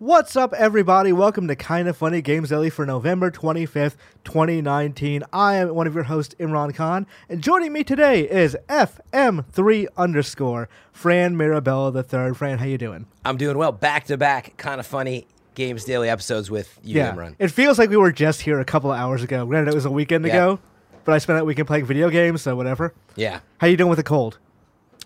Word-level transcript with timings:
What's 0.00 0.34
up, 0.34 0.54
everybody? 0.54 1.12
Welcome 1.12 1.46
to 1.48 1.54
Kinda 1.54 1.92
Funny 1.92 2.22
Games 2.22 2.48
Daily 2.48 2.70
for 2.70 2.86
November 2.86 3.30
25th, 3.30 3.96
2019. 4.24 5.22
I 5.30 5.56
am 5.56 5.74
one 5.74 5.86
of 5.86 5.94
your 5.94 6.04
hosts, 6.04 6.34
Imran 6.40 6.74
Khan, 6.74 7.06
and 7.28 7.42
joining 7.42 7.70
me 7.74 7.84
today 7.84 8.22
is 8.22 8.56
FM3 8.70 9.86
underscore 9.98 10.70
Fran 10.90 11.36
Mirabella 11.36 11.92
III. 11.94 12.32
Fran, 12.34 12.58
how 12.60 12.64
you 12.64 12.78
doing? 12.78 13.04
I'm 13.26 13.36
doing 13.36 13.58
well. 13.58 13.72
Back 13.72 14.04
to 14.06 14.16
back, 14.16 14.56
kind 14.56 14.80
of 14.80 14.86
funny 14.86 15.26
Games 15.54 15.84
Daily 15.84 16.08
episodes 16.08 16.50
with 16.50 16.78
you, 16.82 16.96
yeah, 16.96 17.12
Imran. 17.14 17.34
it 17.38 17.48
feels 17.50 17.78
like 17.78 17.90
we 17.90 17.98
were 17.98 18.10
just 18.12 18.40
here 18.40 18.58
a 18.58 18.64
couple 18.64 18.90
of 18.90 18.98
hours 18.98 19.22
ago. 19.22 19.44
Granted, 19.44 19.72
it 19.72 19.74
was 19.74 19.84
a 19.84 19.90
weekend 19.90 20.24
Yeah. 20.24 20.32
ago, 20.32 20.58
but 21.04 21.12
I 21.12 21.18
spent 21.18 21.36
that 21.38 21.44
weekend 21.44 21.68
playing 21.68 21.84
video 21.84 22.08
games, 22.08 22.40
so 22.40 22.56
whatever. 22.56 22.94
Yeah. 23.16 23.40
How 23.58 23.66
you 23.66 23.76
doing 23.76 23.90
with 23.90 23.98
the 23.98 24.02
cold? 24.02 24.38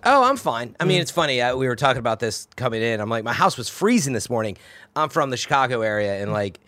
Oh, 0.04 0.24
I'm 0.24 0.36
fine. 0.36 0.76
I 0.78 0.84
mean, 0.84 0.98
Mm. 0.98 1.02
it's 1.02 1.10
funny. 1.10 1.40
Uh, 1.40 1.56
we 1.56 1.66
were 1.66 1.76
talking 1.76 1.98
about 2.00 2.20
this 2.20 2.46
coming 2.56 2.82
in. 2.82 3.00
I'm 3.00 3.08
like, 3.08 3.24
my 3.24 3.32
house 3.32 3.56
was 3.56 3.68
freezing 3.68 4.12
this 4.12 4.28
morning. 4.28 4.56
I'm 4.94 5.08
from 5.08 5.30
the 5.30 5.36
Chicago 5.36 5.80
area, 5.80 6.20
and 6.22 6.32
like, 6.32 6.60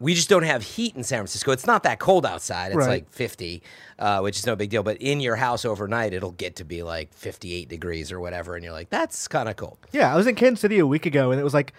we 0.00 0.14
just 0.14 0.28
don't 0.28 0.44
have 0.44 0.62
heat 0.62 0.94
in 0.96 1.02
San 1.02 1.18
Francisco. 1.18 1.50
It's 1.50 1.66
not 1.66 1.82
that 1.82 1.98
cold 1.98 2.24
outside. 2.24 2.68
It's 2.68 2.76
Right. 2.76 2.88
like 2.88 3.10
50, 3.10 3.62
uh, 3.98 4.20
which 4.20 4.38
is 4.38 4.46
no 4.46 4.54
big 4.56 4.70
deal. 4.70 4.82
But 4.84 4.96
in 4.98 5.20
your 5.20 5.36
house 5.36 5.64
overnight, 5.64 6.12
it'll 6.14 6.30
get 6.30 6.56
to 6.56 6.64
be 6.64 6.82
like 6.84 7.12
58 7.12 7.68
degrees 7.68 8.12
or 8.12 8.20
whatever, 8.20 8.54
and 8.54 8.62
you're 8.64 8.72
like, 8.72 8.90
that's 8.90 9.26
kind 9.28 9.48
of 9.48 9.56
cold. 9.56 9.76
Yeah, 9.92 10.12
I 10.12 10.16
was 10.16 10.26
in 10.26 10.34
Kansas 10.36 10.60
City 10.60 10.78
a 10.78 10.86
week 10.86 11.04
ago, 11.04 11.30
and 11.32 11.40
it 11.40 11.44
was 11.44 11.52
like 11.54 11.72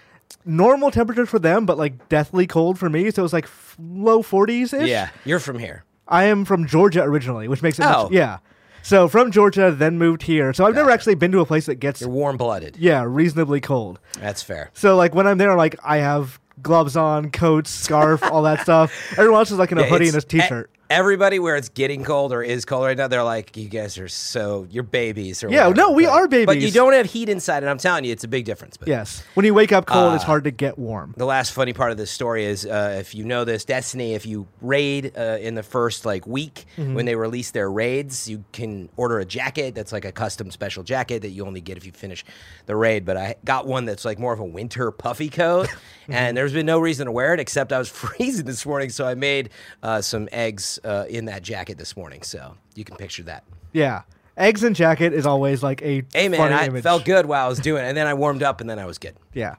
normal 0.46 0.92
temperature 0.92 1.26
for 1.26 1.40
them, 1.40 1.66
but 1.66 1.78
like 1.78 2.08
deathly 2.10 2.46
cold 2.46 2.78
for 2.78 2.90
me. 2.90 3.10
So 3.10 3.22
it 3.22 3.24
was 3.24 3.34
like 3.34 3.46
f- 3.46 3.76
low 3.80 4.22
40s 4.22 4.74
ish. 4.74 4.88
Yeah, 4.90 5.10
you're 5.26 5.40
from 5.40 5.58
here. 5.58 5.86
I 6.08 6.26
am 6.26 6.44
from 6.46 6.68
Georgia 6.68 7.04
originally, 7.04 7.48
which 7.48 7.62
makes 7.64 7.80
it 7.80 7.86
Oh. 7.86 8.04
much, 8.04 8.12
yeah. 8.12 8.40
So 8.82 9.08
from 9.08 9.32
Georgia, 9.32 9.72
then 9.72 9.98
moved 9.98 10.24
here. 10.24 10.54
So 10.54 10.66
I've 10.66 10.76
never 10.76 10.90
actually 10.90 11.16
been 11.16 11.32
to 11.34 11.40
a 11.40 11.46
place 11.46 11.66
that 11.68 11.76
gets 11.76 12.02
You're 12.02 12.10
warm 12.10 12.38
blooded. 12.38 12.78
yeah 12.78 13.04
reasonably 13.08 13.62
cold. 13.62 14.00
That's 14.20 14.42
fair. 14.42 14.72
So 14.74 14.96
like 14.96 15.14
when 15.14 15.28
I'm 15.28 15.38
there, 15.38 15.56
like 15.56 15.76
I 15.84 15.98
have 15.98 16.40
gloves 16.62 16.96
on, 16.98 17.32
coats, 17.32 17.70
scarf, 17.70 18.22
all 18.24 18.44
that 18.44 18.62
stuff. 18.62 18.92
Everyone 19.14 19.40
else 19.40 19.52
is 19.52 19.58
like 19.58 19.72
in 19.72 19.78
a 19.78 19.84
hoodie 19.84 20.08
and 20.08 20.16
a 20.16 20.20
it's- 20.20 20.26
t-shirt. 20.26 20.70
Everybody 20.90 21.38
where 21.40 21.56
it's 21.56 21.70
getting 21.70 22.04
cold 22.04 22.34
or 22.34 22.42
is 22.42 22.66
cold 22.66 22.84
right 22.86 22.98
now, 22.98 23.08
they're 23.08 23.24
like, 23.24 23.56
you 23.56 23.70
guys 23.70 23.98
are 23.98 24.08
so 24.08 24.66
you're 24.72 24.84
babies 24.84 25.44
or 25.44 25.50
Yeah, 25.50 25.68
whatever." 25.68 25.90
no, 25.90 25.92
we 25.96 26.06
But- 26.06 26.12
are 26.12 26.28
babies. 26.28 26.46
But 26.48 26.60
you 26.60 26.72
don't 26.72 26.94
have 26.94 27.06
heat 27.06 27.30
inside, 27.30 27.64
and 27.64 27.70
I'm 27.70 27.78
telling 27.78 28.06
you, 28.06 28.12
it's 28.12 28.24
a 28.24 28.28
big 28.28 28.46
difference. 28.46 28.78
But 28.78 28.88
yes, 28.88 29.24
when 29.36 29.46
you 29.46 29.54
wake 29.54 29.72
up 29.72 29.86
cold, 29.86 30.16
it's 30.16 30.24
Uh, 30.24 30.28
hard 30.28 30.44
to 30.46 30.52
get 30.52 30.80
warm. 30.80 31.14
the 31.18 31.26
last 31.26 31.52
funny 31.54 31.74
part 31.74 31.92
of 31.92 31.98
this 31.98 32.10
story 32.12 32.46
is 32.46 32.66
uh, 32.66 32.96
if 33.00 33.14
you 33.14 33.24
know 33.24 33.44
this 33.46 33.66
Destiny, 33.66 34.14
if 34.16 34.26
you 34.26 34.48
raid 34.62 35.12
uh, 35.18 35.38
in 35.40 35.56
the 35.56 35.64
first 35.64 36.06
like 36.06 36.26
week 36.26 36.66
Mm-hmm. 36.78 36.94
when 36.96 37.06
they 37.06 37.16
release 37.16 37.52
their 37.52 37.70
raids, 37.72 38.28
you 38.30 38.44
can 38.52 38.90
order 38.98 39.20
a 39.20 39.26
jacket 39.26 39.76
that's 39.76 39.92
like 39.92 40.06
a 40.06 40.12
custom 40.12 40.50
special 40.52 40.84
jacket 40.84 41.22
that 41.22 41.30
you 41.30 41.46
only 41.46 41.62
get 41.62 41.78
if 41.78 41.86
you 41.86 41.92
finish 41.92 42.26
the 42.66 42.76
raid. 42.76 43.06
But 43.06 43.18
I 43.18 43.36
got 43.46 43.68
one 43.68 43.86
that's 43.86 44.06
like 44.06 44.18
more 44.20 44.34
of 44.34 44.40
a 44.40 44.46
winter 44.46 44.92
puffy 44.92 45.30
coat, 45.30 45.68
Mm-hmm. 45.68 46.14
and 46.14 46.36
there's 46.38 46.54
been 46.54 46.66
no 46.66 46.80
reason 46.80 47.06
to 47.06 47.12
wear 47.12 47.34
it 47.34 47.40
except 47.40 47.72
I 47.72 47.78
was 47.78 47.90
freezing 48.04 48.46
this 48.46 48.66
morning, 48.66 48.90
so 48.90 49.06
I 49.06 49.14
made 49.16 49.50
uh, 49.84 50.02
some 50.02 50.28
eggs 50.32 50.79
uh, 50.84 51.06
in 51.10 51.26
that 51.26 51.44
jacket 51.44 51.78
this 51.78 51.96
morning. 51.98 52.22
So 52.24 52.56
you 52.76 52.84
can 52.84 52.96
picture 52.98 53.24
that. 53.24 53.44
Yeah, 53.74 54.02
eggs 54.38 54.64
and 54.64 54.76
jacket 54.76 55.14
is 55.14 55.26
always 55.26 55.62
like 55.64 55.82
a 55.82 56.04
Hey 56.14 56.30
man, 56.30 56.54
I 56.54 56.68
image. 56.68 56.84
felt 56.84 57.06
good 57.06 57.26
while 57.26 57.46
I 57.46 57.50
was 57.50 57.60
doing 57.60 57.84
it, 57.84 57.88
and 57.88 57.98
then 57.98 58.08
I 58.08 58.14
warmed 58.14 58.44
up, 58.44 58.62
and 58.62 58.70
then 58.70 58.80
I 58.80 58.86
was 58.86 58.98
good. 58.98 59.16
Yeah. 59.34 59.56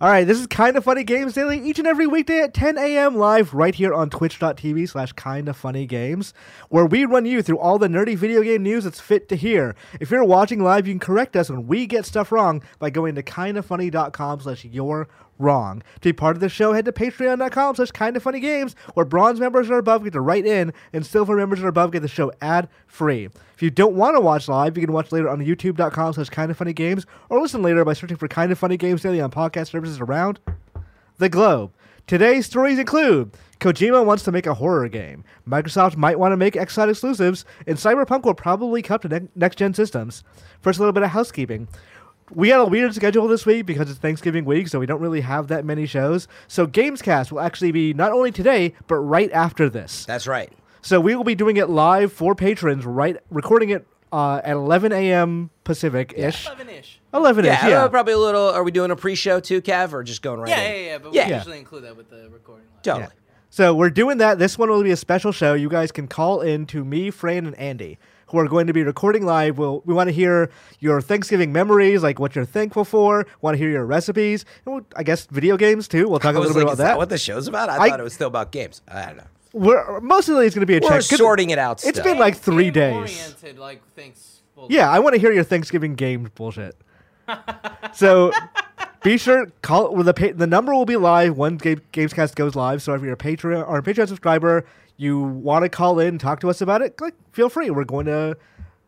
All 0.00 0.08
right, 0.08 0.26
this 0.26 0.40
is 0.40 0.48
Kind 0.48 0.76
of 0.76 0.82
Funny 0.82 1.04
Games 1.04 1.34
Daily 1.34 1.56
each 1.64 1.78
and 1.78 1.86
every 1.86 2.08
weekday 2.08 2.40
at 2.40 2.52
10 2.52 2.76
a.m. 2.78 3.14
live 3.16 3.54
right 3.54 3.72
here 3.72 3.94
on 3.94 4.10
twitch.tv 4.10 4.88
slash 4.88 5.12
kind 5.12 5.48
of 5.48 5.56
funny 5.56 5.86
games, 5.86 6.34
where 6.68 6.84
we 6.84 7.04
run 7.04 7.26
you 7.26 7.42
through 7.42 7.60
all 7.60 7.78
the 7.78 7.86
nerdy 7.86 8.16
video 8.16 8.42
game 8.42 8.64
news 8.64 8.82
that's 8.82 8.98
fit 8.98 9.28
to 9.28 9.36
hear. 9.36 9.76
If 10.00 10.10
you're 10.10 10.24
watching 10.24 10.60
live, 10.64 10.88
you 10.88 10.94
can 10.94 10.98
correct 10.98 11.36
us 11.36 11.48
when 11.48 11.68
we 11.68 11.86
get 11.86 12.06
stuff 12.06 12.32
wrong 12.32 12.60
by 12.80 12.90
going 12.90 13.14
to 13.14 13.22
kindafunny.com 13.22 14.40
slash 14.40 14.64
you're 14.64 15.06
wrong. 15.38 15.82
To 15.96 16.08
be 16.08 16.12
part 16.12 16.36
of 16.36 16.40
the 16.40 16.48
show, 16.48 16.72
head 16.72 16.84
to 16.84 16.92
patreon.com 16.92 17.76
slash 17.76 17.90
games, 18.40 18.76
where 18.94 19.06
bronze 19.06 19.40
members 19.40 19.70
are 19.70 19.78
above 19.78 20.04
get 20.04 20.12
to 20.14 20.20
write 20.20 20.46
in, 20.46 20.72
and 20.92 21.04
silver 21.04 21.36
members 21.36 21.62
are 21.62 21.68
above 21.68 21.92
get 21.92 22.02
the 22.02 22.08
show 22.08 22.32
ad 22.40 22.68
free. 22.86 23.28
If 23.54 23.62
you 23.62 23.70
don't 23.70 23.94
want 23.94 24.16
to 24.16 24.20
watch 24.20 24.48
live, 24.48 24.76
you 24.76 24.84
can 24.84 24.94
watch 24.94 25.12
later 25.12 25.28
on 25.28 25.40
youtube.com 25.40 26.12
slash 26.12 26.74
games, 26.74 27.06
or 27.28 27.40
listen 27.40 27.62
later 27.62 27.84
by 27.84 27.92
searching 27.92 28.16
for 28.16 28.28
kind 28.28 28.52
of 28.52 28.58
funny 28.58 28.76
games 28.76 29.02
daily 29.02 29.20
on 29.20 29.30
podcast 29.30 29.70
services 29.70 30.00
around 30.00 30.40
the 31.18 31.28
globe. 31.28 31.72
Today's 32.06 32.44
stories 32.44 32.78
include 32.78 33.32
Kojima 33.60 34.04
wants 34.04 34.24
to 34.24 34.32
make 34.32 34.46
a 34.46 34.52
horror 34.52 34.88
game, 34.90 35.24
Microsoft 35.48 35.96
might 35.96 36.18
want 36.18 36.32
to 36.32 36.36
make 36.36 36.52
Xcloud 36.52 36.90
exclusives, 36.90 37.46
and 37.66 37.78
Cyberpunk 37.78 38.24
will 38.24 38.34
probably 38.34 38.82
come 38.82 38.98
to 38.98 39.08
ne- 39.08 39.28
next 39.34 39.56
gen 39.56 39.72
systems. 39.72 40.22
First, 40.60 40.78
a 40.78 40.82
little 40.82 40.92
bit 40.92 41.02
of 41.02 41.10
housekeeping. 41.10 41.66
We 42.30 42.48
got 42.48 42.60
a 42.60 42.64
weird 42.64 42.94
schedule 42.94 43.28
this 43.28 43.44
week 43.44 43.66
because 43.66 43.90
it's 43.90 43.98
Thanksgiving 43.98 44.44
week, 44.44 44.68
so 44.68 44.78
we 44.80 44.86
don't 44.86 45.00
really 45.00 45.20
have 45.20 45.48
that 45.48 45.64
many 45.64 45.86
shows. 45.86 46.26
So 46.48 46.66
Gamescast 46.66 47.30
will 47.30 47.40
actually 47.40 47.70
be 47.72 47.92
not 47.92 48.12
only 48.12 48.32
today, 48.32 48.74
but 48.86 48.96
right 48.96 49.30
after 49.32 49.68
this. 49.68 50.04
That's 50.06 50.26
right. 50.26 50.50
So 50.82 51.00
we 51.00 51.14
will 51.14 51.24
be 51.24 51.34
doing 51.34 51.56
it 51.58 51.68
live 51.68 52.12
for 52.12 52.34
patrons, 52.34 52.84
right? 52.86 53.18
Recording 53.30 53.70
it 53.70 53.86
uh, 54.12 54.40
at 54.44 54.52
11 54.52 54.92
a.m. 54.92 55.50
Pacific 55.64 56.14
ish. 56.16 56.46
11-ish. 56.46 57.00
11 57.12 57.44
ish, 57.44 57.50
Yeah, 57.50 57.68
yeah. 57.68 57.88
probably 57.88 58.12
a 58.14 58.18
little. 58.18 58.48
Are 58.48 58.62
we 58.64 58.70
doing 58.70 58.90
a 58.90 58.96
pre-show 58.96 59.40
too, 59.40 59.60
Kev, 59.60 59.92
or 59.92 60.02
just 60.02 60.22
going 60.22 60.40
right 60.40 60.48
Yeah, 60.48 60.60
in? 60.62 60.84
yeah, 60.84 60.90
yeah. 60.92 60.98
But 60.98 61.14
Yeah. 61.14 61.28
we 61.28 61.34
usually 61.34 61.58
include 61.58 61.84
that 61.84 61.96
with 61.96 62.10
the 62.10 62.28
recording. 62.30 62.66
live. 62.74 62.82
Totally. 62.82 63.06
So 63.50 63.74
we're 63.74 63.90
doing 63.90 64.18
that. 64.18 64.38
This 64.38 64.58
one 64.58 64.68
will 64.68 64.82
be 64.82 64.90
a 64.90 64.96
special 64.96 65.30
show. 65.30 65.54
You 65.54 65.68
guys 65.68 65.92
can 65.92 66.08
call 66.08 66.40
in 66.40 66.66
to 66.66 66.84
me, 66.84 67.10
Fran, 67.10 67.46
and 67.46 67.56
Andy, 67.58 67.98
who 68.34 68.40
are 68.40 68.48
going 68.48 68.66
to 68.66 68.72
be 68.72 68.82
recording 68.82 69.24
live. 69.24 69.56
We'll, 69.58 69.82
we 69.84 69.94
want 69.94 70.08
to 70.08 70.12
hear 70.12 70.50
your 70.80 71.00
Thanksgiving 71.00 71.52
memories, 71.52 72.02
like 72.02 72.18
what 72.18 72.34
you're 72.34 72.44
thankful 72.44 72.84
for. 72.84 73.26
Want 73.40 73.54
to 73.54 73.58
hear 73.58 73.70
your 73.70 73.86
recipes, 73.86 74.44
and 74.66 74.74
we'll, 74.74 74.86
I 74.96 75.02
guess 75.02 75.26
video 75.26 75.56
games 75.56 75.88
too. 75.88 76.08
We'll 76.08 76.18
talk 76.18 76.34
a 76.34 76.38
I 76.38 76.40
was 76.40 76.48
little 76.48 76.60
bit 76.60 76.62
about 76.64 76.72
is 76.72 76.78
that. 76.78 76.84
that. 76.88 76.98
what 76.98 77.08
the 77.08 77.18
show's 77.18 77.48
about? 77.48 77.70
I, 77.70 77.78
I- 77.78 77.88
thought 77.90 78.00
it 78.00 78.04
was 78.04 78.12
still 78.14 78.28
about 78.28 78.52
games. 78.52 78.82
I 78.88 79.06
don't 79.06 79.16
know. 79.18 79.24
we're 79.52 80.00
mostly 80.00 80.46
it's 80.46 80.54
going 80.54 80.62
to 80.62 80.66
be 80.66 80.76
a 80.76 80.80
We're 80.80 81.00
check. 81.00 81.08
'cause 81.08 81.18
sorting 81.18 81.50
it 81.50 81.58
out. 81.58 81.84
It's 81.84 81.98
still. 81.98 82.04
been 82.04 82.18
like 82.18 82.36
three 82.36 82.70
days. 82.70 82.94
Oriented, 82.94 83.58
like 83.58 83.82
things. 83.94 84.40
Yeah, 84.68 84.90
I 84.90 84.98
want 85.00 85.14
to 85.14 85.20
hear 85.20 85.32
your 85.32 85.44
Thanksgiving 85.44 85.94
games 85.94 86.30
bullshit. 86.34 86.76
so 87.92 88.32
be 89.02 89.16
sure 89.18 89.46
call 89.62 89.94
well, 89.94 90.02
the 90.04 90.32
the 90.36 90.46
number 90.46 90.72
will 90.74 90.84
be 90.86 90.96
live 90.96 91.36
when 91.36 91.56
Game- 91.56 91.80
Gamescast 91.92 92.34
goes 92.34 92.54
live. 92.54 92.82
So 92.82 92.94
if 92.94 93.02
you're 93.02 93.12
a 93.14 93.16
Patreon 93.16 93.66
or 93.68 93.78
a 93.78 93.82
Patreon 93.82 94.08
subscriber, 94.08 94.64
you 94.96 95.20
want 95.20 95.64
to 95.64 95.68
call 95.68 95.98
in, 95.98 96.18
talk 96.18 96.40
to 96.40 96.50
us 96.50 96.60
about 96.60 96.82
it, 96.82 96.96
click, 96.96 97.14
feel 97.32 97.48
free. 97.48 97.70
We're 97.70 97.84
going 97.84 98.06
to 98.06 98.36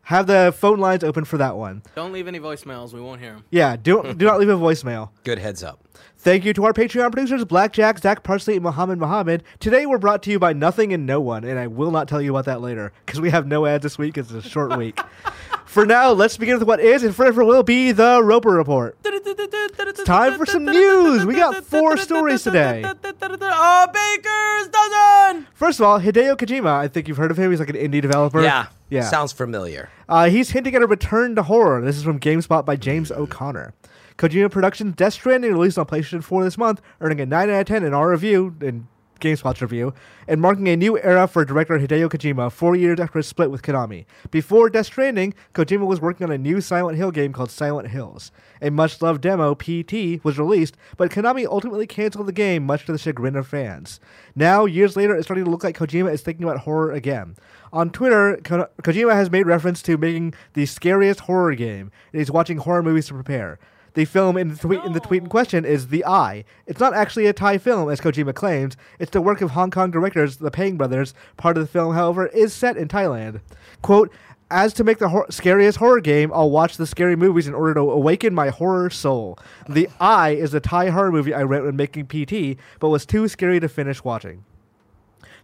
have 0.03 0.25
the 0.27 0.53
phone 0.57 0.79
lines 0.79 1.03
open 1.03 1.25
for 1.25 1.37
that 1.37 1.57
one. 1.57 1.83
Don't 1.93 2.13
leave 2.13 2.29
any 2.29 2.39
voicemails. 2.39 2.93
We 2.93 3.01
won't 3.01 3.19
hear 3.19 3.33
them. 3.33 3.43
Yeah, 3.51 3.75
do 3.75 4.13
do 4.13 4.25
not 4.25 4.39
leave 4.39 4.47
a 4.47 4.53
voicemail. 4.53 5.09
good 5.25 5.37
heads 5.37 5.63
up. 5.63 5.83
Thank 6.17 6.45
you 6.45 6.53
to 6.53 6.65
our 6.65 6.73
Patreon 6.73 7.11
producers, 7.11 7.43
Blackjack, 7.43 7.99
Zach 7.99 8.23
Parsley, 8.23 8.55
and 8.55 8.63
Muhammad 8.63 8.99
Mohammed. 8.99 9.43
Today 9.59 9.85
we're 9.85 9.97
brought 9.97 10.23
to 10.23 10.31
you 10.31 10.39
by 10.39 10.53
Nothing 10.53 10.93
and 10.93 11.05
No 11.05 11.19
One, 11.19 11.43
and 11.43 11.59
I 11.59 11.67
will 11.67 11.91
not 11.91 12.07
tell 12.07 12.21
you 12.21 12.31
about 12.31 12.45
that 12.45 12.61
later 12.61 12.93
because 13.05 13.19
we 13.19 13.29
have 13.31 13.47
no 13.47 13.65
ads 13.65 13.83
this 13.83 13.97
week. 13.97 14.17
It's 14.17 14.31
a 14.31 14.41
short 14.41 14.77
week. 14.77 14.99
For 15.77 15.85
now, 15.85 16.11
let's 16.11 16.37
begin 16.37 16.57
with 16.57 16.67
what 16.67 16.79
is 16.79 17.03
and 17.03 17.15
forever 17.15 17.45
will 17.45 17.61
be 17.61 17.91
the 17.91 18.23
Roper 18.23 18.49
Report. 18.49 18.97
It's 19.05 20.03
time 20.05 20.35
for 20.35 20.47
some 20.47 20.65
news. 20.65 21.23
We 21.23 21.35
got 21.35 21.63
four 21.65 21.97
stories 21.97 22.41
today. 22.41 22.83
Oh, 22.83 23.87
Baker's 23.93 24.69
dozen. 24.69 25.45
First 25.53 25.79
of 25.79 25.85
all, 25.85 25.99
Hideo 25.99 26.35
Kojima. 26.35 26.71
I 26.71 26.87
think 26.87 27.07
you've 27.07 27.17
heard 27.17 27.29
of 27.29 27.37
him. 27.37 27.51
He's 27.51 27.59
like 27.59 27.69
an 27.69 27.75
indie 27.75 28.01
developer. 28.01 28.41
Yeah. 28.41 28.69
yeah. 28.89 29.07
Sounds 29.07 29.31
familiar. 29.31 29.91
Uh, 30.09 30.29
he's 30.29 30.49
hinting 30.49 30.73
at 30.73 30.81
a 30.81 30.87
return 30.87 31.35
to 31.35 31.43
horror. 31.43 31.79
This 31.81 31.95
is 31.95 32.01
from 32.01 32.19
GameSpot 32.19 32.65
by 32.65 32.75
James 32.75 33.11
O'Connor. 33.11 33.75
Kojima 34.17 34.49
Productions' 34.49 34.95
Death 34.95 35.13
Stranding 35.13 35.53
released 35.53 35.77
on 35.77 35.85
PlayStation 35.85 36.23
4 36.23 36.43
this 36.43 36.57
month, 36.57 36.81
earning 37.01 37.21
a 37.21 37.27
9 37.27 37.51
out 37.51 37.59
of 37.59 37.67
10 37.67 37.83
in 37.83 37.93
our 37.93 38.09
review, 38.09 38.55
in 38.61 38.87
GameSpot's 39.19 39.61
review, 39.61 39.93
and 40.27 40.41
marking 40.41 40.67
a 40.67 40.75
new 40.75 40.99
era 40.99 41.27
for 41.27 41.45
director 41.45 41.79
Hideo 41.79 42.09
Kojima 42.09 42.51
four 42.51 42.75
years 42.75 42.99
after 42.99 43.19
his 43.19 43.27
split 43.27 43.51
with 43.51 43.61
Konami. 43.61 44.05
Before 44.31 44.69
Death 44.69 44.87
Stranding, 44.87 45.33
Kojima 45.53 45.85
was 45.85 46.01
working 46.01 46.25
on 46.25 46.31
a 46.31 46.37
new 46.37 46.61
Silent 46.61 46.97
Hill 46.97 47.11
game 47.11 47.33
called 47.33 47.51
Silent 47.51 47.89
Hills. 47.89 48.31
A 48.61 48.71
much 48.71 49.01
loved 49.01 49.21
demo, 49.21 49.55
PT, 49.55 50.23
was 50.23 50.39
released, 50.39 50.77
but 50.97 51.11
Konami 51.11 51.45
ultimately 51.45 51.87
canceled 51.87 52.27
the 52.27 52.31
game, 52.31 52.65
much 52.65 52.85
to 52.85 52.91
the 52.91 52.97
chagrin 52.97 53.35
of 53.35 53.47
fans. 53.47 53.99
Now, 54.35 54.65
years 54.65 54.95
later, 54.95 55.15
it's 55.15 55.27
starting 55.27 55.45
to 55.45 55.51
look 55.51 55.63
like 55.63 55.77
Kojima 55.77 56.11
is 56.11 56.21
thinking 56.21 56.43
about 56.43 56.59
horror 56.59 56.91
again. 56.91 57.35
On 57.73 57.89
Twitter, 57.89 58.39
Ko- 58.43 58.69
Kojima 58.81 59.13
has 59.13 59.29
made 59.29 59.45
reference 59.45 59.81
to 59.83 59.97
making 59.97 60.33
the 60.53 60.65
scariest 60.65 61.21
horror 61.21 61.55
game, 61.55 61.91
and 62.11 62.19
he's 62.19 62.31
watching 62.31 62.57
horror 62.57 62.83
movies 62.83 63.07
to 63.07 63.13
prepare. 63.13 63.59
The 63.97 64.05
film 64.05 64.37
in 64.37 64.49
the, 64.49 64.55
tweet, 64.55 64.83
in 64.83 64.93
the 64.93 64.99
tweet 64.99 65.23
in 65.23 65.27
question 65.27 65.65
is 65.65 65.87
The 65.87 66.05
Eye. 66.05 66.45
It's 66.67 66.79
not 66.79 66.93
actually 66.93 67.25
a 67.25 67.33
Thai 67.33 67.57
film, 67.57 67.89
as 67.89 67.99
Kojima 67.99 68.35
claims. 68.35 68.77
It's 68.99 69.09
the 69.09 69.23
work 69.23 69.41
of 69.41 69.49
Hong 69.49 69.71
Kong 69.71 69.89
directors, 69.89 70.37
the 70.37 70.51
Pang 70.51 70.77
brothers. 70.77 71.15
Part 71.35 71.57
of 71.57 71.63
the 71.63 71.67
film, 71.67 71.95
however, 71.95 72.27
is 72.27 72.53
set 72.53 72.77
in 72.77 72.89
Thailand. 72.89 73.41
Quote, 73.81 74.11
as 74.51 74.71
to 74.75 74.83
make 74.83 74.99
the 74.99 75.09
hor- 75.09 75.25
scariest 75.31 75.79
horror 75.79 75.99
game, 75.99 76.31
I'll 76.31 76.51
watch 76.51 76.77
the 76.77 76.85
scary 76.85 77.15
movies 77.15 77.47
in 77.47 77.55
order 77.55 77.73
to 77.73 77.79
awaken 77.89 78.35
my 78.35 78.49
horror 78.49 78.91
soul. 78.91 79.39
The 79.67 79.89
Eye 79.99 80.35
is 80.35 80.53
a 80.53 80.59
Thai 80.59 80.89
horror 80.89 81.11
movie 81.11 81.33
I 81.33 81.41
wrote 81.41 81.65
when 81.65 81.75
making 81.75 82.05
PT, 82.05 82.59
but 82.79 82.89
was 82.89 83.03
too 83.03 83.27
scary 83.27 83.59
to 83.59 83.67
finish 83.67 84.03
watching. 84.03 84.43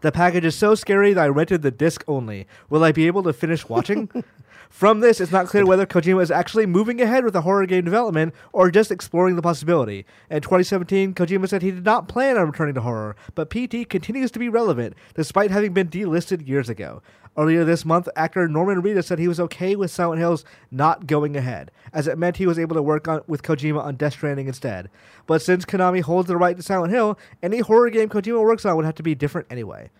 The 0.01 0.11
package 0.11 0.45
is 0.45 0.55
so 0.55 0.75
scary 0.75 1.13
that 1.13 1.23
I 1.23 1.27
rented 1.27 1.63
the 1.63 1.71
disc 1.71 2.03
only. 2.07 2.45
Will 2.69 2.83
I 2.83 2.91
be 2.91 3.07
able 3.07 3.23
to 3.23 3.33
finish 3.33 3.67
watching? 3.67 4.11
From 4.73 5.01
this, 5.01 5.21
it's 5.21 5.31
not 5.31 5.45
clear 5.45 5.67
whether 5.67 5.85
Kojima 5.85 6.23
is 6.23 6.31
actually 6.31 6.65
moving 6.65 6.99
ahead 6.99 7.23
with 7.23 7.33
the 7.33 7.43
horror 7.43 7.67
game 7.67 7.85
development 7.85 8.33
or 8.51 8.71
just 8.71 8.89
exploring 8.89 9.35
the 9.35 9.41
possibility. 9.43 10.03
In 10.31 10.41
2017, 10.41 11.13
Kojima 11.13 11.47
said 11.47 11.61
he 11.61 11.69
did 11.69 11.85
not 11.85 12.07
plan 12.07 12.37
on 12.37 12.47
returning 12.47 12.73
to 12.73 12.81
horror, 12.81 13.15
but 13.35 13.51
PT 13.51 13.87
continues 13.87 14.31
to 14.31 14.39
be 14.39 14.49
relevant, 14.49 14.95
despite 15.13 15.51
having 15.51 15.73
been 15.73 15.89
delisted 15.89 16.47
years 16.47 16.69
ago. 16.69 17.03
Earlier 17.37 17.63
this 17.63 17.85
month, 17.85 18.09
actor 18.15 18.47
Norman 18.47 18.81
Reedus 18.81 19.03
said 19.03 19.19
he 19.19 19.27
was 19.27 19.39
okay 19.41 19.75
with 19.75 19.91
Silent 19.91 20.19
Hills 20.19 20.43
not 20.71 21.05
going 21.05 21.37
ahead, 21.37 21.69
as 21.93 22.07
it 22.07 22.17
meant 22.17 22.37
he 22.37 22.47
was 22.47 22.57
able 22.57 22.75
to 22.75 22.81
work 22.81 23.07
on, 23.07 23.21
with 23.27 23.43
Kojima 23.43 23.79
on 23.79 23.95
Death 23.95 24.13
Stranding 24.13 24.47
instead. 24.47 24.89
But 25.27 25.43
since 25.43 25.65
Konami 25.65 26.01
holds 26.01 26.27
the 26.27 26.35
right 26.35 26.57
to 26.57 26.63
Silent 26.63 26.91
Hill, 26.91 27.19
any 27.43 27.59
horror 27.59 27.91
game 27.91 28.09
Kojima 28.09 28.41
works 28.41 28.65
on 28.65 28.75
would 28.75 28.85
have 28.85 28.95
to 28.95 29.03
be 29.03 29.13
different 29.13 29.45
anyway. 29.51 29.91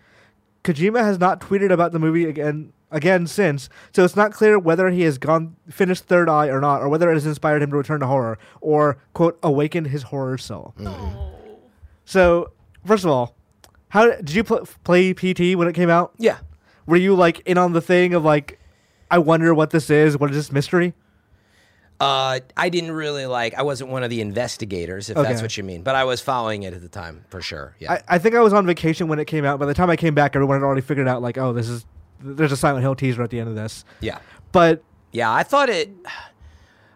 Kojima 0.64 1.02
has 1.02 1.20
not 1.20 1.40
tweeted 1.40 1.70
about 1.70 1.92
the 1.92 2.00
movie 2.00 2.24
again 2.24 2.72
again 2.94 3.26
since, 3.26 3.68
so 3.92 4.04
it's 4.04 4.16
not 4.16 4.32
clear 4.32 4.58
whether 4.58 4.88
he 4.88 5.02
has 5.02 5.18
gone 5.18 5.56
finished 5.68 6.04
Third 6.04 6.28
Eye 6.30 6.46
or 6.48 6.60
not, 6.60 6.80
or 6.80 6.88
whether 6.88 7.10
it 7.10 7.14
has 7.14 7.26
inspired 7.26 7.60
him 7.62 7.70
to 7.72 7.76
return 7.76 8.00
to 8.00 8.06
horror 8.06 8.38
or 8.62 8.96
quote 9.12 9.38
awakened 9.42 9.88
his 9.88 10.04
horror 10.04 10.38
soul. 10.38 10.74
So 12.04 12.52
first 12.86 13.04
of 13.04 13.10
all, 13.10 13.36
how 13.88 14.06
did 14.10 14.30
you 14.32 14.44
pl- 14.44 14.66
play 14.84 15.12
PT 15.12 15.56
when 15.56 15.68
it 15.68 15.74
came 15.74 15.90
out? 15.90 16.14
Yeah. 16.18 16.38
Were 16.86 16.96
you 16.96 17.14
like 17.14 17.40
in 17.46 17.58
on 17.58 17.72
the 17.72 17.80
thing 17.80 18.14
of 18.14 18.24
like, 18.24 18.58
I 19.10 19.18
wonder 19.18 19.54
what 19.54 19.70
this 19.70 19.90
is? 19.90 20.18
What 20.18 20.30
is 20.30 20.36
this 20.36 20.52
mystery? 20.52 20.94
Uh, 22.00 22.40
I 22.56 22.68
didn't 22.70 22.90
really 22.90 23.24
like. 23.26 23.54
I 23.54 23.62
wasn't 23.62 23.90
one 23.90 24.02
of 24.02 24.10
the 24.10 24.20
investigators, 24.20 25.10
if 25.10 25.16
Okay. 25.16 25.28
that's 25.28 25.40
what 25.42 25.56
you 25.56 25.62
mean. 25.62 25.82
But 25.82 25.94
I 25.94 26.02
was 26.04 26.20
following 26.20 26.64
it 26.64 26.74
at 26.74 26.82
the 26.82 26.88
time 26.88 27.24
for 27.28 27.40
sure. 27.40 27.76
Yeah. 27.78 27.92
I, 27.92 28.02
I 28.08 28.18
think 28.18 28.34
I 28.34 28.40
was 28.40 28.52
on 28.52 28.66
vacation 28.66 29.06
when 29.06 29.20
it 29.20 29.26
came 29.26 29.44
out. 29.44 29.60
By 29.60 29.66
the 29.66 29.74
time 29.74 29.90
I 29.90 29.96
came 29.96 30.12
back, 30.14 30.34
everyone 30.34 30.56
had 30.60 30.64
already 30.66 30.80
figured 30.80 31.06
out 31.06 31.22
like, 31.22 31.38
oh, 31.38 31.52
this 31.52 31.68
is 31.68 31.86
there's 32.24 32.52
a 32.52 32.56
Silent 32.56 32.82
Hill 32.82 32.94
teaser 32.94 33.22
at 33.22 33.30
the 33.30 33.38
end 33.40 33.48
of 33.48 33.54
this. 33.54 33.84
yeah. 34.00 34.18
But 34.52 34.82
Yeah. 35.12 35.32
I 35.32 35.42
thought 35.42 35.68
it. 35.68 35.90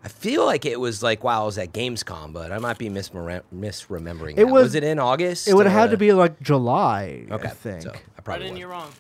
I 0.04 0.08
feel 0.08 0.46
like 0.46 0.64
it 0.64 0.78
was 0.80 1.02
like 1.02 1.22
while 1.24 1.42
I 1.42 1.44
was 1.44 1.58
at 1.58 1.72
Gamescom, 1.72 2.32
but 2.32 2.52
I 2.52 2.58
might 2.58 2.78
be 2.78 2.88
misremem- 2.88 3.42
misremembering. 3.54 4.34
It 4.38 4.44
was- 4.44 4.62
was 4.64 4.74
it 4.76 4.84
in 4.84 4.98
August? 4.98 5.48
it 5.48 5.54
would 5.54 5.66
have 5.66 5.74
had 5.78 5.90
to 5.90 5.96
be 5.96 6.12
like 6.12 6.40
July. 6.40 7.26
Okay. 7.30 7.48
I 7.48 7.50
think. 7.50 7.82
So 7.82 7.90
I 7.90 7.92
Right 7.92 8.24
probably 8.24 8.48
in, 8.48 8.56
you're 8.56 8.68
wrong. 8.68 8.90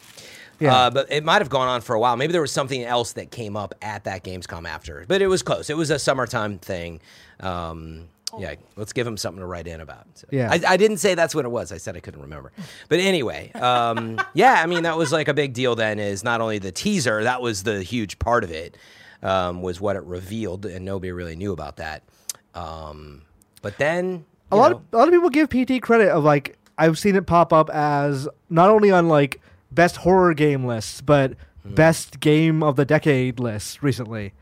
Yeah. 0.60 0.74
Uh, 0.74 0.90
but 0.90 1.06
it 1.12 1.22
might 1.24 1.40
have 1.40 1.48
gone 1.50 1.68
on 1.68 1.80
for 1.82 1.94
a 1.94 2.00
while. 2.00 2.16
Maybe 2.16 2.32
there 2.32 2.40
was 2.40 2.50
something 2.52 2.82
else 2.82 3.12
that 3.12 3.30
came 3.30 3.56
up 3.56 3.74
at 3.80 4.04
that 4.04 4.24
Gamescom 4.24 4.66
after. 4.68 5.04
But 5.06 5.22
it 5.22 5.28
was 5.28 5.42
close. 5.42 5.70
It 5.70 5.76
was 5.76 5.90
a 5.90 5.98
summertime 6.00 6.58
thing. 6.58 7.00
Um, 7.40 8.08
yeah, 8.38 8.54
let's 8.76 8.92
give 8.92 9.06
him 9.06 9.16
something 9.16 9.40
to 9.40 9.46
write 9.46 9.66
in 9.66 9.80
about. 9.80 10.06
So- 10.14 10.26
Yeah. 10.30 10.50
I, 10.50 10.60
I 10.74 10.76
didn't 10.76 10.98
say 10.98 11.14
that's 11.14 11.34
what 11.34 11.44
it 11.44 11.48
was. 11.50 11.72
I 11.72 11.78
said 11.78 11.96
I 11.96 12.00
couldn't 12.00 12.20
remember. 12.20 12.52
But 12.88 12.98
anyway, 13.00 13.52
um, 13.52 14.20
yeah, 14.34 14.60
I 14.62 14.66
mean, 14.66 14.82
that 14.82 14.96
was 14.98 15.12
like 15.12 15.28
a 15.28 15.34
big 15.34 15.54
deal 15.54 15.74
then, 15.74 15.98
is 15.98 16.22
not 16.24 16.40
only 16.40 16.58
the 16.58 16.72
teaser, 16.72 17.22
that 17.24 17.40
was 17.40 17.62
the 17.62 17.82
huge 17.82 18.18
part 18.18 18.44
of 18.44 18.50
it, 18.50 18.76
um, 19.22 19.62
was 19.62 19.80
what 19.80 19.96
it 19.96 20.02
revealed, 20.04 20.66
and 20.66 20.84
nobody 20.84 21.12
really 21.12 21.36
knew 21.36 21.52
about 21.52 21.76
that. 21.76 22.02
Um, 22.54 23.22
but 23.62 23.78
then. 23.78 24.24
a 24.52 24.56
lot 24.56 24.70
know, 24.72 24.76
of, 24.78 24.82
a 24.92 24.96
lot 24.96 25.08
of 25.08 25.14
people 25.14 25.30
give 25.30 25.48
PT 25.50 25.82
credit 25.82 26.08
of 26.10 26.24
like 26.24 26.56
I've 26.76 26.98
seen 26.98 27.16
it 27.16 27.26
pop 27.26 27.52
up 27.52 27.70
as 27.70 28.28
not 28.50 28.70
only 28.70 28.90
on 28.90 29.08
like 29.08 29.40
best 29.70 29.96
horror 29.96 30.34
game 30.34 30.64
lists, 30.64 31.00
but 31.00 31.34
Hmm. 31.64 31.74
best 31.74 32.20
game 32.20 32.62
of 32.62 32.76
the 32.76 32.84
decade 32.84 33.40
lists 33.40 33.82
recently. 33.82 34.32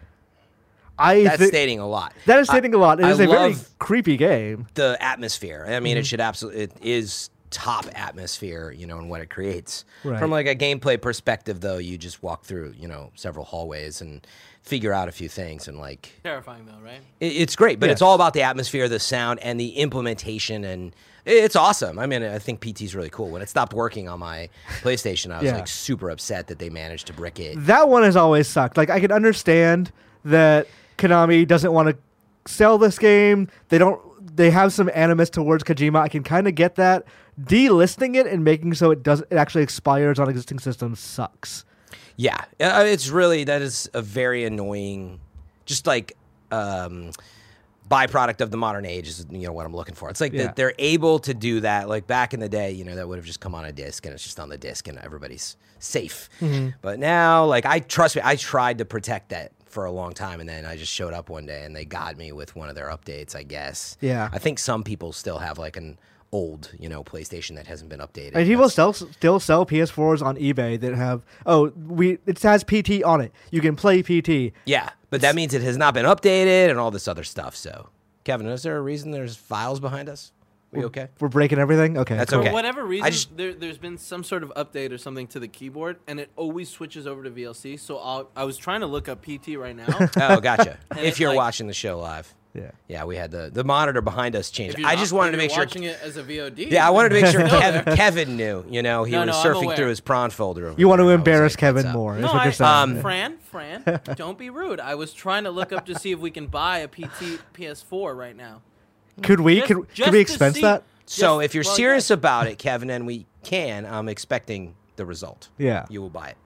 I 0.98 1.24
that's 1.24 1.38
thi- 1.38 1.48
stating 1.48 1.78
a 1.80 1.86
lot. 1.88 2.12
that 2.26 2.38
is 2.38 2.48
stating 2.48 2.74
a 2.74 2.78
lot. 2.78 3.00
It 3.00 3.04
I 3.04 3.10
is 3.10 3.20
a 3.20 3.26
very 3.26 3.54
creepy 3.78 4.16
game. 4.16 4.66
the 4.74 4.96
atmosphere. 5.00 5.64
I 5.68 5.80
mean, 5.80 5.92
Mm-hmm. 5.94 6.00
it 6.00 6.06
should 6.06 6.20
absolutely 6.20 6.62
it 6.62 6.72
is 6.82 7.30
top 7.50 7.86
atmosphere, 7.94 8.70
you 8.72 8.86
know, 8.86 8.98
and 8.98 9.08
what 9.08 9.20
it 9.20 9.30
creates. 9.30 9.84
Right. 10.04 10.18
From 10.18 10.30
like 10.30 10.46
a 10.46 10.54
gameplay 10.56 11.00
perspective, 11.00 11.60
though, 11.60 11.78
you 11.78 11.96
just 11.96 12.22
walk 12.22 12.44
through, 12.44 12.74
you 12.78 12.88
know, 12.88 13.12
several 13.14 13.44
hallways 13.44 14.00
and 14.00 14.26
figure 14.62 14.92
out 14.92 15.06
a 15.08 15.12
few 15.12 15.28
things, 15.28 15.68
and 15.68 15.78
like 15.78 16.10
Terrifying 16.24 16.66
though, 16.66 16.84
right? 16.84 17.00
it, 17.20 17.26
it's 17.26 17.54
great. 17.54 17.78
But 17.78 17.88
it's 17.88 18.02
all 18.02 18.14
about 18.16 18.32
the 18.34 18.42
atmosphere, 18.42 18.88
the 18.88 18.98
sound, 18.98 19.38
and 19.40 19.60
the 19.60 19.68
implementation, 19.76 20.64
and 20.64 20.92
it- 21.24 21.44
it's 21.44 21.54
awesome. 21.54 22.00
I 22.00 22.06
mean, 22.06 22.24
I 22.24 22.40
think 22.40 22.58
PT's 22.60 22.94
really 22.96 23.10
cool. 23.10 23.28
When 23.30 23.42
it 23.42 23.48
stopped 23.48 23.72
working 23.74 24.08
on 24.08 24.18
my 24.18 24.48
PlayStation, 24.82 25.30
I 25.30 25.36
was 25.36 25.44
Yeah. 25.46 25.54
like 25.56 25.68
super 25.68 26.10
upset 26.10 26.48
that 26.48 26.58
they 26.58 26.68
managed 26.68 27.06
to 27.06 27.12
brick 27.12 27.38
it. 27.38 27.54
That 27.66 27.88
one 27.88 28.02
has 28.02 28.16
always 28.16 28.48
sucked. 28.48 28.76
Like 28.76 28.90
I 28.90 28.98
can 28.98 29.12
understand 29.12 29.92
that 30.24 30.66
Konami 30.98 31.46
doesn't 31.46 31.72
want 31.72 31.88
to 31.88 31.96
sell 32.50 32.78
this 32.78 32.98
game. 32.98 33.48
They 33.68 33.78
don't. 33.78 34.00
They 34.36 34.50
have 34.50 34.72
some 34.72 34.90
animus 34.94 35.30
towards 35.30 35.64
Kojima. 35.64 36.00
I 36.00 36.08
can 36.08 36.22
kind 36.22 36.46
of 36.48 36.54
get 36.54 36.74
that. 36.76 37.04
Delisting 37.40 38.16
it 38.16 38.26
and 38.26 38.44
making 38.44 38.74
so 38.74 38.90
it 38.90 39.02
does 39.02 39.20
it 39.20 39.34
actually 39.34 39.62
expires 39.62 40.18
on 40.18 40.28
existing 40.28 40.58
systems 40.58 41.00
sucks. 41.00 41.64
Yeah, 42.16 42.44
uh, 42.60 42.84
it's 42.86 43.08
really 43.08 43.44
that 43.44 43.60
is 43.62 43.90
a 43.92 44.00
very 44.00 44.44
annoying, 44.44 45.20
just 45.66 45.86
like 45.86 46.16
um, 46.50 47.10
byproduct 47.90 48.40
of 48.40 48.50
the 48.50 48.56
modern 48.56 48.86
age 48.86 49.06
is 49.06 49.26
you 49.30 49.46
know 49.46 49.52
what 49.52 49.66
I'm 49.66 49.74
looking 49.76 49.94
for. 49.94 50.08
It's 50.08 50.20
like 50.20 50.32
Yeah. 50.32 50.44
that 50.44 50.56
they're 50.56 50.74
able 50.78 51.18
to 51.20 51.34
do 51.34 51.60
that. 51.60 51.88
Like 51.90 52.06
back 52.06 52.32
in 52.32 52.40
the 52.40 52.48
day, 52.48 52.72
you 52.72 52.84
know, 52.84 52.94
that 52.96 53.06
would 53.06 53.16
have 53.18 53.26
just 53.26 53.40
come 53.40 53.54
on 53.54 53.64
a 53.66 53.72
disc 53.72 54.04
and 54.06 54.14
it's 54.14 54.24
just 54.24 54.40
on 54.40 54.48
the 54.48 54.56
disc 54.58 54.88
and 54.88 54.98
everybody's 54.98 55.56
safe. 55.78 56.28
Mm-hmm. 56.40 56.70
But 56.80 56.98
now, 56.98 57.44
like 57.44 57.66
I 57.66 57.80
trust 57.80 58.16
me, 58.16 58.22
I 58.24 58.36
tried 58.36 58.78
to 58.78 58.84
protect 58.86 59.28
that 59.28 59.52
for 59.76 59.84
a 59.84 59.92
long 59.92 60.14
time, 60.14 60.40
and 60.40 60.48
then 60.48 60.64
I 60.64 60.74
just 60.74 60.90
showed 60.90 61.12
up 61.12 61.28
one 61.28 61.44
day 61.44 61.62
and 61.62 61.76
they 61.76 61.84
got 61.84 62.16
me 62.16 62.32
with 62.32 62.56
one 62.56 62.70
of 62.70 62.74
their 62.74 62.88
updates. 62.88 63.36
I 63.36 63.42
guess. 63.42 63.98
Yeah. 64.00 64.30
I 64.32 64.38
think 64.38 64.58
some 64.58 64.82
people 64.82 65.12
still 65.12 65.36
have 65.36 65.58
like 65.58 65.76
an 65.76 65.98
old, 66.32 66.72
you 66.80 66.88
know, 66.88 67.04
PlayStation 67.04 67.56
that 67.56 67.66
hasn't 67.66 67.90
been 67.90 68.00
updated. 68.00 68.36
And 68.36 68.46
people 68.46 68.70
still 68.70 68.94
still 68.94 69.38
sell 69.38 69.66
PS4s 69.66 70.24
on 70.24 70.38
eBay 70.38 70.80
that 70.80 70.94
have 70.94 71.26
oh 71.44 71.72
we 71.76 72.16
it 72.24 72.40
has 72.42 72.64
PT 72.64 73.04
on 73.04 73.20
it. 73.20 73.32
You 73.50 73.60
can 73.60 73.76
play 73.76 74.02
PT. 74.02 74.54
Yeah, 74.64 74.88
but 75.10 75.20
that 75.20 75.34
means 75.34 75.52
it 75.52 75.60
has 75.60 75.76
not 75.76 75.92
been 75.92 76.06
updated 76.06 76.70
and 76.70 76.78
all 76.78 76.90
this 76.90 77.06
other 77.06 77.22
stuff. 77.22 77.54
So, 77.54 77.90
Kevin, 78.24 78.46
is 78.46 78.62
there 78.62 78.78
a 78.78 78.80
reason 78.80 79.10
there's 79.10 79.36
files 79.36 79.78
behind 79.78 80.08
us? 80.08 80.32
We 80.78 80.84
okay? 80.86 81.08
We're 81.20 81.28
breaking 81.28 81.58
everything. 81.58 81.98
Okay, 81.98 82.16
That's 82.16 82.30
cool. 82.30 82.40
okay. 82.40 82.48
For 82.48 82.54
whatever 82.54 82.84
reason, 82.84 83.10
just- 83.10 83.36
there, 83.36 83.52
there's 83.54 83.78
been 83.78 83.98
some 83.98 84.22
sort 84.24 84.42
of 84.42 84.52
update 84.56 84.92
or 84.92 84.98
something 84.98 85.26
to 85.28 85.40
the 85.40 85.48
keyboard, 85.48 85.98
and 86.06 86.20
it 86.20 86.30
always 86.36 86.68
switches 86.68 87.06
over 87.06 87.22
to 87.24 87.30
VLC. 87.30 87.78
So 87.78 87.98
I'll, 87.98 88.30
I 88.36 88.44
was 88.44 88.56
trying 88.56 88.80
to 88.80 88.86
look 88.86 89.08
up 89.08 89.22
PT 89.24 89.56
right 89.56 89.74
now. 89.76 89.86
Oh, 90.16 90.40
gotcha. 90.40 90.78
If 90.96 91.20
you're 91.20 91.30
like- 91.30 91.36
watching 91.36 91.66
the 91.66 91.74
show 91.74 91.98
live, 91.98 92.34
Yeah. 92.54 92.70
yeah, 92.88 93.04
we 93.04 93.16
had 93.16 93.30
the 93.30 93.50
the 93.52 93.64
monitor 93.64 94.00
behind 94.00 94.34
us 94.34 94.50
change. 94.50 94.74
I 94.82 94.96
just 94.96 95.12
wanted 95.12 95.32
to 95.32 95.36
make 95.36 95.50
you're 95.50 95.56
sure. 95.56 95.64
watching 95.66 95.82
it 95.84 95.98
as 96.02 96.16
a 96.16 96.22
VOD. 96.22 96.70
Yeah, 96.70 96.86
I 96.86 96.90
wanted 96.90 97.10
to 97.10 97.20
make 97.20 97.26
sure 97.30 97.40
No, 97.46 97.60
Kevin. 97.60 97.96
Kevin 97.96 98.36
knew. 98.36 98.64
You 98.68 98.82
know, 98.82 99.04
he 99.04 99.12
No, 99.12 99.26
was 99.26 99.44
no, 99.44 99.54
surfing 99.54 99.76
through 99.76 99.88
his 99.88 100.00
prawn 100.00 100.30
folder. 100.30 100.68
over 100.68 100.80
You 100.80 100.88
want 100.88 101.00
to 101.00 101.04
and 101.04 101.10
I 101.10 101.14
was 101.14 101.20
embarrass 101.20 101.52
like, 101.52 101.58
Kevin 101.60 101.92
more? 101.92 102.16
Is 102.16 102.22
No, 102.22 102.28
what 102.32 102.40
I, 102.40 102.44
you're 102.44 102.52
saying. 102.52 102.70
Um, 102.96 103.00
Fran, 103.00 103.36
Fran, 103.38 104.00
don't 104.16 104.38
be 104.38 104.48
rude. 104.50 104.80
I 104.80 104.94
was 104.94 105.12
trying 105.12 105.44
to 105.44 105.50
look 105.50 105.70
up 105.72 105.84
to 105.86 105.98
see 105.98 106.12
if 106.12 106.18
we 106.18 106.30
can 106.30 106.46
buy 106.46 106.78
a 106.78 106.88
PT 106.88 107.40
PS4 107.54 108.16
right 108.16 108.36
now. 108.36 108.62
Could 109.22 109.40
we 109.40 109.56
Just- 109.56 109.66
could, 109.68 109.94
could 109.94 110.12
we 110.12 110.20
expense 110.20 110.56
see- 110.56 110.62
that? 110.62 110.82
So, 111.08 111.38
Yes, 111.40 111.44
if 111.50 111.54
you're 111.54 111.64
well, 111.64 111.74
serious 111.76 112.04
yes. 112.06 112.10
about 112.10 112.48
it, 112.48 112.58
Kevin, 112.58 112.90
and 112.90 113.06
we 113.06 113.26
can, 113.44 113.86
I'm 113.86 114.08
expecting 114.08 114.74
the 114.96 115.06
result. 115.06 115.48
Yeah. 115.56 115.86
you 115.88 116.00
will 116.02 116.10
buy 116.10 116.28
it 116.30 116.36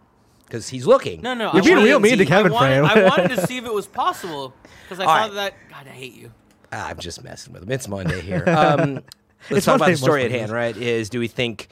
because 0.45 0.69
he's 0.69 0.87
looking. 0.87 1.23
No, 1.23 1.33
no, 1.33 1.45
You're 1.53 1.63
I 1.63 1.65
being 1.65 1.77
wanted- 1.77 1.89
real 1.89 2.01
mean 2.01 2.19
to 2.19 2.27
Kevin, 2.27 2.53
I 2.53 2.55
wanted, 2.55 2.91
Fran. 2.91 2.99
I 3.05 3.09
wanted 3.09 3.37
to 3.37 3.47
see 3.47 3.57
if 3.57 3.65
it 3.65 3.73
was 3.73 3.87
possible 3.87 4.53
because 4.83 5.01
I 5.01 5.05
All 5.05 5.09
thought 5.17 5.29
right. 5.29 5.35
that. 5.35 5.55
God, 5.71 5.87
I 5.87 5.91
hate 5.95 6.15
you. 6.15 6.31
I'm 6.73 6.99
just 6.99 7.25
messing 7.25 7.53
with 7.55 7.63
him. 7.63 7.71
It's 7.73 7.89
Monday 7.89 8.21
here. 8.21 8.45
Um, 8.47 8.95
let's 8.95 9.05
It's 9.51 9.67
talk 9.67 9.77
about 9.77 9.87
the 9.91 9.97
story 9.97 10.25
at 10.25 10.31
hand, 10.31 10.53
right? 10.53 10.77
Is 10.77 11.09
do 11.09 11.19
we 11.21 11.27
think 11.29 11.69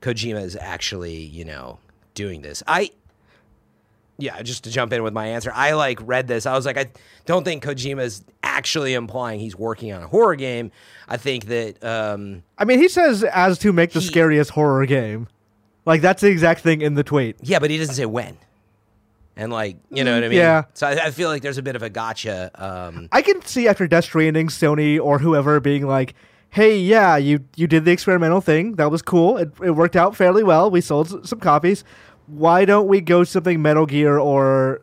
Kojima 0.00 0.40
is 0.42 0.54
actually, 0.54 1.16
you 1.16 1.44
know, 1.44 1.80
doing 2.14 2.42
this? 2.42 2.62
I, 2.68 2.92
yeah, 4.18 4.42
just 4.42 4.64
to 4.64 4.70
jump 4.70 4.92
in 4.92 5.02
with 5.02 5.12
my 5.14 5.26
answer, 5.28 5.52
I 5.54 5.72
like 5.72 5.98
read 6.02 6.26
this. 6.26 6.44
I 6.44 6.54
was 6.54 6.66
like, 6.66 6.76
I 6.76 6.86
don't 7.24 7.44
think 7.44 7.62
Kojima 7.64 8.02
is 8.02 8.24
actually 8.42 8.94
implying 8.94 9.38
he's 9.40 9.56
working 9.56 9.92
on 9.92 10.02
a 10.02 10.08
horror 10.08 10.34
game. 10.36 10.70
I 11.08 11.16
think 11.16 11.46
that, 11.46 11.82
um, 11.84 12.42
I 12.58 12.64
mean, 12.64 12.78
he 12.80 12.88
says 12.88 13.22
as 13.24 13.58
to 13.60 13.72
make 13.72 13.92
the 13.92 14.00
He- 14.00 14.06
scariest 14.06 14.50
horror 14.50 14.84
game. 14.86 15.28
Like 15.86 16.02
that's 16.02 16.20
the 16.20 16.28
exact 16.28 16.60
thing 16.60 16.82
in 16.82 16.94
the 16.94 17.04
tweet. 17.04 17.36
yeah, 17.42 17.58
but 17.60 17.70
he 17.70 17.78
doesn't 17.78 17.94
say 17.94 18.04
when. 18.06 18.36
And 19.36 19.52
like, 19.52 19.76
you 19.90 20.02
know 20.02 20.14
what 20.14 20.24
I 20.24 20.28
mean? 20.28 20.38
Yeah. 20.38 20.64
So 20.74 20.86
I, 20.88 21.06
I 21.06 21.10
feel 21.12 21.28
like 21.28 21.42
there's 21.42 21.58
a 21.58 21.62
bit 21.62 21.76
of 21.76 21.82
a 21.84 21.88
gotcha. 21.88 22.50
Um, 22.56 23.08
I 23.12 23.22
can 23.22 23.40
see 23.42 23.68
after 23.68 23.86
Death 23.86 24.04
Stranding, 24.04 24.48
Sony 24.48 25.00
or 25.00 25.20
whoever 25.20 25.60
being 25.60 25.86
like, 25.86 26.14
"Hey, 26.50 26.76
yeah, 26.76 27.16
you 27.16 27.44
you 27.54 27.68
did 27.68 27.84
the 27.84 27.92
experimental 27.92 28.40
thing. 28.40 28.74
That 28.74 28.90
was 28.90 29.00
cool. 29.00 29.36
It, 29.36 29.52
it 29.62 29.70
worked 29.70 29.94
out 29.94 30.16
fairly 30.16 30.42
well. 30.42 30.70
We 30.72 30.80
sold 30.80 31.26
some 31.26 31.38
copies. 31.38 31.84
Why 32.28 32.64
don't 32.64 32.88
we 32.88 33.00
go 33.00 33.24
something 33.24 33.60
Metal 33.60 33.86
Gear 33.86 34.18
or 34.18 34.80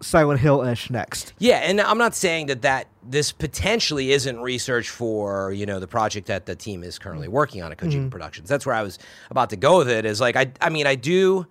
Silent 0.00 0.40
Hill 0.40 0.62
ish 0.62 0.90
next?" 0.90 1.32
Yeah, 1.38 1.58
and 1.58 1.80
I'm 1.80 1.98
not 1.98 2.14
saying 2.14 2.46
that 2.46 2.62
that 2.62 2.88
this 3.02 3.32
potentially 3.32 4.12
isn't 4.12 4.40
research 4.40 4.90
for 4.90 5.52
you 5.52 5.66
know 5.66 5.80
the 5.80 5.86
project 5.86 6.26
that 6.26 6.46
the 6.46 6.54
team 6.54 6.82
is 6.82 6.98
currently 6.98 7.28
working 7.28 7.62
on 7.62 7.72
at 7.72 7.78
Kojima 7.78 7.92
mm-hmm. 7.92 8.08
Productions. 8.08 8.48
That's 8.48 8.66
where 8.66 8.74
I 8.74 8.82
was 8.82 8.98
about 9.30 9.50
to 9.50 9.56
go 9.56 9.78
with 9.78 9.88
it. 9.88 10.04
Is 10.04 10.20
like 10.20 10.36
I 10.36 10.52
I 10.60 10.70
mean 10.70 10.86
I 10.86 10.94
do. 10.94 11.46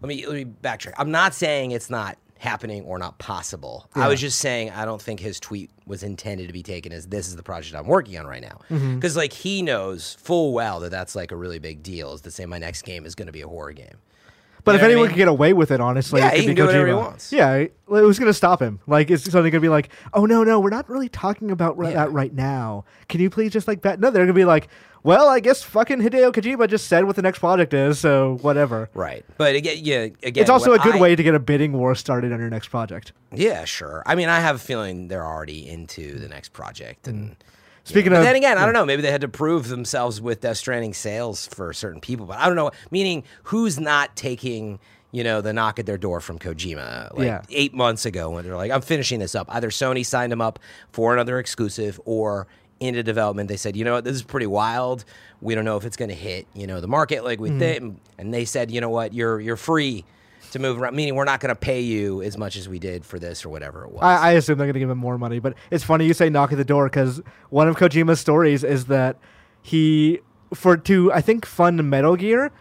Let 0.00 0.08
me 0.08 0.26
let 0.26 0.34
me 0.34 0.44
backtrack. 0.44 0.94
I'm 0.98 1.10
not 1.10 1.34
saying 1.34 1.70
it's 1.70 1.90
not 1.90 2.18
happening 2.38 2.84
or 2.84 2.98
not 2.98 3.18
possible. 3.18 3.88
I 3.94 4.08
was 4.08 4.20
just 4.20 4.38
saying 4.38 4.70
I 4.70 4.84
don't 4.84 5.00
think 5.00 5.20
his 5.20 5.40
tweet 5.40 5.70
was 5.86 6.02
intended 6.02 6.46
to 6.48 6.52
be 6.52 6.62
taken 6.62 6.92
as 6.92 7.06
this 7.06 7.28
is 7.28 7.36
the 7.36 7.42
project 7.42 7.74
I'm 7.74 7.86
working 7.86 8.18
on 8.18 8.26
right 8.26 8.42
now. 8.42 8.60
Mm-hmm. 8.70 8.96
Because 8.96 9.16
like 9.16 9.32
he 9.32 9.62
knows 9.62 10.14
full 10.20 10.52
well 10.52 10.80
that 10.80 10.90
that's 10.90 11.14
like 11.14 11.32
a 11.32 11.36
really 11.36 11.58
big 11.58 11.82
deal. 11.82 12.12
Is 12.12 12.20
to 12.22 12.30
say 12.30 12.46
my 12.46 12.58
next 12.58 12.82
game 12.82 13.06
is 13.06 13.14
going 13.14 13.26
to 13.26 13.32
be 13.32 13.42
a 13.42 13.48
horror 13.48 13.72
game. 13.72 13.96
But 14.66 14.72
You 14.72 14.76
if 14.78 14.82
what 14.82 14.86
I 14.88 14.90
anyone 14.90 15.02
mean? 15.04 15.10
could 15.12 15.16
get 15.18 15.28
away 15.28 15.52
with 15.52 15.70
it, 15.70 15.80
honestly, 15.80 16.20
Yeah, 16.20 16.32
it 16.32 16.38
could 16.40 16.46
be 16.48 16.54
do 16.54 16.66
whatever 16.66 16.86
he 16.88 16.92
Kojima. 16.92 17.32
Yeah, 17.32 17.54
it- 17.54 17.76
who's 17.86 18.18
gonna 18.18 18.32
stop 18.32 18.60
him? 18.60 18.80
Like, 18.88 19.08
is 19.12 19.22
something 19.22 19.52
gonna 19.52 19.60
be 19.60 19.68
like, 19.68 19.90
oh 20.12 20.26
no, 20.26 20.42
no, 20.42 20.58
we're 20.58 20.70
not 20.70 20.90
really 20.90 21.08
talking 21.08 21.52
about 21.52 21.76
Yeah. 21.80 21.90
that 21.92 22.10
right 22.12 22.34
now. 22.34 22.84
Can 23.08 23.20
you 23.20 23.30
please 23.30 23.52
just 23.52 23.68
like 23.68 23.80
bet? 23.80 24.00
No, 24.00 24.10
they're 24.10 24.24
gonna 24.24 24.32
be 24.32 24.44
like, 24.44 24.66
well, 25.04 25.28
I 25.28 25.38
guess 25.38 25.62
fucking 25.62 26.00
Hideo 26.00 26.32
Kojima 26.32 26.68
just 26.68 26.88
said 26.88 27.04
what 27.04 27.14
the 27.14 27.22
next 27.22 27.38
project 27.38 27.72
is, 27.74 28.00
so 28.00 28.38
whatever. 28.42 28.90
Right. 28.92 29.24
But 29.38 29.54
again, 29.54 29.76
yeah, 29.80 29.98
again, 30.24 30.32
it's 30.42 30.50
also 30.50 30.72
a 30.72 30.80
good 30.80 30.96
I- 30.96 31.00
way 31.00 31.14
to 31.14 31.22
get 31.22 31.36
a 31.36 31.38
bidding 31.38 31.72
war 31.72 31.94
started 31.94 32.32
on 32.32 32.40
your 32.40 32.50
next 32.50 32.66
project. 32.66 33.12
Yeah, 33.32 33.64
sure. 33.66 34.02
I 34.04 34.16
mean, 34.16 34.28
I 34.28 34.40
have 34.40 34.56
a 34.56 34.58
feeling 34.58 35.06
they're 35.06 35.24
already 35.24 35.68
into 35.68 36.18
the 36.18 36.26
next 36.26 36.48
project, 36.52 37.06
and 37.06 37.30
mm. 37.30 37.34
Speaking 37.86 38.10
But 38.10 38.18
of, 38.18 38.24
then 38.24 38.36
again, 38.36 38.58
I 38.58 38.64
don't 38.64 38.74
know. 38.74 38.84
Maybe 38.84 39.00
they 39.02 39.12
had 39.12 39.20
to 39.20 39.28
prove 39.28 39.68
themselves 39.68 40.20
with 40.20 40.40
Death 40.40 40.56
Stranding 40.56 40.92
sales 40.92 41.46
for 41.46 41.72
certain 41.72 42.00
people, 42.00 42.26
but 42.26 42.36
I 42.38 42.46
don't 42.46 42.56
know. 42.56 42.72
Meaning, 42.90 43.22
who's 43.44 43.78
not 43.78 44.14
taking 44.16 44.78
you 45.12 45.22
know 45.24 45.40
the 45.40 45.52
knock 45.52 45.78
at 45.78 45.86
their 45.86 45.96
door 45.96 46.20
from 46.20 46.38
Kojima 46.38 47.16
like 47.16 47.26
Yeah. 47.26 47.42
eight 47.50 47.72
months 47.72 48.04
ago 48.04 48.28
when 48.30 48.44
they're 48.44 48.56
like, 48.56 48.72
"I'm 48.72 48.80
finishing 48.82 49.20
this 49.20 49.34
up." 49.36 49.46
Either 49.48 49.70
Sony 49.70 50.04
signed 50.04 50.32
him 50.32 50.40
up 50.40 50.58
for 50.90 51.14
another 51.14 51.38
exclusive, 51.38 52.00
or 52.04 52.48
into 52.80 53.02
development 53.04 53.48
they 53.48 53.56
said, 53.56 53.76
"You 53.76 53.84
know 53.84 53.92
what? 53.94 54.04
This 54.04 54.16
is 54.16 54.22
pretty 54.22 54.46
wild. 54.48 55.04
We 55.40 55.54
don't 55.54 55.64
know 55.64 55.76
if 55.76 55.84
it's 55.84 55.96
going 55.96 56.08
to 56.10 56.14
hit 56.14 56.46
you 56.54 56.66
know 56.66 56.80
the 56.80 56.88
market 56.88 57.22
like 57.24 57.38
Mm-hmm. 57.38 57.54
we 57.54 57.58
think." 57.60 58.00
And 58.18 58.34
they 58.34 58.44
said, 58.44 58.70
"You 58.72 58.80
know 58.80 58.90
what? 58.90 59.14
You're 59.14 59.40
you're 59.40 59.56
free." 59.56 60.04
To 60.52 60.58
move 60.58 60.80
around, 60.80 60.94
meaning 60.96 61.14
we're 61.14 61.24
not 61.24 61.40
going 61.40 61.50
to 61.54 61.58
pay 61.60 61.80
you 61.80 62.22
as 62.22 62.36
much 62.38 62.56
as 62.56 62.68
we 62.68 62.78
did 62.78 63.04
for 63.04 63.18
this 63.18 63.44
or 63.44 63.48
whatever 63.48 63.84
it 63.84 63.92
was. 63.92 64.02
I, 64.02 64.30
I 64.30 64.32
assume 64.32 64.58
they're 64.58 64.66
gonna 64.66 64.78
give 64.78 64.90
him 64.90 64.98
more 64.98 65.18
money, 65.18 65.38
but 65.38 65.54
it's 65.70 65.84
funny 65.84 66.06
you 66.06 66.14
say 66.14 66.30
knock 66.30 66.52
at 66.52 66.58
the 66.58 66.64
door 66.64 66.86
because 66.86 67.20
one 67.50 67.68
of 67.68 67.76
Kojima's 67.76 68.20
stories 68.20 68.64
is 68.64 68.86
that 68.86 69.18
he 69.62 70.20
for 70.54 70.76
to 70.76 71.12
I 71.12 71.20
think 71.20 71.44
fund 71.44 71.88
Metal 71.90 72.16
Gear. 72.16 72.52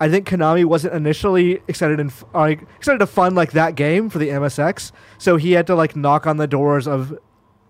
I 0.00 0.08
think 0.08 0.28
Konami 0.28 0.64
wasn't 0.64 0.94
initially 0.94 1.60
excited 1.68 2.00
and 2.00 2.10
f- 2.10 2.24
like 2.34 2.62
excited 2.76 2.98
to 2.98 3.06
fund 3.06 3.36
like 3.36 3.52
that 3.52 3.74
game 3.76 4.10
for 4.10 4.18
the 4.18 4.28
MSX, 4.28 4.90
so 5.18 5.36
he 5.36 5.52
had 5.52 5.66
to 5.68 5.74
like 5.74 5.94
knock 5.94 6.26
on 6.26 6.38
the 6.38 6.48
doors 6.48 6.88
of, 6.88 7.16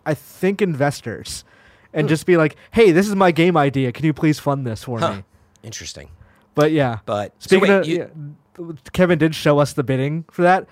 I 0.06 0.14
think 0.14 0.62
investors, 0.62 1.44
and 1.92 2.06
hmm. 2.06 2.08
just 2.08 2.24
be 2.24 2.36
like, 2.38 2.56
"Hey, 2.70 2.90
this 2.90 3.06
is 3.06 3.14
my 3.14 3.32
game 3.32 3.56
idea. 3.56 3.92
Can 3.92 4.06
you 4.06 4.14
please 4.14 4.38
fund 4.38 4.66
this 4.66 4.84
for 4.84 4.98
Huh. 4.98 5.16
me?" 5.16 5.24
Interesting. 5.62 6.08
But 6.54 6.72
yeah, 6.72 6.98
But 7.06 7.34
so 7.38 7.48
speaking 7.48 7.68
wait, 7.68 7.80
of, 7.80 7.86
you- 7.86 8.34
Kevin 8.92 9.18
did 9.18 9.34
show 9.34 9.58
us 9.58 9.72
the 9.72 9.82
bidding 9.82 10.24
for 10.30 10.42
that, 10.42 10.66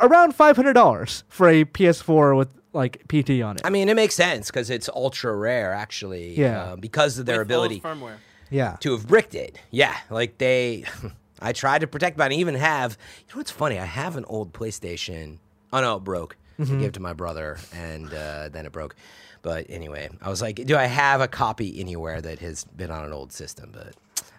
around 0.00 0.34
five 0.34 0.56
hundred 0.56 0.74
dollars 0.74 1.24
for 1.28 1.48
a 1.48 1.64
PS4 1.64 2.36
with 2.36 2.48
like 2.72 3.06
PT 3.08 3.40
on 3.42 3.56
it. 3.56 3.62
I 3.64 3.70
mean, 3.70 3.88
it 3.88 3.94
makes 3.94 4.14
sense 4.14 4.50
because 4.50 4.68
it's 4.70 4.88
ultra 4.88 5.34
rare, 5.34 5.72
actually. 5.72 6.38
Yeah. 6.38 6.62
uh, 6.62 6.76
because 6.76 7.18
of 7.18 7.26
their 7.26 7.38
With 7.38 7.46
ability 7.46 7.80
firmware. 7.80 8.16
yeah, 8.50 8.76
to 8.80 8.92
have 8.92 9.06
bricked 9.06 9.34
it. 9.34 9.58
Yeah, 9.70 9.96
like 10.10 10.38
they. 10.38 10.84
I 11.40 11.52
tried 11.52 11.80
to 11.80 11.86
protect, 11.86 12.16
but 12.16 12.30
I 12.30 12.34
even 12.36 12.54
have. 12.54 12.96
You 13.28 13.34
know 13.34 13.38
what's 13.40 13.50
funny? 13.50 13.78
I 13.78 13.84
have 13.84 14.16
an 14.16 14.24
old 14.26 14.52
PlayStation. 14.52 15.38
Oh 15.72 15.80
no, 15.80 15.96
it 15.96 16.04
broke. 16.04 16.36
Mm-hmm. 16.58 16.76
I 16.76 16.78
gave 16.78 16.88
it 16.88 16.94
to 16.94 17.00
my 17.00 17.12
brother, 17.12 17.58
and 17.74 18.12
uh, 18.14 18.48
then 18.50 18.64
it 18.66 18.72
broke. 18.72 18.94
But 19.42 19.66
anyway, 19.68 20.08
I 20.22 20.30
was 20.30 20.40
like, 20.40 20.64
do 20.64 20.76
I 20.76 20.86
have 20.86 21.20
a 21.20 21.28
copy 21.28 21.78
anywhere 21.80 22.20
that 22.20 22.38
has 22.38 22.64
been 22.64 22.90
on 22.90 23.04
an 23.04 23.12
old 23.12 23.30
system? 23.32 23.70
But 23.74 23.94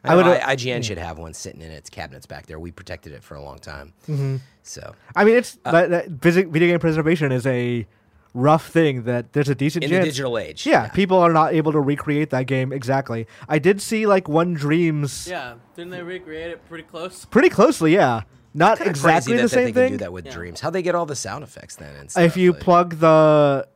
I, 0.07 0.13
I 0.13 0.15
would. 0.15 0.25
would, 0.25 0.37
uh, 0.41 0.47
IGN 0.47 0.83
should 0.83 0.97
have 0.97 1.17
one 1.17 1.33
sitting 1.33 1.61
in 1.61 1.71
its 1.71 1.89
cabinets 1.89 2.25
back 2.25 2.45
there. 2.45 2.59
We 2.59 2.71
protected 2.71 3.13
it 3.13 3.23
for 3.23 3.35
a 3.35 3.41
long 3.41 3.59
time. 3.59 3.93
Mm-hmm. 4.07 4.37
So 4.63 4.95
I 5.15 5.23
mean, 5.25 5.35
it's 5.35 5.57
that, 5.63 5.89
that 5.89 6.07
video 6.09 6.49
game 6.49 6.79
preservation 6.79 7.31
is 7.31 7.45
a 7.45 7.85
rough 8.33 8.67
thing. 8.69 9.03
That 9.03 9.33
there's 9.33 9.49
a 9.49 9.55
decent 9.55 9.83
in 9.83 9.91
the 9.91 9.99
digital 10.01 10.37
age, 10.37 10.65
yeah, 10.65 10.87
people 10.89 11.17
are 11.19 11.31
not 11.31 11.53
able 11.53 11.71
to 11.71 11.79
recreate 11.79 12.29
that 12.31 12.47
game 12.47 12.73
exactly. 12.73 13.27
I 13.47 13.59
did 13.59 13.81
see 13.81 14.05
like 14.07 14.27
one 14.27 14.53
Dreams 14.53 15.27
Yeah, 15.29 15.55
didn't 15.75 15.91
they 15.91 16.01
recreate 16.01 16.51
it 16.51 16.67
pretty 16.67 16.83
close? 16.83 17.25
pretty 17.25 17.49
closely. 17.49 17.93
Yeah, 17.93 18.21
not 18.53 18.77
Kinda 18.79 18.89
exactly 18.89 19.33
crazy 19.33 19.35
the 19.35 19.41
that, 19.43 19.49
that 19.51 19.55
they 19.55 19.65
same 19.65 19.73
can 19.73 19.73
thing. 19.83 19.91
do 19.93 19.97
that 19.97 20.13
with 20.13 20.25
Yeah. 20.25 20.31
dreams. 20.33 20.59
How 20.61 20.69
they 20.69 20.81
get 20.81 20.95
all 20.95 21.05
the 21.05 21.15
sound 21.15 21.43
effects 21.43 21.75
then? 21.75 21.95
And 21.95 22.25
if 22.25 22.35
you 22.35 22.51
like- 22.53 22.61
plug 22.61 22.95
the 22.99 23.67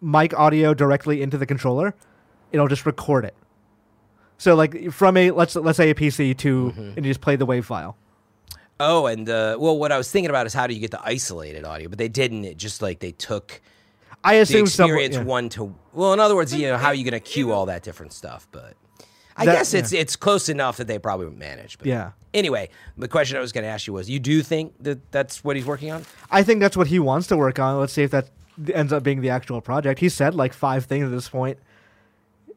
mic 0.00 0.32
audio 0.38 0.74
directly 0.74 1.22
into 1.22 1.38
the 1.38 1.46
controller, 1.46 1.94
it'll 2.52 2.68
just 2.68 2.86
record 2.86 3.24
it. 3.24 3.34
So 4.38 4.54
like 4.54 4.90
from 4.92 5.16
a 5.16 5.30
let's 5.32 5.54
let's 5.56 5.76
say 5.76 5.90
a 5.90 5.94
PC 5.94 6.36
to 6.38 6.70
Mm-hmm. 6.70 6.80
and 6.96 7.04
you 7.04 7.10
just 7.10 7.20
play 7.20 7.36
the 7.36 7.46
wave 7.46 7.66
file. 7.66 7.96
Oh, 8.80 9.06
and 9.06 9.28
uh, 9.28 9.56
well, 9.58 9.76
what 9.76 9.90
I 9.90 9.98
was 9.98 10.10
thinking 10.10 10.30
about 10.30 10.46
is 10.46 10.54
how 10.54 10.66
do 10.68 10.74
you 10.74 10.80
get 10.80 10.92
the 10.92 11.00
isolated 11.04 11.64
audio? 11.64 11.88
But 11.88 11.98
they 11.98 12.08
didn't. 12.08 12.44
It 12.44 12.56
just 12.56 12.80
like 12.80 13.00
they 13.00 13.10
took 13.10 13.60
I 14.22 14.36
the 14.36 14.42
assume 14.42 14.66
some 14.68 14.86
experience 14.90 15.16
yeah. 15.16 15.22
one 15.24 15.48
to. 15.50 15.74
Well, 15.92 16.12
in 16.12 16.20
other 16.20 16.36
words, 16.36 16.54
you 16.54 16.68
know, 16.68 16.76
how 16.78 16.88
are 16.88 16.94
you 16.94 17.02
going 17.04 17.20
to 17.20 17.20
cue 17.20 17.50
all 17.52 17.66
that 17.66 17.82
different 17.82 18.12
stuff? 18.12 18.46
But 18.52 18.74
I 19.36 19.44
That- 19.46 19.54
guess 19.56 19.74
it's 19.74 19.92
it's 19.92 20.14
close 20.14 20.48
enough 20.48 20.76
that 20.76 20.86
they 20.86 20.98
probably 21.00 21.26
would 21.26 21.38
manage. 21.38 21.76
But 21.78 21.88
Yeah. 21.88 22.12
Anyway, 22.32 22.68
the 22.96 23.08
question 23.08 23.36
I 23.36 23.40
was 23.40 23.50
going 23.52 23.64
to 23.64 23.70
ask 23.70 23.88
you 23.88 23.92
was: 23.94 24.08
You 24.08 24.20
do 24.20 24.42
think 24.42 24.74
that 24.84 25.10
that's 25.10 25.42
what 25.42 25.56
he's 25.56 25.66
working 25.66 25.90
on? 25.90 26.04
I 26.30 26.44
think 26.44 26.60
that's 26.60 26.76
what 26.76 26.86
he 26.86 27.00
wants 27.00 27.26
to 27.28 27.36
work 27.36 27.58
on. 27.58 27.80
Let's 27.80 27.92
see 27.94 28.02
if 28.04 28.12
that 28.12 28.28
ends 28.72 28.92
up 28.92 29.02
being 29.02 29.22
the 29.22 29.30
actual 29.30 29.60
project. 29.60 29.98
He 29.98 30.08
said 30.08 30.36
like 30.36 30.52
five 30.52 30.84
things 30.84 31.04
at 31.06 31.10
this 31.10 31.28
point. 31.28 31.58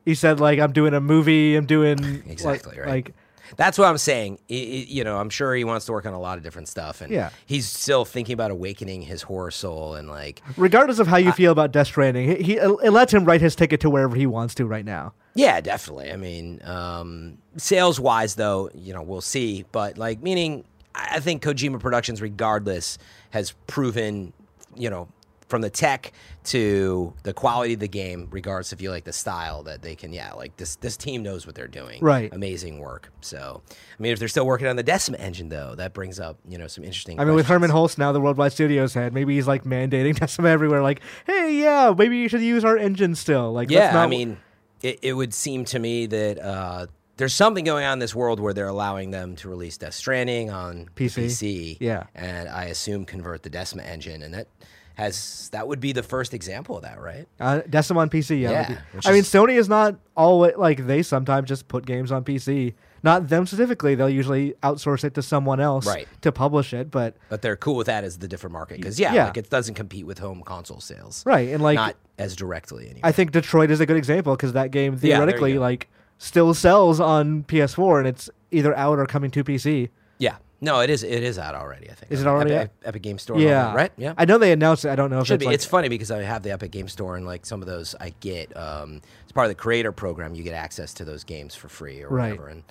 He 0.05 0.15
said 0.15 0.39
like 0.39 0.59
I'm 0.59 0.71
doing 0.73 0.93
a 0.93 1.01
movie. 1.01 1.55
I'm 1.55 1.65
doing 1.65 1.97
like- 2.23 2.27
Exactly, 2.27 2.79
right. 2.79 2.87
Like 2.87 3.13
That's 3.57 3.77
what 3.77 3.87
I'm 3.87 3.97
saying. 3.97 4.39
I- 4.49 4.53
I- 4.53 4.85
you 4.87 5.03
know, 5.03 5.17
I'm 5.17 5.29
sure 5.29 5.53
he 5.53 5.63
wants 5.63 5.85
to 5.87 5.91
work 5.91 6.05
on 6.05 6.13
a 6.13 6.19
lot 6.19 6.37
of 6.37 6.43
different 6.43 6.67
stuff, 6.69 7.01
and 7.01 7.11
Yeah. 7.11 7.29
he's 7.45 7.67
still 7.67 8.05
thinking 8.05 8.33
about 8.33 8.49
awakening 8.51 9.01
his 9.03 9.21
horror 9.23 9.51
soul 9.51 9.95
and 9.95 10.07
like 10.09 10.41
regardless 10.57 10.99
of 10.99 11.07
how 11.07 11.17
you 11.17 11.31
feel 11.33 11.51
about 11.51 11.71
Death 11.71 11.87
Stranding, 11.87 12.29
he, 12.37 12.43
he 12.43 12.53
it 12.57 12.91
lets 12.91 13.13
him 13.13 13.25
write 13.25 13.41
his 13.41 13.55
ticket 13.55 13.79
to 13.81 13.89
wherever 13.89 14.15
he 14.15 14.25
wants 14.25 14.55
to 14.55 14.65
right 14.65 14.85
now. 14.85 15.13
Yeah, 15.35 15.61
definitely. 15.61 16.11
I 16.11 16.17
mean, 16.17 16.59
um, 16.65 17.37
sales 17.55 17.99
wise, 18.01 18.35
though, 18.35 18.69
you 18.73 18.93
know, 18.93 19.01
we'll 19.01 19.21
see. 19.21 19.63
But 19.71 19.97
like, 19.97 20.21
meaning, 20.21 20.65
I 20.93 21.15
I 21.15 21.19
think 21.21 21.41
Kojima 21.43 21.79
Productions, 21.79 22.21
regardless, 22.21 22.97
has 23.29 23.51
proven, 23.67 24.33
you 24.75 24.89
know, 24.89 25.07
from 25.51 25.61
the 25.61 25.69
tech 25.69 26.11
to 26.45 27.13
the 27.21 27.33
quality 27.33 27.73
of 27.75 27.79
the 27.79 27.87
game, 27.87 28.27
regardless 28.31 28.73
if 28.73 28.81
you 28.81 28.89
like 28.89 29.03
the 29.03 29.13
style, 29.13 29.61
that 29.63 29.83
they 29.83 29.95
can, 29.95 30.11
yeah, 30.11 30.33
like 30.33 30.57
this 30.57 30.77
this 30.77 30.97
team 30.97 31.21
knows 31.21 31.45
what 31.45 31.53
they're 31.53 31.67
doing. 31.67 32.01
Right. 32.01 32.33
Amazing 32.33 32.79
work. 32.79 33.11
So, 33.21 33.61
I 33.69 34.01
mean, 34.01 34.13
if 34.13 34.17
they're 34.17 34.27
still 34.27 34.47
working 34.47 34.65
on 34.65 34.77
the 34.77 34.83
Decima 34.83 35.17
engine, 35.19 35.49
though, 35.49 35.75
that 35.75 35.93
brings 35.93 36.19
up, 36.19 36.39
you 36.47 36.57
know, 36.57 36.65
some 36.65 36.83
interesting. 36.83 37.19
I 37.19 37.25
mean, 37.25 37.35
with 37.35 37.45
Hermen 37.45 37.69
questions. 37.69 37.73
Hulst 37.73 37.97
now 37.99 38.11
the 38.11 38.21
Worldwide 38.21 38.53
Studios 38.53 38.95
head, 38.95 39.13
maybe 39.13 39.35
he's 39.35 39.47
like 39.47 39.65
mandating 39.65 40.15
Decima 40.19 40.49
everywhere. 40.49 40.81
Like, 40.81 41.01
hey, 41.27 41.59
yeah, 41.61 41.93
maybe 41.95 42.17
you 42.17 42.27
should 42.29 42.41
use 42.41 42.65
our 42.65 42.77
engine 42.77 43.13
still. 43.13 43.51
Like, 43.51 43.69
let's 43.69 43.75
Yeah, 43.75 43.93
not 43.93 44.05
I 44.05 44.07
mean, 44.07 44.37
it, 44.81 44.99
it 45.03 45.13
would 45.13 45.33
seem 45.33 45.65
to 45.65 45.77
me 45.79 46.05
that 46.07 46.39
uh, 46.39 46.87
there's 47.17 47.33
something 47.33 47.65
going 47.65 47.85
on 47.85 47.93
in 47.93 47.99
this 47.99 48.15
world 48.15 48.39
where 48.39 48.53
they're 48.53 48.67
allowing 48.67 49.11
them 49.11 49.35
to 49.35 49.49
release 49.49 49.77
Death 49.77 49.93
Stranding 49.93 50.49
on 50.49 50.89
PC. 50.95 51.25
PC. 51.25 51.77
Yeah. 51.79 52.05
and 52.15 52.49
I 52.49 52.65
assume 52.65 53.05
convert 53.05 53.43
the 53.43 53.49
Decima 53.49 53.83
engine, 53.83 54.23
and 54.23 54.33
that 54.33 54.47
has 54.95 55.49
that 55.51 55.67
would 55.67 55.79
be 55.79 55.91
the 55.93 56.03
first 56.03 56.33
example 56.33 56.75
of 56.77 56.83
that, 56.83 56.99
right? 57.01 57.27
Uh, 57.39 57.61
Decima 57.69 58.01
on 58.01 58.09
PC, 58.09 58.41
yeah. 58.41 58.51
Yeah, 58.51 58.67
would 58.93 59.01
be- 59.03 59.07
I 59.09 59.11
mean, 59.13 59.23
Sony 59.23 59.57
is 59.57 59.67
not 59.69 59.95
always 60.15 60.55
like 60.57 60.85
they 60.87 61.01
sometimes 61.03 61.47
just 61.47 61.67
put 61.67 61.85
games 61.85 62.11
on 62.11 62.23
PC. 62.23 62.73
Not 63.03 63.29
them 63.29 63.47
specifically; 63.47 63.95
they'll 63.95 64.09
usually 64.09 64.53
outsource 64.61 65.03
it 65.03 65.15
to 65.15 65.23
someone 65.23 65.59
else 65.59 65.87
Right. 65.87 66.07
to 66.21 66.31
publish 66.31 66.71
it. 66.71 66.91
But 66.91 67.15
But 67.29 67.41
they're 67.41 67.55
cool 67.57 67.75
with 67.75 67.87
that 67.87 68.03
as 68.03 68.19
the 68.19 68.27
different 68.27 68.53
market 68.53 68.77
because 68.77 68.99
yeah, 68.99 69.13
Yeah. 69.13 69.25
like 69.25 69.37
it 69.37 69.49
doesn't 69.49 69.73
compete 69.73 70.05
with 70.05 70.19
home 70.19 70.43
console 70.45 70.79
sales, 70.81 71.23
right, 71.25 71.49
and 71.49 71.63
like 71.63 71.77
Not 71.77 71.95
as 72.19 72.35
directly 72.35 72.85
anyway. 72.85 72.99
I 73.03 73.11
think 73.11 73.31
Detroit 73.31 73.71
is 73.71 73.79
a 73.79 73.87
good 73.87 73.97
example 73.97 74.35
because 74.35 74.53
that 74.53 74.69
game 74.69 74.97
theoretically 74.97 75.53
go. 75.53 75.61
like 75.61 75.89
still 76.19 76.53
sells 76.53 76.99
on 76.99 77.41
PS4 77.45 77.97
and 77.97 78.07
it's 78.07 78.29
either 78.51 78.77
out 78.77 78.99
or 78.99 79.07
coming 79.07 79.31
to 79.31 79.43
PC. 79.43 79.89
yeah, 80.19 80.35
no, 80.61 80.79
it 80.81 80.89
is. 80.89 81.03
It 81.03 81.23
is 81.23 81.37
out 81.39 81.55
already. 81.55 81.89
I 81.89 81.93
think 81.93 82.11
Is 82.11 82.21
it 82.21 82.27
already 82.27 82.53
Epic? 82.53 82.71
Epic 82.85 83.01
Game 83.01 83.17
Store? 83.17 83.39
Yeah, 83.39 83.73
right. 83.73 83.91
Yeah, 83.97 84.13
I 84.17 84.25
know 84.25 84.37
they 84.37 84.51
announced 84.51 84.85
it. 84.85 84.89
I 84.89 84.95
don't 84.95 85.09
know 85.09 85.19
if 85.19 85.27
should 85.27 85.35
it's 85.35 85.39
be. 85.41 85.45
like, 85.47 85.55
it's 85.55 85.65
funny 85.65 85.89
because 85.89 86.11
I 86.11 86.21
have 86.21 86.43
the 86.43 86.51
Epic 86.51 86.71
Game 86.71 86.87
Store 86.87 87.17
and 87.17 87.25
like 87.25 87.45
some 87.45 87.61
of 87.61 87.67
those 87.67 87.95
I 87.99 88.13
get 88.19 88.55
um, 88.55 89.01
as 89.25 89.31
part 89.31 89.45
of 89.45 89.49
the 89.49 89.55
creator 89.55 89.91
program. 89.91 90.35
You 90.35 90.43
get 90.43 90.53
access 90.53 90.93
to 90.95 91.05
those 91.05 91.23
games 91.23 91.55
for 91.55 91.67
free 91.67 92.01
or 92.03 92.09
Right. 92.09 92.29
whatever. 92.31 92.47
And 92.49 92.63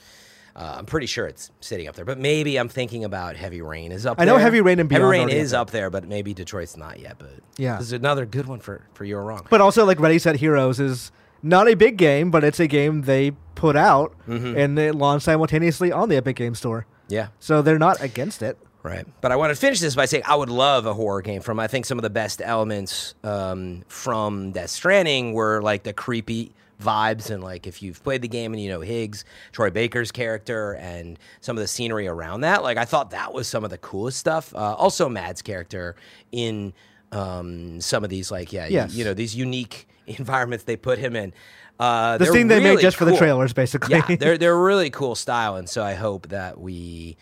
uh, 0.57 0.77
I'm 0.79 0.87
pretty 0.87 1.07
sure 1.07 1.27
it's 1.27 1.51
sitting 1.61 1.87
up 1.89 1.95
there. 1.95 2.05
But 2.05 2.19
maybe 2.19 2.57
I'm 2.59 2.69
thinking 2.69 3.05
about 3.05 3.37
Heavy 3.37 3.63
Rain 3.63 3.93
is 3.93 4.05
up. 4.07 4.21
I 4.21 4.25
know 4.25 4.33
there. 4.35 4.41
Heavy 4.43 4.61
Rain 4.61 4.81
and 4.81 4.91
Heavy 4.91 5.05
Rain 5.05 5.29
is 5.29 5.53
up 5.53 5.71
there, 5.71 5.91
but 5.91 6.07
maybe 6.09 6.35
Detroit's 6.35 6.77
not 6.77 6.99
yet. 7.01 7.17
But 7.19 7.31
Yeah. 7.57 7.77
this 7.77 7.87
is 7.87 7.93
another 7.93 8.27
good 8.27 8.47
one 8.47 8.61
for 8.61 8.83
for 8.95 9.05
you're 9.05 9.23
wrong. 9.23 9.47
But 9.51 9.61
also, 9.61 9.85
like 9.85 9.99
Ready 10.01 10.19
Set 10.19 10.37
Heroes 10.37 10.79
is 10.81 11.13
not 11.43 11.69
a 11.69 11.75
big 11.75 11.97
game, 11.97 12.31
but 12.31 12.45
it's 12.45 12.61
a 12.61 12.67
game 12.67 13.03
they 13.03 13.31
put 13.55 13.77
out 13.77 14.13
Mm-hmm. 14.29 14.57
and 14.59 14.79
it 14.79 14.95
launched 14.95 15.25
simultaneously 15.25 15.91
on 15.93 16.09
the 16.09 16.17
Epic 16.17 16.37
Game 16.37 16.55
Store. 16.55 16.87
Yeah. 17.11 17.29
So 17.41 17.63
they're 17.63 17.79
not 17.79 18.01
against 18.01 18.43
it. 18.43 18.57
Right. 18.83 19.07
But 19.21 19.31
I 19.31 19.37
want 19.37 19.51
to 19.51 19.61
finish 19.61 19.79
this 19.81 19.95
by 19.95 20.07
saying 20.07 20.23
I 20.27 20.35
would 20.37 20.49
love 20.49 20.87
a 20.87 20.95
horror 20.95 21.21
game 21.21 21.43
from 21.43 21.61
I 21.61 21.67
think 21.67 21.85
some 21.85 21.99
of 21.99 22.03
the 22.03 22.09
best 22.11 22.41
elements 22.43 23.15
um, 23.23 23.83
from 23.89 24.53
Death 24.53 24.71
Stranding 24.71 25.35
were 25.35 25.61
like 25.61 25.83
the 25.83 25.93
creepy 25.93 26.53
vibes. 26.83 27.31
And 27.31 27.45
like 27.45 27.67
if 27.67 27.83
you've 27.83 28.03
played 28.03 28.23
the 28.23 28.29
game 28.29 28.55
and 28.55 28.63
you 28.63 28.71
know 28.71 28.81
Higgs, 28.81 29.27
Troy 29.53 29.69
Baker's 29.69 30.11
character, 30.11 30.73
and 30.77 31.19
some 31.43 31.59
of 31.59 31.61
the 31.61 31.69
scenery 31.69 32.09
around 32.09 32.41
that, 32.41 32.63
like 32.63 32.79
I 32.79 32.87
thought 32.87 33.11
that 33.11 33.35
was 33.35 33.47
some 33.47 33.65
of 33.65 33.71
the 33.71 33.77
coolest 33.77 34.19
stuff. 34.19 34.55
Uh, 34.55 34.75
also, 34.75 35.11
Mads 35.11 35.43
character 35.43 35.95
in 36.33 36.73
um, 37.13 37.83
some 37.83 38.03
of 38.03 38.09
these, 38.09 38.31
like 38.31 38.51
yeah, 38.51 38.67
Yes. 38.67 38.95
you, 38.95 39.05
know 39.05 39.13
these 39.13 39.35
unique 39.37 39.89
environments 40.07 40.65
they 40.65 40.77
put 40.77 40.99
him 40.99 41.15
in. 41.17 41.35
Uh, 41.81 42.19
The 42.19 42.27
scene 42.27 42.47
they 42.49 42.61
made 42.61 42.71
really 42.71 42.83
just 42.83 42.97
for 42.99 43.07
the 43.07 43.17
trailers, 43.17 43.53
basically. 43.55 43.95
Yeah, 43.97 44.17
they're 44.17 44.37
they're 44.43 44.59
really 44.59 44.91
cool 44.91 45.15
style, 45.15 45.57
and 45.57 45.69
so 45.69 45.83
I 45.83 45.95
hope 45.95 46.29
that 46.29 46.61
we 46.61 47.17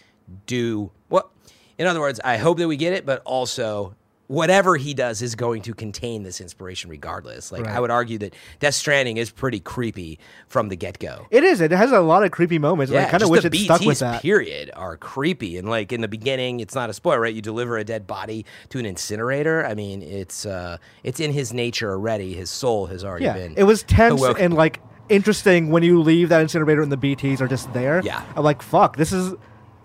do 0.47 0.91
what. 1.09 1.31
In 1.79 1.87
other 1.87 2.01
words, 2.01 2.21
I 2.25 2.39
hope 2.39 2.59
that 2.59 2.67
we 2.67 2.77
get 2.77 2.93
it, 2.93 3.07
but 3.07 3.23
also 3.25 3.95
whatever 4.29 4.77
he 4.77 4.95
does 4.95 5.23
is 5.23 5.35
going 5.35 5.63
to 5.63 5.75
contain 5.75 6.23
this 6.23 6.41
inspiration 6.41 6.89
regardless. 6.91 7.51
Like 7.51 7.65
Right. 7.65 7.75
I 7.75 7.81
would 7.81 7.91
argue 7.91 8.19
that 8.19 8.35
Death 8.61 8.75
Stranding 8.75 9.17
is 9.17 9.31
pretty 9.31 9.59
creepy 9.59 10.19
from 10.49 10.69
the 10.69 10.77
get 10.77 10.99
go. 10.99 11.27
It 11.31 11.43
is. 11.45 11.61
It 11.61 11.71
has 11.71 11.91
a 11.93 12.01
lot 12.01 12.23
of 12.23 12.31
creepy 12.31 12.59
moments. 12.59 12.93
and 12.93 13.01
I 13.01 13.09
kind 13.11 13.23
of 13.23 13.31
wish 13.31 13.45
it 13.45 13.55
stuck 13.55 13.81
with 13.81 13.97
BTs, 13.97 14.01
that. 14.01 14.23
Period 14.23 14.71
are 14.77 14.97
creepy, 14.99 15.57
and 15.59 15.69
like 15.69 15.93
in 15.93 16.03
the 16.03 16.09
beginning, 16.09 16.61
it's 16.61 16.75
not 16.75 16.91
a 16.91 16.93
spoiler, 16.93 17.21
right? 17.21 17.35
You 17.35 17.43
deliver 17.43 17.79
a 17.79 17.85
dead 17.85 18.07
body 18.07 18.45
to 18.69 18.79
an 18.79 18.87
incinerator. 18.87 19.65
I 19.67 19.75
mean, 19.75 20.03
it's 20.03 20.45
uh, 20.47 20.77
it's 21.03 21.21
in 21.21 21.33
his 21.33 21.53
nature 21.55 21.91
already. 21.91 22.35
His 22.35 22.51
soul 22.51 22.87
has 22.87 23.03
already 23.05 23.25
Yeah, 23.25 23.33
been. 23.35 23.55
it 23.57 23.65
was 23.65 23.83
tense 23.83 24.21
awoken. 24.21 24.45
and 24.45 24.55
like 24.55 24.81
interesting 25.09 25.71
when 25.71 25.83
you 25.83 26.03
leave 26.03 26.29
that 26.29 26.43
incinerator 26.43 26.83
and 26.83 26.93
the 26.93 26.99
BTs 26.99 27.41
are 27.41 27.49
just 27.49 27.73
there. 27.73 28.03
Yeah. 28.05 28.23
I'm 28.37 28.45
like, 28.45 28.61
fuck, 28.61 28.97
this 28.99 29.11
is 29.11 29.33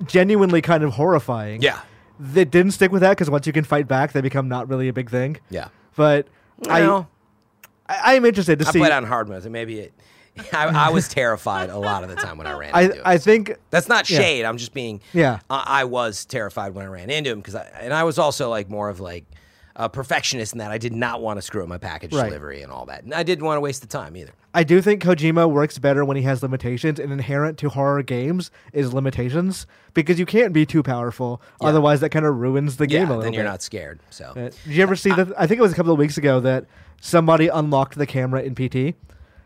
genuinely 0.05 0.61
kind 0.61 0.83
of 0.83 0.91
horrifying. 0.93 1.61
Yeah. 1.61 1.79
They 2.19 2.45
didn't 2.45 2.71
stick 2.71 2.91
with 2.91 3.01
that 3.01 3.11
because 3.11 3.29
once 3.29 3.47
you 3.47 3.53
can 3.53 3.63
fight 3.63 3.87
back, 3.87 4.11
they 4.13 4.21
become 4.21 4.47
not 4.47 4.69
really 4.69 4.87
a 4.87 4.93
big 4.93 5.09
thing. 5.09 5.37
yeah. 5.49 5.69
But 5.95 6.27
Well, 6.59 7.09
I, 7.87 8.11
I 8.11 8.13
am 8.15 8.25
interested 8.25 8.59
to 8.59 8.67
I 8.67 8.71
see. 8.71 8.79
played 8.79 8.91
on 8.91 9.03
hard 9.05 9.27
mode, 9.29 9.43
and 9.43 9.51
maybe 9.53 9.79
it. 9.79 9.93
I, 10.53 10.87
I 10.87 10.89
was 10.89 11.07
terrified 11.07 11.69
a 11.69 11.77
lot 11.77 12.03
of 12.03 12.09
the 12.09 12.15
time 12.15 12.37
when 12.39 12.47
I 12.47 12.53
ran. 12.53 12.71
I, 12.73 12.81
into 12.83 12.95
him. 12.95 13.01
I 13.05 13.17
think 13.19 13.55
That's 13.69 13.87
not 13.87 14.09
Yeah. 14.09 14.17
shade. 14.19 14.45
I'm 14.45 14.57
just 14.57 14.73
being. 14.73 15.01
Yeah. 15.13 15.39
I, 15.49 15.63
I 15.67 15.83
was 15.83 16.25
terrified 16.25 16.73
when 16.73 16.85
I 16.85 16.87
ran 16.89 17.09
into 17.11 17.29
him 17.31 17.39
because 17.39 17.53
I 17.55 17.65
and 17.81 17.93
I 17.93 18.03
was 18.03 18.17
also 18.17 18.49
like 18.49 18.69
more 18.69 18.89
of 18.89 18.99
like 18.99 19.25
a 19.75 19.89
perfectionist 19.89 20.53
in 20.53 20.59
that 20.59 20.71
I 20.71 20.77
did 20.79 20.93
not 20.93 21.21
want 21.21 21.37
to 21.37 21.41
screw 21.41 21.61
up 21.61 21.67
my 21.69 21.77
package 21.77 22.13
Right. 22.13 22.25
delivery 22.25 22.61
and 22.63 22.71
all 22.71 22.85
that, 22.87 23.03
and 23.03 23.13
I 23.13 23.21
didn't 23.23 23.45
want 23.45 23.57
to 23.57 23.61
waste 23.61 23.81
the 23.81 23.87
time 23.87 24.15
either. 24.17 24.33
I 24.53 24.63
do 24.63 24.81
think 24.81 25.01
Kojima 25.01 25.49
works 25.49 25.79
better 25.79 26.05
when 26.05 26.15
he 26.15 26.23
has 26.23 26.43
limitations, 26.43 26.99
and 26.99 27.11
inherent 27.11 27.57
to 27.59 27.69
horror 27.69 28.03
games 28.03 28.51
is 28.71 28.93
limitations 28.93 29.65
because 29.95 30.19
you 30.19 30.25
can't 30.27 30.53
be 30.53 30.65
too 30.65 30.83
powerful. 30.83 31.41
Yeah. 31.61 31.69
Otherwise, 31.69 32.01
that 32.01 32.09
kind 32.09 32.25
of 32.25 32.35
ruins 32.37 32.77
the 32.77 32.85
game 32.85 33.01
Yeah, 33.01 33.07
a 33.07 33.09
little 33.09 33.23
then 33.23 33.33
you're 33.33 33.43
bit. 33.43 33.49
not 33.49 33.61
scared. 33.63 33.99
So 34.11 34.25
Uh, 34.35 34.49
Did 34.49 34.53
you 34.67 34.83
ever 34.83 34.95
see 34.95 35.09
that? 35.11 35.29
I 35.37 35.47
think 35.47 35.57
it 35.59 35.61
was 35.63 35.71
a 35.71 35.75
couple 35.75 35.91
of 35.91 35.97
weeks 35.97 36.17
ago 36.17 36.39
that 36.41 36.65
somebody 37.01 37.47
unlocked 37.47 37.97
the 37.97 38.05
camera 38.05 38.41
in 38.43 38.53
PT, 38.55 38.95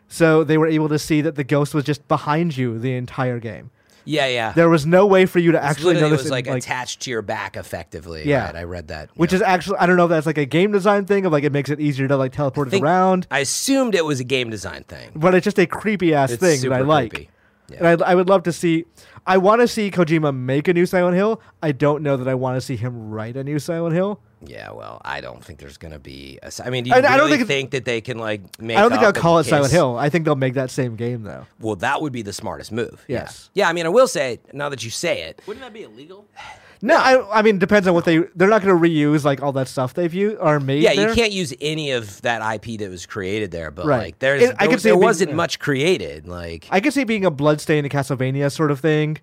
so 0.10 0.44
they 0.44 0.58
were 0.58 0.68
able 0.68 0.90
to 0.90 1.00
see 1.00 1.22
that 1.22 1.36
the 1.36 1.44
ghost 1.44 1.74
was 1.74 1.84
just 1.86 2.08
behind 2.08 2.58
you 2.58 2.78
the 2.78 2.94
entire 2.96 3.40
game. 3.40 3.72
Yeah, 4.08 4.28
yeah. 4.28 4.54
There 4.54 4.70
was 4.70 4.86
no 4.86 5.06
way 5.06 5.26
for 5.26 5.40
you 5.40 5.52
to 5.52 5.62
actually 5.64 5.96
literally 5.96 6.12
notice 6.12 6.24
was 6.24 6.32
it, 6.32 6.34
like, 6.34 6.48
attached 6.48 7.02
to 7.02 7.12
your 7.12 7.22
back 7.22 7.58
effectively. 7.58 8.28
Yeah. 8.28 8.46
right? 8.46 8.56
I 8.56 8.64
read 8.64 8.88
that. 8.88 9.10
which 9.16 9.32
yeah. 9.32 9.38
is 9.38 9.42
actually 9.42 9.78
I 9.80 9.86
don't 9.86 9.98
know 9.98 10.06
if 10.06 10.10
that's 10.10 10.26
like 10.26 10.38
a 10.38 10.46
game 10.46 10.72
design 10.72 11.06
thing 11.06 11.26
of 11.26 11.32
like 11.32 11.44
it 11.44 11.52
makes 11.52 11.70
it 11.70 11.80
easier 11.80 12.08
to 12.08 12.16
like 12.18 12.32
teleport 12.32 12.70
it 12.70 12.72
think- 12.72 12.84
around, 12.84 13.28
I 13.30 13.40
assumed 13.40 13.96
it 13.96 14.06
was 14.06 14.20
a 14.20 14.24
game 14.24 14.50
design 14.50 14.84
thing. 14.84 15.12
but 15.16 15.36
it's 15.36 15.44
just 15.44 15.60
a 15.60 15.68
creepy 15.68 16.14
ass 16.14 16.32
It's 16.32 16.42
thing 16.42 16.62
that 16.62 16.74
I 16.74 16.82
like. 16.82 17.12
creepy. 17.12 17.30
Yeah. 17.70 17.78
And 17.92 18.02
I, 18.02 18.12
I 18.12 18.16
would 18.16 18.30
love 18.30 18.44
to 18.44 18.54
see. 18.54 18.86
I 19.26 19.38
want 19.38 19.60
to 19.60 19.68
see 19.68 19.92
Kojima 19.92 20.34
make 20.34 20.70
a 20.70 20.74
new 20.74 20.86
Silent 20.86 21.18
Hill. 21.18 21.42
I 21.62 21.74
don't 21.74 22.02
know 22.02 22.16
that 22.16 22.28
I 22.28 22.34
want 22.34 22.56
to 22.56 22.62
see 22.62 22.78
him 22.78 23.10
write 23.12 23.36
a 23.36 23.44
new 23.44 23.60
Silent 23.60 23.94
Hill. 23.94 24.22
Yeah, 24.46 24.72
well, 24.72 25.02
I 25.04 25.20
don't 25.22 25.44
think 25.44 25.60
there's 25.60 25.78
gonna 25.78 26.00
be. 26.00 26.38
A, 26.44 26.52
si- 26.52 26.64
I 26.64 26.70
mean, 26.70 26.84
do 26.84 26.90
you 26.92 26.96
I- 26.96 27.00
I 27.14 27.18
don't 27.18 27.30
think 27.30 27.48
think, 27.48 27.72
that 27.72 27.86
they 27.86 28.02
can 28.02 28.18
like 28.20 28.42
make? 28.62 28.78
I 28.78 28.82
don't 28.82 28.92
think 28.92 29.02
up 29.04 29.14
they'll 29.16 29.22
call 29.22 29.38
it 29.40 29.48
in 29.48 29.50
Silent 29.50 29.72
Hill. 29.72 29.98
I 29.98 30.10
think 30.10 30.26
they'll 30.26 30.36
make 30.36 30.54
that 30.54 30.70
same 30.70 30.96
game 30.96 31.24
though. 31.24 31.46
Well, 31.60 31.76
that 31.78 32.02
would 32.02 32.14
be 32.14 32.22
the 32.22 32.34
smartest 32.34 32.72
move. 32.72 33.04
Yes. 33.08 33.50
Yeah. 33.54 33.68
I 33.68 33.74
mean, 33.74 33.86
I 33.86 33.90
will 33.90 34.08
say 34.08 34.40
now 34.54 34.70
that 34.70 34.84
you 34.84 34.90
say 34.92 35.22
it, 35.24 35.42
Wouldn't 35.48 35.64
that 35.66 35.74
be 35.74 35.84
illegal? 35.84 36.26
No, 36.80 36.96
I, 36.96 37.40
I 37.40 37.42
mean, 37.42 37.58
depends 37.58 37.88
on 37.88 37.96
what 37.96 38.06
they. 38.06 38.20
They're 38.36 38.48
not 38.48 38.62
going 38.62 38.80
to 38.80 38.88
reuse 38.88 39.24
like 39.24 39.42
all 39.42 39.52
that 39.54 39.68
stuff 39.68 39.96
they've 39.96 40.14
used 40.14 40.38
or 40.40 40.60
made. 40.60 40.84
yeah, 40.84 40.94
there. 40.94 41.10
you 41.10 41.16
can't 41.16 41.32
use 41.32 41.52
any 41.60 41.90
of 41.90 42.22
that 42.22 42.40
IP 42.54 42.78
that 42.80 42.92
was 42.92 43.08
created 43.08 43.50
there. 43.50 43.72
But 43.72 43.88
Right. 43.88 43.98
like, 43.98 44.20
there's 44.20 44.44
It- 44.44 44.56
I 44.60 44.66
there, 44.68 44.70
could 44.76 44.82
see 44.82 44.90
it 44.90 44.92
there 44.92 44.94
being- 45.00 45.04
wasn't 45.04 45.30
yeah. 45.32 45.36
much 45.36 45.58
created. 45.58 46.28
Like, 46.28 46.68
I 46.70 46.80
could 46.80 46.94
see 46.94 47.02
it 47.02 47.08
being 47.08 47.26
a 47.26 47.32
bloodstain 47.32 47.84
in 47.84 47.90
Castlevania 47.90 48.52
sort 48.52 48.70
of 48.70 48.80
thing, 48.80 49.18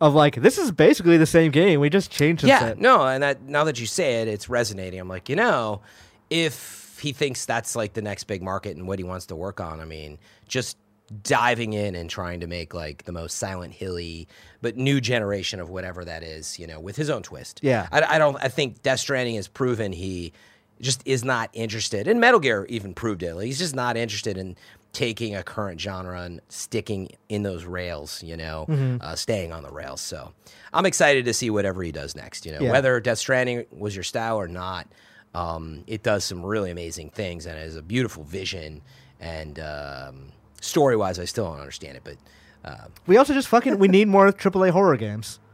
of 0.00 0.14
like 0.14 0.36
this 0.36 0.58
is 0.58 0.70
basically 0.72 1.16
the 1.16 1.26
same 1.26 1.50
game. 1.50 1.80
We 1.80 1.90
just 1.90 2.10
changed 2.10 2.44
yeah, 2.44 2.70
shit. 2.70 2.78
no, 2.78 3.06
and 3.06 3.22
that 3.22 3.42
now 3.42 3.64
that 3.64 3.78
you 3.78 3.86
say 3.86 4.22
it, 4.22 4.28
it's 4.28 4.48
resonating. 4.48 4.98
I'm 4.98 5.08
like, 5.08 5.28
you 5.28 5.36
know, 5.36 5.82
if 6.30 6.98
he 7.00 7.12
thinks 7.12 7.44
that's 7.44 7.76
like 7.76 7.92
the 7.92 8.02
next 8.02 8.24
big 8.24 8.42
market 8.42 8.76
and 8.76 8.86
what 8.86 8.98
he 8.98 9.04
wants 9.04 9.26
to 9.26 9.36
work 9.36 9.60
on, 9.60 9.80
I 9.80 9.84
mean, 9.84 10.18
just 10.48 10.76
diving 11.22 11.72
in 11.72 11.94
and 11.94 12.08
trying 12.08 12.40
to 12.40 12.46
make 12.46 12.72
like 12.72 13.04
the 13.04 13.12
most 13.12 13.36
Silent 13.36 13.74
Hilly 13.74 14.28
but 14.62 14.76
new 14.76 15.00
generation 15.00 15.58
of 15.60 15.68
whatever 15.68 16.04
that 16.04 16.22
is, 16.22 16.58
you 16.58 16.66
know, 16.66 16.78
with 16.78 16.96
his 16.96 17.10
own 17.10 17.22
twist. 17.22 17.60
Yeah. 17.62 17.88
I, 17.90 18.02
I 18.02 18.18
don't. 18.18 18.36
I 18.40 18.48
think 18.48 18.82
Death 18.82 19.00
Stranding 19.00 19.34
has 19.36 19.48
proven 19.48 19.92
he 19.92 20.32
just 20.80 21.02
is 21.04 21.24
not 21.24 21.50
interested, 21.52 22.08
and 22.08 22.20
Metal 22.20 22.40
Gear 22.40 22.66
even 22.70 22.94
proved 22.94 23.22
it. 23.22 23.34
Like, 23.34 23.46
he's 23.46 23.58
just 23.58 23.74
not 23.74 23.98
interested 23.98 24.38
in 24.38 24.56
taking 24.92 25.34
a 25.36 25.42
current 25.42 25.80
genre 25.80 26.22
and 26.22 26.40
sticking 26.48 27.08
in 27.28 27.42
those 27.44 27.64
rails, 27.64 28.22
you 28.22 28.36
know, 28.36 28.66
Mm-hmm. 28.68 28.96
uh, 29.00 29.14
staying 29.14 29.52
on 29.52 29.62
the 29.62 29.70
rails. 29.70 30.00
So 30.00 30.32
I'm 30.72 30.84
excited 30.86 31.24
to 31.26 31.32
see 31.32 31.48
whatever 31.50 31.82
he 31.82 31.92
does 31.92 32.16
next. 32.16 32.44
You 32.44 32.52
know, 32.52 32.60
Yeah. 32.60 32.72
whether 32.72 32.98
Death 33.00 33.18
Stranding 33.18 33.66
was 33.70 33.94
your 33.94 34.02
style 34.02 34.36
or 34.36 34.48
not, 34.48 34.88
um, 35.34 35.84
it 35.86 36.02
does 36.02 36.24
some 36.24 36.44
really 36.44 36.70
amazing 36.72 37.10
things 37.10 37.46
and 37.46 37.56
it 37.56 37.62
has 37.62 37.76
a 37.76 37.82
beautiful 37.82 38.24
vision. 38.24 38.82
And 39.20 39.60
um, 39.60 40.32
story 40.60 40.96
wise, 40.96 41.18
I 41.20 41.24
still 41.24 41.44
don't 41.44 41.60
understand 41.60 41.96
it, 41.96 42.02
but 42.04 42.16
uh, 42.64 42.86
We 43.06 43.16
also 43.16 43.32
just 43.32 43.48
fucking 43.48 43.78
we 43.78 43.86
need 43.88 44.08
more 44.08 44.32
AAA 44.32 44.70
horror 44.70 44.96
games. 44.96 45.38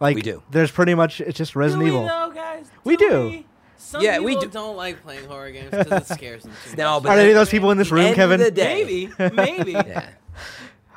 Like 0.00 0.16
We 0.16 0.22
do. 0.22 0.42
There's 0.50 0.72
pretty 0.72 0.94
much 0.94 1.20
it's 1.20 1.38
just 1.38 1.54
Resident 1.56 1.86
do 1.88 1.92
we 1.94 1.98
Evil. 1.98 2.08
though, 2.08 2.32
guys? 2.34 2.66
We 2.82 2.96
do. 2.96 3.44
We? 3.84 3.88
Some 3.90 4.02
Yeah, 4.02 4.12
people 4.18 4.24
we 4.26 4.36
do. 4.36 4.48
don't 4.48 4.76
like 4.76 5.02
playing 5.02 5.26
horror 5.26 5.50
games 5.50 5.70
because 5.70 6.10
it 6.10 6.14
scares 6.14 6.42
them 6.42 6.52
too 6.70 6.76
No, 6.78 6.94
much. 6.94 7.02
but 7.04 7.08
Are 7.10 7.16
there 7.16 7.24
any 7.24 7.32
of 7.32 7.36
those 7.36 7.50
people 7.50 7.70
in 7.70 7.78
this 7.78 7.90
room, 7.90 8.02
end 8.02 8.10
of 8.10 8.16
Kevin? 8.16 8.40
the 8.40 8.50
day- 8.50 9.08
maybe, 9.18 9.34
maybe. 9.34 9.72
yeah. 9.72 10.08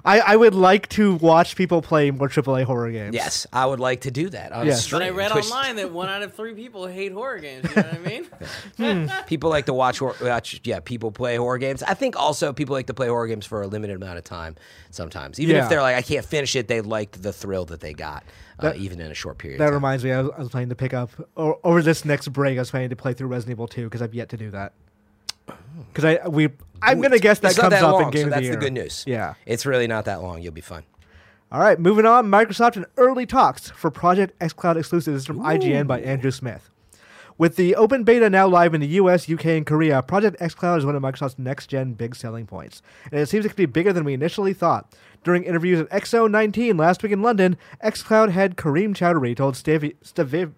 I, 0.08 0.20
I 0.20 0.36
would 0.36 0.56
like 0.56 0.88
to 0.90 1.16
watch 1.16 1.56
people 1.56 1.82
play 1.82 2.12
more 2.12 2.30
AAA 2.30 2.64
horror 2.64 2.90
games. 2.92 3.14
Yes, 3.14 3.46
I 3.52 3.66
would 3.66 3.80
like 3.80 4.02
to 4.02 4.12
do 4.12 4.30
that 4.30 4.52
on 4.54 4.66
Yes. 4.66 4.84
stream. 4.86 5.02
But 5.02 5.06
I 5.08 5.10
read 5.10 5.32
Twitch- 5.32 5.46
online 5.52 5.76
that 5.76 5.92
one 5.92 6.08
out 6.10 6.24
of 6.24 6.34
three 6.34 6.54
people 6.54 6.88
hate 6.88 7.12
horror 7.12 7.40
games. 7.40 7.70
You 7.70 7.76
know 7.76 7.88
what 7.90 7.94
I 7.94 9.00
mean? 9.02 9.12
People 9.28 9.50
like 9.50 9.66
to 9.66 9.74
watch, 9.74 10.00
hor- 10.00 10.16
watch, 10.22 10.62
yeah, 10.64 10.80
people 10.80 11.12
play 11.12 11.36
horror 11.36 11.58
games. 11.58 11.84
I 11.84 11.94
think 11.94 12.16
also 12.16 12.54
people 12.54 12.74
like 12.74 12.88
to 12.88 12.94
play 12.94 13.08
horror 13.08 13.28
games 13.28 13.46
for 13.46 13.62
a 13.62 13.68
limited 13.68 13.96
amount 13.98 14.18
of 14.18 14.24
time. 14.24 14.56
Sometimes, 14.92 15.40
even 15.40 15.56
Yeah. 15.56 15.64
if 15.64 15.70
they're 15.70 15.82
like, 15.82 15.96
I 15.96 16.02
can't 16.02 16.26
finish 16.26 16.56
it, 16.56 16.68
they 16.68 16.82
liked 16.82 17.22
the 17.22 17.34
thrill 17.34 17.66
that 17.66 17.82
they 17.82 17.94
got, 17.94 18.24
uh, 18.60 18.74
even 18.78 19.02
in 19.02 19.12
a 19.12 19.14
short 19.14 19.38
period. 19.38 19.60
That 19.60 19.66
of 19.66 19.70
time. 19.72 19.74
reminds 19.76 20.04
me, 20.04 20.12
I 20.14 20.22
was, 20.22 20.32
I 20.38 20.40
was 20.40 20.50
planning 20.50 20.70
to 20.70 20.76
pick 20.76 20.94
up 20.94 21.10
o- 21.36 21.60
over 21.64 21.82
this 21.82 22.06
next 22.06 22.30
break. 22.30 22.58
I 22.58 22.62
was 22.62 22.72
planning 22.72 22.90
to 22.90 22.96
play 22.96 23.14
through 23.14 23.28
Resident 23.28 23.56
Evil 23.56 23.68
2 23.68 23.84
because 23.86 24.02
I've 24.02 24.14
yet 24.14 24.30
to 24.30 24.38
do 24.38 24.52
that. 24.52 24.74
Because 25.94 26.06
I 26.24 26.28
we 26.28 26.50
I'm 26.82 27.02
gonna 27.02 27.20
guess 27.20 27.40
that 27.40 27.52
it's 27.52 27.60
comes 27.60 27.72
that 27.72 27.84
up 27.84 27.94
long, 27.94 28.04
in 28.06 28.10
Game 28.12 28.22
so 28.22 28.28
of 28.28 28.30
the 28.30 28.36
that's 28.36 28.44
Year. 28.44 28.54
the 28.54 28.60
good 28.60 28.74
news. 28.74 29.04
Yeah. 29.08 29.34
it's 29.46 29.66
really 29.66 29.88
not 29.88 30.06
that 30.06 30.22
long. 30.22 30.42
You'll 30.42 30.54
be 30.54 30.62
fine. 30.62 30.84
All 31.52 31.60
right, 31.62 31.80
moving 31.80 32.06
on. 32.06 32.28
Microsoft 32.28 32.76
and 32.76 32.86
early 32.98 33.26
talks 33.26 33.70
for 33.72 33.90
Project 33.90 34.38
xCloud 34.40 34.76
exclusives 34.76 35.26
from 35.26 35.40
IGN 35.40 35.88
by 35.88 36.02
Andrew 36.02 36.30
Smith. 36.32 36.70
With 37.38 37.56
the 37.56 37.76
open 37.76 38.04
beta 38.04 38.30
now 38.30 38.48
live 38.48 38.74
in 38.74 38.82
the 38.82 38.88
US, 38.88 39.30
UK, 39.30 39.46
and 39.46 39.66
Korea, 39.66 40.02
Project 40.02 40.40
xCloud 40.42 40.80
is 40.80 40.86
one 40.86 40.96
of 40.96 41.02
Microsoft's 41.04 41.38
next 41.40 41.68
gen 41.68 41.94
big 41.94 42.16
selling 42.16 42.46
points. 42.48 42.82
And 43.12 43.22
it 43.22 43.30
seems 43.30 43.46
it 43.46 43.50
could 43.50 43.56
be 43.56 43.66
bigger 43.68 43.94
than 43.94 44.04
we 44.04 44.14
initially 44.14 44.54
thought. 44.54 44.92
During 45.24 45.44
interviews 45.44 45.80
at 45.80 45.90
XO19 45.90 46.78
last 46.80 47.02
week 47.04 47.12
in 47.12 47.22
London, 47.22 47.56
xCloud 47.84 48.32
head 48.32 48.58
Kareem 48.58 48.94
Choudhry 48.96 49.36
told 49.36 49.54
Stavi- 49.56 49.96
Staviv- 50.04 50.54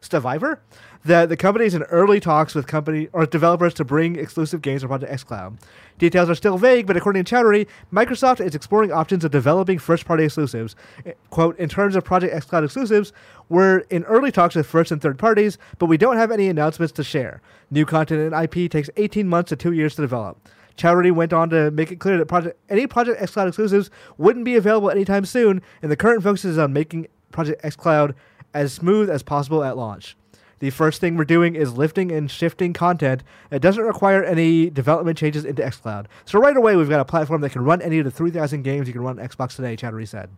Stevivor 0.00 0.60
that 1.08 1.30
the 1.30 1.36
company 1.38 1.64
is 1.64 1.74
in 1.74 1.82
early 1.84 2.20
talks 2.20 2.54
with 2.54 2.66
company 2.66 3.08
or 3.14 3.24
developers 3.24 3.72
to 3.72 3.84
bring 3.84 4.16
exclusive 4.16 4.60
games 4.60 4.82
to 4.82 4.88
Project 4.88 5.10
xCloud. 5.10 5.58
Details 5.96 6.28
are 6.28 6.34
still 6.34 6.58
vague, 6.58 6.86
but 6.86 6.98
according 6.98 7.24
to 7.24 7.34
Choudhry, 7.34 7.66
Microsoft 7.90 8.44
is 8.44 8.54
exploring 8.54 8.92
options 8.92 9.24
of 9.24 9.30
developing 9.30 9.78
first-party 9.78 10.24
exclusives. 10.24 10.76
Eh, 11.06 11.12
Quote, 11.30 11.58
in 11.58 11.70
terms 11.70 11.96
of 11.96 12.04
Project 12.04 12.34
xCloud 12.34 12.64
exclusives, 12.64 13.14
we're 13.48 13.78
in 13.88 14.04
early 14.04 14.30
talks 14.30 14.54
with 14.54 14.66
first 14.66 14.92
and 14.92 15.00
third 15.00 15.18
parties, 15.18 15.56
but 15.78 15.86
we 15.86 15.96
don't 15.96 16.18
have 16.18 16.30
any 16.30 16.46
announcements 16.48 16.92
to 16.92 17.02
share. 17.02 17.40
New 17.70 17.86
content 17.86 18.20
and 18.32 18.44
IP 18.44 18.70
takes 18.70 18.90
18 18.98 19.26
months 19.26 19.48
to 19.48 19.56
two 19.56 19.72
years 19.72 19.94
to 19.94 20.02
develop. 20.02 20.36
Choudhry 20.76 21.10
went 21.10 21.32
on 21.32 21.48
to 21.50 21.70
make 21.70 21.90
it 21.90 22.00
clear 22.00 22.18
that 22.18 22.26
project, 22.26 22.60
any 22.68 22.86
Project 22.86 23.18
xCloud 23.18 23.48
exclusives 23.48 23.88
wouldn't 24.18 24.44
be 24.44 24.56
available 24.56 24.90
anytime 24.90 25.24
soon, 25.24 25.62
and 25.80 25.90
the 25.90 25.96
current 25.96 26.22
focus 26.22 26.44
is 26.44 26.58
on 26.58 26.74
making 26.74 27.06
Project 27.32 27.62
xCloud 27.62 28.14
as 28.52 28.74
smooth 28.74 29.08
as 29.08 29.22
possible 29.22 29.64
at 29.64 29.78
launch. 29.78 30.14
The 30.60 30.70
first 30.70 31.00
thing 31.00 31.16
we're 31.16 31.24
doing 31.24 31.54
is 31.54 31.74
lifting 31.76 32.10
and 32.10 32.30
shifting 32.30 32.72
content 32.72 33.22
that 33.50 33.60
doesn't 33.60 33.84
require 33.84 34.24
any 34.24 34.70
development 34.70 35.16
changes 35.16 35.44
into 35.44 35.62
xCloud. 35.62 36.06
So 36.24 36.38
right 36.40 36.56
away, 36.56 36.74
we've 36.76 36.88
got 36.88 37.00
a 37.00 37.04
platform 37.04 37.40
that 37.42 37.50
can 37.50 37.62
run 37.64 37.80
any 37.80 37.98
of 37.98 38.04
the 38.04 38.10
3,000 38.10 38.62
games 38.62 38.86
you 38.88 38.92
can 38.92 39.02
run 39.02 39.18
on 39.20 39.28
Xbox 39.28 39.54
today, 39.56 39.76
Choudhry 39.76 40.06
said. 40.08 40.30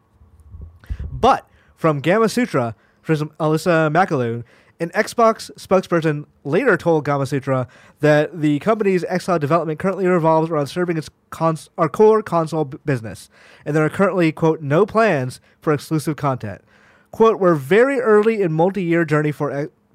But 1.11 1.49
from 1.75 2.03
Gamasutra, 2.03 2.75
from 3.03 3.31
Alyssa 3.41 3.91
McAloon, 3.93 4.45
An 4.79 4.89
Xbox 4.91 5.51
spokesperson 5.59 6.25
later 6.43 6.77
told 6.79 7.07
Gamasutra 7.07 7.69
that 8.01 8.41
the 8.41 8.59
company's 8.61 9.05
xCloud 9.05 9.41
development 9.41 9.79
currently 9.79 10.07
revolves 10.07 10.51
around 10.51 10.69
serving 10.69 10.97
its 10.97 11.11
cons- 11.29 11.69
our 11.77 11.89
core 11.89 12.23
console 12.23 12.65
b- 12.65 12.79
business, 12.87 13.29
and 13.67 13.77
there 13.77 13.85
are 13.85 13.91
currently 13.91 14.33
quote 14.33 14.63
no 14.63 14.87
plans 14.87 15.39
for 15.61 15.75
exclusive 15.75 16.17
content. 16.17 16.63
Quote, 17.11 17.39
we're 17.39 17.57
very 17.57 18.01
early 18.01 18.41
in 18.41 18.53
multi-year 18.53 19.05
journey 19.05 19.33
for 19.33 19.51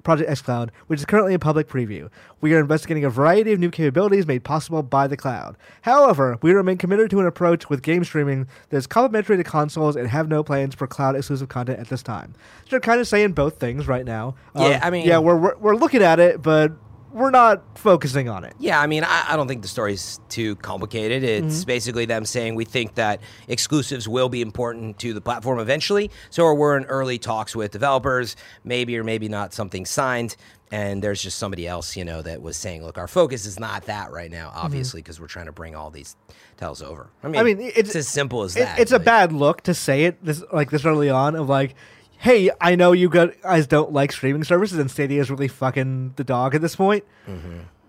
Project 0.06 0.30
xCloud, 0.30 0.70
which 0.86 1.00
is 1.00 1.04
currently 1.04 1.34
in 1.34 1.40
public 1.40 1.68
preview. 1.68 2.08
We 2.40 2.54
are 2.54 2.60
investigating 2.60 3.04
a 3.04 3.10
variety 3.10 3.52
of 3.52 3.58
new 3.58 3.70
capabilities 3.72 4.24
made 4.24 4.44
possible 4.44 4.84
by 4.84 5.08
the 5.08 5.16
cloud. 5.16 5.56
However, 5.82 6.38
we 6.42 6.52
remain 6.52 6.76
committed 6.78 7.10
to 7.10 7.18
an 7.18 7.26
approach 7.26 7.68
with 7.68 7.82
game 7.82 8.04
streaming 8.04 8.46
that 8.70 8.76
is 8.76 8.86
complementary 8.86 9.36
to 9.36 9.42
consoles 9.42 9.96
and 9.96 10.06
have 10.06 10.28
no 10.28 10.44
plans 10.44 10.76
for 10.76 10.86
cloud 10.86 11.16
exclusive 11.16 11.48
content 11.48 11.80
at 11.80 11.88
this 11.88 12.04
time. 12.04 12.34
So 12.66 12.70
they're 12.70 12.80
kind 12.80 13.00
of 13.00 13.08
saying 13.08 13.32
both 13.32 13.58
things 13.58 13.88
right 13.88 14.04
now. 14.04 14.36
Um, 14.54 14.70
Yeah, 14.70 14.80
I 14.80 14.90
mean- 14.90 15.04
yeah, 15.08 15.18
we're, 15.18 15.36
we're 15.36 15.56
we're 15.56 15.74
looking 15.76 16.02
at 16.04 16.20
it, 16.20 16.40
but 16.40 16.70
we're 17.16 17.30
not 17.30 17.62
focusing 17.78 18.28
on 18.28 18.44
it. 18.44 18.54
Yeah, 18.58 18.80
I 18.80 18.86
mean, 18.86 19.04
I, 19.04 19.24
I 19.28 19.36
don't 19.36 19.48
think 19.48 19.62
the 19.62 19.68
story's 19.68 20.20
too 20.28 20.56
complicated. 20.56 21.24
It's 21.24 21.56
Mm-hmm. 21.60 21.66
basically 21.66 22.04
them 22.04 22.24
saying 22.24 22.54
we 22.54 22.64
think 22.64 22.94
that 22.96 23.20
exclusives 23.48 24.06
will 24.08 24.28
be 24.28 24.42
important 24.42 24.98
to 25.00 25.14
the 25.14 25.20
platform 25.20 25.58
eventually. 25.58 26.10
So 26.30 26.52
we're 26.54 26.76
in 26.76 26.84
early 26.84 27.18
talks 27.18 27.56
with 27.56 27.70
developers, 27.72 28.36
maybe 28.64 28.96
or 28.98 29.04
maybe 29.04 29.28
not 29.28 29.52
something 29.54 29.86
signed. 29.86 30.36
And 30.72 31.00
there's 31.00 31.22
just 31.22 31.38
somebody 31.38 31.66
else, 31.66 31.96
you 31.96 32.04
know, 32.04 32.22
that 32.22 32.42
was 32.42 32.56
saying, 32.56 32.82
look, 32.84 32.98
our 32.98 33.06
focus 33.06 33.46
is 33.46 33.60
not 33.60 33.84
that 33.84 34.10
right 34.10 34.30
now, 34.30 34.50
obviously, 34.52 35.00
because 35.00 35.20
we're 35.20 35.28
trying 35.28 35.46
to 35.46 35.52
bring 35.52 35.76
all 35.76 35.90
these 35.90 36.16
titles 36.56 36.82
over. 36.82 37.08
I 37.22 37.28
mean, 37.28 37.34
Mm-hmm. 37.34 37.40
I 37.40 37.44
mean, 37.44 37.60
it's, 37.60 37.78
it's- 37.78 37.96
as 37.96 38.08
simple 38.08 38.42
as 38.42 38.56
It- 38.56 38.60
that. 38.60 38.78
it's 38.80 38.90
a 38.92 38.98
bad 38.98 39.32
look 39.32 39.60
to 39.62 39.74
say 39.74 40.04
it 40.04 40.24
this 40.24 40.42
like 40.52 40.70
this 40.70 40.84
early 40.84 41.08
on 41.08 41.36
of 41.36 41.48
like, 41.48 41.76
hey, 42.18 42.50
I 42.60 42.74
know 42.76 42.92
you 42.92 43.08
guys 43.08 43.66
don't 43.66 43.92
like 43.92 44.12
streaming 44.12 44.44
services 44.44 44.78
and 44.78 44.90
Stadia 44.90 45.20
is 45.20 45.30
really 45.30 45.48
fucking 45.48 46.14
the 46.16 46.24
dog 46.24 46.54
at 46.54 46.60
this 46.62 46.76
point. 46.76 47.04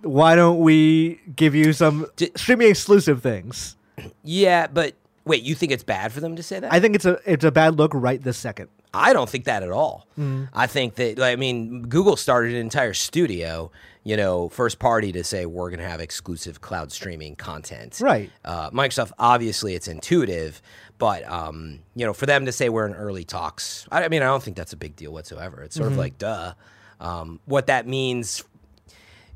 Why 0.01 0.35
don't 0.35 0.59
we 0.59 1.19
give 1.35 1.55
you 1.55 1.73
some 1.73 2.05
streaming 2.35 2.69
exclusive 2.69 3.21
things? 3.21 3.75
Yeah, 4.23 4.67
but 4.67 4.95
wait, 5.25 5.43
you 5.43 5.55
think 5.55 5.71
it's 5.71 5.83
bad 5.83 6.11
for 6.11 6.19
them 6.19 6.35
to 6.35 6.43
say 6.43 6.59
that? 6.59 6.71
I 6.71 6.79
think 6.79 6.95
it's 6.95 7.05
a 7.05 7.19
it's 7.25 7.43
a 7.43 7.51
bad 7.51 7.77
look 7.77 7.91
right 7.93 8.21
this 8.21 8.37
second. 8.37 8.69
I 8.93 9.13
don't 9.13 9.29
think 9.29 9.45
that 9.45 9.63
at 9.63 9.71
all. 9.71 10.07
Mm. 10.17 10.49
I 10.53 10.65
think 10.67 10.95
that, 10.95 11.19
I 11.19 11.35
mean, 11.35 11.83
Google 11.83 12.15
started 12.15 12.53
an 12.53 12.59
entire 12.59 12.93
studio, 12.93 13.69
you 14.03 14.17
know, 14.17 14.49
first 14.49 14.79
party 14.79 15.11
to 15.11 15.23
say 15.23 15.45
we're 15.45 15.69
going 15.69 15.81
to 15.81 15.87
have 15.87 15.99
exclusive 15.99 16.61
cloud 16.61 16.91
streaming 16.91 17.35
content. 17.35 17.99
Right. 18.01 18.31
Uh, 18.45 18.71
Microsoft, 18.71 19.11
obviously, 19.19 19.75
it's 19.75 19.87
intuitive, 19.87 20.61
but, 20.97 21.23
um, 21.29 21.79
you 21.95 22.05
know, 22.05 22.13
for 22.13 22.25
them 22.25 22.45
to 22.45 22.51
say 22.51 22.69
we're 22.69 22.87
in 22.87 22.93
early 22.93 23.23
talks, 23.23 23.87
I, 23.91 24.05
I 24.05 24.07
mean, 24.09 24.21
I 24.21 24.25
don't 24.25 24.41
think 24.43 24.57
that's 24.57 24.73
a 24.73 24.77
big 24.77 24.95
deal 24.95 25.11
whatsoever. 25.13 25.61
It's 25.63 25.75
sort 25.75 25.85
Mm-hmm. 25.89 25.93
of 25.93 25.99
like, 25.99 26.17
duh. 26.17 26.53
Um, 26.99 27.39
what 27.45 27.67
that 27.67 27.87
means, 27.87 28.43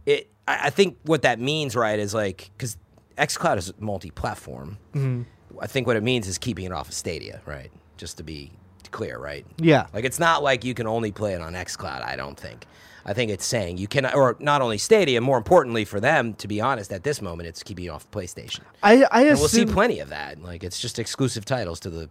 it, 0.05 0.29
I, 0.47 0.67
I 0.67 0.69
think 0.71 0.97
what 1.03 1.21
that 1.23 1.39
means, 1.39 1.75
right, 1.75 1.99
is 1.99 2.13
like, 2.13 2.49
because 2.57 2.77
xCloud 3.17 3.57
is 3.57 3.73
multi 3.79 4.09
platform. 4.11 4.77
Mm-hmm. 4.95 5.23
I 5.61 5.67
think 5.67 5.85
what 5.85 5.95
it 5.97 6.03
means 6.03 6.27
is 6.27 6.37
keeping 6.37 6.65
it 6.65 6.71
off 6.71 6.87
of 6.87 6.93
Stadia, 6.95 7.41
right? 7.45 7.71
Just 7.97 8.17
to 8.17 8.23
be 8.23 8.51
clear, 8.89 9.19
right? 9.19 9.45
Yeah. 9.57 9.85
Like 9.93 10.05
it's 10.05 10.19
not 10.19 10.41
like 10.43 10.65
you 10.65 10.73
can 10.73 10.87
only 10.87 11.11
play 11.11 11.33
it 11.33 11.41
on 11.41 11.53
XCloud, 11.53 12.03
I 12.03 12.15
don't 12.15 12.37
think. 12.39 12.65
I 13.05 13.13
think 13.13 13.31
it's 13.31 13.45
saying 13.45 13.77
you 13.77 13.87
can 13.87 14.05
or 14.05 14.35
not 14.39 14.61
only 14.61 14.77
Stadia, 14.77 15.21
more 15.21 15.37
importantly 15.37 15.85
for 15.85 15.99
them, 15.99 16.33
to 16.35 16.47
be 16.47 16.61
honest, 16.61 16.91
at 16.91 17.03
this 17.03 17.21
moment 17.21 17.47
it's 17.47 17.63
keeping 17.63 17.89
off 17.89 18.09
PlayStation. 18.11 18.61
I 18.83 19.05
I 19.11 19.23
And 19.23 19.39
we'll 19.39 19.47
see 19.47 19.65
plenty 19.65 19.99
of 19.99 20.09
that. 20.09 20.41
Like 20.41 20.63
it's 20.63 20.79
just 20.79 20.99
exclusive 20.99 21.45
titles 21.45 21.79
to 21.81 21.89
the 21.89 22.09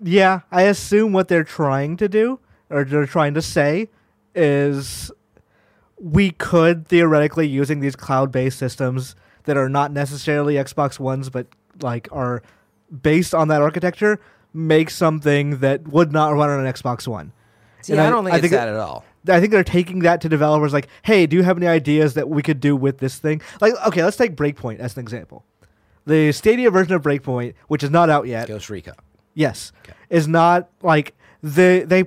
yeah, 0.00 0.40
I 0.50 0.62
assume 0.62 1.12
what 1.12 1.28
they're 1.28 1.44
trying 1.44 1.96
to 1.98 2.08
do 2.08 2.38
or 2.68 2.84
they're 2.84 3.06
trying 3.06 3.34
to 3.34 3.42
say 3.42 3.88
is 4.34 5.10
we 5.98 6.30
could 6.32 6.86
theoretically 6.86 7.48
using 7.48 7.80
these 7.80 7.96
cloud-based 7.96 8.58
systems 8.58 9.16
that 9.44 9.56
are 9.56 9.68
not 9.70 9.92
necessarily 9.92 10.54
Xbox 10.54 10.98
Ones 10.98 11.30
but 11.30 11.46
like 11.80 12.08
are 12.12 12.42
based 13.02 13.34
on 13.34 13.48
that 13.48 13.62
architecture 13.62 14.20
make 14.52 14.90
something 14.90 15.58
that 15.58 15.86
would 15.88 16.12
not 16.12 16.34
run 16.34 16.48
on 16.50 16.64
an 16.64 16.72
Xbox 16.72 17.06
One. 17.06 17.32
See, 17.82 17.92
And 17.92 18.00
I, 18.02 18.10
don't 18.10 18.24
think 18.24 18.34
I 18.34 18.38
it's 18.38 18.42
think 18.42 18.52
that 18.52 18.68
at 18.68 18.76
all. 18.76 19.04
I 19.28 19.40
think 19.40 19.52
they're 19.52 19.64
taking 19.64 20.00
that 20.00 20.20
to 20.22 20.28
developers 20.28 20.72
like, 20.72 20.88
hey, 21.02 21.26
do 21.26 21.36
you 21.36 21.42
have 21.42 21.56
any 21.56 21.66
ideas 21.66 22.14
that 22.14 22.28
we 22.28 22.42
could 22.42 22.60
do 22.60 22.76
with 22.76 22.98
this 22.98 23.18
thing? 23.18 23.40
Like, 23.60 23.74
okay, 23.86 24.02
let's 24.04 24.16
take 24.16 24.36
Breakpoint 24.36 24.78
as 24.78 24.96
an 24.96 25.00
example. 25.00 25.44
The 26.06 26.32
Stadia 26.32 26.70
version 26.70 26.94
of 26.94 27.02
Breakpoint, 27.02 27.54
which 27.68 27.82
is 27.82 27.90
not 27.90 28.08
out 28.10 28.26
yet, 28.26 28.46
Ghost 28.48 28.70
Recon. 28.70 28.94
yes, 29.34 29.72
is 30.10 30.28
not 30.28 30.68
like 30.82 31.14
the 31.42 31.84
they 31.86 32.04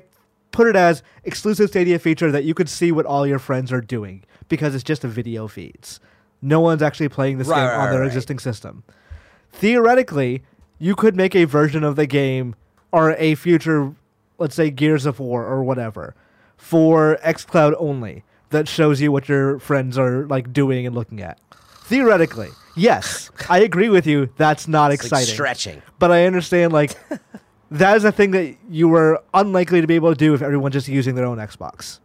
put 0.52 0.68
it 0.68 0.76
as 0.76 1.04
exclusive 1.26 1.70
Stadia 1.70 2.00
feature 2.00 2.32
that 2.32 2.44
you 2.44 2.54
could 2.54 2.70
see 2.70 2.92
what 2.92 3.06
all 3.06 3.28
your 3.28 3.40
friends 3.40 3.72
are 3.72 3.82
doing 3.82 4.24
because 4.48 4.74
it's 4.74 4.84
just 4.84 5.04
a 5.04 5.08
video 5.08 5.48
feeds. 5.48 6.00
No 6.42 6.60
one's 6.62 6.82
actually 6.82 7.10
playing 7.10 7.38
this 7.38 7.48
Right, 7.48 7.58
game 7.58 7.66
right, 7.68 7.86
on 7.86 7.92
their 7.92 8.00
right. 8.00 8.08
existing 8.08 8.40
system. 8.40 8.84
Theoretically, 9.52 10.44
you 10.78 10.96
could 10.96 11.16
make 11.16 11.36
a 11.36 11.44
version 11.46 11.84
of 11.84 11.96
the 11.96 12.06
game 12.08 12.56
or 12.92 13.12
a 13.18 13.36
future, 13.36 13.94
let's 14.38 14.56
say 14.56 14.70
Gears 14.72 15.06
of 15.06 15.20
War 15.20 15.46
or 15.46 15.64
whatever, 15.64 16.16
for 16.60 17.18
xCloud 17.26 17.74
only 17.80 18.24
that 18.52 18.68
shows 18.68 19.02
you 19.02 19.12
what 19.12 19.28
your 19.28 19.58
friends 19.60 19.98
are 19.98 20.26
like 20.28 20.54
doing 20.54 20.86
and 20.86 20.94
looking 20.96 21.22
at. 21.22 21.40
Theoretically, 21.86 22.50
yes, 22.76 23.32
I 23.50 23.60
agree 23.60 23.90
with 23.90 24.06
you. 24.06 24.30
That's 24.38 24.68
not 24.68 24.92
It's 24.92 25.04
like 25.04 25.22
exciting 25.22 25.34
stretching. 25.34 25.82
but 25.98 26.12
I 26.12 26.26
understand 26.28 26.72
like 26.72 26.96
that 27.72 27.98
is 27.98 28.04
a 28.04 28.12
thing 28.12 28.32
that 28.32 28.56
you 28.70 28.88
were 28.88 29.24
unlikely 29.34 29.82
to 29.82 29.88
be 29.88 29.96
able 29.96 30.10
to 30.12 30.16
do 30.18 30.34
if 30.36 30.42
everyone's 30.44 30.74
just 30.74 30.88
using 30.88 31.16
their 31.16 31.26
own 31.26 31.38
Xbox. 31.40 32.00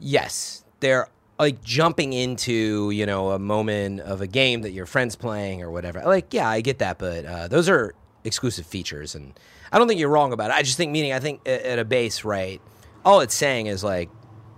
Yes, 0.00 0.64
they're 0.80 1.08
like 1.38 1.62
jumping 1.62 2.12
into 2.12 2.90
you 2.90 3.06
know 3.06 3.30
a 3.32 3.38
moment 3.38 4.00
of 4.00 4.20
a 4.20 4.26
game 4.26 4.62
that 4.62 4.70
your 4.72 4.86
friend's 4.86 5.14
playing 5.16 5.62
or 5.62 5.70
whatever. 5.70 6.02
Like, 6.04 6.32
yeah, 6.34 6.48
I 6.48 6.60
get 6.60 6.78
that, 6.78 6.98
but 6.98 7.24
uh, 7.24 7.48
those 7.48 7.68
are 7.68 7.94
exclusive 8.24 8.66
features, 8.66 9.14
and 9.14 9.38
I 9.70 9.78
don't 9.78 9.86
think 9.88 10.00
you're 10.00 10.08
wrong 10.08 10.32
about 10.32 10.50
it. 10.50 10.54
I 10.54 10.62
just 10.62 10.76
think, 10.76 10.90
meaning, 10.92 11.12
I 11.12 11.20
think 11.20 11.46
at 11.48 11.78
a 11.78 11.84
base, 11.84 12.24
right? 12.24 12.60
All 13.04 13.20
it's 13.20 13.34
saying 13.34 13.66
is 13.66 13.82
like. 13.84 14.10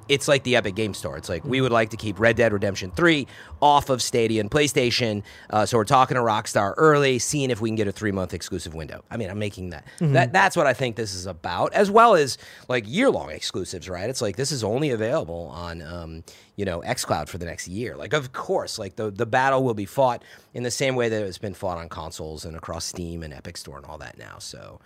It's 0.06 0.28
like 0.28 0.42
the 0.42 0.54
Epic 0.56 0.74
Game 0.74 0.92
Store. 0.92 1.16
It's 1.16 1.30
like 1.30 1.46
we 1.46 1.62
would 1.62 1.72
like 1.72 1.88
to 1.88 1.96
keep 1.96 2.20
Red 2.20 2.36
Dead 2.36 2.52
Redemption 2.52 2.90
3 2.90 3.26
off 3.62 3.88
of 3.88 4.02
Stadia 4.02 4.38
and 4.38 4.50
PlayStation. 4.50 5.22
Uh, 5.48 5.64
so 5.64 5.78
we're 5.78 5.84
talking 5.84 6.16
to 6.16 6.20
Rockstar 6.20 6.74
early, 6.76 7.18
seeing 7.18 7.48
if 7.48 7.62
we 7.62 7.70
can 7.70 7.74
get 7.76 7.88
a 7.88 7.92
three 7.92 8.12
month 8.12 8.34
exclusive 8.34 8.74
window. 8.74 9.02
I 9.10 9.16
mean, 9.16 9.30
I'm 9.30 9.38
making 9.38 9.70
that. 9.70 9.86
That 10.00 10.30
that's 10.30 10.58
what 10.58 10.66
I 10.66 10.74
think 10.74 10.96
this 10.96 11.14
is 11.14 11.24
about, 11.24 11.72
as 11.72 11.90
well 11.90 12.16
as 12.16 12.36
like 12.68 12.84
year 12.86 13.10
long 13.10 13.30
exclusives, 13.30 13.88
right? 13.88 14.10
It's 14.10 14.20
like 14.20 14.36
this 14.36 14.52
is 14.52 14.62
only 14.62 14.90
available 14.90 15.50
on 15.54 15.80
um, 15.80 16.22
you 16.56 16.66
know 16.66 16.80
XCloud 16.82 17.30
for 17.30 17.38
the 17.38 17.46
next 17.46 17.66
year. 17.66 17.96
Like, 17.96 18.12
of 18.12 18.34
course, 18.34 18.78
like 18.78 18.96
the 18.96 19.10
the 19.10 19.24
battle 19.24 19.64
will 19.64 19.72
be 19.72 19.86
fought 19.86 20.22
in 20.52 20.64
the 20.64 20.70
same 20.70 20.96
way 20.96 21.08
that 21.08 21.22
it's 21.22 21.38
been 21.38 21.54
fought 21.54 21.78
on 21.78 21.88
consoles 21.88 22.44
and 22.44 22.58
across 22.58 22.84
Steam 22.84 23.22
and 23.22 23.32
Epic 23.32 23.56
Store 23.56 23.78
and 23.78 23.86
all 23.86 23.96
that 23.96 24.18
now. 24.18 24.36
So. 24.38 24.80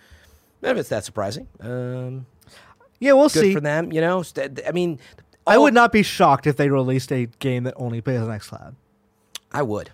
None 0.60 0.72
of 0.72 0.78
it's 0.78 0.88
that 0.88 1.04
surprising. 1.04 1.46
Um, 1.60 2.26
Yeah, 3.00 3.12
we'll 3.12 3.28
good 3.28 3.40
see. 3.40 3.54
for 3.54 3.60
them, 3.60 3.92
you 3.92 4.00
know. 4.00 4.24
I 4.66 4.72
mean, 4.72 4.98
I 5.46 5.58
would 5.58 5.74
not 5.74 5.92
be 5.92 6.02
shocked 6.02 6.46
if 6.46 6.56
they 6.56 6.68
released 6.68 7.12
a 7.12 7.26
game 7.38 7.64
that 7.64 7.74
only 7.76 8.00
plays 8.00 8.20
on 8.20 8.28
XCloud. 8.28 8.74
I 9.52 9.62
would. 9.62 9.90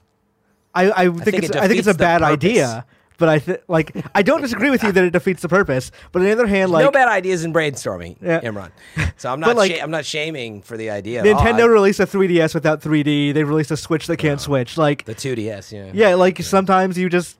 I, 0.74 0.90
I 0.90 1.04
think, 1.08 1.24
think 1.24 1.36
it's 1.44 1.50
it 1.50 1.56
I 1.56 1.68
think 1.68 1.78
it's 1.78 1.88
a 1.88 1.94
bad 1.94 2.20
purpose. 2.20 2.32
idea, 2.32 2.84
but 3.18 3.28
I 3.28 3.38
th- 3.38 3.60
like 3.68 3.94
I 4.14 4.22
don't 4.22 4.40
disagree 4.40 4.70
with 4.70 4.82
you 4.82 4.90
that 4.90 5.04
it 5.04 5.12
defeats 5.12 5.42
the 5.42 5.48
purpose. 5.48 5.92
But 6.10 6.20
on 6.20 6.26
the 6.26 6.32
other 6.32 6.48
hand, 6.48 6.72
like 6.72 6.84
no 6.84 6.90
bad 6.90 7.06
ideas 7.08 7.44
in 7.44 7.52
brainstorming, 7.52 8.16
Yeah. 8.20 8.40
Imran. 8.40 8.72
So 9.16 9.32
I'm 9.32 9.38
not. 9.38 9.54
like, 9.54 9.76
sha- 9.76 9.82
I'm 9.82 9.92
not 9.92 10.04
shaming 10.04 10.60
for 10.62 10.76
the 10.76 10.90
idea. 10.90 11.20
all. 11.20 11.26
Nintendo 11.26 11.60
I- 11.60 11.66
released 11.66 12.00
a 12.00 12.06
3DS 12.06 12.52
without 12.54 12.80
3D. 12.80 13.32
They 13.32 13.44
released 13.44 13.70
a 13.70 13.76
Switch 13.76 14.08
that 14.08 14.16
can't 14.16 14.40
oh. 14.40 14.42
switch. 14.42 14.76
Like 14.76 15.04
the 15.04 15.14
2DS. 15.14 15.70
Yeah. 15.70 15.90
yeah, 15.94 16.14
like 16.16 16.42
sometimes 16.42 16.98
you 16.98 17.08
just 17.08 17.38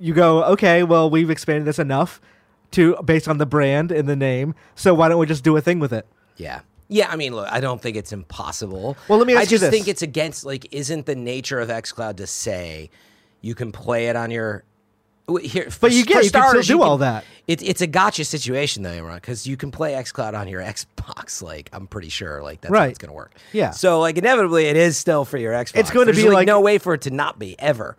you 0.00 0.12
go 0.14 0.42
okay, 0.44 0.82
well 0.82 1.08
we've 1.08 1.30
expanded 1.30 1.64
this 1.66 1.78
enough 1.78 2.20
to 2.72 2.96
based 3.04 3.28
on 3.28 3.38
the 3.38 3.46
brand 3.46 3.90
and 3.92 4.08
the 4.08 4.16
name. 4.16 4.54
So 4.74 4.92
why 4.94 5.08
don't 5.08 5.18
we 5.18 5.26
just 5.26 5.44
do 5.44 5.56
a 5.56 5.60
thing 5.60 5.78
with 5.78 5.92
it? 5.92 6.06
Yeah. 6.36 6.60
Yeah, 6.88 7.08
I 7.10 7.16
mean, 7.16 7.34
look, 7.34 7.48
I 7.50 7.60
don't 7.60 7.80
think 7.80 7.96
it's 7.96 8.12
impossible. 8.12 8.96
Well, 9.08 9.18
let 9.18 9.26
me 9.26 9.34
I 9.34 9.42
you 9.42 9.46
just 9.46 9.64
think 9.70 9.88
it's 9.88 10.02
against 10.02 10.44
like 10.44 10.66
isn't 10.72 11.06
the 11.06 11.14
nature 11.16 11.58
of 11.58 11.68
XCloud 11.70 12.16
to 12.16 12.26
say 12.26 12.90
you 13.40 13.54
can 13.54 13.72
play 13.72 14.08
it 14.08 14.16
on 14.16 14.30
your 14.30 14.64
here 15.40 15.64
But 15.64 15.72
for- 15.72 15.88
you 15.88 16.04
get- 16.04 16.24
you 16.24 16.30
can 16.30 16.50
still 16.50 16.62
do 16.62 16.78
can- 16.78 16.82
all 16.86 16.98
that. 16.98 17.24
It, 17.46 17.62
it's 17.62 17.80
a 17.80 17.86
gotcha 17.86 18.24
situation 18.24 18.82
though, 18.82 18.90
Imran, 18.90 19.14
because 19.16 19.46
you 19.46 19.56
can 19.56 19.70
play 19.70 19.92
XCloud 19.94 20.34
on 20.38 20.48
your 20.48 20.60
Xbox. 20.74 21.40
Like 21.42 21.70
I'm 21.72 21.86
pretty 21.86 22.08
sure, 22.10 22.42
like 22.42 22.60
that's 22.60 22.74
how 22.74 22.80
Right. 22.80 22.90
it's 22.90 22.98
going 22.98 23.08
to 23.10 23.14
work. 23.14 23.32
Yeah. 23.52 23.70
So 23.70 24.00
like 24.00 24.18
inevitably, 24.18 24.66
it 24.66 24.76
is 24.76 24.96
still 24.98 25.24
for 25.24 25.38
your 25.38 25.52
Xbox. 25.54 25.76
It's 25.78 25.90
going 25.90 26.08
to 26.08 26.12
be 26.12 26.24
like, 26.24 26.32
like- 26.34 26.46
no 26.46 26.60
way 26.60 26.76
for 26.78 26.92
it 26.94 27.02
to 27.02 27.10
not 27.10 27.38
be 27.38 27.58
ever. 27.58 27.96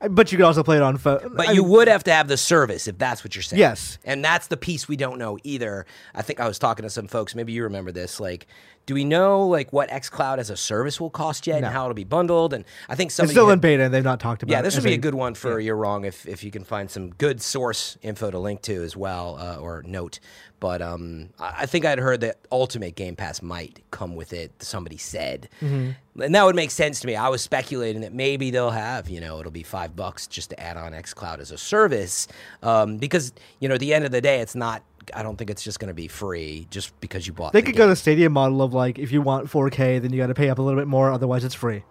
But 0.00 0.30
you 0.30 0.38
could 0.38 0.44
also 0.44 0.62
play 0.62 0.76
it 0.76 0.82
on 0.82 0.96
phone. 0.96 1.32
But 1.34 1.48
I 1.48 1.52
you 1.52 1.62
mean, 1.62 1.72
would 1.72 1.88
have 1.88 2.04
to 2.04 2.12
have 2.12 2.28
the 2.28 2.36
service 2.36 2.86
if 2.86 2.98
that's 2.98 3.24
what 3.24 3.34
you're 3.34 3.42
saying. 3.42 3.58
Yes. 3.58 3.98
And 4.04 4.24
that's 4.24 4.46
the 4.46 4.56
piece 4.56 4.86
we 4.86 4.96
don't 4.96 5.18
know 5.18 5.38
either. 5.42 5.86
I 6.14 6.22
think 6.22 6.38
I 6.38 6.46
was 6.46 6.58
talking 6.58 6.84
to 6.84 6.90
some 6.90 7.08
folks, 7.08 7.34
maybe 7.34 7.52
you 7.52 7.64
remember 7.64 7.90
this. 7.90 8.20
Like, 8.20 8.46
do 8.88 8.94
we 8.94 9.04
know 9.04 9.46
like 9.46 9.70
what 9.70 9.90
xCloud 9.90 10.38
as 10.38 10.48
a 10.48 10.56
service 10.56 10.98
will 10.98 11.10
cost 11.10 11.46
yet 11.46 11.60
No. 11.60 11.66
and 11.66 11.74
how 11.76 11.84
it'll 11.84 11.92
be 11.94 12.04
bundled? 12.04 12.54
And 12.54 12.64
I 12.88 12.94
think 12.94 13.08
It's 13.08 13.16
somebody 13.16 13.34
still 13.34 13.48
had- 13.48 13.52
in 13.52 13.58
beta, 13.60 13.82
and 13.84 13.92
they've 13.92 14.02
not 14.02 14.18
talked 14.18 14.42
about. 14.42 14.50
yeah, 14.50 14.62
this 14.62 14.74
would 14.76 14.82
be 14.84 14.94
a 14.94 14.96
good 14.96 15.14
one 15.14 15.34
for 15.34 15.60
you're 15.60 15.76
wrong 15.76 16.06
if 16.06 16.26
if 16.26 16.42
you 16.42 16.50
can 16.50 16.64
find 16.64 16.90
some 16.90 17.10
good 17.10 17.42
source 17.42 17.98
info 18.02 18.30
to 18.30 18.38
link 18.38 18.62
to 18.62 18.82
as 18.82 18.96
well 18.96 19.36
uh, 19.38 19.56
or 19.60 19.82
note. 19.86 20.20
But 20.58 20.80
um, 20.80 21.28
I 21.38 21.54
I 21.60 21.66
think 21.66 21.84
I'd 21.84 21.98
heard 21.98 22.22
that 22.22 22.38
Ultimate 22.50 22.96
Game 22.96 23.14
Pass 23.14 23.42
might 23.42 23.80
come 23.90 24.16
with 24.16 24.32
it. 24.32 24.50
Somebody 24.62 24.96
said, 24.96 25.50
Mm-hmm. 25.60 26.22
and 26.22 26.34
that 26.34 26.44
would 26.46 26.56
make 26.56 26.70
sense 26.70 26.98
to 27.00 27.06
me. 27.06 27.14
I 27.14 27.28
was 27.28 27.42
speculating 27.42 28.00
that 28.02 28.14
maybe 28.14 28.50
they'll 28.50 28.70
have 28.70 29.10
you 29.10 29.20
know 29.20 29.38
it'll 29.38 29.52
be 29.52 29.62
five 29.62 29.94
bucks 29.94 30.26
just 30.26 30.48
to 30.50 30.58
add 30.58 30.78
on 30.78 30.92
XCloud 30.92 31.40
as 31.40 31.50
a 31.52 31.58
service 31.58 32.26
um, 32.62 32.96
because 32.96 33.32
you 33.60 33.68
know 33.68 33.74
at 33.74 33.80
the 33.80 33.92
end 33.92 34.06
of 34.06 34.12
the 34.12 34.22
day 34.22 34.40
it's 34.40 34.54
not. 34.54 34.82
I 35.14 35.22
don't 35.22 35.36
think 35.36 35.50
it's 35.50 35.62
just 35.62 35.78
going 35.80 35.88
to 35.88 35.94
be 35.94 36.08
free 36.08 36.66
just 36.70 36.98
because 37.00 37.26
you 37.26 37.32
bought. 37.32 37.52
They 37.52 37.60
the 37.60 37.66
could 37.66 37.74
game. 37.74 37.86
go 37.86 37.88
the 37.88 37.96
stadium 37.96 38.32
model 38.32 38.62
of 38.62 38.74
like 38.74 38.98
if 38.98 39.12
you 39.12 39.22
want 39.22 39.48
4K, 39.48 40.00
then 40.00 40.12
you 40.12 40.18
got 40.18 40.28
to 40.28 40.34
pay 40.34 40.48
up 40.50 40.58
a 40.58 40.62
little 40.62 40.80
bit 40.80 40.88
more. 40.88 41.10
Otherwise, 41.12 41.44
it's 41.44 41.54
free. 41.54 41.82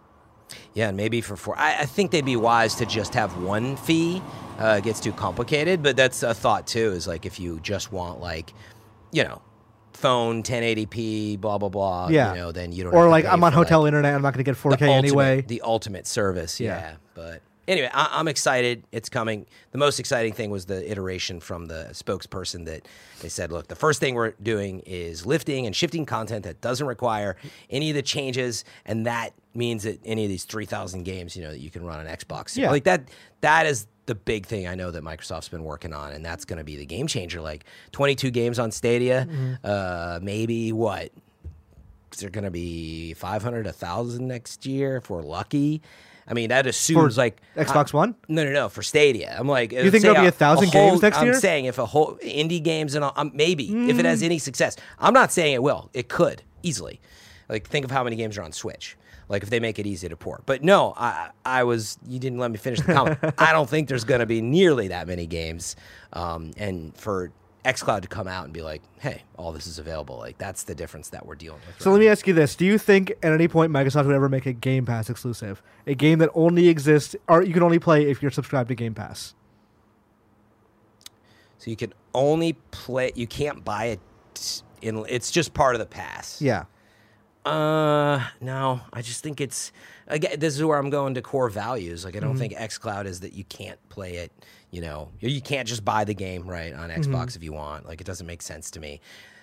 Yeah, 0.73 0.87
and 0.89 0.97
maybe 0.97 1.19
for 1.21 1.35
four. 1.35 1.57
I, 1.57 1.79
I 1.79 1.85
think 1.85 2.11
they'd 2.11 2.23
be 2.23 2.35
wise 2.37 2.75
to 2.75 2.85
just 2.85 3.13
have 3.15 3.41
one 3.43 3.75
fee. 3.75 4.21
Uh, 4.59 4.75
it 4.77 4.83
gets 4.85 4.99
too 4.99 5.11
complicated, 5.11 5.83
but 5.83 5.97
that's 5.97 6.23
a 6.23 6.33
thought 6.33 6.65
too. 6.67 6.91
Is 6.91 7.07
like 7.07 7.25
if 7.25 7.39
you 7.39 7.59
just 7.61 7.91
want 7.91 8.21
like, 8.21 8.53
you 9.11 9.23
know, 9.23 9.41
phone 9.93 10.43
1080p, 10.43 11.39
blah 11.41 11.57
blah 11.57 11.69
blah. 11.69 12.07
Yeah. 12.09 12.33
You 12.33 12.39
know, 12.39 12.51
then 12.51 12.71
you 12.71 12.83
don't. 12.83 12.93
Or 12.93 12.99
have 12.99 13.05
to 13.07 13.09
like 13.09 13.25
I'm 13.25 13.43
on 13.43 13.51
hotel 13.53 13.81
like, 13.81 13.87
internet, 13.89 14.15
I'm 14.15 14.21
not 14.21 14.33
going 14.33 14.43
to 14.45 14.49
get 14.49 14.55
4K 14.55 14.71
ultimate- 14.71 14.91
anyway. 14.93 15.41
The 15.41 15.61
ultimate 15.61 16.07
service. 16.07 16.59
Yeah. 16.59 16.79
Yeah. 16.79 16.95
But 17.13 17.41
anyway, 17.67 17.89
I, 17.93 18.09
I'm 18.13 18.27
excited. 18.27 18.83
It's 18.91 19.09
coming. 19.09 19.45
The 19.71 19.77
most 19.77 19.99
exciting 19.99 20.33
thing 20.33 20.49
was 20.49 20.65
the 20.65 20.89
iteration 20.89 21.39
from 21.39 21.65
the 21.67 21.89
spokesperson 21.91 22.65
that 22.65 22.87
they 23.21 23.29
said, 23.29 23.51
look, 23.51 23.67
the 23.67 23.75
first 23.75 23.99
thing 23.99 24.15
we're 24.15 24.31
doing 24.41 24.79
is 24.85 25.25
lifting 25.25 25.65
and 25.65 25.75
shifting 25.75 26.05
content 26.05 26.43
that 26.45 26.61
doesn't 26.61 26.87
require 26.87 27.35
any 27.69 27.89
of 27.89 27.95
the 27.95 28.01
changes, 28.01 28.63
and 28.85 29.05
that 29.05 29.31
means 29.53 29.83
that 29.83 29.99
any 30.05 30.23
of 30.23 30.29
these 30.29 30.43
3,000 30.43 31.03
games, 31.03 31.35
you 31.35 31.43
know, 31.43 31.51
that 31.51 31.59
you 31.59 31.69
can 31.71 31.83
run 31.85 31.99
on 31.99 32.05
Xbox. 32.05 32.55
Yeah. 32.57 32.69
Like 32.71 32.83
that. 32.85 33.09
That 33.41 33.65
is 33.65 33.87
the 34.07 34.15
big 34.15 34.45
thing 34.45 34.67
I 34.67 34.75
know 34.75 34.89
that 34.91 35.03
Microsoft's 35.03 35.49
been 35.49 35.63
working 35.63 35.93
on, 35.93 36.13
and 36.13 36.23
that's 36.25 36.45
going 36.45 36.57
to 36.57 36.63
be 36.63 36.77
the 36.77 36.85
game 36.85 37.07
changer. 37.07 37.41
Like 37.41 37.65
22 37.91 38.31
games 38.31 38.57
on 38.59 38.71
Stadia, 38.71 39.27
Mm-hmm. 39.29 39.53
uh, 39.63 40.19
maybe 40.21 40.71
what 40.71 41.11
is 42.13 42.19
there 42.19 42.29
going 42.29 42.45
to 42.45 42.51
be 42.51 43.13
500 43.15 43.65
1000 43.65 44.27
next 44.27 44.65
year 44.65 44.95
if 44.97 45.09
we're 45.09 45.21
lucky 45.21 45.81
i 46.27 46.33
mean 46.33 46.49
that 46.49 46.67
assumes 46.67 47.17
like 47.17 47.41
Xbox 47.55 47.93
I- 47.93 47.97
One? 47.97 48.15
no 48.27 48.43
no 48.43 48.51
no 48.51 48.69
for 48.69 48.81
stadia. 48.83 49.35
I'm 49.39 49.47
like 49.47 49.71
You 49.71 49.89
think 49.91 50.03
there'll 50.03 50.21
be 50.21 50.27
a 50.27 50.31
thousand 50.31 50.71
whole- 50.71 50.89
games 50.91 51.01
next 51.01 51.17
i'm 51.17 51.25
year? 51.25 51.35
Mm. 51.35 51.41
saying 51.41 51.65
if 51.65 51.77
a 51.77 51.85
whole 51.85 52.15
indie 52.23 52.61
games 52.61 52.95
and 52.95 53.03
all, 53.05 53.13
um, 53.15 53.31
maybe 53.33 53.65
if 53.89 53.97
it 53.99 54.05
has 54.05 54.21
any 54.23 54.37
success. 54.39 54.75
I'm 54.99 55.13
not 55.13 55.31
saying 55.31 55.53
it 55.53 55.63
will. 55.63 55.89
It 55.93 56.09
could 56.09 56.43
easily. 56.63 56.99
Like 57.49 57.67
think 57.67 57.85
of 57.85 57.91
how 57.91 58.03
many 58.03 58.15
games 58.15 58.37
are 58.37 58.43
on 58.43 58.51
switch. 58.51 58.97
Like 59.29 59.43
if 59.43 59.49
they 59.49 59.59
make 59.59 59.77
it 59.79 59.85
easy 59.87 60.07
to 60.09 60.15
port. 60.17 60.43
But 60.45 60.63
no 60.63 60.93
i 60.97 61.29
i 61.45 61.63
was 61.63 61.97
you 62.07 62.19
didn't 62.19 62.39
let 62.39 62.51
me 62.51 62.57
finish 62.57 62.79
the 62.81 62.93
comment. 62.93 63.17
I 63.37 63.51
don't 63.51 63.69
think 63.69 63.87
there's 63.89 64.03
going 64.05 64.19
to 64.21 64.25
be 64.25 64.41
nearly 64.41 64.89
that 64.89 65.07
many 65.07 65.27
games 65.27 65.75
um, 66.13 66.51
and 66.57 66.95
for 66.97 67.31
xcloud 67.67 68.01
to 68.01 68.07
come 68.07 68.27
out 68.27 68.45
and 68.45 68.53
be 68.53 68.61
like 68.61 68.81
hey 68.99 69.21
all 69.37 69.51
this 69.51 69.67
is 69.67 69.77
available 69.77 70.17
like 70.17 70.37
that's 70.37 70.63
the 70.63 70.73
difference 70.73 71.09
that 71.09 71.25
we're 71.25 71.35
dealing 71.35 71.59
with 71.67 71.81
So 71.81 71.91
let 71.91 71.99
me 71.99 72.07
ask 72.07 72.25
you 72.25 72.33
this: 72.33 72.55
Do 72.55 72.65
you 72.65 72.77
think 72.77 73.11
at 73.21 73.31
any 73.33 73.47
point 73.47 73.71
Microsoft 73.71 74.05
would 74.05 74.15
ever 74.15 74.29
make 74.29 74.45
a 74.45 74.53
Game 74.53 74.85
Pass 74.85 75.09
exclusive, 75.09 75.61
a 75.85 75.93
game 75.93 76.19
that 76.19 76.29
only 76.33 76.69
exists 76.69 77.15
or 77.27 77.43
you 77.43 77.53
can 77.53 77.63
only 77.63 77.79
play 77.79 78.09
if 78.09 78.21
you're 78.21 78.31
subscribed 78.31 78.69
to 78.69 78.75
Game 78.75 78.93
Pass? 78.93 79.35
So 81.57 81.69
you 81.69 81.75
can 81.75 81.93
only 82.13 82.53
play. 82.71 83.11
You 83.15 83.27
can't 83.27 83.63
buy 83.63 83.85
it. 83.85 83.99
In 84.81 85.03
it's 85.09 85.31
just 85.31 85.53
part 85.53 85.75
of 85.75 85.79
the 85.79 85.85
pass. 85.87 86.41
Yeah. 86.41 86.65
Uh, 87.45 88.23
no. 88.41 88.81
I 88.93 89.01
just 89.01 89.23
think 89.23 89.41
it's 89.41 89.71
again. 90.07 90.39
This 90.39 90.55
is 90.55 90.63
where 90.63 90.77
I'm 90.77 90.89
going 90.91 91.15
to 91.15 91.21
core 91.21 91.49
values. 91.49 92.05
Like 92.05 92.15
I 92.15 92.19
don't 92.19 92.37
think 92.37 92.53
XCloud 92.53 93.05
is 93.05 93.21
that 93.21 93.33
you 93.33 93.43
can't 93.45 93.79
play 93.89 94.17
it. 94.17 94.31
You 94.71 94.81
know, 94.81 95.09
you 95.19 95.41
can't 95.41 95.67
just 95.67 95.85
buy 95.85 96.03
the 96.03 96.13
game 96.13 96.47
right 96.47 96.73
on 96.73 96.89
Xbox 96.89 97.35
if 97.37 97.43
you 97.43 97.53
want. 97.53 97.85
Like 97.85 98.01
it 98.01 98.07
doesn't 98.07 98.27
make 98.27 98.41
sense 98.41 98.69
to 98.71 98.79
me. 98.79 98.99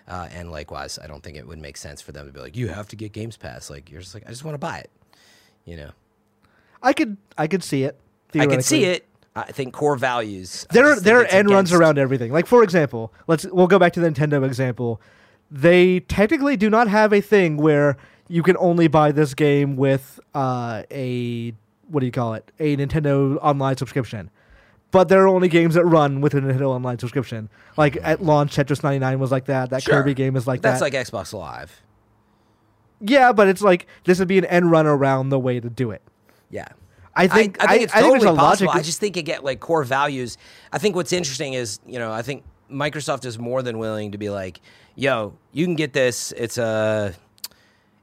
Uh, 0.07 0.29
and 0.35 0.51
likewise, 0.51 0.99
I 1.03 1.07
don't 1.07 1.23
think 1.23 1.39
it 1.39 1.47
would 1.47 1.59
make 1.59 1.79
sense 1.79 2.03
for 2.03 2.13
them 2.13 2.27
to 2.27 2.33
be 2.33 2.41
like, 2.41 2.57
you 2.57 2.69
have 2.69 2.89
to 2.89 2.97
get 2.97 3.13
Games 3.13 3.39
Pass. 3.39 3.71
Like 3.71 3.91
you're 3.91 4.03
just 4.03 4.13
like, 4.13 4.25
I 4.27 4.31
just 4.31 4.45
want 4.45 4.55
to 4.55 4.59
buy 4.59 4.79
it. 4.79 4.91
You 5.65 5.79
know, 5.79 5.91
I 6.83 6.93
could 6.93 7.17
I 7.39 7.47
could 7.47 7.65
see 7.65 7.85
it. 7.85 7.99
I 8.35 8.47
can 8.47 8.63
see 8.63 8.85
it. 8.85 9.07
I 9.37 9.51
think 9.51 9.73
core 9.73 9.97
values. 9.97 10.67
There, 10.71 10.95
there 11.01 11.21
are 11.21 11.25
end 11.25 11.51
runs 11.51 11.73
around 11.73 11.99
everything. 11.99 12.31
Like 12.31 12.47
for 12.47 12.63
example, 12.63 13.13
let's 13.27 13.47
we'll 13.47 13.67
go 13.67 13.79
back 13.79 13.93
to 13.95 14.01
the 14.01 14.09
Nintendo 14.09 14.45
example. 14.45 15.01
They 15.51 16.01
technically 16.01 16.57
do 16.57 16.69
not 16.69 16.89
have 16.89 17.13
a 17.13 17.21
thing 17.21 17.57
where 17.57 17.97
you 18.29 18.43
can 18.43 18.57
only 18.59 18.89
buy 18.89 19.13
this 19.13 19.35
game 19.35 19.77
with 19.77 20.21
uh, 20.35 20.83
a 20.91 21.55
what 21.89 22.01
do 22.01 22.07
you 22.07 22.13
call 22.13 22.35
it? 22.35 22.51
A 22.59 22.77
Nintendo 22.77 23.39
Online 23.41 23.77
subscription. 23.77 24.31
But 24.95 25.09
there 25.09 25.23
are 25.25 25.29
only 25.29 25.49
games 25.49 25.75
that 25.75 25.85
run 25.85 26.21
with 26.21 26.35
a 26.35 26.41
Nintendo 26.41 26.69
Online 26.69 26.99
subscription. 27.01 27.49
Like 27.77 27.99
at 28.03 28.23
launch, 28.23 28.55
Tetris 28.57 28.83
99 28.85 29.19
was 29.19 29.33
like 29.33 29.47
that. 29.47 29.71
That 29.71 29.83
Sure. 29.83 29.95
Kirby 29.95 30.15
game 30.15 30.37
is 30.37 30.47
like 30.47 30.63
that. 30.63 30.79
That's 30.79 30.81
that. 30.81 30.95
like 30.95 31.27
Xbox 31.27 31.33
Live. 31.33 31.83
yeah, 33.01 33.33
but 33.33 33.49
it's 33.49 33.61
like 33.61 33.87
this 34.05 34.21
would 34.21 34.29
be 34.29 34.39
an 34.39 34.45
end 34.45 34.71
run 34.71 34.87
around 34.87 35.31
the 35.31 35.39
way 35.39 35.59
to 35.59 35.69
do 35.69 35.91
it. 35.91 36.01
Yeah. 36.49 36.69
I 37.17 37.27
think 37.29 37.57
I, 37.63 37.67
think 37.67 37.83
it's 37.85 37.95
I 37.95 38.01
totally 38.03 38.21
there's 38.21 38.33
a 38.33 38.37
possible. 38.37 38.67
logic. 38.69 38.81
I 38.81 38.83
just 38.85 39.01
think 39.01 39.17
it 39.17 39.23
get 39.23 39.43
like 39.45 39.61
core 39.61 39.85
values. 39.85 40.39
I 40.73 40.79
think 40.79 40.95
what's 40.97 41.13
interesting 41.13 41.55
is 41.55 41.81
you 41.87 41.99
know 41.99 42.13
I 42.13 42.23
think 42.23 42.45
Microsoft 42.71 43.25
is 43.25 43.39
more 43.39 43.63
than 43.63 43.79
willing 43.79 44.13
to 44.13 44.19
be 44.19 44.31
like, 44.31 44.61
yo, 44.97 45.35
you 45.53 45.65
can 45.67 45.75
get 45.77 45.93
this. 45.93 46.33
It's 46.37 46.57
a 46.59 47.15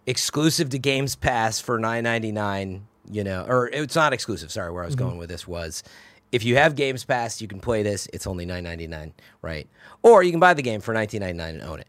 exclusive 0.05 0.69
to 0.69 0.79
Games 0.79 1.15
Pass 1.15 1.59
for 1.59 1.79
nine 1.79 2.03
ninety 2.03 2.31
nine. 2.31 2.87
You 3.09 3.23
know, 3.25 3.45
or 3.47 3.67
it's 3.67 3.95
not 3.95 4.13
exclusive. 4.13 4.51
Sorry, 4.51 4.71
where 4.71 4.83
I 4.83 4.85
was 4.85 4.95
Mm-hmm. 4.95 5.05
going 5.07 5.17
with 5.17 5.29
this 5.29 5.47
was. 5.47 5.83
If 6.31 6.43
you 6.45 6.55
have 6.55 6.75
Games 6.75 7.03
Pass, 7.03 7.41
you 7.41 7.47
can 7.47 7.59
play 7.59 7.83
this. 7.83 8.07
It's 8.13 8.25
only 8.27 8.45
nine 8.45 8.63
ninety 8.63 8.87
nine, 8.87 9.13
right? 9.41 9.67
Or 10.01 10.23
you 10.23 10.31
can 10.31 10.39
buy 10.39 10.53
the 10.53 10.61
game 10.61 10.81
for 10.81 10.93
nineteen 10.93 11.21
ninety 11.21 11.37
nine 11.37 11.55
and 11.55 11.63
own 11.63 11.79
it. 11.79 11.87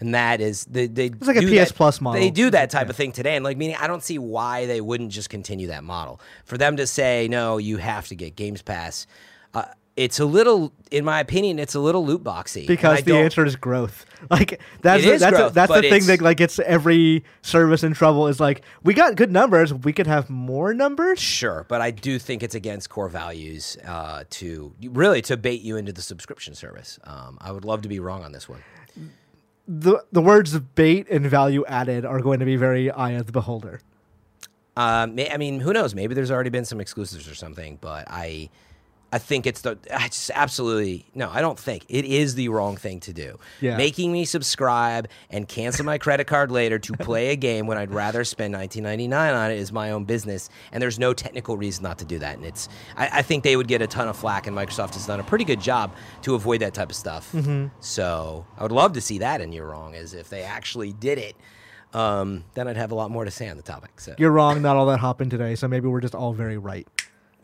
And 0.00 0.14
that 0.14 0.40
is 0.40 0.64
they 0.66 0.86
they 0.88 1.06
It's 1.06 1.26
like 1.26 1.36
a 1.36 1.40
PS 1.42 1.68
that- 1.70 1.74
Plus 1.74 2.00
model. 2.00 2.20
They 2.20 2.30
do 2.30 2.50
that 2.50 2.68
type 2.70 2.90
of 2.90 2.96
thing 2.96 3.12
today, 3.12 3.36
and 3.36 3.44
like 3.44 3.56
meaning 3.56 3.76
I 3.80 3.86
don't 3.86 4.02
see 4.02 4.18
why 4.18 4.66
they 4.66 4.80
wouldn't 4.80 5.10
just 5.12 5.30
continue 5.30 5.68
that 5.68 5.84
model. 5.84 6.20
For 6.44 6.58
them 6.58 6.76
to 6.76 6.86
say 6.86 7.28
no, 7.30 7.58
you 7.58 7.76
have 7.78 8.08
to 8.08 8.14
get 8.14 8.36
Games 8.36 8.60
Pass. 8.60 9.06
Uh, 9.54 9.64
it's 9.96 10.20
a 10.20 10.26
little, 10.26 10.72
in 10.90 11.04
my 11.04 11.20
opinion, 11.20 11.58
it's 11.58 11.74
a 11.74 11.80
little 11.80 12.04
loot 12.04 12.22
boxy. 12.22 12.66
because 12.66 13.02
the 13.02 13.16
answer 13.16 13.44
is 13.44 13.56
growth. 13.56 14.04
Like 14.28 14.60
that's 14.80 15.04
the, 15.04 15.18
that's 15.18 15.36
growth, 15.36 15.52
the, 15.52 15.54
that's 15.54 15.72
the 15.72 15.82
thing 15.82 16.06
that 16.06 16.20
like 16.20 16.38
gets 16.38 16.58
every 16.58 17.22
service 17.42 17.84
in 17.84 17.92
trouble. 17.92 18.26
Is 18.26 18.40
like 18.40 18.62
we 18.82 18.92
got 18.92 19.14
good 19.14 19.30
numbers, 19.30 19.72
we 19.72 19.92
could 19.92 20.08
have 20.08 20.28
more 20.30 20.74
numbers. 20.74 21.20
Sure, 21.20 21.64
but 21.68 21.80
I 21.80 21.92
do 21.92 22.18
think 22.18 22.42
it's 22.42 22.54
against 22.54 22.90
core 22.90 23.08
values 23.08 23.76
uh, 23.86 24.24
to 24.30 24.72
really 24.82 25.22
to 25.22 25.36
bait 25.36 25.60
you 25.60 25.76
into 25.76 25.92
the 25.92 26.02
subscription 26.02 26.54
service. 26.56 26.98
Um, 27.04 27.38
I 27.40 27.52
would 27.52 27.64
love 27.64 27.82
to 27.82 27.88
be 27.88 28.00
wrong 28.00 28.24
on 28.24 28.32
this 28.32 28.48
one. 28.48 28.64
The 29.68 30.02
the 30.10 30.22
words 30.22 30.58
bait 30.58 31.06
and 31.08 31.26
value 31.26 31.64
added 31.66 32.04
are 32.04 32.20
going 32.20 32.40
to 32.40 32.46
be 32.46 32.56
very 32.56 32.90
eye 32.90 33.12
of 33.12 33.26
the 33.26 33.32
beholder. 33.32 33.80
Um, 34.76 35.18
I 35.18 35.36
mean, 35.36 35.60
who 35.60 35.72
knows? 35.72 35.94
Maybe 35.94 36.14
there's 36.14 36.30
already 36.30 36.50
been 36.50 36.64
some 36.64 36.80
exclusives 36.80 37.28
or 37.28 37.34
something, 37.34 37.78
but 37.80 38.04
I, 38.08 38.50
I 39.12 39.18
think 39.18 39.46
it's 39.46 39.60
the. 39.60 39.78
I 39.92 40.08
just 40.08 40.30
absolutely 40.34 41.06
no. 41.14 41.30
I 41.30 41.40
don't 41.40 41.58
think 41.58 41.84
it 41.88 42.04
is 42.04 42.34
the 42.34 42.48
wrong 42.48 42.76
thing 42.76 42.98
to 43.00 43.12
do. 43.12 43.38
Yeah. 43.60 43.76
Making 43.76 44.12
me 44.12 44.24
subscribe 44.24 45.08
and 45.30 45.46
cancel 45.48 45.84
my 45.84 45.96
credit 45.96 46.26
card 46.26 46.50
later 46.50 46.78
to 46.80 46.92
play 46.94 47.28
a 47.28 47.36
game 47.36 47.66
when 47.66 47.78
I'd 47.78 47.92
rather 47.92 48.24
spend 48.24 48.54
19.99 48.54 49.34
on 49.34 49.50
it 49.50 49.58
is 49.58 49.72
my 49.72 49.92
own 49.92 50.04
business, 50.04 50.50
and 50.72 50.82
there's 50.82 50.98
no 50.98 51.14
technical 51.14 51.56
reason 51.56 51.84
not 51.84 51.98
to 51.98 52.04
do 52.04 52.18
that. 52.18 52.36
And 52.36 52.44
it's. 52.44 52.68
I, 52.96 53.08
I 53.18 53.22
think 53.22 53.44
they 53.44 53.56
would 53.56 53.68
get 53.68 53.80
a 53.80 53.86
ton 53.86 54.08
of 54.08 54.16
flack, 54.16 54.48
and 54.48 54.56
Microsoft 54.56 54.94
has 54.94 55.06
done 55.06 55.20
a 55.20 55.24
pretty 55.24 55.44
good 55.44 55.60
job 55.60 55.94
to 56.22 56.34
avoid 56.34 56.60
that 56.62 56.74
type 56.74 56.90
of 56.90 56.96
stuff. 56.96 57.30
Mm-hmm. 57.32 57.68
So 57.80 58.44
I 58.58 58.64
would 58.64 58.72
love 58.72 58.92
to 58.94 59.00
see 59.00 59.18
that 59.18 59.40
in 59.40 59.52
You're 59.52 59.68
Wrong, 59.68 59.94
as 59.94 60.14
if 60.14 60.28
they 60.28 60.42
actually 60.42 60.92
did 60.92 61.18
it. 61.18 61.36
Um, 61.94 62.44
then 62.54 62.68
I'd 62.68 62.76
have 62.76 62.90
a 62.90 62.94
lot 62.94 63.10
more 63.10 63.24
to 63.24 63.30
say 63.30 63.48
on 63.48 63.56
the 63.56 63.62
topic. 63.62 64.00
So 64.00 64.14
You're 64.18 64.32
wrong. 64.32 64.60
Not 64.60 64.76
all 64.76 64.86
that 64.86 65.00
happened 65.00 65.30
today, 65.30 65.54
so 65.54 65.68
maybe 65.68 65.88
we're 65.88 66.00
just 66.00 66.14
all 66.14 66.32
very 66.32 66.58
right. 66.58 66.86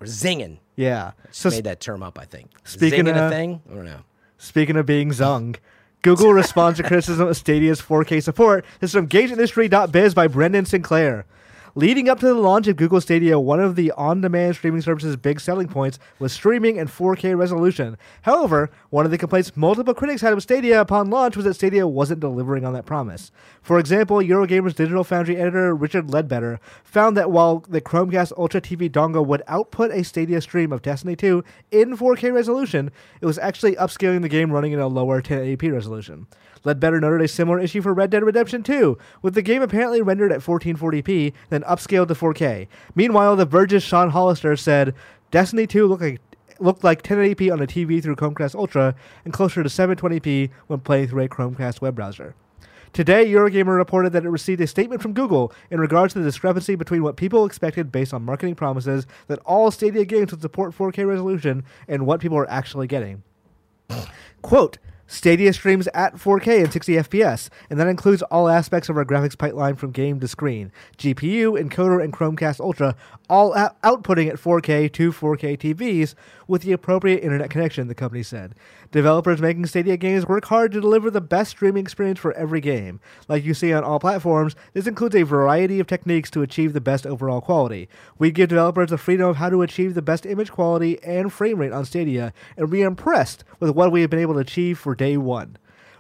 We're 0.03 0.09
zinging. 0.09 0.59
Yeah. 0.77 1.13
So 1.31 1.51
made 1.51 1.65
that 1.65 1.81
term 1.81 2.03
up, 2.03 2.19
I 2.19 2.25
think. 2.25 2.51
Speaking 2.65 3.05
Zinging 3.05 3.17
a 3.17 3.25
of- 3.27 3.31
thing? 3.33 3.63
I 3.71 3.75
don't 3.75 3.85
know. 3.85 4.01
Speaking 4.39 4.77
of 4.77 4.85
being 4.87 5.11
zung, 5.11 5.57
Google 6.03 6.33
responds 6.33 6.79
to 6.79 6.83
criticism 6.89 7.29
of 7.29 7.37
Stadia's 7.37 7.81
4K 7.81 8.21
support. 8.23 8.65
This 8.81 8.91
is 8.91 8.95
from 8.95 9.07
GamesIndustry.biz 9.09 10.15
by 10.15 10.27
Brendan 10.27 10.65
Sinclair. 10.67 11.25
Leading 11.75 12.07
up 12.07 12.21
to 12.21 12.27
the 12.27 12.35
launch 12.35 12.69
of 12.69 12.77
Google 12.77 13.01
Stadia, 13.01 13.41
one 13.41 13.59
of 13.59 13.77
the 13.77 13.93
on-demand 13.93 14.57
streaming 14.57 14.83
service's 14.83 15.17
big 15.17 15.41
selling 15.41 15.69
points 15.69 15.99
was 16.19 16.31
streaming 16.31 16.79
and 16.79 16.87
4K 16.87 17.35
resolution. 17.35 17.97
However, 18.21 18.71
one 18.91 19.07
of 19.07 19.11
the 19.11 19.17
complaints 19.17 19.57
multiple 19.57 19.95
critics 19.95 20.21
had 20.21 20.35
of 20.35 20.43
Stadia 20.43 20.83
upon 20.83 21.09
launch 21.09 21.35
was 21.35 21.47
that 21.47 21.55
Stadia 21.55 21.87
wasn't 21.87 22.21
delivering 22.21 22.67
on 22.67 22.75
that 22.75 22.85
promise. 22.85 23.33
For 23.63 23.79
example, 23.79 24.19
Eurogamer's 24.19 24.75
Digital 24.75 25.03
Foundry 25.03 25.39
editor 25.39 25.75
Richard 25.75 26.09
Leadbetter 26.09 26.59
found 26.85 27.17
that 27.17 27.31
while 27.31 27.65
the 27.67 27.81
Chromecast 27.81 28.35
Ultra 28.37 28.61
TV 28.61 28.91
dongle 28.91 29.27
would 29.27 29.43
output 29.49 29.93
a 29.93 30.05
Stadia 30.05 30.43
stream 30.43 30.73
of 30.73 30.83
Destiny 30.83 31.17
2 31.17 31.43
in 31.71 31.97
4K 31.97 32.35
resolution, 32.35 32.91
it 33.23 33.25
was 33.25 33.39
actually 33.39 33.77
upscaling 33.77 34.21
the 34.21 34.29
game 34.29 34.53
running 34.53 34.73
in 34.73 34.79
a 34.79 34.89
lower 34.89 35.23
1080p 35.23 35.73
resolution. 35.73 36.27
Leadbetter 36.65 37.01
noted 37.01 37.25
a 37.25 37.29
similar 37.29 37.59
issue 37.59 37.83
for 37.83 37.93
Red 37.93 38.11
Dead 38.11 38.23
Redemption 38.23 38.63
2, 38.63 38.97
with 39.21 39.35
the 39.35 39.43
game 39.43 39.63
apparently 39.63 40.01
rendered 40.01 40.33
at 40.33 40.41
1440p, 40.41 41.33
then 41.51 41.63
upscaled 41.63 42.09
to 42.09 42.15
4K. 42.15 42.69
Meanwhile, 42.95 43.37
The 43.37 43.45
Verge's 43.45 43.83
Sean 43.83 44.11
Hollister 44.11 44.57
said, 44.57 44.95
Destiny 45.31 45.67
2 45.67 45.87
looked 45.87 46.03
like 46.03 46.21
looked 46.61 46.85
like 46.85 47.03
1080p 47.03 47.53
on 47.53 47.61
a 47.61 47.67
TV 47.67 48.01
through 48.01 48.15
Chromecast 48.15 48.55
Ultra 48.55 48.95
and 49.25 49.33
closer 49.33 49.63
to 49.63 49.69
720p 49.69 50.51
when 50.69 50.81
playing 50.81 51.09
through 51.09 51.25
a 51.25 51.29
Chromecast 51.29 51.81
web 51.81 51.97
browser. 51.97 52.37
Today, 52.93 53.27
Eurogamer 53.27 53.75
reported 53.75 54.13
that 54.13 54.25
it 54.25 54.29
received 54.29 54.61
a 54.61 54.67
statement 54.67 55.01
from 55.01 55.15
Google 55.15 55.53
in 55.71 55.81
regards 55.81 56.13
to 56.13 56.19
the 56.19 56.25
discrepancy 56.27 56.75
between 56.75 57.03
what 57.03 57.17
people 57.17 57.47
expected 57.47 57.91
based 57.91 58.13
on 58.13 58.23
marketing 58.23 58.55
promises 58.55 59.07
that 59.29 59.39
all 59.41 59.71
Stadia 59.71 60.05
games 60.05 60.31
would 60.31 60.43
support 60.43 60.77
4K 60.77 61.07
resolution 61.07 61.65
and 61.89 62.07
what 62.07 62.21
people 62.21 62.37
are 62.37 62.51
actually 62.51 62.87
getting. 62.87 63.23
Quote, 64.43 64.79
Stadia 65.13 65.53
streams 65.53 65.89
at 65.89 66.15
4K 66.15 66.65
and 66.65 66.73
60 66.73 66.95
FPS, 66.95 67.51
and 67.69 67.79
that 67.79 67.87
includes 67.87 68.23
all 68.23 68.49
aspects 68.49 68.89
of 68.89 68.97
our 68.97 69.05
graphics 69.05 69.37
pipeline 69.37 69.77
from 69.77 69.91
game 69.91 70.19
to 70.21 70.27
screen. 70.27 70.73
GPU, 70.97 71.61
encoder, 71.61 72.03
and 72.03 72.15
Chromecast 72.15 72.61
Ultra 72.61 72.97
all 73.29 73.55
out- 73.55 73.79
outputting 73.83 74.31
at 74.31 74.37
4K 74.37 74.91
to 74.91 75.13
4K 75.13 75.59
TVs 75.59 76.15
with 76.47 76.63
the 76.63 76.73
appropriate 76.73 77.23
internet 77.23 77.51
connection, 77.51 77.89
the 77.89 77.95
company 77.95 78.23
said. 78.23 78.55
Developers 78.91 79.41
making 79.41 79.67
Stadia 79.67 79.97
games 79.97 80.27
work 80.27 80.45
hard 80.47 80.73
to 80.73 80.81
deliver 80.81 81.11
the 81.11 81.21
best 81.21 81.51
streaming 81.51 81.83
experience 81.83 82.19
for 82.19 82.33
every 82.35 82.61
game. 82.61 83.01
Like 83.29 83.45
you 83.45 83.55
see 83.55 83.73
on 83.73 83.85
all 83.85 83.99
platforms, 83.99 84.55
this 84.73 84.87
includes 84.87 85.15
a 85.15 85.23
variety 85.23 85.81
of 85.81 85.87
techniques 85.87 86.31
to 86.33 86.43
achieve 86.43 86.73
the 86.73 86.81
best 86.81 87.07
overall 87.07 87.41
quality. 87.41 87.89
We 88.19 88.31
give 88.31 88.51
developers 88.51 88.91
the 88.91 88.99
freedom 88.99 89.29
of 89.29 89.37
how 89.37 89.51
to 89.51 89.63
achieve 89.63 89.95
the 89.95 90.03
best 90.03 90.27
image 90.27 90.51
quality 90.51 91.03
and 91.03 91.33
frame 91.33 91.59
rate 91.59 91.73
on 91.73 91.85
Stadia, 91.85 92.33
and 92.57 92.71
we 92.71 92.83
are 92.85 92.89
impressed 92.89 93.45
with 93.61 93.71
what 93.71 93.93
we 93.93 94.01
have 94.03 94.11
been 94.11 94.21
able 94.21 94.35
to 94.35 94.41
achieve 94.41 94.79
for 94.79 94.95
day 94.95 95.17
one. 95.17 95.57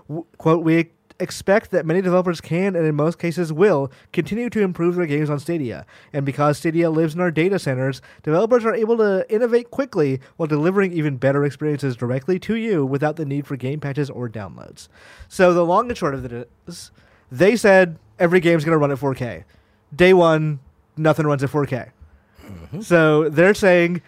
W- 0.08 0.26
quote, 0.38 0.64
we 0.64 0.90
expect 1.22 1.70
that 1.70 1.86
many 1.86 2.02
developers 2.02 2.40
can, 2.40 2.76
and 2.76 2.86
in 2.86 2.94
most 2.94 3.18
cases 3.18 3.52
will, 3.52 3.90
continue 4.12 4.50
to 4.50 4.60
improve 4.60 4.96
their 4.96 5.06
games 5.06 5.30
on 5.30 5.38
Stadia. 5.38 5.86
And 6.12 6.26
because 6.26 6.58
Stadia 6.58 6.90
lives 6.90 7.14
in 7.14 7.20
our 7.20 7.30
data 7.30 7.58
centers, 7.58 8.02
developers 8.22 8.64
are 8.64 8.74
able 8.74 8.96
to 8.98 9.24
innovate 9.32 9.70
quickly 9.70 10.20
while 10.36 10.46
delivering 10.46 10.92
even 10.92 11.16
better 11.16 11.44
experiences 11.44 11.96
directly 11.96 12.38
to 12.40 12.56
you 12.56 12.84
without 12.84 13.16
the 13.16 13.24
need 13.24 13.46
for 13.46 13.56
game 13.56 13.80
patches 13.80 14.10
or 14.10 14.28
downloads. 14.28 14.88
So 15.28 15.54
the 15.54 15.64
long 15.64 15.88
and 15.88 15.96
short 15.96 16.14
of 16.14 16.24
it 16.24 16.50
is, 16.66 16.90
they 17.30 17.56
said 17.56 17.98
every 18.18 18.40
game's 18.40 18.64
going 18.64 18.72
to 18.72 18.78
run 18.78 18.90
at 18.90 18.98
4K. 18.98 19.44
Day 19.94 20.12
one, 20.12 20.60
nothing 20.96 21.26
runs 21.26 21.42
at 21.42 21.50
4K. 21.50 21.90
Mm-hmm. 22.44 22.80
So 22.80 23.28
they're 23.28 23.54
saying 23.54 24.02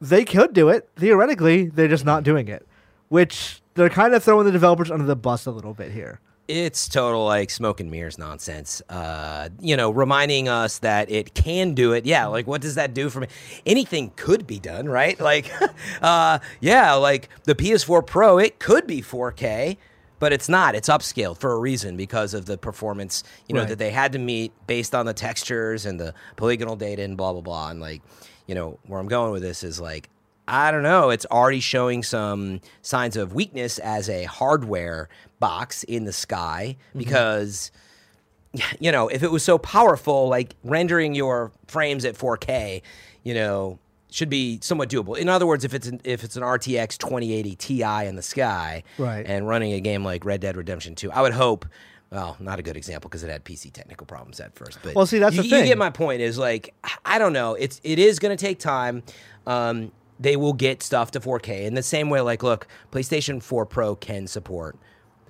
they 0.00 0.24
could 0.24 0.52
do 0.52 0.68
it 0.68 0.88
theoretically. 0.96 1.66
They're 1.66 1.88
just 1.88 2.04
not 2.04 2.24
doing 2.24 2.48
it, 2.48 2.66
which 3.08 3.62
they're 3.74 3.88
kind 3.88 4.14
of 4.14 4.22
throwing 4.22 4.46
the 4.46 4.52
developers 4.52 4.90
under 4.90 5.06
the 5.06 5.16
bus 5.16 5.46
a 5.46 5.50
little 5.50 5.74
bit 5.74 5.92
here. 5.92 6.20
It's 6.48 6.88
total 6.88 7.24
like 7.24 7.50
smoke 7.50 7.80
and 7.80 7.90
mirrors 7.90 8.18
nonsense. 8.18 8.82
Uh, 8.88 9.48
you 9.60 9.76
know, 9.76 9.90
reminding 9.90 10.48
us 10.48 10.78
that 10.80 11.10
it 11.10 11.34
can 11.34 11.72
do 11.74 11.92
it. 11.92 12.04
Yeah, 12.04 12.26
like 12.26 12.46
what 12.46 12.60
does 12.60 12.74
that 12.74 12.92
do 12.94 13.08
for 13.10 13.20
me? 13.20 13.28
Anything 13.64 14.12
could 14.16 14.46
be 14.46 14.58
done, 14.58 14.88
right? 14.88 15.18
Like, 15.20 15.50
uh, 16.02 16.40
yeah, 16.60 16.94
like 16.94 17.28
the 17.44 17.54
PS4 17.54 18.04
Pro, 18.06 18.38
it 18.38 18.58
could 18.58 18.86
be 18.86 19.00
4K, 19.00 19.76
but 20.18 20.32
it's 20.32 20.48
not. 20.48 20.74
It's 20.74 20.88
upscaled 20.88 21.38
for 21.38 21.52
a 21.52 21.58
reason 21.58 21.96
because 21.96 22.34
of 22.34 22.46
the 22.46 22.58
performance, 22.58 23.22
you 23.48 23.54
know, 23.54 23.60
Right. 23.62 23.68
that 23.70 23.78
they 23.78 23.90
had 23.90 24.12
to 24.12 24.18
meet 24.18 24.52
based 24.66 24.94
on 24.94 25.06
the 25.06 25.14
textures 25.14 25.86
and 25.86 25.98
the 25.98 26.12
polygonal 26.36 26.76
data 26.76 27.02
and 27.02 27.16
blah 27.16 27.32
blah 27.32 27.40
blah. 27.40 27.70
And 27.70 27.80
like, 27.80 28.02
you 28.46 28.54
know, 28.56 28.78
where 28.86 28.98
I'm 29.00 29.08
going 29.08 29.30
with 29.32 29.42
this 29.42 29.62
is 29.62 29.80
like, 29.80 30.08
I 30.48 30.70
don't 30.70 30.82
know. 30.82 31.10
It's 31.10 31.26
already 31.26 31.60
showing 31.60 32.02
some 32.02 32.60
signs 32.82 33.16
of 33.16 33.32
weakness 33.32 33.78
as 33.78 34.08
a 34.08 34.24
hardware 34.24 35.08
box 35.38 35.82
in 35.84 36.04
the 36.04 36.12
sky 36.12 36.76
because 36.96 37.70
you 38.78 38.92
know, 38.92 39.08
if 39.08 39.22
it 39.22 39.30
was 39.30 39.42
so 39.42 39.56
powerful, 39.56 40.28
like 40.28 40.54
rendering 40.62 41.14
your 41.14 41.52
frames 41.68 42.04
at 42.04 42.16
4K, 42.16 42.82
you 43.22 43.32
know, 43.34 43.78
should 44.10 44.28
be 44.28 44.58
somewhat 44.60 44.90
doable. 44.90 45.16
In 45.16 45.28
other 45.30 45.46
words, 45.46 45.64
if 45.64 45.72
it's 45.72 45.86
an, 45.86 46.00
if 46.04 46.22
it's 46.22 46.36
an 46.36 46.42
RTX 46.42 46.98
2080 46.98 47.56
Ti 47.56 47.82
in 48.06 48.16
the 48.16 48.22
sky, 48.22 48.82
Right. 48.98 49.24
and 49.26 49.48
running 49.48 49.72
a 49.72 49.80
game 49.80 50.04
like 50.04 50.24
Red 50.26 50.42
Dead 50.42 50.54
Redemption 50.56 50.94
2, 50.94 51.10
I 51.12 51.22
would 51.22 51.32
hope. 51.32 51.64
Well, 52.10 52.36
not 52.40 52.58
a 52.58 52.62
good 52.62 52.76
example 52.76 53.08
because 53.08 53.22
it 53.22 53.30
had 53.30 53.42
PC 53.42 53.72
technical 53.72 54.06
problems 54.06 54.38
at 54.38 54.54
first. 54.54 54.78
But 54.82 54.94
Well, 54.94 55.06
see, 55.06 55.18
that's 55.18 55.34
you, 55.34 55.42
the 55.44 55.48
you 55.48 55.64
get 55.64 55.78
my 55.78 55.88
point. 55.88 56.20
Is 56.20 56.36
like 56.36 56.74
I 57.06 57.18
don't 57.18 57.32
know. 57.32 57.54
It's 57.54 57.80
it 57.84 57.98
is 57.98 58.18
going 58.18 58.36
to 58.36 58.44
take 58.44 58.58
time. 58.58 59.02
Um, 59.46 59.92
they 60.22 60.36
will 60.36 60.52
get 60.52 60.82
stuff 60.82 61.10
to 61.12 61.20
4K 61.20 61.62
in 61.64 61.74
the 61.74 61.82
same 61.82 62.08
way. 62.10 62.20
Like, 62.20 62.42
look, 62.42 62.66
PlayStation 62.90 63.42
4 63.42 63.66
Pro 63.66 63.94
can 63.96 64.26
support 64.26 64.76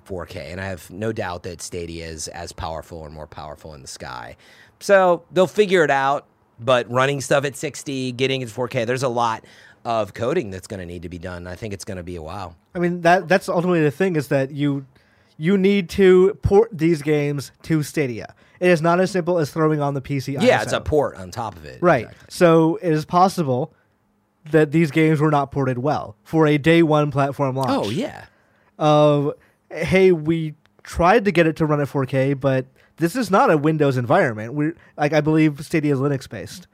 4K, 0.07 0.51
and 0.51 0.61
I 0.61 0.65
have 0.65 0.89
no 0.91 1.11
doubt 1.11 1.43
that 1.43 1.61
Stadia 1.61 2.05
is 2.05 2.27
as 2.29 2.51
powerful 2.51 2.99
or 2.99 3.09
more 3.09 3.27
powerful 3.27 3.73
in 3.73 3.81
the 3.81 3.87
sky. 3.87 4.35
So 4.79 5.23
they'll 5.31 5.47
figure 5.47 5.83
it 5.83 5.91
out. 5.91 6.27
But 6.59 6.89
running 6.89 7.19
stuff 7.19 7.45
at 7.45 7.55
60, 7.55 8.11
getting 8.11 8.41
it 8.41 8.47
to 8.49 8.53
4K, 8.53 8.85
there's 8.85 9.03
a 9.03 9.09
lot 9.09 9.43
of 9.83 10.13
coding 10.13 10.51
that's 10.51 10.67
going 10.67 10.79
to 10.79 10.85
need 10.85 11.01
to 11.01 11.09
be 11.09 11.17
done. 11.17 11.47
I 11.47 11.55
think 11.55 11.73
it's 11.73 11.83
going 11.83 11.97
to 11.97 12.03
be 12.03 12.15
a 12.15 12.21
while. 12.21 12.55
I 12.75 12.79
mean 12.79 13.01
that 13.01 13.27
that's 13.27 13.49
ultimately 13.49 13.81
the 13.81 13.91
thing 13.91 14.15
is 14.15 14.27
that 14.29 14.51
you 14.51 14.85
you 15.37 15.57
need 15.57 15.89
to 15.89 16.35
port 16.41 16.69
these 16.71 17.01
games 17.01 17.51
to 17.63 17.83
Stadia. 17.83 18.35
It 18.59 18.69
is 18.69 18.81
not 18.81 18.99
as 18.99 19.11
simple 19.11 19.39
as 19.39 19.51
throwing 19.51 19.81
on 19.81 19.93
the 19.93 20.01
PC. 20.01 20.41
Yeah, 20.41 20.61
it's 20.61 20.73
a 20.73 20.79
port 20.79 21.17
on 21.17 21.31
top 21.31 21.55
of 21.55 21.65
it. 21.65 21.81
right. 21.81 22.05
Exactly. 22.05 22.27
So 22.29 22.75
it 22.81 22.93
is 22.93 23.03
possible 23.03 23.73
that 24.51 24.71
these 24.71 24.91
games 24.91 25.19
were 25.19 25.31
not 25.31 25.51
ported 25.51 25.77
well 25.77 26.15
for 26.23 26.47
a 26.47 26.57
day 26.57 26.83
one 26.83 27.11
platform 27.11 27.55
launch. 27.55 27.69
Oh 27.69 27.89
yeah. 27.89 28.25
Of 28.77 29.33
hey, 29.69 30.11
we 30.11 30.55
tried 30.83 31.25
to 31.25 31.31
get 31.31 31.47
it 31.47 31.55
to 31.57 31.65
run 31.65 31.81
at 31.81 31.87
4K, 31.87 32.39
but 32.39 32.65
this 32.97 33.15
is 33.15 33.31
not 33.31 33.51
a 33.51 33.57
Windows 33.57 33.97
environment. 33.97 34.53
We 34.53 34.71
like 34.97 35.13
I 35.13 35.21
believe 35.21 35.63
Stadia 35.65 35.93
is 35.93 35.99
Linux 35.99 36.29
based. 36.29 36.67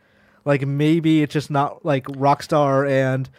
Like 0.46 0.66
maybe 0.66 1.22
it's 1.22 1.34
just 1.34 1.52
not 1.52 1.86
like 1.86 2.06
Rockstar 2.06 2.90
and 2.90 3.30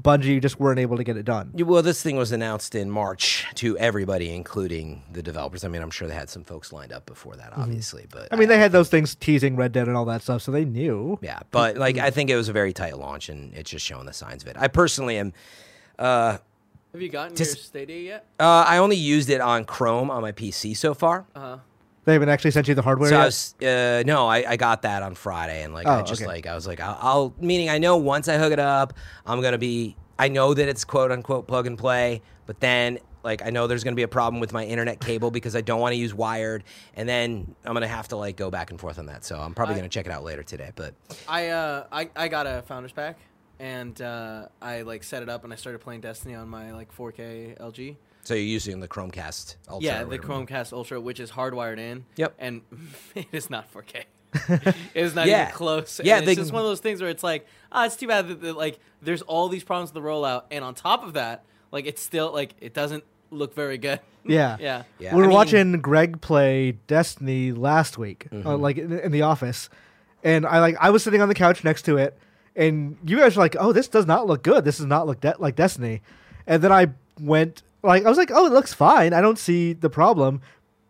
Bungie 0.00 0.40
just 0.40 0.60
weren't 0.60 0.78
able 0.78 0.96
to 0.96 1.04
get 1.04 1.16
it 1.16 1.24
done. 1.24 1.50
Well, 1.54 1.82
this 1.82 2.02
thing 2.02 2.16
was 2.16 2.32
announced 2.32 2.74
in 2.74 2.90
March 2.90 3.46
to 3.56 3.76
everybody, 3.78 4.32
including 4.34 5.02
the 5.12 5.22
developers. 5.22 5.64
I 5.64 5.68
mean, 5.68 5.82
I'm 5.82 5.90
sure 5.90 6.06
they 6.08 6.14
had 6.14 6.30
some 6.30 6.44
folks 6.44 6.72
lined 6.72 6.92
up 6.92 7.06
before 7.06 7.36
that, 7.36 7.52
obviously, 7.56 8.06
but 8.10 8.22
Mm-hmm. 8.24 8.34
I 8.34 8.36
mean, 8.38 8.48
they 8.48 8.58
had 8.58 8.72
those 8.72 8.88
things 8.88 9.14
teasing 9.14 9.56
Red 9.56 9.72
Dead 9.72 9.88
and 9.88 9.96
all 9.96 10.04
that 10.06 10.22
stuff, 10.22 10.42
so 10.42 10.52
they 10.52 10.64
knew. 10.64 11.18
yeah, 11.22 11.40
but 11.50 11.76
like 11.76 11.96
Mm-hmm. 11.96 12.04
I 12.06 12.10
think 12.10 12.30
it 12.30 12.36
was 12.36 12.48
a 12.48 12.52
very 12.52 12.72
tight 12.72 12.96
launch, 12.98 13.28
and 13.28 13.52
it's 13.54 13.70
just 13.70 13.84
showing 13.84 14.06
the 14.06 14.12
signs 14.12 14.42
of 14.42 14.48
it. 14.48 14.56
I 14.58 14.68
personally 14.68 15.16
am. 15.18 15.32
Uh, 15.98 16.38
Have 16.92 17.02
you 17.02 17.08
gotten 17.08 17.36
Just- 17.36 17.56
your 17.56 17.62
Stadia 17.64 17.96
yet? 18.00 18.26
uh, 18.38 18.64
I 18.66 18.78
only 18.78 18.96
used 18.96 19.30
it 19.30 19.40
on 19.40 19.64
Chrome 19.64 20.10
on 20.10 20.22
my 20.22 20.32
PC 20.32 20.76
so 20.76 20.94
far. 20.94 21.26
Uh 21.34 21.40
huh. 21.40 21.56
They 22.08 22.14
haven't 22.14 22.30
actually 22.30 22.52
sent 22.52 22.68
you 22.68 22.74
the 22.74 22.80
hardware 22.80 23.10
So 23.10 23.18
I 23.20 23.24
was, 23.26 23.54
uh, 23.60 24.02
no, 24.06 24.26
I, 24.26 24.52
I 24.52 24.56
got 24.56 24.80
that 24.80 25.02
on 25.02 25.14
Friday, 25.14 25.62
and 25.62 25.74
like 25.74 25.86
I 25.86 26.00
Oh, 26.00 26.02
just 26.04 26.22
okay. 26.22 26.26
like 26.26 26.46
I 26.46 26.54
was 26.54 26.66
like 26.66 26.80
I'll, 26.80 26.98
I'll 27.02 27.34
meaning 27.38 27.68
I 27.68 27.76
know 27.76 27.98
once 27.98 28.28
I 28.28 28.38
hook 28.38 28.50
it 28.50 28.58
up, 28.58 28.94
I'm 29.26 29.42
gonna 29.42 29.58
be 29.58 29.94
I 30.18 30.28
know 30.28 30.54
that 30.54 30.68
it's 30.70 30.86
quote 30.86 31.12
unquote 31.12 31.46
plug 31.46 31.66
and 31.66 31.76
play, 31.76 32.22
but 32.46 32.60
then 32.60 32.98
like 33.22 33.44
I 33.44 33.50
know 33.50 33.66
there's 33.66 33.84
gonna 33.84 33.94
be 33.94 34.04
a 34.04 34.08
problem 34.08 34.40
with 34.40 34.54
my 34.54 34.64
internet 34.64 35.00
cable 35.00 35.30
because 35.30 35.54
I 35.54 35.60
don't 35.60 35.80
want 35.80 35.92
to 35.92 35.96
use 35.98 36.14
wired, 36.14 36.64
and 36.94 37.06
then 37.06 37.54
I'm 37.66 37.74
gonna 37.74 37.86
have 37.86 38.08
to 38.08 38.16
like 38.16 38.36
go 38.38 38.50
back 38.50 38.70
and 38.70 38.80
forth 38.80 38.98
on 38.98 39.04
that. 39.06 39.22
So 39.26 39.38
I'm 39.38 39.52
probably 39.52 39.74
I- 39.74 39.78
gonna 39.80 39.90
check 39.90 40.06
it 40.06 40.10
out 40.12 40.24
later 40.24 40.42
today. 40.42 40.70
But 40.74 40.94
I 41.28 41.48
uh 41.48 41.84
I, 41.92 42.08
I 42.16 42.28
got 42.28 42.46
a 42.46 42.62
founders 42.62 42.92
pack 42.92 43.18
and 43.60 44.00
uh, 44.00 44.46
I 44.62 44.80
like 44.82 45.02
set 45.04 45.22
it 45.22 45.28
up 45.28 45.44
and 45.44 45.52
I 45.52 45.56
started 45.56 45.80
playing 45.80 46.00
Destiny 46.00 46.34
on 46.34 46.48
my 46.48 46.72
like 46.72 46.90
4K 46.96 47.58
LG. 47.58 47.96
So 48.28 48.34
you're 48.34 48.42
using 48.44 48.80
the 48.80 48.88
Chromecast 48.88 49.56
Ultra? 49.68 49.84
yeah, 49.86 49.98
the 50.04 50.06
whatever. 50.08 50.28
Chromecast 50.46 50.72
Ultra, 50.72 51.00
which 51.00 51.18
is 51.20 51.30
hardwired 51.30 51.78
in. 51.78 52.04
Yep. 52.16 52.34
And 52.38 52.60
it 53.14 53.26
is 53.32 53.48
not 53.50 53.72
4K. 53.72 54.04
it 54.48 54.74
is 54.94 55.14
not 55.14 55.26
Yeah. 55.26 55.44
even 55.44 55.54
close. 55.54 56.00
Yeah, 56.04 56.18
And 56.18 56.26
they- 56.26 56.32
it's 56.32 56.40
just 56.40 56.52
one 56.52 56.60
of 56.62 56.68
those 56.68 56.80
things 56.80 57.00
where 57.00 57.08
it's 57.10 57.22
like, 57.22 57.46
ah, 57.72 57.86
it's 57.86 57.96
too 57.96 58.06
bad 58.06 58.28
that, 58.28 58.40
that 58.42 58.56
like 58.56 58.78
there's 59.00 59.22
all 59.22 59.48
these 59.48 59.64
problems 59.64 59.92
with 59.94 60.02
the 60.02 60.06
rollout, 60.08 60.42
and 60.50 60.62
on 60.64 60.74
top 60.74 61.02
of 61.04 61.14
that, 61.14 61.44
like 61.72 61.86
it's 61.86 62.02
still 62.02 62.32
like 62.32 62.54
it 62.60 62.74
doesn't 62.74 63.04
look 63.30 63.54
very 63.54 63.78
good. 63.78 64.00
yeah. 64.24 64.56
yeah. 64.60 64.82
Yeah, 64.98 65.14
we 65.14 65.18
were 65.18 65.24
I 65.24 65.26
mean- 65.28 65.34
watching 65.34 65.72
Greg 65.80 66.20
play 66.20 66.72
Destiny 66.86 67.52
last 67.52 67.96
week, 67.98 68.26
uh, 68.30 68.34
Mm-hmm. 68.36 68.62
like 68.62 68.76
in, 68.78 68.92
in 69.00 69.12
the 69.12 69.22
office, 69.22 69.70
and 70.22 70.44
I 70.44 70.60
like 70.60 70.76
I 70.80 70.90
was 70.90 71.02
sitting 71.02 71.22
on 71.22 71.28
the 71.28 71.34
couch 71.34 71.64
next 71.64 71.82
to 71.86 71.96
it, 71.96 72.18
and 72.54 72.98
you 73.06 73.16
guys 73.16 73.36
were 73.36 73.42
like, 73.42 73.56
"Oh, 73.58 73.72
this 73.72 73.88
does 73.88 74.04
not 74.06 74.26
look 74.26 74.42
good. 74.42 74.64
This 74.64 74.76
does 74.76 74.86
not 74.86 75.06
look 75.06 75.20
de- 75.22 75.36
like 75.38 75.56
Destiny," 75.56 76.02
and 76.46 76.62
then 76.62 76.72
I 76.72 76.88
went 77.20 77.62
like 77.82 78.04
I 78.04 78.08
was 78.08 78.18
like, 78.18 78.30
"Oh, 78.32 78.46
it 78.46 78.52
looks 78.52 78.74
fine. 78.74 79.12
I 79.12 79.20
don't 79.20 79.38
see 79.38 79.72
the 79.72 79.90
problem." 79.90 80.40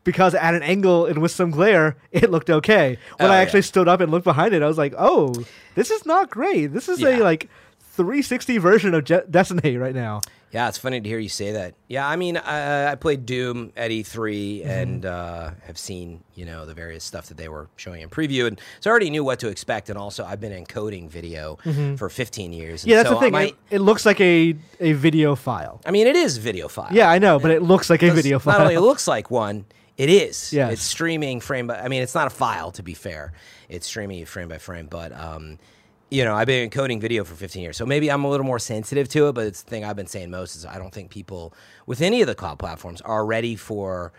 Because 0.04 0.34
at 0.34 0.54
an 0.54 0.62
angle 0.62 1.04
and 1.04 1.20
with 1.20 1.32
some 1.32 1.50
glare, 1.50 1.96
it 2.12 2.30
looked 2.30 2.48
okay. 2.48 2.96
When 3.18 3.28
Oh, 3.28 3.32
I 3.32 3.36
yeah. 3.36 3.42
actually 3.42 3.62
stood 3.62 3.88
up 3.88 4.00
and 4.00 4.10
looked 4.10 4.24
behind 4.24 4.54
it, 4.54 4.62
I 4.62 4.66
was 4.66 4.78
like, 4.78 4.94
"Oh, 4.96 5.34
this 5.74 5.90
is 5.90 6.06
not 6.06 6.30
great. 6.30 6.68
This 6.72 6.88
is 6.88 7.02
a 7.02 7.18
like 7.22 7.48
360 7.98 8.58
version 8.58 8.94
of 8.94 9.04
Je- 9.04 9.22
Destiny 9.28 9.76
right 9.76 9.94
now. 9.94 10.20
Yeah, 10.50 10.68
it's 10.68 10.78
funny 10.78 10.98
to 10.98 11.06
hear 11.06 11.18
you 11.18 11.28
say 11.28 11.52
that. 11.52 11.74
Yeah, 11.88 12.08
I 12.08 12.16
mean, 12.16 12.38
I, 12.38 12.92
I 12.92 12.94
played 12.94 13.26
Doom 13.26 13.70
at 13.76 13.90
E3 13.90 14.64
and 14.64 15.04
uh, 15.04 15.50
have 15.66 15.76
seen 15.76 16.22
you 16.34 16.46
know 16.46 16.64
the 16.64 16.72
various 16.72 17.04
stuff 17.04 17.26
that 17.26 17.36
they 17.36 17.48
were 17.50 17.68
showing 17.76 18.00
in 18.00 18.08
preview, 18.08 18.46
and 18.46 18.58
so 18.80 18.88
I 18.88 18.90
already 18.92 19.10
knew 19.10 19.22
what 19.24 19.40
to 19.40 19.48
expect. 19.48 19.90
And 19.90 19.98
also, 19.98 20.24
I've 20.24 20.40
been 20.40 20.52
encoding 20.64 21.10
video 21.10 21.56
for 21.98 22.08
15 22.08 22.54
years. 22.54 22.86
Yeah, 22.86 22.96
that's 22.96 23.08
so 23.10 23.16
the 23.16 23.20
thing. 23.20 23.34
I, 23.34 23.42
It, 23.42 23.56
it 23.70 23.78
looks 23.80 24.06
like 24.06 24.20
a, 24.22 24.54
a 24.80 24.92
video 24.92 25.34
file. 25.34 25.82
I 25.84 25.90
mean, 25.90 26.06
it 26.06 26.16
is 26.16 26.38
video 26.38 26.68
file. 26.68 26.88
Yeah, 26.92 27.10
I 27.10 27.18
know, 27.18 27.38
but 27.38 27.50
it 27.50 27.62
looks 27.62 27.90
like 27.90 28.02
a 28.02 28.10
video 28.10 28.38
file. 28.38 28.54
Not 28.54 28.62
only 28.62 28.74
it 28.74 28.80
looks 28.80 29.06
like 29.06 29.30
one, 29.30 29.66
it 29.98 30.08
is. 30.08 30.50
Yes. 30.52 30.72
It's 30.74 30.82
streaming 30.82 31.40
frame 31.40 31.66
by. 31.66 31.78
I 31.80 31.88
mean, 31.88 32.00
it's 32.02 32.14
not 32.14 32.26
a 32.26 32.30
file 32.30 32.70
to 32.72 32.82
be 32.82 32.94
fair. 32.94 33.34
It's 33.68 33.86
streaming 33.86 34.24
frame 34.24 34.48
by 34.48 34.56
frame, 34.56 34.86
but 34.86 35.12
um, 35.12 35.58
you 36.10 36.24
know, 36.24 36.34
I've 36.34 36.46
been 36.46 36.70
encoding 36.70 37.00
video 37.00 37.24
for 37.24 37.34
15 37.34 37.62
years, 37.62 37.76
so 37.76 37.84
maybe 37.84 38.10
I'm 38.10 38.24
a 38.24 38.30
little 38.30 38.46
more 38.46 38.58
sensitive 38.58 39.08
to 39.10 39.28
it. 39.28 39.32
But 39.34 39.46
it's 39.46 39.62
the 39.62 39.70
thing 39.70 39.84
I've 39.84 39.96
been 39.96 40.06
saying 40.06 40.30
most 40.30 40.56
is 40.56 40.64
I 40.64 40.78
don't 40.78 40.92
think 40.92 41.10
people 41.10 41.52
with 41.86 42.00
any 42.00 42.20
of 42.22 42.26
the 42.26 42.34
cloud 42.34 42.58
platforms 42.58 43.00
are 43.02 43.24
ready 43.26 43.56
for. 43.56 44.12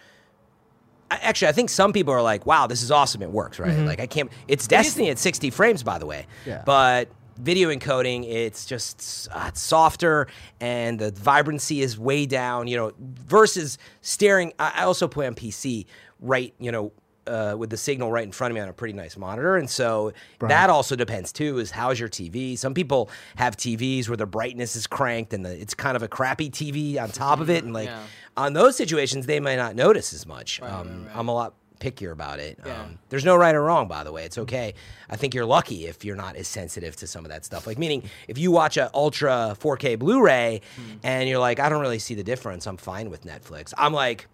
Actually, 1.11 1.47
I 1.47 1.51
think 1.53 1.71
some 1.71 1.91
people 1.91 2.13
are 2.13 2.21
like, 2.21 2.45
"Wow, 2.45 2.67
this 2.67 2.83
is 2.83 2.91
awesome! 2.91 3.23
It 3.23 3.31
works, 3.31 3.57
right?" 3.57 3.75
Like 3.79 3.99
I 3.99 4.05
can't. 4.05 4.31
It's 4.47 4.67
Destiny 4.67 5.09
at 5.09 5.17
60 5.17 5.49
frames, 5.49 5.81
by 5.81 5.97
the 5.97 6.05
way. 6.05 6.27
Yeah. 6.45 6.61
But 6.63 7.09
video 7.37 7.73
encoding, 7.73 8.29
it's 8.29 8.65
just 8.67 9.27
uh, 9.31 9.45
it's 9.47 9.61
softer, 9.61 10.27
and 10.59 10.99
the 10.99 11.09
vibrancy 11.11 11.81
is 11.81 11.97
way 11.97 12.27
down. 12.27 12.67
You 12.67 12.77
know, 12.77 12.91
versus 12.99 13.79
staring. 14.01 14.53
I, 14.59 14.73
I 14.75 14.83
also 14.83 15.07
play 15.07 15.25
on 15.25 15.33
PC, 15.33 15.87
right? 16.19 16.53
You 16.59 16.71
know. 16.71 16.91
Uh, 17.29 17.55
with 17.55 17.69
the 17.69 17.77
signal 17.77 18.11
right 18.11 18.23
in 18.23 18.31
front 18.31 18.51
of 18.51 18.55
me 18.55 18.61
on 18.61 18.67
a 18.69 18.73
pretty 18.73 18.93
nice 18.93 19.15
monitor, 19.15 19.55
and 19.55 19.69
so 19.69 20.11
that 20.39 20.69
also 20.69 20.95
depends 20.95 21.31
too. 21.31 21.59
Is 21.59 21.69
how's 21.71 21.99
your 21.99 22.09
TV? 22.09 22.57
Some 22.57 22.73
people 22.73 23.09
have 23.35 23.55
TVs 23.55 24.07
where 24.09 24.17
the 24.17 24.25
brightness 24.25 24.75
is 24.75 24.87
cranked 24.87 25.33
and 25.33 25.45
the, 25.45 25.51
it's 25.51 25.73
kind 25.75 25.95
of 25.95 26.01
a 26.03 26.07
crappy 26.07 26.49
TV 26.49 26.99
on 26.99 27.09
top 27.11 27.39
of 27.39 27.49
it, 27.49 27.63
and 27.63 27.73
like 27.73 27.87
Yeah. 27.87 28.01
on 28.35 28.53
those 28.53 28.75
situations 28.75 29.27
they 29.27 29.39
might 29.39 29.57
not 29.57 29.75
notice 29.75 30.11
as 30.13 30.25
much. 30.25 30.59
Right, 30.59 30.71
um, 30.71 30.87
right, 30.87 31.07
right. 31.07 31.15
I'm 31.17 31.27
a 31.27 31.33
lot 31.33 31.53
pickier 31.79 32.11
about 32.11 32.39
it. 32.39 32.59
Yeah. 32.65 32.81
Um, 32.81 32.99
there's 33.09 33.23
no 33.23 33.35
right 33.37 33.55
or 33.55 33.61
wrong, 33.63 33.87
by 33.87 34.03
the 34.03 34.11
way. 34.11 34.25
It's 34.25 34.37
okay. 34.39 34.73
I 35.09 35.15
think 35.15 35.33
you're 35.33 35.45
lucky 35.45 35.85
if 35.87 36.03
you're 36.03 36.17
not 36.17 36.35
as 36.35 36.45
sensitive 36.47 36.95
to 36.97 37.07
some 37.07 37.23
of 37.23 37.29
that 37.31 37.45
stuff. 37.45 37.65
Like, 37.67 37.77
meaning 37.77 38.03
if 38.27 38.37
you 38.37 38.51
watch 38.51 38.75
a 38.75 38.89
ultra 38.93 39.55
4K 39.59 39.97
Blu-ray 39.97 40.59
Hmm. 40.75 40.81
and 41.03 41.29
you're 41.29 41.39
like, 41.39 41.59
I 41.61 41.69
don't 41.69 41.79
really 41.79 41.99
see 41.99 42.15
the 42.15 42.23
difference. 42.23 42.67
I'm 42.67 42.75
fine 42.75 43.09
with 43.09 43.23
Netflix. 43.23 43.71
I'm 43.77 43.93
like, 43.93 44.27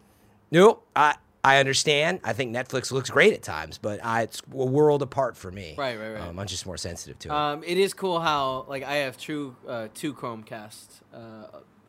nope. 0.49 0.87
I 0.95 1.15
I 1.45 1.57
understand. 1.59 2.19
I 2.23 2.33
think 2.33 2.55
Netflix 2.55 2.91
looks 2.91 3.09
great 3.09 3.33
at 3.33 3.43
times, 3.43 3.77
but 3.77 4.03
I, 4.03 4.23
it's 4.23 4.41
a 4.51 4.65
world 4.65 5.01
apart 5.01 5.37
for 5.37 5.51
me. 5.51 5.75
Right, 5.77 5.97
right, 5.99 6.11
right. 6.13 6.21
Um, 6.27 6.39
I'm 6.39 6.47
just 6.47 6.65
more 6.65 6.77
sensitive 6.77 7.19
to 7.19 7.29
it. 7.29 7.31
Um, 7.33 7.63
it 7.63 7.77
is 7.77 7.93
cool 7.93 8.19
how 8.19 8.65
like 8.67 8.83
I 8.83 8.95
have 8.95 9.17
true 9.17 9.55
uh, 9.67 9.87
two 9.93 10.13
Chromecast 10.13 10.87
uh, 11.13 11.19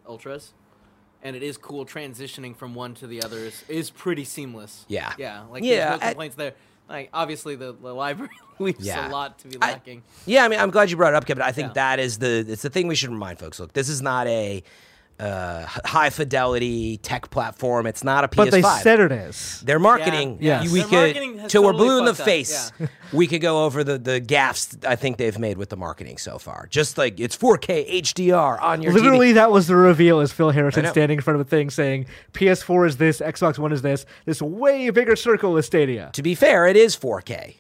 ultras, 0.07 0.53
and 1.23 1.35
it 1.35 1.43
is 1.43 1.57
cool 1.57 1.87
transitioning 1.87 2.55
from 2.55 2.75
one 2.75 2.95
to 2.95 3.07
the 3.07 3.23
other 3.23 3.39
is, 3.39 3.65
is 3.69 3.91
pretty 3.91 4.25
seamless. 4.25 4.85
Yeah. 4.89 5.13
yeah, 5.19 5.45
like 5.51 5.65
Yeah, 5.65 5.89
there's 5.89 6.01
no 6.01 6.07
I- 6.07 6.11
complaints 6.11 6.37
there. 6.37 6.53
Like 6.89 7.11
obviously 7.13 7.57
the, 7.57 7.73
the 7.73 7.93
library 7.93 8.31
leaves 8.61 8.87
Yeah. 8.87 9.09
a 9.09 9.11
lot 9.11 9.39
to 9.41 9.49
be 9.49 9.57
I- 9.61 9.73
lacking. 9.73 10.03
Yeah, 10.25 10.45
I 10.45 10.49
mean, 10.49 10.61
I'm 10.61 10.71
glad 10.71 10.89
you 10.91 10.97
brought 10.97 11.15
it 11.15 11.17
up, 11.17 11.27
Kevin. 11.27 11.43
I 11.43 11.51
think 11.51 11.69
Yeah. 11.71 11.73
that 11.97 11.99
is 11.99 12.19
the 12.19 12.45
it's 12.49 12.63
the 12.63 12.71
thing 12.71 12.87
we 12.87 12.95
should 12.95 13.11
remind 13.11 13.39
folks. 13.41 13.59
Look, 13.59 13.73
this 13.73 13.89
is 13.89 14.01
not 14.03 14.27
a 14.29 14.63
uh, 15.19 15.65
high 15.67 16.11
fidelity 16.11 16.99
tech 16.99 17.31
platform. 17.31 17.87
It's 17.87 18.05
not 18.05 18.25
a 18.25 18.29
PS5. 18.29 18.37
But 18.37 18.51
they 18.51 18.63
said 18.63 19.01
it 19.01 19.13
is. 19.13 19.61
Their 19.65 19.79
marketing, 19.79 20.39
Yeah, 20.41 20.63
yes. 20.63 20.73
we 20.73 20.81
Their 20.81 20.89
could 20.89 20.95
marketing 21.15 21.39
has 21.39 21.51
till 21.53 21.65
we're 21.65 21.73
blue 21.73 21.99
in 21.99 22.05
the 22.05 22.11
up, 22.11 22.17
face. 22.19 22.73
yeah. 22.79 22.87
We 23.13 23.29
could 23.29 23.41
go 23.41 23.65
over 23.65 23.85
the 23.85 23.99
the 23.99 24.21
gaffes 24.21 24.85
I 24.85 24.97
think 24.97 25.17
they've 25.17 25.39
made 25.39 25.59
with 25.59 25.69
the 25.69 25.77
marketing 25.77 26.19
so 26.19 26.39
far. 26.39 26.67
Just 26.69 26.99
like 26.99 27.21
it's 27.21 27.37
4K 27.37 28.03
HDR 28.03 28.61
on 28.61 28.83
your 28.83 28.93
Literally, 28.93 29.31
TV. 29.31 29.35
that 29.35 29.53
was 29.53 29.69
the 29.69 29.77
reveal: 29.77 30.19
is 30.21 30.33
Phil 30.33 30.51
Harrison 30.51 30.85
standing 30.87 31.19
in 31.19 31.23
front 31.23 31.41
of 31.41 31.47
a 31.47 31.49
thing 31.49 31.71
saying 31.71 32.07
PS4 32.33 32.89
is 32.89 32.97
this, 32.97 33.21
Xbox 33.21 33.59
One 33.59 33.71
is 33.73 33.83
this. 33.83 34.07
This 34.25 34.43
way 34.43 34.91
bigger 34.91 35.15
circle 35.15 35.57
is 35.57 35.67
Stadia. 35.67 36.11
To 36.15 36.23
be 36.23 36.35
fair, 36.35 36.67
it 36.67 36.77
is 36.77 36.97
4K. 36.97 37.55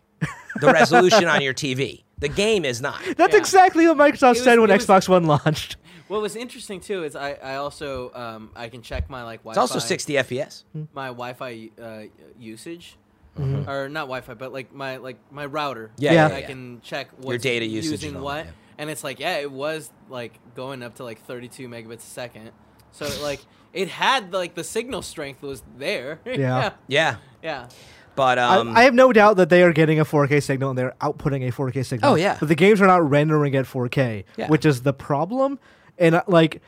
The 0.60 0.72
resolution 0.72 1.26
on 1.28 1.40
your 1.42 1.54
TV. 1.54 2.02
The 2.18 2.28
game 2.28 2.64
is 2.64 2.80
not. 2.82 3.00
That's 3.16 3.32
Yeah. 3.34 3.38
exactly 3.38 3.86
what 3.86 3.96
Microsoft 3.98 4.30
was- 4.30 4.42
said 4.42 4.58
when 4.58 4.70
was- 4.70 4.84
Xbox 4.84 5.08
One 5.08 5.24
launched. 5.24 5.76
What 6.08 6.22
was 6.22 6.36
interesting 6.36 6.80
too 6.80 7.02
is 7.04 7.16
I, 7.16 7.32
I 7.32 7.56
also 7.56 8.12
um, 8.14 8.50
I 8.54 8.68
can 8.68 8.82
check 8.82 9.10
my 9.10 9.22
like 9.24 9.40
Wi-Fi. 9.40 9.62
It's 9.62 9.70
also 9.72 9.78
60 9.84 10.12
FPS. 10.14 10.62
my 10.94 11.08
Wi-Fi 11.08 11.70
uh, 11.82 12.02
usage, 12.38 12.96
Mm-hmm. 13.38 13.68
or 13.68 13.88
not 13.90 14.02
Wi-Fi, 14.02 14.32
but 14.34 14.50
like 14.52 14.72
my 14.72 14.96
like 14.96 15.18
my 15.30 15.44
router. 15.44 15.90
Yeah, 15.98 16.12
Yeah. 16.12 16.26
I 16.26 16.30
yeah, 16.30 16.38
yeah. 16.38 16.46
can 16.46 16.80
check 16.80 17.08
what's 17.18 17.42
data 17.42 17.66
usage 17.66 17.90
using 17.92 18.08
and 18.10 18.18
all 18.18 18.24
what, 18.24 18.46
yeah. 18.46 18.50
and 18.78 18.88
it's 18.88 19.04
like 19.04 19.20
yeah, 19.20 19.36
it 19.38 19.50
was 19.52 19.90
like 20.08 20.38
going 20.54 20.82
up 20.82 20.94
to 20.96 21.04
like 21.04 21.20
32 21.26 21.68
megabits 21.68 21.98
a 21.98 22.00
second. 22.00 22.50
So 22.92 23.06
like 23.22 23.40
it 23.74 23.88
had 23.88 24.32
like 24.32 24.54
the 24.54 24.64
signal 24.64 25.02
strength 25.02 25.42
was 25.42 25.62
there. 25.76 26.20
Yeah. 26.24 26.34
yeah, 26.36 26.70
Yeah. 26.88 27.16
yeah. 27.42 27.68
But 28.14 28.38
I- 28.38 28.56
um 28.56 28.74
I, 28.74 28.84
have 28.84 28.94
no 28.94 29.12
doubt 29.12 29.36
that 29.36 29.50
they 29.50 29.62
are 29.62 29.72
getting 29.74 30.00
a 30.00 30.04
4K 30.06 30.42
signal 30.42 30.70
and 30.70 30.78
they're 30.78 30.94
outputting 31.02 31.46
a 31.46 31.52
4K 31.52 31.84
signal. 31.84 32.12
Oh, 32.12 32.14
yeah. 32.14 32.38
But 32.40 32.48
the 32.48 32.54
games 32.54 32.80
are 32.80 32.86
not 32.86 33.06
rendering 33.10 33.54
at 33.54 33.66
4K, 33.66 34.24
Yeah. 34.38 34.48
which 34.48 34.64
is 34.64 34.80
the 34.80 34.94
problem. 34.94 35.58
And 35.98 36.14
uh, 36.16 36.22
like 36.26 36.60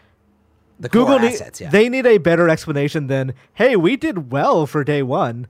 the 0.80 0.88
Google, 0.88 1.18
core 1.18 1.28
need- 1.28 1.60
yeah. 1.60 1.70
they 1.70 1.88
need 1.88 2.06
a 2.06 2.18
better 2.18 2.48
explanation 2.48 3.06
than, 3.08 3.34
"Hey, 3.54 3.76
we 3.76 3.96
did 3.96 4.30
well 4.32 4.66
for 4.66 4.84
day 4.84 5.02
one." 5.02 5.46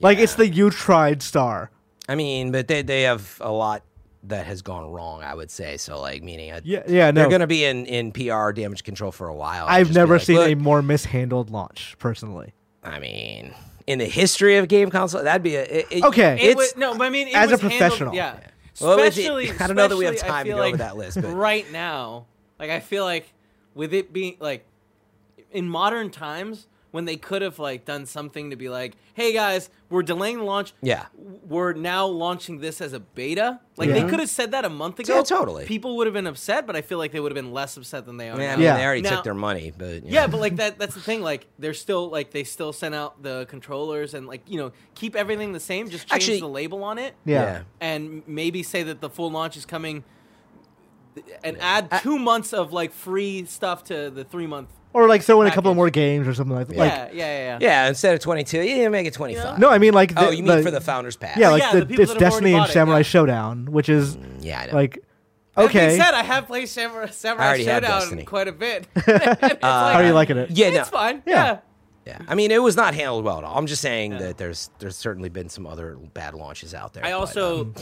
Like 0.00 0.18
it's 0.18 0.34
the 0.34 0.48
you 0.48 0.70
tried 0.70 1.22
star. 1.22 1.70
I 2.08 2.14
mean, 2.16 2.50
but 2.52 2.68
they 2.68 2.82
they 2.82 3.02
have 3.02 3.36
a 3.40 3.52
lot 3.52 3.82
that 4.24 4.46
has 4.46 4.62
gone 4.62 4.90
wrong. 4.90 5.22
I 5.22 5.34
would 5.34 5.50
say 5.50 5.76
so. 5.76 6.00
Like 6.00 6.22
meaning, 6.22 6.50
uh, 6.52 6.60
Yeah, 6.64 6.82
yeah, 6.88 7.10
they're 7.12 7.28
going 7.28 7.40
to 7.40 7.46
be 7.46 7.64
in 7.64 7.86
in 7.86 8.10
PR 8.12 8.50
damage 8.52 8.82
control 8.82 9.12
for 9.12 9.28
a 9.28 9.34
while. 9.34 9.66
I've 9.68 9.94
never 9.94 10.14
like, 10.14 10.22
seen 10.22 10.40
a 10.40 10.54
more 10.56 10.82
mishandled 10.82 11.50
launch, 11.50 11.96
personally. 11.98 12.52
I 12.82 12.98
mean, 12.98 13.54
in 13.86 13.98
the 14.00 14.06
history 14.06 14.56
of 14.56 14.66
game 14.66 14.90
console, 14.90 15.22
that'd 15.22 15.42
be 15.44 15.54
a 15.54 15.62
it, 15.62 15.86
it- 15.90 16.04
Okay. 16.04 16.34
It 16.40 16.50
It's 16.50 16.56
was, 16.56 16.76
no, 16.76 16.96
but 16.96 17.06
I 17.06 17.10
mean, 17.10 17.28
it 17.28 17.34
as 17.36 17.50
a 17.50 17.52
was 17.52 17.60
handled- 17.60 17.78
professional. 17.80 18.14
yeah. 18.16 18.40
Well, 18.80 18.98
it's- 18.98 19.16
Especially, 19.18 19.50
I 19.60 19.66
don't 19.68 19.76
know 19.76 19.86
that 19.86 19.96
we 19.96 20.06
have 20.06 20.16
time 20.16 20.46
to 20.46 20.50
feel 20.50 20.56
go 20.58 20.64
over 20.64 20.76
that 20.78 20.96
list, 20.96 21.20
but- 21.22 21.30
right 21.34 21.70
now, 21.70 22.26
like 22.62 22.70
I 22.70 22.80
feel 22.80 23.04
like 23.04 23.32
with 23.74 23.92
it 23.92 24.12
being 24.12 24.36
like 24.40 24.64
in 25.50 25.68
modern 25.68 26.10
times 26.10 26.66
when 26.92 27.06
they 27.06 27.16
could 27.16 27.40
have 27.40 27.58
like 27.58 27.86
done 27.86 28.04
something 28.04 28.50
to 28.50 28.56
be 28.56 28.68
like, 28.68 28.92
hey 29.14 29.32
guys, 29.32 29.70
we're 29.88 30.02
delaying 30.02 30.36
the 30.38 30.44
launch. 30.44 30.74
Yeah. 30.82 31.06
we're 31.48 31.72
now 31.72 32.06
launching 32.06 32.60
this 32.60 32.82
as 32.82 32.92
a 32.92 33.00
beta. 33.00 33.60
Like 33.78 33.88
Yeah. 33.88 33.94
they 33.94 34.04
could 34.10 34.20
have 34.20 34.28
said 34.28 34.50
that 34.52 34.66
a 34.66 34.68
month 34.68 34.98
ago. 35.00 35.16
Yeah, 35.16 35.22
totally. 35.22 35.64
People 35.64 35.96
would 35.96 36.06
have 36.06 36.12
been 36.12 36.26
upset, 36.26 36.66
but 36.66 36.76
I 36.76 36.82
feel 36.82 36.98
like 36.98 37.10
they 37.12 37.18
would 37.20 37.32
have 37.32 37.42
been 37.42 37.52
less 37.54 37.78
upset 37.78 38.04
than 38.04 38.18
they 38.18 38.28
are 38.28 38.34
I 38.34 38.38
mean, 38.38 38.46
I 38.46 38.50
now. 38.50 38.56
mean, 38.56 38.64
Yeah. 38.66 38.76
they 38.76 38.84
already 38.84 39.00
Now- 39.02 39.10
took 39.16 39.24
their 39.24 39.32
money, 39.34 39.72
but 39.76 40.04
you 40.04 40.12
Yeah, 40.12 40.26
know. 40.26 40.32
but 40.32 40.40
like 40.40 40.56
that 40.56 40.78
that's 40.78 40.94
the 40.94 41.00
thing. 41.00 41.22
Like 41.22 41.46
they're 41.58 41.72
still 41.74 42.10
like 42.10 42.30
they 42.30 42.44
still 42.44 42.74
sent 42.74 42.94
out 42.94 43.22
the 43.22 43.46
controllers 43.48 44.12
and 44.12 44.26
like, 44.26 44.42
you 44.46 44.58
know, 44.58 44.72
keep 44.94 45.16
everything 45.16 45.52
the 45.52 45.60
same, 45.60 45.88
just 45.88 46.06
change 46.08 46.22
Actually- 46.22 46.40
the 46.40 46.48
label 46.48 46.84
on 46.84 46.98
it. 46.98 47.14
Yeah. 47.24 47.62
And 47.80 48.22
maybe 48.26 48.62
say 48.62 48.82
that 48.82 49.00
the 49.00 49.08
full 49.08 49.30
launch 49.30 49.56
is 49.56 49.64
coming 49.64 50.04
and 51.44 51.56
add 51.60 51.90
two 52.02 52.18
months 52.18 52.52
of 52.52 52.72
like 52.72 52.92
free 52.92 53.44
stuff 53.44 53.84
to 53.84 54.10
the 54.10 54.24
three 54.24 54.46
month. 54.46 54.68
Or 54.94 55.08
like 55.08 55.22
throw 55.22 55.40
in 55.40 55.48
a 55.48 55.50
couple 55.50 55.74
more 55.74 55.88
games 55.88 56.28
or 56.28 56.34
something 56.34 56.54
like 56.54 56.68
that. 56.68 56.76
Yeah, 56.76 56.82
Like 56.82 56.92
yeah, 56.92 57.08
yeah, 57.14 57.38
yeah. 57.38 57.58
yeah, 57.62 57.88
instead 57.88 58.12
of 58.14 58.20
twenty 58.20 58.44
two, 58.44 58.60
yeah, 58.60 58.88
make 58.88 59.06
it 59.06 59.14
twenty 59.14 59.34
five. 59.34 59.58
no, 59.58 59.70
I 59.70 59.78
mean 59.78 59.94
like 59.94 60.12
oh, 60.16 60.30
you 60.30 60.42
mean 60.42 60.58
the- 60.58 60.62
for 60.62 60.70
the 60.70 60.82
founders 60.82 61.16
pack? 61.16 61.36
Yeah, 61.38 61.48
like 61.48 61.62
yeah, 61.62 61.72
the, 61.80 61.84
the 61.86 62.02
it's 62.02 62.12
that 62.12 62.20
have 62.20 62.32
already 62.32 62.50
Destiny 62.52 62.52
and 62.52 62.60
bought 62.60 62.76
it, 62.76 62.98
yeah. 62.98 63.02
Showdown, 63.02 63.66
which 63.72 63.88
is 63.88 64.18
yeah, 64.40 64.60
I 64.60 64.66
know. 64.66 64.74
like 64.74 65.02
That 65.56 65.64
okay. 65.66 65.86
being 65.88 66.00
said, 66.00 66.12
I 66.14 66.22
have 66.22 66.46
played 66.46 66.68
Samurai, 66.68 67.06
Samurai 67.06 67.46
already 67.46 67.64
have 67.64 67.82
Showdown 67.84 68.00
Destiny. 68.00 68.24
quite 68.24 68.48
a 68.48 68.52
bit. 68.52 68.86
It's 68.96 69.06
like, 69.08 69.62
How 69.62 69.92
are 69.94 70.04
you 70.04 70.12
liking 70.12 70.36
it? 70.36 70.50
yeah, 70.50 70.68
no, 70.70 70.80
It's 70.80 70.90
fine. 70.90 71.22
Yeah. 71.26 71.44
Yeah. 71.44 71.58
yeah. 72.04 72.18
I 72.28 72.34
mean, 72.34 72.50
it 72.50 72.62
was 72.62 72.76
not 72.76 72.94
handled 72.94 73.24
well 73.24 73.38
at 73.38 73.44
all. 73.44 73.56
I'm 73.56 73.66
just 73.66 73.80
saying 73.80 74.12
Yeah. 74.12 74.18
that 74.18 74.36
there's 74.38 74.68
there's 74.78 74.96
certainly 74.96 75.30
been 75.30 75.48
some 75.48 75.66
other 75.66 75.96
bad 76.12 76.34
launches 76.34 76.74
out 76.74 76.92
there. 76.92 77.02
I 77.04 77.12
but, 77.12 77.16
also, 77.18 77.60
um, 77.62 77.74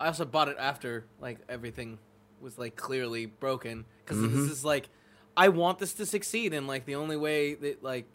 I 0.00 0.06
also 0.06 0.24
bought 0.24 0.48
it 0.48 0.56
after 0.58 1.04
like 1.20 1.38
everything 1.50 1.98
was 2.40 2.58
like 2.58 2.76
clearly 2.76 3.26
broken 3.26 3.84
because 4.04 4.18
Mm-hmm. 4.18 4.40
this 4.42 4.50
is 4.50 4.64
like, 4.64 4.88
I 5.36 5.48
want 5.48 5.78
this 5.78 5.92
to 5.94 6.06
succeed, 6.06 6.52
and 6.54 6.66
like 6.66 6.84
the 6.84 6.94
only 6.96 7.16
way 7.16 7.54
that 7.54 7.82
like, 7.82 8.06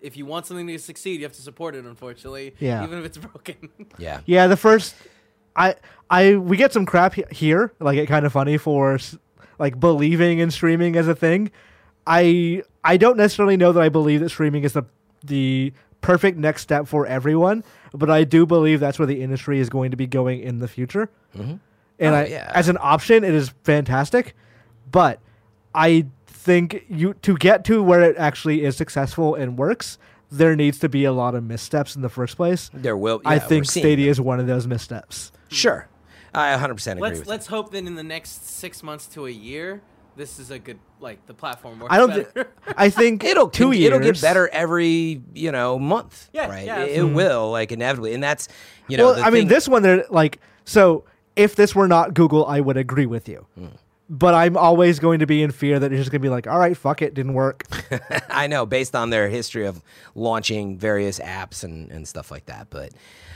if 0.00 0.16
you 0.16 0.26
want 0.26 0.46
something 0.46 0.66
to 0.66 0.78
succeed, 0.78 1.20
you 1.20 1.26
have 1.26 1.32
to 1.34 1.42
support 1.42 1.74
it. 1.74 1.84
Unfortunately, 1.84 2.54
Yeah. 2.58 2.82
even 2.84 2.98
if 2.98 3.04
it's 3.04 3.18
broken. 3.32 3.68
yeah, 3.98 4.20
Yeah, 4.26 4.46
the 4.48 4.56
first, 4.56 4.94
I, 5.54 5.76
I, 6.10 6.36
we 6.36 6.56
get 6.56 6.72
some 6.72 6.84
crap 6.86 7.14
he- 7.14 7.24
here, 7.30 7.72
like 7.78 7.96
it 7.98 8.06
kind 8.08 8.26
of 8.26 8.32
funny 8.32 8.58
for 8.58 8.98
like 9.58 9.78
believing 9.78 10.38
in 10.40 10.50
streaming 10.50 10.96
as 10.96 11.06
a 11.08 11.14
thing. 11.14 11.50
I, 12.06 12.62
I 12.82 12.96
don't 12.96 13.16
necessarily 13.16 13.56
know 13.56 13.70
that 13.72 13.80
I 13.82 13.88
believe 13.88 14.20
that 14.20 14.30
streaming 14.30 14.64
is 14.64 14.72
the 14.72 14.82
the 15.24 15.72
perfect 16.00 16.36
next 16.36 16.62
step 16.62 16.88
for 16.88 17.06
everyone, 17.06 17.62
but 17.94 18.10
I 18.10 18.24
do 18.24 18.44
believe 18.44 18.80
that's 18.80 18.98
where 18.98 19.06
the 19.06 19.22
industry 19.22 19.60
is 19.60 19.70
going 19.70 19.92
to 19.92 19.96
be 19.96 20.08
going 20.08 20.40
in 20.40 20.58
the 20.58 20.66
future. 20.66 21.08
And 21.98 22.14
Oh, 22.14 22.18
I, 22.18 22.24
yeah. 22.26 22.50
as 22.54 22.68
an 22.68 22.78
option, 22.80 23.22
it 23.24 23.34
is 23.34 23.50
fantastic, 23.64 24.34
but 24.90 25.20
I 25.74 26.06
think 26.26 26.84
you 26.88 27.14
to 27.22 27.36
get 27.36 27.64
to 27.66 27.82
where 27.82 28.02
it 28.02 28.16
actually 28.16 28.64
is 28.64 28.76
successful 28.76 29.34
and 29.34 29.56
works, 29.56 29.98
there 30.30 30.56
needs 30.56 30.78
to 30.80 30.88
be 30.88 31.04
a 31.04 31.12
lot 31.12 31.34
of 31.34 31.44
missteps 31.44 31.94
in 31.94 32.02
the 32.02 32.08
first 32.08 32.36
place. 32.36 32.70
there 32.74 32.96
will. 32.96 33.20
I 33.24 33.34
yeah, 33.34 33.42
we're 33.42 33.48
think 33.48 33.64
seeing 33.66 33.84
Stadia 33.84 34.10
is 34.10 34.20
one 34.20 34.40
of 34.40 34.46
those 34.46 34.66
missteps. 34.66 35.30
Mm. 35.50 35.54
Sure. 35.54 35.88
I 36.34 36.50
100 36.52 36.74
percent 36.74 36.98
agree 36.98 37.08
let's 37.10 37.18
with 37.20 37.28
let's 37.28 37.46
hope 37.46 37.70
that 37.72 37.78
in 37.86 37.94
the 37.94 38.02
next 38.02 38.48
six 38.48 38.82
months 38.82 39.06
to 39.08 39.26
a 39.26 39.30
year, 39.30 39.82
this 40.16 40.38
is 40.38 40.50
a 40.50 40.58
good 40.58 40.78
like 40.98 41.24
the 41.26 41.34
platform 41.34 41.78
works 41.78 41.92
I 41.92 41.98
don't. 41.98 42.08
better. 42.08 42.44
Thi- 42.66 42.72
I 42.76 42.88
think. 42.88 43.22
It'll 43.32 43.50
two 43.50 43.72
years. 43.72 43.92
It'll 43.92 44.00
get 44.00 44.20
better 44.20 44.48
every 44.48 45.22
you 45.34 45.52
know 45.52 45.78
month. 45.78 46.30
Yeah, 46.32 46.48
right. 46.48 46.64
yeah, 46.64 46.80
it, 46.84 47.00
it 47.00 47.04
will 47.04 47.50
like 47.50 47.70
inevitably, 47.70 48.14
and 48.14 48.22
that's 48.22 48.48
you 48.88 48.96
know. 48.96 49.06
well, 49.06 49.14
the 49.16 49.20
I 49.22 49.30
mean, 49.30 49.46
this 49.48 49.68
one, 49.68 49.82
they're 49.82 50.06
like, 50.08 50.40
so 50.64 51.04
if 51.36 51.56
this 51.56 51.74
were 51.74 51.88
not 51.88 52.14
Google, 52.14 52.46
I 52.46 52.60
would 52.60 52.76
agree 52.76 53.06
with 53.06 53.28
you. 53.28 53.46
Hmm. 53.56 53.66
But 54.08 54.34
I'm 54.34 54.58
always 54.58 54.98
going 54.98 55.20
to 55.20 55.26
be 55.26 55.42
in 55.42 55.52
fear 55.52 55.78
that 55.78 55.90
it's 55.90 56.00
just 56.00 56.10
going 56.10 56.20
to 56.20 56.26
be 56.26 56.28
like, 56.28 56.46
all 56.46 56.58
right, 56.58 56.76
fuck 56.76 57.00
it, 57.00 57.14
didn't 57.14 57.32
work. 57.32 57.64
I 58.28 58.46
know 58.46 58.66
based 58.66 58.94
on 58.94 59.08
their 59.08 59.28
history 59.28 59.64
of 59.64 59.80
launching 60.14 60.76
various 60.76 61.18
apps 61.18 61.64
and, 61.64 61.90
and 61.90 62.06
stuff 62.06 62.30
like 62.30 62.46
that. 62.46 62.66
But 62.68 62.92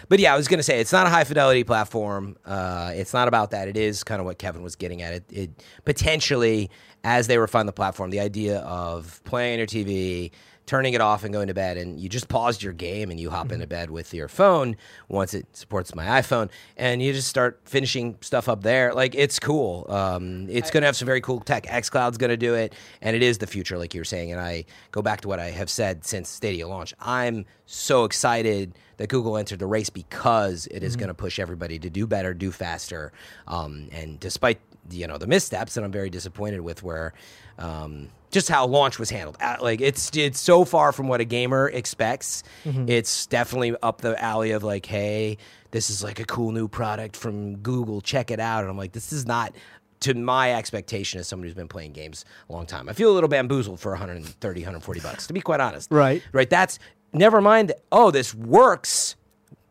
but 0.09 0.19
yeah, 0.19 0.33
I 0.33 0.37
was 0.37 0.49
gonna 0.49 0.63
say 0.63 0.81
it's 0.81 0.93
not 0.93 1.07
a 1.07 1.11
high 1.11 1.25
fidelity 1.25 1.65
platform. 1.65 2.37
Uh, 2.45 2.93
it's 2.95 3.13
not 3.13 3.27
about 3.29 3.51
that. 3.51 3.69
It 3.69 3.77
is 3.77 4.05
kind 4.05 4.21
of 4.21 4.27
what 4.27 4.39
Kevin 4.39 4.63
was 4.63 4.77
getting 4.77 5.03
at. 5.03 5.15
It, 5.15 5.25
it 5.31 5.51
potentially 5.85 6.71
as 7.05 7.27
they 7.27 7.39
refine 7.39 7.67
the 7.67 7.73
platform, 7.73 8.11
the 8.11 8.21
idea 8.21 8.59
of 8.61 9.21
playing 9.25 9.55
on 9.55 9.59
your 9.59 9.67
TV. 9.67 10.33
Turning 10.67 10.95
it 10.95 11.01
off 11.01 11.23
and 11.23 11.33
going 11.33 11.47
to 11.47 11.55
bed, 11.55 11.77
and 11.77 12.01
you 12.01 12.09
just 12.09 12.29
paused 12.29 12.61
your 12.61 12.73
game 12.73 13.11
and 13.11 13.21
you 13.21 13.31
hop 13.31 13.53
into 13.53 13.67
bed 13.69 13.89
with 13.89 14.13
your 14.13 14.27
phone 14.27 14.77
once 15.09 15.33
it 15.33 15.47
supports 15.57 15.95
my 15.95 16.05
iPhone, 16.21 16.51
and 16.77 17.01
you 17.01 17.13
just 17.13 17.29
start 17.29 17.61
finishing 17.65 18.19
stuff 18.21 18.49
up 18.49 18.63
there. 18.63 18.93
Like 18.93 19.15
it's 19.15 19.39
cool. 19.39 19.87
Um, 19.89 20.49
it's 20.51 20.73
going 20.73 20.83
to 20.83 20.87
have 20.87 20.97
some 20.97 21.07
very 21.07 21.21
cool 21.21 21.39
tech. 21.39 21.67
XCloud's 21.67 22.19
going 22.19 22.31
to 22.31 22.37
do 22.37 22.55
it, 22.55 22.75
and 23.01 23.15
it 23.15 23.23
is 23.23 23.39
the 23.39 23.47
future, 23.47 23.79
like 23.79 23.95
you 23.95 24.01
were 24.01 24.05
saying. 24.05 24.33
And 24.33 24.41
I 24.41 24.65
go 24.91 25.03
back 25.03 25.21
to 25.21 25.29
what 25.29 25.39
I 25.39 25.51
have 25.51 25.71
said 25.71 26.05
since 26.05 26.29
Stadia 26.29 26.67
launch. 26.67 26.95
I'm 27.01 27.47
so 27.67 28.05
excited 28.05 28.75
that 28.97 29.09
Google 29.09 29.37
entered 29.37 29.61
the 29.61 29.67
race 29.67 29.91
because 29.91 30.67
it 30.71 30.83
is 30.83 30.97
going 30.97 31.09
to 31.09 31.15
push 31.15 31.39
everybody 31.39 31.79
to 31.79 31.91
do 31.91 32.07
better, 32.07 32.35
do 32.35 32.51
faster. 32.51 33.13
Um, 33.47 33.89
and 33.93 34.19
despite 34.19 34.59
you 34.91 35.07
know 35.07 35.19
the 35.19 35.27
missteps, 35.27 35.77
and 35.77 35.87
I'm 35.87 35.93
very 35.93 36.11
disappointed 36.11 36.61
with 36.61 36.83
where. 36.83 37.15
Um, 37.59 38.09
just 38.31 38.49
how 38.49 38.67
launch 38.67 38.99
was 38.99 39.09
handled. 39.11 39.37
Uh, 39.41 39.57
Like 39.61 39.81
it's 39.81 40.11
it's 40.15 40.39
so 40.41 40.65
far 40.65 40.93
from 40.93 41.09
what 41.09 41.21
a 41.21 41.25
gamer 41.25 41.69
expects. 41.69 42.43
It's 42.65 43.27
definitely 43.27 43.75
up 43.83 44.01
the 44.03 44.21
alley 44.23 44.51
of 44.51 44.63
like, 44.63 44.85
hey, 44.87 45.39
this 45.71 45.89
is 45.91 46.03
like 46.05 46.21
a 46.21 46.25
cool 46.25 46.53
new 46.53 46.69
product 46.69 47.17
from 47.17 47.57
Google. 47.59 48.01
Check 48.01 48.31
it 48.31 48.41
out. 48.41 48.61
And 48.63 48.71
I'm 48.71 48.77
like, 48.77 48.93
this 48.93 49.13
is 49.13 49.27
not 49.27 49.55
to 50.01 50.13
my 50.15 50.55
expectation 50.55 51.19
as 51.21 51.27
somebody 51.29 51.49
who's 51.49 51.55
been 51.57 51.69
playing 51.69 51.93
games 51.93 52.27
a 52.51 52.53
long 52.53 52.67
time. 52.67 52.89
I 52.89 52.93
feel 52.93 53.11
a 53.11 53.15
little 53.15 53.29
bamboozled 53.31 53.81
for 53.81 53.93
130, 53.93 54.61
140 54.61 55.01
bucks, 55.01 55.27
to 55.29 55.33
be 55.33 55.41
quite 55.41 55.61
honest. 55.61 55.91
Right. 55.91 56.23
Right. 56.33 56.51
That's 56.51 56.79
never 57.15 57.41
mind. 57.41 57.71
that, 57.71 57.81
Oh, 57.91 58.11
this 58.11 58.35
works. 58.35 59.17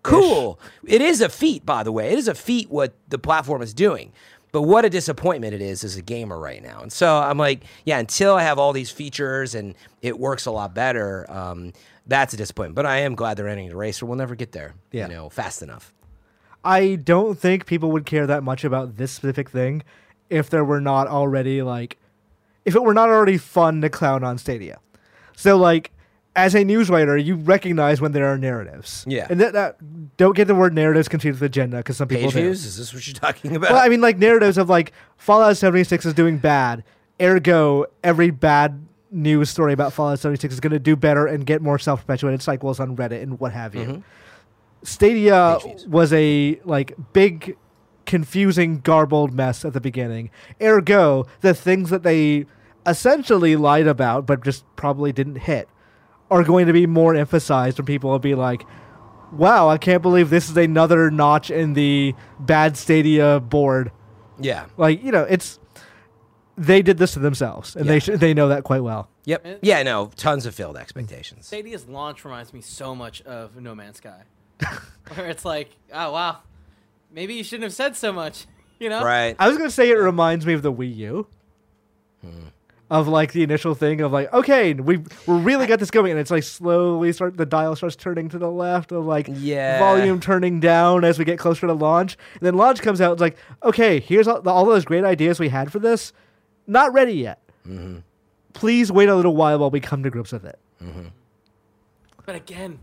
Cool. 0.02 0.60
It 0.86 1.02
is 1.02 1.20
a 1.22 1.30
feat, 1.30 1.66
by 1.66 1.82
the 1.84 1.92
way. 1.92 2.12
It 2.12 2.20
is 2.20 2.28
a 2.28 2.36
feat 2.36 2.70
what 2.70 2.94
the 3.10 3.18
platform 3.18 3.62
is 3.64 3.74
doing. 3.74 4.12
But 4.56 4.62
what 4.62 4.86
a 4.86 4.90
disappointment 4.90 5.54
it 5.54 5.60
is 5.62 5.84
as 5.84 5.98
a 5.98 6.02
gamer 6.02 6.40
right 6.40 6.64
now. 6.64 6.80
And 6.82 6.90
so 6.90 7.18
I'm 7.18 7.38
like, 7.38 7.64
yeah, 7.84 7.98
until 8.00 8.36
I 8.36 8.44
have 8.44 8.58
all 8.58 8.72
these 8.72 8.90
features 8.90 9.54
and 9.54 9.76
it 10.02 10.18
works 10.18 10.46
a 10.46 10.52
lot 10.52 10.74
better, 10.74 11.30
um, 11.30 11.74
that's 12.08 12.34
a 12.34 12.38
disappointment. 12.38 12.74
But 12.76 12.86
I 12.86 13.00
am 13.00 13.16
glad 13.16 13.36
they're 13.36 13.50
ending 13.50 13.68
the 13.68 13.76
race, 13.76 14.02
or 14.02 14.06
we'll 14.06 14.16
never 14.16 14.34
get 14.34 14.54
there, 14.54 14.74
Yeah. 14.94 15.10
you 15.10 15.14
know, 15.14 15.28
fast 15.30 15.62
enough. 15.62 15.94
I 16.64 16.96
don't 16.96 17.38
think 17.38 17.66
people 17.66 17.92
would 17.92 18.06
care 18.06 18.26
that 18.28 18.44
much 18.44 18.64
about 18.64 18.96
this 18.96 19.12
specific 19.12 19.50
thing 19.50 19.84
if 20.30 20.50
there 20.50 20.64
were 20.64 20.80
not 20.80 21.08
already 21.10 21.62
like 21.62 21.98
if 22.64 22.76
it 22.76 22.82
were 22.82 22.94
not 22.94 23.10
already 23.10 23.38
fun 23.38 23.82
to 23.82 23.90
clown 23.90 24.24
on 24.24 24.38
Stadia. 24.38 24.80
So 25.36 25.58
like 25.58 25.92
as 26.36 26.54
a 26.54 26.64
news 26.64 26.90
writer, 26.90 27.16
you 27.18 27.36
recognize 27.36 28.02
when 28.02 28.12
there 28.12 28.26
are 28.26 28.38
narratives. 28.38 29.06
Yeah. 29.08 29.28
And 29.30 29.40
that, 29.40 29.54
that 29.54 30.18
don't 30.18 30.36
get 30.36 30.48
the 30.48 30.56
word 30.56 30.74
narratives 30.74 31.08
confused 31.08 31.40
with 31.40 31.50
agenda 31.50 31.78
because 31.78 31.98
some 31.98 32.08
people 32.08 32.26
Page 32.26 32.34
do. 32.34 32.42
views? 32.42 32.66
Is 32.66 32.78
this 32.78 32.94
what 32.94 33.08
you're 33.08 33.14
talking 33.14 33.56
about? 33.56 33.72
Well, 33.72 33.82
I 33.82 33.88
mean 33.88 34.02
like 34.02 34.18
narratives 34.18 34.58
of 34.58 34.70
like 34.70 34.92
Fallout 35.18 35.58
76 35.58 36.06
is 36.06 36.14
doing 36.14 36.38
bad. 36.38 36.84
Ergo, 37.22 37.86
every 38.04 38.32
bad 38.32 38.86
news 39.12 39.50
story 39.50 39.72
about 39.72 39.94
Fallout 39.94 40.20
76 40.20 40.56
is 40.56 40.60
going 40.60 40.74
to 40.74 40.80
do 40.80 40.98
better 40.98 41.26
and 41.26 41.46
get 41.46 41.62
more 41.62 41.80
self-perpetuated 41.80 42.42
cycles 42.42 42.80
on 42.82 42.98
Reddit 42.98 43.24
and 43.24 43.40
what 43.40 43.54
have 43.54 43.74
you. 43.74 43.86
Mm-hmm. 43.86 44.00
Stadia 44.84 45.60
Page 45.62 45.72
views. 45.72 45.88
was 45.88 46.12
a 46.12 46.60
like 46.66 46.94
big 47.14 47.58
confusing 48.06 48.82
garbled 48.82 49.34
mess 49.34 49.64
at 49.64 49.72
the 49.72 49.82
beginning. 49.82 50.30
Ergo, 50.62 51.26
the 51.40 51.54
things 51.54 51.90
that 51.92 52.04
they 52.04 52.46
essentially 52.86 53.56
lied 53.56 53.88
about 53.88 54.26
but 54.26 54.44
just 54.44 54.66
probably 54.76 55.14
didn't 55.14 55.38
hit 55.38 55.70
are 56.32 56.44
going 56.44 56.68
to 56.68 56.74
be 56.74 56.86
more 56.88 57.16
emphasized 57.16 57.78
when 57.78 57.86
people 57.86 58.10
will 58.10 58.20
be 58.20 58.36
like, 58.36 58.64
"Wow, 59.32 59.70
I 59.70 59.78
can't 59.78 60.02
believe 60.02 60.30
this 60.30 60.50
is 60.50 60.58
another 60.58 61.12
notch 61.12 61.50
in 61.52 61.74
the 61.74 62.14
bad 62.40 62.78
Stadia 62.78 63.40
board." 63.40 63.92
yeah. 64.40 64.66
Like, 64.78 65.04
you 65.04 65.12
know, 65.12 65.24
it's 65.24 65.60
they 66.58 66.82
did 66.82 66.98
this 66.98 67.14
to 67.14 67.20
themselves 67.20 67.76
and 67.76 67.86
Yeah. 67.86 67.92
they 67.92 68.00
sh- 68.00 68.10
they 68.20 68.34
know 68.34 68.48
that 68.50 68.64
quite 68.64 68.82
well. 68.84 69.10
Yep. 69.26 69.46
It- 69.46 69.60
Yeah, 69.62 69.84
no, 69.84 70.12
tons 70.16 70.46
of 70.46 70.56
failed 70.56 70.78
expectations. 70.78 71.46
Stadia's 71.48 71.88
launch 71.88 72.24
reminds 72.26 72.54
me 72.54 72.62
so 72.62 72.96
much 72.96 73.22
of 73.24 73.56
No 73.58 73.76
Man's 73.76 73.98
Sky, 73.98 74.24
where 75.14 75.28
it's 75.28 75.44
like, 75.46 75.70
oh 75.94 76.12
wow, 76.12 76.38
maybe 77.14 77.34
you 77.34 77.44
shouldn't 77.44 77.64
have 77.64 77.74
said 77.74 77.96
so 77.96 78.12
much, 78.14 78.46
you 78.80 78.90
know? 78.90 79.04
Right. 79.04 79.36
I 79.40 79.48
was 79.50 79.58
gonna 79.58 79.70
say 79.70 79.90
it 79.90 79.96
reminds 79.96 80.46
me 80.46 80.54
of 80.54 80.62
the 80.62 80.72
Wii 80.74 80.96
U. 80.98 81.28
Hmm. 82.22 82.30
Of 82.88 83.08
like 83.08 83.32
the 83.34 83.42
initial 83.42 83.74
thing 83.74 84.02
of 84.02 84.12
like, 84.12 84.32
okay, 84.32 84.74
we 84.76 84.98
we 84.98 85.06
really 85.28 85.66
got 85.66 85.80
this 85.80 85.90
going, 85.90 86.12
and 86.12 86.20
it's 86.20 86.30
like 86.30 86.44
slowly 86.44 87.12
start 87.14 87.36
the 87.36 87.46
dial 87.46 87.76
starts 87.76 87.96
turning 87.96 88.30
to 88.30 88.38
the 88.38 88.52
left, 88.52 88.92
of 88.92 89.06
like 89.08 89.28
Yeah. 89.32 89.80
volume 89.80 90.20
turning 90.20 90.60
down 90.60 91.04
as 91.04 91.18
we 91.18 91.26
get 91.26 91.40
closer 91.40 91.66
to 91.66 91.74
launch. 91.74 92.16
And 92.34 92.42
then 92.42 92.54
launch 92.54 92.82
comes 92.84 93.02
out, 93.02 93.14
it's 93.14 93.22
like, 93.22 93.38
okay, 93.64 94.00
here's 94.00 94.28
all, 94.28 94.48
all 94.48 94.66
those 94.66 94.86
great 94.86 95.04
ideas 95.04 95.40
we 95.40 95.50
had 95.50 95.72
for 95.72 95.80
this, 95.80 96.14
not 96.68 96.94
ready 96.94 97.14
yet. 97.14 97.40
Mm-hmm. 97.68 98.02
Please 98.54 98.92
wait 98.92 99.10
a 99.10 99.16
little 99.16 99.36
while 99.36 99.58
while 99.58 99.72
we 99.72 99.80
come 99.80 100.04
to 100.04 100.12
grips 100.12 100.32
with 100.32 100.46
it. 100.46 100.60
Mm-hmm. 100.84 101.08
But 102.24 102.36
again, 102.36 102.78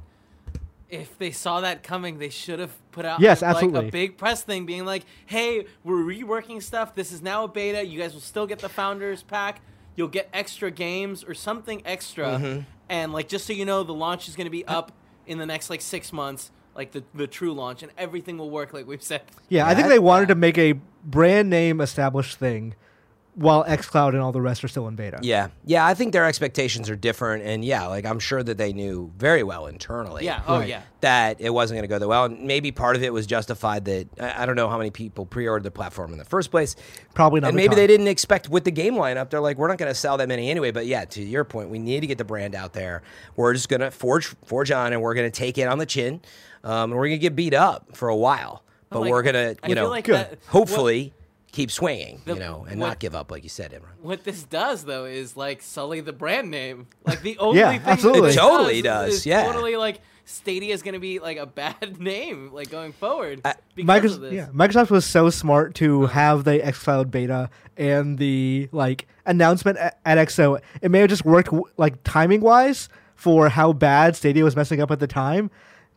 if 0.90 1.16
they 1.16 1.30
saw 1.30 1.61
that 1.61 1.84
coming, 1.84 2.18
they 2.18 2.28
should 2.28 2.59
have 2.59 2.72
put 2.90 3.05
out 3.05 3.20
Yes, 3.20 3.40
like 3.40 3.50
absolutely. 3.55 3.88
a 3.88 3.92
big 3.92 4.16
press 4.18 4.42
thing, 4.42 4.66
being 4.66 4.84
like, 4.84 5.05
"Hey, 5.26 5.66
we're 5.84 6.03
reworking 6.03 6.61
stuff. 6.61 6.94
This 6.96 7.12
is 7.12 7.22
now 7.22 7.44
a 7.44 7.48
beta. 7.48 7.86
You 7.86 8.00
guys 8.00 8.14
will 8.14 8.20
still 8.20 8.48
get 8.48 8.59
the 8.59 8.68
founders 8.68 9.22
pack. 9.22 9.61
You'll 9.97 10.09
get 10.09 10.28
extra 10.32 10.70
games 10.70 11.22
or 11.24 11.34
something 11.34 11.82
extra, 11.84 12.26
Mm-hmm. 12.38 12.61
and 12.88 13.12
like 13.12 13.28
just 13.28 13.47
so 13.47 13.53
you 13.53 13.64
know, 13.64 13.82
the 13.82 13.93
launch 13.95 14.28
is 14.28 14.36
going 14.36 14.47
to 14.47 14.51
be 14.51 14.64
up 14.66 14.93
in 15.26 15.38
the 15.38 15.47
next 15.47 15.70
like 15.70 15.80
six 15.80 16.12
months." 16.12 16.51
Like 16.74 16.93
the, 16.93 17.05
the 17.14 17.26
true 17.26 17.53
launch, 17.53 17.82
and 17.82 17.93
everything 17.99 18.38
will 18.38 18.49
work 18.49 18.72
like 18.72 18.86
we've 18.86 19.03
said. 19.03 19.20
Yeah, 19.51 19.66
I 19.68 19.74
think 19.74 19.84
I- 19.86 19.88
they 19.90 19.99
wanted 19.99 20.22
yeah. 20.30 20.34
to 20.34 20.34
make 20.36 20.57
a 20.57 20.72
brand 21.05 21.51
name 21.51 21.82
established 21.82 22.38
thing, 22.38 22.74
while 23.35 23.64
XCloud 23.64 24.11
and 24.11 24.18
all 24.18 24.30
the 24.30 24.43
rest 24.43 24.62
are 24.62 24.68
still 24.68 24.87
in 24.89 24.95
beta. 24.95 25.18
Yeah. 25.22 25.49
Yeah, 25.64 25.87
I 25.87 25.95
think 25.95 26.12
their 26.12 26.26
expectations 26.26 26.91
are 26.91 26.97
different. 26.97 27.45
And 27.45 27.64
yeah, 27.64 27.87
like 27.87 28.05
I'm 28.05 28.18
sure 28.18 28.43
that 28.43 28.59
they 28.59 28.74
knew 28.74 29.11
very 29.16 29.43
well 29.43 29.66
internally. 29.68 30.24
Yeah. 30.26 30.43
Oh 30.47 30.59
Right. 30.59 30.68
yeah. 30.68 30.83
that 31.01 31.41
it 31.41 31.49
wasn't 31.51 31.78
going 31.78 31.85
to 31.85 31.89
go 31.89 31.99
that 31.99 32.07
well. 32.07 32.26
And 32.26 32.43
maybe 32.43 32.72
part 32.72 32.95
of 32.95 33.03
it 33.03 33.11
was 33.12 33.26
justified 33.26 33.87
that 33.87 34.09
I 34.20 34.43
I 34.43 34.47
don't 34.47 34.55
know 34.57 34.68
how 34.68 34.76
many 34.76 34.91
people 34.91 35.24
pre-ordered 35.24 35.62
the 35.64 35.70
platform 35.70 36.12
in 36.12 36.18
the 36.18 36.26
first 36.26 36.51
place. 36.51 36.76
Probably 37.14 37.41
not. 37.41 37.49
and 37.49 37.57
maybe 37.57 37.68
ton. 37.68 37.76
they 37.76 37.87
didn't 37.87 38.09
expect 38.09 38.51
with 38.51 38.64
the 38.64 38.70
game 38.70 38.95
lineup. 38.97 39.30
They're 39.30 39.41
like, 39.41 39.57
we're 39.57 39.68
not 39.68 39.78
going 39.78 39.91
to 39.91 39.99
sell 39.99 40.18
that 40.18 40.28
many 40.28 40.51
anyway. 40.51 40.70
But 40.70 40.85
yeah, 40.87 41.07
to 41.07 41.22
your 41.22 41.45
point, 41.45 41.70
we 41.70 41.78
need 41.78 42.01
to 42.01 42.07
get 42.07 42.18
the 42.18 42.24
brand 42.24 42.55
out 42.55 42.74
there. 42.74 43.03
We're 43.37 43.55
just 43.55 43.70
going 43.70 43.80
to 43.80 43.91
forge 43.91 44.26
forge 44.45 44.70
on, 44.70 44.93
and 44.93 45.01
we're 45.01 45.14
going 45.14 45.30
to 45.30 45.35
take 45.37 45.57
it 45.57 45.68
on 45.68 45.78
the 45.78 45.87
chin, 45.87 46.20
um, 46.64 46.91
and 46.91 46.93
we're 46.93 47.07
going 47.09 47.18
to 47.18 47.22
get 47.26 47.35
beat 47.35 47.55
up 47.55 47.97
for 47.97 48.09
a 48.11 48.16
while. 48.16 48.62
But 48.91 49.01
like, 49.01 49.11
we're 49.11 49.22
going 49.22 49.35
to, 49.35 49.57
I 49.64 49.68
you 49.68 49.74
feel 49.74 49.85
know, 49.85 49.89
like 49.91 50.05
Good. 50.05 50.14
that- 50.16 50.39
hopefully 50.49 51.14
keep 51.53 51.70
swinging, 51.70 52.20
The- 52.24 52.34
you 52.34 52.40
know, 52.40 52.66
and 52.68 52.80
what- 52.80 52.86
not 52.88 52.98
give 52.98 53.14
up 53.14 53.30
like 53.30 53.44
you 53.44 53.48
said, 53.50 53.70
Imran. 53.72 54.03
What 54.03 54.24
this 54.24 54.42
does 54.42 54.84
though 54.84 55.05
is 55.05 55.36
like 55.36 55.62
sully 55.62 56.00
the 56.00 56.12
brand 56.12 56.50
name. 56.50 56.88
Like 57.07 57.22
the 57.22 57.38
only 57.38 57.61
Yeah, 57.61 57.70
thing 57.70 57.82
absolutely. 57.84 58.28
this 58.28 58.36
It 58.36 58.40
totally 58.40 58.76
is- 58.78 58.82
does, 58.82 59.14
is 59.14 59.26
yeah. 59.26 59.44
Totally 59.44 59.76
like 59.76 60.00
Stadia 60.24 60.72
is 60.72 60.82
going 60.82 60.94
to 60.94 61.00
be 61.00 61.18
like 61.18 61.36
a 61.36 61.46
bad 61.46 61.98
name 62.00 62.50
like 62.53 62.70
going 62.70 62.92
forward 62.92 63.40
I- 63.44 63.55
because 63.74 64.14
of 64.16 64.20
Microsoft, 64.20 64.20
this. 64.22 64.32
yeah, 64.32 64.46
Microsoft 64.53 64.90
was 64.90 65.05
so 65.05 65.30
smart 65.30 65.74
to 65.76 66.05
uh-huh. 66.05 66.12
have 66.14 66.44
the 66.44 66.59
xCloud 66.61 67.11
beta 67.11 67.50
and 67.76 68.18
the 68.18 68.68
like 68.72 69.07
announcement 69.26 69.78
at, 69.78 69.98
at 70.07 70.18
XO. 70.28 70.61
It 70.80 70.90
may 70.90 71.00
have 71.00 71.09
just 71.11 71.24
worked 71.24 71.50
like 71.76 72.03
timing 72.05 72.40
wise 72.40 72.88
for 73.14 73.48
how 73.50 73.72
bad 73.72 74.16
Stadia 74.16 74.42
was 74.42 74.57
messing 74.57 74.80
up 74.80 74.90
at 74.90 75.00
the 75.00 75.07
time, 75.07 75.50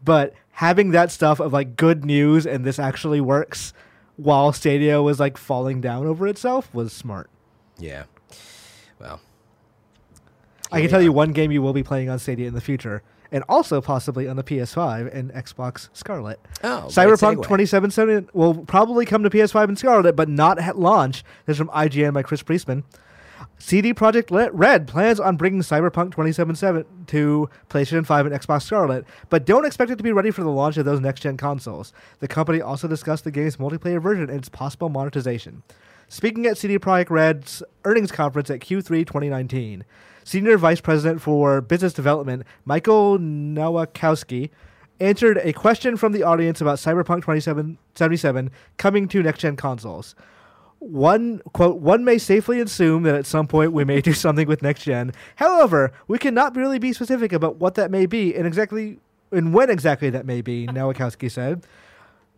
but 0.04 0.34
having 0.52 0.92
that 0.92 1.12
stuff 1.12 1.40
of 1.40 1.54
like 1.54 1.76
good 1.76 2.04
news 2.06 2.46
and 2.46 2.66
this 2.66 2.78
actually 2.80 3.22
works 3.22 3.74
while 4.18 4.54
Stadia 4.54 5.02
was 5.02 5.20
like 5.20 5.38
falling 5.38 5.82
down 5.82 6.06
over 6.06 6.28
itself 6.28 6.74
was 6.74 6.94
smart. 6.94 7.30
Yeah. 7.78 8.04
Well, 9.00 9.20
I 10.72 10.82
can 10.82 10.90
tell 10.90 11.02
you 11.02 11.12
one 11.12 11.34
game 11.34 11.52
you 11.52 11.62
will 11.62 11.74
be 11.74 11.84
playing 11.84 12.10
on 12.10 12.20
Stadia 12.20 12.48
in 12.48 12.54
the 12.54 12.62
future, 12.62 13.04
and 13.32 13.44
also 13.50 13.82
possibly 13.82 14.28
on 14.28 14.36
the 14.36 14.44
PS5 14.44 15.14
and 15.14 15.32
Xbox 15.34 15.90
Scarlett. 15.94 16.40
Oh, 16.64 16.86
Cyberpunk 16.88 17.38
2077 17.38 18.30
will 18.34 18.66
probably 18.66 19.06
come 19.06 19.24
to 19.24 19.30
PS5 19.30 19.66
and 19.66 19.78
Scarlett, 19.78 20.16
but 20.16 20.30
not 20.30 20.60
at 20.60 20.80
launch. 20.80 21.24
This 21.46 21.56
is 21.56 21.58
from 21.58 21.70
IGN 21.70 22.14
by 22.14 22.24
Chris 22.24 22.42
Priestman. 22.42 22.84
CD 23.58 23.94
Projekt 23.94 24.50
Red 24.54 24.88
plans 24.88 25.20
on 25.20 25.38
bringing 25.38 25.62
Cyberpunk 25.62 26.12
2077 26.12 26.86
to 27.08 27.50
PlayStation 27.70 28.06
5 28.06 28.28
and 28.28 28.36
Xbox 28.36 28.64
Scarlett, 28.64 29.06
but 29.30 29.46
don't 29.46 29.66
expect 29.66 29.92
it 29.92 29.98
to 29.98 30.04
be 30.04 30.12
ready 30.12 30.32
for 30.32 30.44
the 30.44 30.50
launch 30.50 30.78
of 30.78 30.86
those 30.86 31.00
next 31.00 31.22
gen 31.22 31.38
consoles. 31.38 31.94
The 32.20 32.28
company 32.28 32.62
also 32.62 32.88
discussed 32.88 33.24
the 33.24 33.32
game's 33.32 33.58
multiplayer 33.58 34.02
version 34.02 34.30
and 34.30 34.40
its 34.40 34.50
possible 34.50 34.90
monetization. 34.90 35.64
Speaking 36.08 36.46
at 36.46 36.58
CD 36.58 36.78
Projekt 36.78 37.10
Red's 37.10 37.64
earnings 37.84 38.12
conference 38.12 38.50
at 38.50 38.60
Q3 38.60 39.06
2019, 39.06 39.84
Senior 40.24 40.58
Vice 40.58 40.82
President 40.82 41.22
for 41.22 41.62
Business 41.62 41.94
Development 41.94 42.44
Michael 42.66 43.18
Nowakowski 43.18 44.50
answered 45.00 45.40
a 45.44 45.54
question 45.54 45.98
from 45.98 46.12
the 46.12 46.24
audience 46.24 46.62
about 46.62 46.78
Cyberpunk 46.78 47.22
2077 47.22 48.52
coming 48.78 49.08
to 49.08 49.24
next 49.24 49.40
gen 49.40 49.56
consoles. 49.56 50.16
One 50.86 51.40
quote, 51.54 51.78
one 51.78 52.06
may 52.06 52.20
safely 52.20 52.60
assume 52.60 53.04
that 53.04 53.16
at 53.16 53.26
some 53.26 53.48
point 53.48 53.74
we 53.74 53.84
may 53.84 54.02
do 54.02 54.14
something 54.14 54.48
with 54.48 54.62
next 54.62 54.84
gen. 54.84 55.14
However, 55.38 55.92
we 56.08 56.20
cannot 56.20 56.56
really 56.56 56.78
be 56.78 56.94
specific 56.94 57.34
about 57.34 57.56
what 57.56 57.74
that 57.76 57.90
may 57.90 58.06
be 58.06 58.36
and 58.36 58.46
exactly 58.46 59.00
and 59.32 59.52
when 59.52 59.72
exactly 59.72 60.12
that 60.12 60.28
may 60.28 60.42
be, 60.42 60.68
Nowakowski 60.68 61.32
said. 61.32 61.66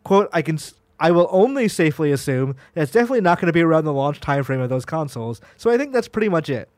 Quote, 0.04 0.30
I 0.32 0.41
can 0.41 0.58
i 1.00 1.12
will 1.12 1.28
only 1.30 1.68
safely 1.68 2.12
assume 2.12 2.56
that 2.74 2.84
it's 2.84 2.91
definitely 2.91 3.22
not 3.22 3.39
going 3.39 3.48
to 3.48 3.54
be 3.54 3.62
around 3.62 3.84
the 3.84 3.93
launch 3.93 4.20
timeframe 4.20 4.64
of 4.64 4.70
those 4.70 4.86
consoles. 4.86 5.41
So 5.58 5.70
I 5.70 5.78
think 5.78 5.93
that's 5.93 6.08
pretty 6.08 6.30
much 6.30 6.50
it. 6.50 6.70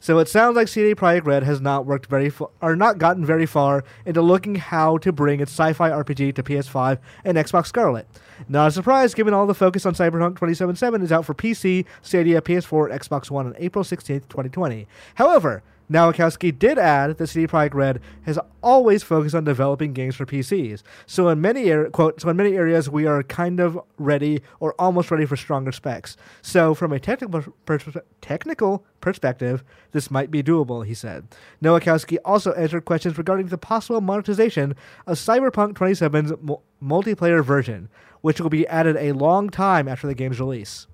So 0.00 0.18
it 0.18 0.28
sounds 0.28 0.54
like 0.54 0.68
CD 0.68 0.94
Projekt 0.94 1.26
Red 1.26 1.42
has 1.42 1.60
not 1.60 1.84
worked 1.84 2.06
very 2.06 2.30
far, 2.30 2.50
or 2.62 2.76
not 2.76 2.98
gotten 2.98 3.24
very 3.24 3.46
far 3.46 3.82
into 4.06 4.22
looking 4.22 4.54
how 4.54 4.98
to 4.98 5.12
bring 5.12 5.40
its 5.40 5.52
sci-fi 5.52 5.90
RPG 5.90 6.34
to 6.36 6.42
PS5 6.42 6.98
and 7.24 7.36
Xbox 7.36 7.66
Scarlett. 7.66 8.06
Not 8.48 8.68
a 8.68 8.70
surprise, 8.70 9.14
given 9.14 9.34
all 9.34 9.46
the 9.46 9.54
focus 9.54 9.84
on 9.84 9.94
Cyberpunk 9.94 10.36
2077 10.36 11.02
is 11.02 11.10
out 11.10 11.24
for 11.24 11.34
PC, 11.34 11.84
Stadia, 12.02 12.40
PS4, 12.40 12.90
and 12.90 13.00
Xbox 13.00 13.30
One 13.30 13.46
on 13.46 13.56
April 13.58 13.84
16th, 13.84 14.28
2020. 14.28 14.86
However, 15.16 15.62
Nowakowski 15.90 16.56
did 16.56 16.78
add 16.78 17.16
that 17.16 17.26
CD 17.28 17.46
Projekt 17.46 17.74
Red 17.74 18.00
has 18.22 18.38
always 18.62 19.02
focused 19.02 19.34
on 19.34 19.44
developing 19.44 19.92
games 19.92 20.16
for 20.16 20.26
PCs. 20.26 20.82
So 21.06 21.28
in 21.28 21.40
many 21.40 21.70
ar- 21.72 21.88
quote, 21.90 22.20
so 22.20 22.28
in 22.28 22.36
many 22.36 22.56
areas 22.56 22.90
we 22.90 23.06
are 23.06 23.22
kind 23.22 23.58
of 23.60 23.78
ready 23.96 24.42
or 24.60 24.74
almost 24.78 25.10
ready 25.10 25.24
for 25.24 25.36
stronger 25.36 25.72
specs. 25.72 26.16
So 26.42 26.74
from 26.74 26.92
a 26.92 27.00
technical 27.00 27.44
technical 28.20 28.84
perspective, 29.00 29.64
this 29.92 30.10
might 30.10 30.30
be 30.30 30.42
doable, 30.42 30.84
he 30.84 30.94
said. 30.94 31.28
Nowakowski 31.62 32.18
also 32.24 32.52
answered 32.52 32.84
questions 32.84 33.16
regarding 33.16 33.46
the 33.46 33.58
possible 33.58 34.00
monetization 34.00 34.74
of 35.06 35.16
Cyberpunk 35.16 35.74
27's 35.74 36.32
mu- 36.42 36.56
multiplayer 36.82 37.42
version, 37.44 37.88
which 38.20 38.40
will 38.40 38.50
be 38.50 38.66
added 38.66 38.96
a 38.96 39.12
long 39.12 39.48
time 39.48 39.88
after 39.88 40.06
the 40.06 40.14
game's 40.14 40.40
release. 40.40 40.86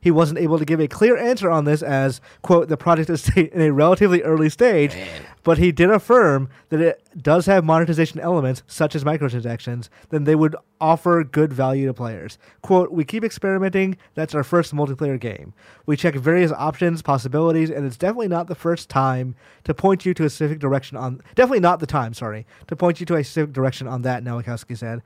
He 0.00 0.10
wasn't 0.10 0.38
able 0.38 0.58
to 0.58 0.64
give 0.64 0.80
a 0.80 0.88
clear 0.88 1.16
answer 1.16 1.50
on 1.50 1.64
this 1.64 1.82
as, 1.82 2.20
quote, 2.42 2.68
the 2.68 2.76
project 2.76 3.10
is 3.10 3.28
in 3.36 3.60
a 3.60 3.70
relatively 3.70 4.22
early 4.22 4.48
stage, 4.48 4.94
Man. 4.94 5.22
but 5.42 5.58
he 5.58 5.72
did 5.72 5.90
affirm 5.90 6.48
that 6.70 6.80
it 6.80 7.02
does 7.20 7.46
have 7.46 7.64
monetization 7.64 8.20
elements, 8.20 8.62
such 8.66 8.94
as 8.94 9.04
microtransactions, 9.04 9.88
then 10.08 10.24
they 10.24 10.34
would 10.34 10.56
offer 10.80 11.22
good 11.22 11.52
value 11.52 11.86
to 11.86 11.94
players. 11.94 12.38
Quote, 12.62 12.90
we 12.90 13.04
keep 13.04 13.22
experimenting. 13.24 13.96
That's 14.14 14.34
our 14.34 14.44
first 14.44 14.74
multiplayer 14.74 15.20
game. 15.20 15.52
We 15.84 15.96
check 15.96 16.14
various 16.14 16.52
options, 16.52 17.02
possibilities, 17.02 17.70
and 17.70 17.84
it's 17.84 17.98
definitely 17.98 18.28
not 18.28 18.46
the 18.46 18.54
first 18.54 18.88
time 18.88 19.34
to 19.64 19.74
point 19.74 20.06
you 20.06 20.14
to 20.14 20.24
a 20.24 20.30
specific 20.30 20.58
direction 20.60 20.96
on, 20.96 21.20
definitely 21.34 21.60
not 21.60 21.80
the 21.80 21.86
time, 21.86 22.14
sorry, 22.14 22.46
to 22.68 22.76
point 22.76 23.00
you 23.00 23.06
to 23.06 23.16
a 23.16 23.24
specific 23.24 23.52
direction 23.52 23.86
on 23.86 24.02
that, 24.02 24.24
Nowakowski 24.24 24.76
said. 24.78 25.02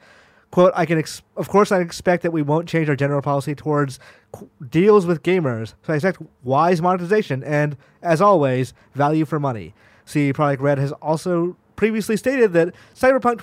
Quote, 0.55 0.73
I 0.77 0.87
can, 0.87 1.01
ex- 1.01 1.21
of 1.37 1.49
course, 1.49 1.73
I 1.73 1.81
expect 1.81 2.23
that 2.23 2.31
we 2.31 2.41
won't 2.41 2.69
change 2.69 2.89
our 2.89 2.95
general 2.95 3.21
policy 3.21 3.57
towards 3.57 3.99
qu- 4.31 4.49
deals 4.71 5.05
with 5.05 5.25
gamers. 5.25 5.75
So 5.83 5.93
I 5.93 5.97
expect 5.97 6.23
wise 6.45 6.81
monetization 6.81 7.43
and, 7.43 7.77
as 8.03 8.21
always, 8.21 8.73
value 8.95 9.25
for 9.25 9.41
money. 9.41 9.75
CD 10.05 10.33
Projekt 10.33 10.61
Red 10.61 10.79
has 10.79 10.93
also 11.03 11.57
previously 11.75 12.17
stated 12.17 12.53
that 12.53 12.73
Cyberpunk 12.95 13.39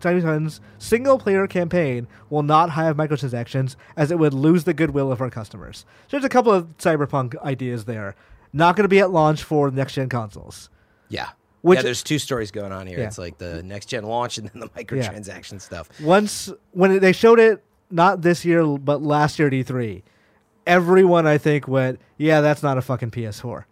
2077's 0.00 0.60
single 0.76 1.20
player 1.20 1.46
campaign 1.46 2.08
will 2.30 2.42
not 2.42 2.70
have 2.70 2.96
microtransactions 2.96 3.76
as 3.96 4.10
it 4.10 4.18
would 4.18 4.34
lose 4.34 4.64
the 4.64 4.74
goodwill 4.74 5.12
of 5.12 5.20
our 5.20 5.30
customers. 5.30 5.86
So 6.08 6.16
there's 6.16 6.24
a 6.24 6.28
couple 6.28 6.50
of 6.50 6.76
Cyberpunk 6.78 7.40
ideas 7.44 7.84
there. 7.84 8.16
Not 8.52 8.74
going 8.74 8.82
to 8.82 8.88
be 8.88 8.98
at 8.98 9.12
launch 9.12 9.44
for 9.44 9.70
next 9.70 9.92
gen 9.94 10.08
consoles. 10.08 10.68
Yeah. 11.08 11.28
Which- 11.62 11.76
yeah, 11.78 11.82
there's 11.82 12.02
two 12.02 12.18
stories 12.18 12.50
going 12.50 12.72
on 12.72 12.86
here. 12.86 12.98
Yeah. 12.98 13.06
It's 13.06 13.18
like 13.18 13.36
the 13.38 13.62
next 13.62 13.86
gen 13.86 14.04
launch 14.04 14.38
and 14.38 14.48
then 14.48 14.60
the 14.60 14.68
microtransaction 14.84 15.60
stuff. 15.60 15.88
once 16.00 16.50
when 16.72 16.98
they 17.00 17.12
showed 17.12 17.38
it 17.40 17.62
not 17.90 18.22
this 18.22 18.44
year 18.44 18.64
but 18.78 19.02
last 19.02 19.38
year 19.38 19.48
at 19.48 19.52
E3, 19.54 20.02
everyone 20.66 21.26
I 21.26 21.36
think 21.38 21.66
went, 21.68 22.00
"Yeah, 22.16 22.40
that's 22.40 22.62
not 22.62 22.78
a 22.78 22.82
fucking 22.82 23.10
PS4. 23.10 23.64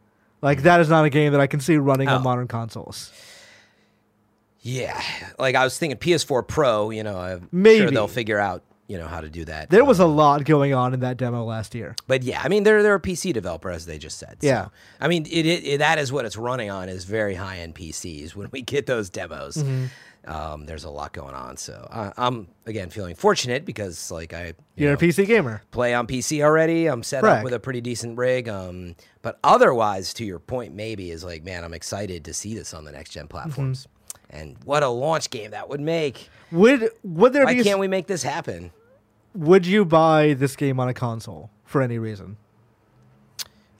Like 0.42 0.62
that 0.62 0.80
is 0.80 0.88
not 0.88 1.04
a 1.04 1.10
game 1.10 1.32
that 1.32 1.40
I 1.40 1.46
can 1.46 1.60
see 1.60 1.76
running 1.76 2.08
Oh. 2.08 2.16
on 2.16 2.22
modern 2.22 2.46
consoles." 2.48 3.10
Yeah, 4.60 5.00
like 5.38 5.54
I 5.54 5.64
was 5.64 5.78
thinking 5.78 5.98
PS4 5.98 6.46
Pro. 6.46 6.90
You 6.90 7.04
know, 7.04 7.18
I'm 7.18 7.48
Maybe. 7.52 7.78
sure 7.80 7.90
they'll 7.90 8.08
figure 8.08 8.38
out 8.38 8.62
you 8.88 8.98
know 8.98 9.06
how 9.06 9.20
to 9.20 9.28
do 9.28 9.44
that. 9.44 9.70
There 9.70 9.84
was 9.84 10.00
Um, 10.00 10.10
a 10.10 10.14
lot 10.14 10.44
going 10.44 10.74
on 10.74 10.94
in 10.94 11.00
that 11.00 11.16
demo 11.18 11.44
last 11.44 11.74
year. 11.74 11.94
But 12.06 12.22
yeah, 12.24 12.40
I 12.42 12.48
mean 12.48 12.62
they're 12.64 12.82
they're 12.82 12.94
a 12.96 13.00
PC 13.00 13.32
developer 13.32 13.70
as 13.70 13.86
they 13.86 13.98
just 13.98 14.18
said. 14.18 14.38
So, 14.40 14.46
Yeah. 14.48 14.68
I 15.00 15.08
mean 15.08 15.26
it, 15.26 15.46
it, 15.46 15.64
it- 15.64 15.78
that 15.78 15.98
is 15.98 16.10
what 16.10 16.24
it's 16.24 16.36
running 16.36 16.70
on 16.70 16.88
is 16.88 17.04
very 17.04 17.34
high 17.36 17.58
end 17.58 17.74
PCs. 17.74 18.34
When 18.34 18.48
we 18.50 18.62
get 18.62 18.86
those 18.86 19.10
demos, 19.10 19.56
Mm-hmm. 19.58 20.30
um, 20.30 20.66
there's 20.66 20.84
a 20.84 20.90
lot 20.90 21.12
going 21.12 21.34
on. 21.34 21.56
So 21.58 21.86
I, 21.92 22.12
I'm 22.16 22.48
again 22.66 22.90
feeling 22.90 23.14
fortunate 23.14 23.64
because 23.64 24.10
like 24.10 24.32
I 24.32 24.46
you 24.46 24.54
You're 24.76 24.90
know, 24.90 24.94
a 24.94 24.96
PC 24.96 25.26
gamer. 25.26 25.62
play 25.70 25.92
on 25.94 26.06
PC 26.06 26.42
already. 26.42 26.86
I'm 26.86 27.02
set 27.02 27.20
Correct. 27.22 27.38
up 27.38 27.44
with 27.44 27.52
a 27.52 27.60
pretty 27.60 27.80
decent 27.82 28.16
rig. 28.18 28.48
Um, 28.48 28.94
but 29.22 29.38
otherwise, 29.44 30.14
to 30.14 30.24
your 30.24 30.38
point, 30.38 30.74
maybe 30.74 31.10
is 31.10 31.22
like 31.24 31.44
man, 31.44 31.62
I'm 31.64 31.74
excited 31.74 32.24
to 32.24 32.32
see 32.32 32.54
this 32.54 32.72
on 32.72 32.84
the 32.84 32.92
next 32.92 33.10
gen 33.10 33.28
platforms. 33.28 33.80
Mm-hmm. 33.82 33.92
And 34.30 34.56
what 34.64 34.82
a 34.82 34.88
launch 34.88 35.30
game 35.30 35.52
that 35.52 35.70
would 35.70 35.80
make! 35.80 36.28
Would 36.52 36.90
would 37.02 37.32
there 37.32 37.46
Why 37.46 37.54
be? 37.54 37.64
can't 37.64 37.78
we 37.78 37.88
make 37.88 38.06
this 38.08 38.22
happen? 38.22 38.72
Would 39.34 39.66
you 39.66 39.84
buy 39.84 40.34
this 40.34 40.56
game 40.56 40.80
on 40.80 40.88
a 40.88 40.94
console 40.94 41.50
for 41.64 41.82
any 41.82 41.98
reason? 41.98 42.36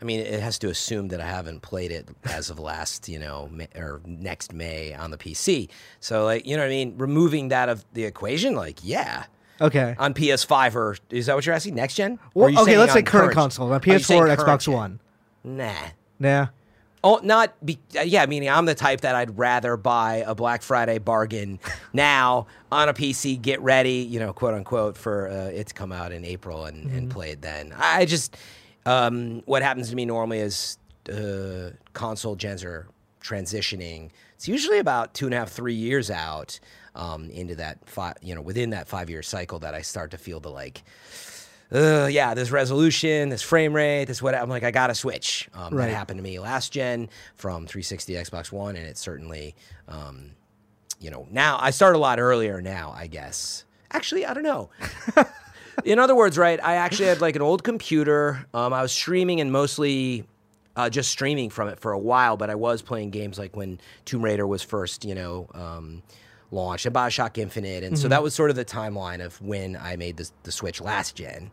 I 0.01 0.05
mean, 0.05 0.20
it 0.20 0.40
has 0.40 0.59
to 0.61 0.68
assume 0.68 1.09
that 1.09 1.20
I 1.20 1.26
haven't 1.26 1.62
played 1.62 1.90
it 1.90 2.09
as 2.24 2.51
of 2.51 2.61
last, 2.61 3.09
you 3.09 3.18
know, 3.18 3.49
May, 3.51 3.66
or 3.74 4.01
next 4.05 4.53
May 4.53 4.94
on 4.94 5.11
the 5.11 5.18
PC. 5.18 5.68
So, 5.99 6.24
like, 6.24 6.46
you 6.46 6.57
know 6.57 6.62
what 6.62 6.66
I 6.68 6.70
mean? 6.70 6.94
Removing 6.99 7.49
that 7.49 7.68
of 7.68 7.84
the 7.94 8.05
equation, 8.05 8.55
like, 8.55 8.78
yeah, 8.82 9.24
Okay. 9.61 9.96
on 9.99 10.14
PS5 10.14 10.76
or 10.76 10.96
is 11.11 11.26
that 11.26 11.34
what 11.34 11.44
you're 11.44 11.55
asking? 11.55 11.74
Next 11.74 11.94
gen? 11.96 12.20
Or 12.34 12.44
Well, 12.49 12.62
okay, 12.62 12.78
let's 12.78 12.92
say 12.92 13.01
on 13.01 13.05
current 13.07 13.32
console, 13.32 13.72
on 13.72 13.80
are 13.80 13.80
you 13.84 13.99
saying 13.99 14.22
PS4 14.22 14.32
or 14.32 14.36
Xbox? 14.36 14.72
One. 14.72 15.01
Nah. 15.42 15.74
Nah. 16.20 16.46
Oh, 17.05 17.20
not 17.22 17.55
be, 17.64 17.78
uh, 17.99 18.03
yeah. 18.03 18.26
Meaning, 18.26 18.49
I'm 18.51 18.66
the 18.66 18.74
type 18.74 19.03
that 19.03 19.14
I'd 19.14 19.38
rather 19.38 19.76
buy 19.76 20.24
a 20.26 20.34
Black 20.34 20.62
Friday 20.62 20.99
bargain 20.99 21.61
now 21.92 22.46
on 22.72 22.88
a 22.88 22.94
PC, 22.94 23.40
get 23.40 23.61
ready, 23.61 23.99
you 24.09 24.18
know, 24.18 24.32
quote 24.32 24.55
unquote, 24.55 24.96
for 24.96 25.28
uh, 25.28 25.34
it 25.46 25.68
to 25.68 25.74
come 25.74 25.92
out 25.92 26.12
in 26.12 26.24
April 26.24 26.64
and, 26.64 26.86
Mm-hmm. 26.86 26.96
and 26.99 27.11
play 27.11 27.30
it 27.30 27.42
then. 27.42 27.72
I 27.76 28.05
just, 28.05 28.36
um, 28.86 29.42
what 29.46 29.62
happens 29.62 29.90
to 29.90 29.96
me 29.96 30.05
normally 30.05 30.38
is 30.40 30.78
uh, 31.12 31.70
console 31.92 32.34
gens 32.36 32.64
are 32.64 32.86
transitioning. 33.22 34.11
It's 34.34 34.49
usually 34.49 34.78
about 34.78 35.14
two 35.14 35.26
and 35.26 35.34
a 35.34 35.38
half, 35.38 35.51
three 35.51 35.74
years 35.74 36.11
out 36.11 36.59
um, 36.94 37.30
into 37.30 37.55
that 37.57 37.78
five, 37.88 38.14
you 38.22 38.34
know, 38.34 38.40
within 38.40 38.70
that 38.70 38.88
five 38.88 39.09
year 39.11 39.22
cycle 39.22 39.59
that 39.61 39.74
I 39.74 39.82
start 39.82 40.11
to 40.12 40.18
feel 40.18 40.40
the 40.40 40.51
like 40.51 40.82
yeah, 41.70 42.34
this 42.34 42.50
resolution, 42.50 43.28
this 43.28 43.42
frame 43.42 43.74
rate, 43.74 44.06
this 44.06 44.22
what 44.22 44.34
I'm 44.34 44.48
like, 44.48 44.62
I 44.64 44.70
gotta 44.70 44.94
switch. 44.94 45.48
Um, 45.54 45.74
Right. 45.74 45.86
That 45.86 45.94
happened 45.94 46.18
to 46.18 46.22
me 46.24 46.38
last 46.38 46.72
gen 46.72 47.08
from 47.34 47.66
360 47.66 48.14
Xbox 48.14 48.50
One, 48.52 48.76
and 48.76 48.86
it 48.86 48.96
certainly, 48.96 49.54
um, 49.88 50.30
you 51.00 51.10
know, 51.10 51.26
now 51.30 51.58
I 51.60 51.70
start 51.70 51.94
a 51.94 51.98
lot 51.98 52.18
earlier 52.18 52.60
now, 52.62 52.92
I 52.96 53.06
guess. 53.06 53.64
Actually, 53.90 54.26
I 54.26 54.34
don't 54.34 54.42
know. 54.42 54.70
In 55.84 55.98
other 55.98 56.14
words, 56.14 56.36
right, 56.36 56.58
I 56.62 56.74
actually 56.74 57.06
had 57.06 57.20
like 57.20 57.36
an 57.36 57.42
old 57.42 57.62
computer. 57.62 58.44
Um, 58.52 58.72
I 58.72 58.82
was 58.82 58.90
streaming 58.90 59.40
and 59.40 59.52
mostly 59.52 60.24
uh, 60.74 60.90
just 60.90 61.10
streaming 61.10 61.50
from 61.50 61.68
it 61.68 61.78
for 61.78 61.92
a 61.92 61.98
while, 61.98 62.36
but 62.36 62.50
I 62.50 62.54
was 62.56 62.82
playing 62.82 63.10
games 63.10 63.38
like 63.38 63.54
when 63.56 63.80
Tomb 64.04 64.24
Raider 64.24 64.46
was 64.46 64.62
first, 64.62 65.04
you 65.04 65.14
know, 65.14 65.48
um, 65.54 66.02
launched, 66.51 66.86
and 66.86 66.94
Bioshock 66.94 67.36
Infinite, 67.38 67.84
and 67.84 67.99
so 67.99 68.09
that 68.09 68.22
was 68.22 68.34
sort 68.34 68.51
of 68.51 68.57
the 68.57 68.64
timeline 68.64 69.24
of 69.24 69.40
when 69.42 69.76
I 69.76 69.96
made 69.96 70.16
the, 70.16 70.30
the 70.44 70.53
switch 70.53 70.80
last 70.80 71.16
gen. 71.16 71.51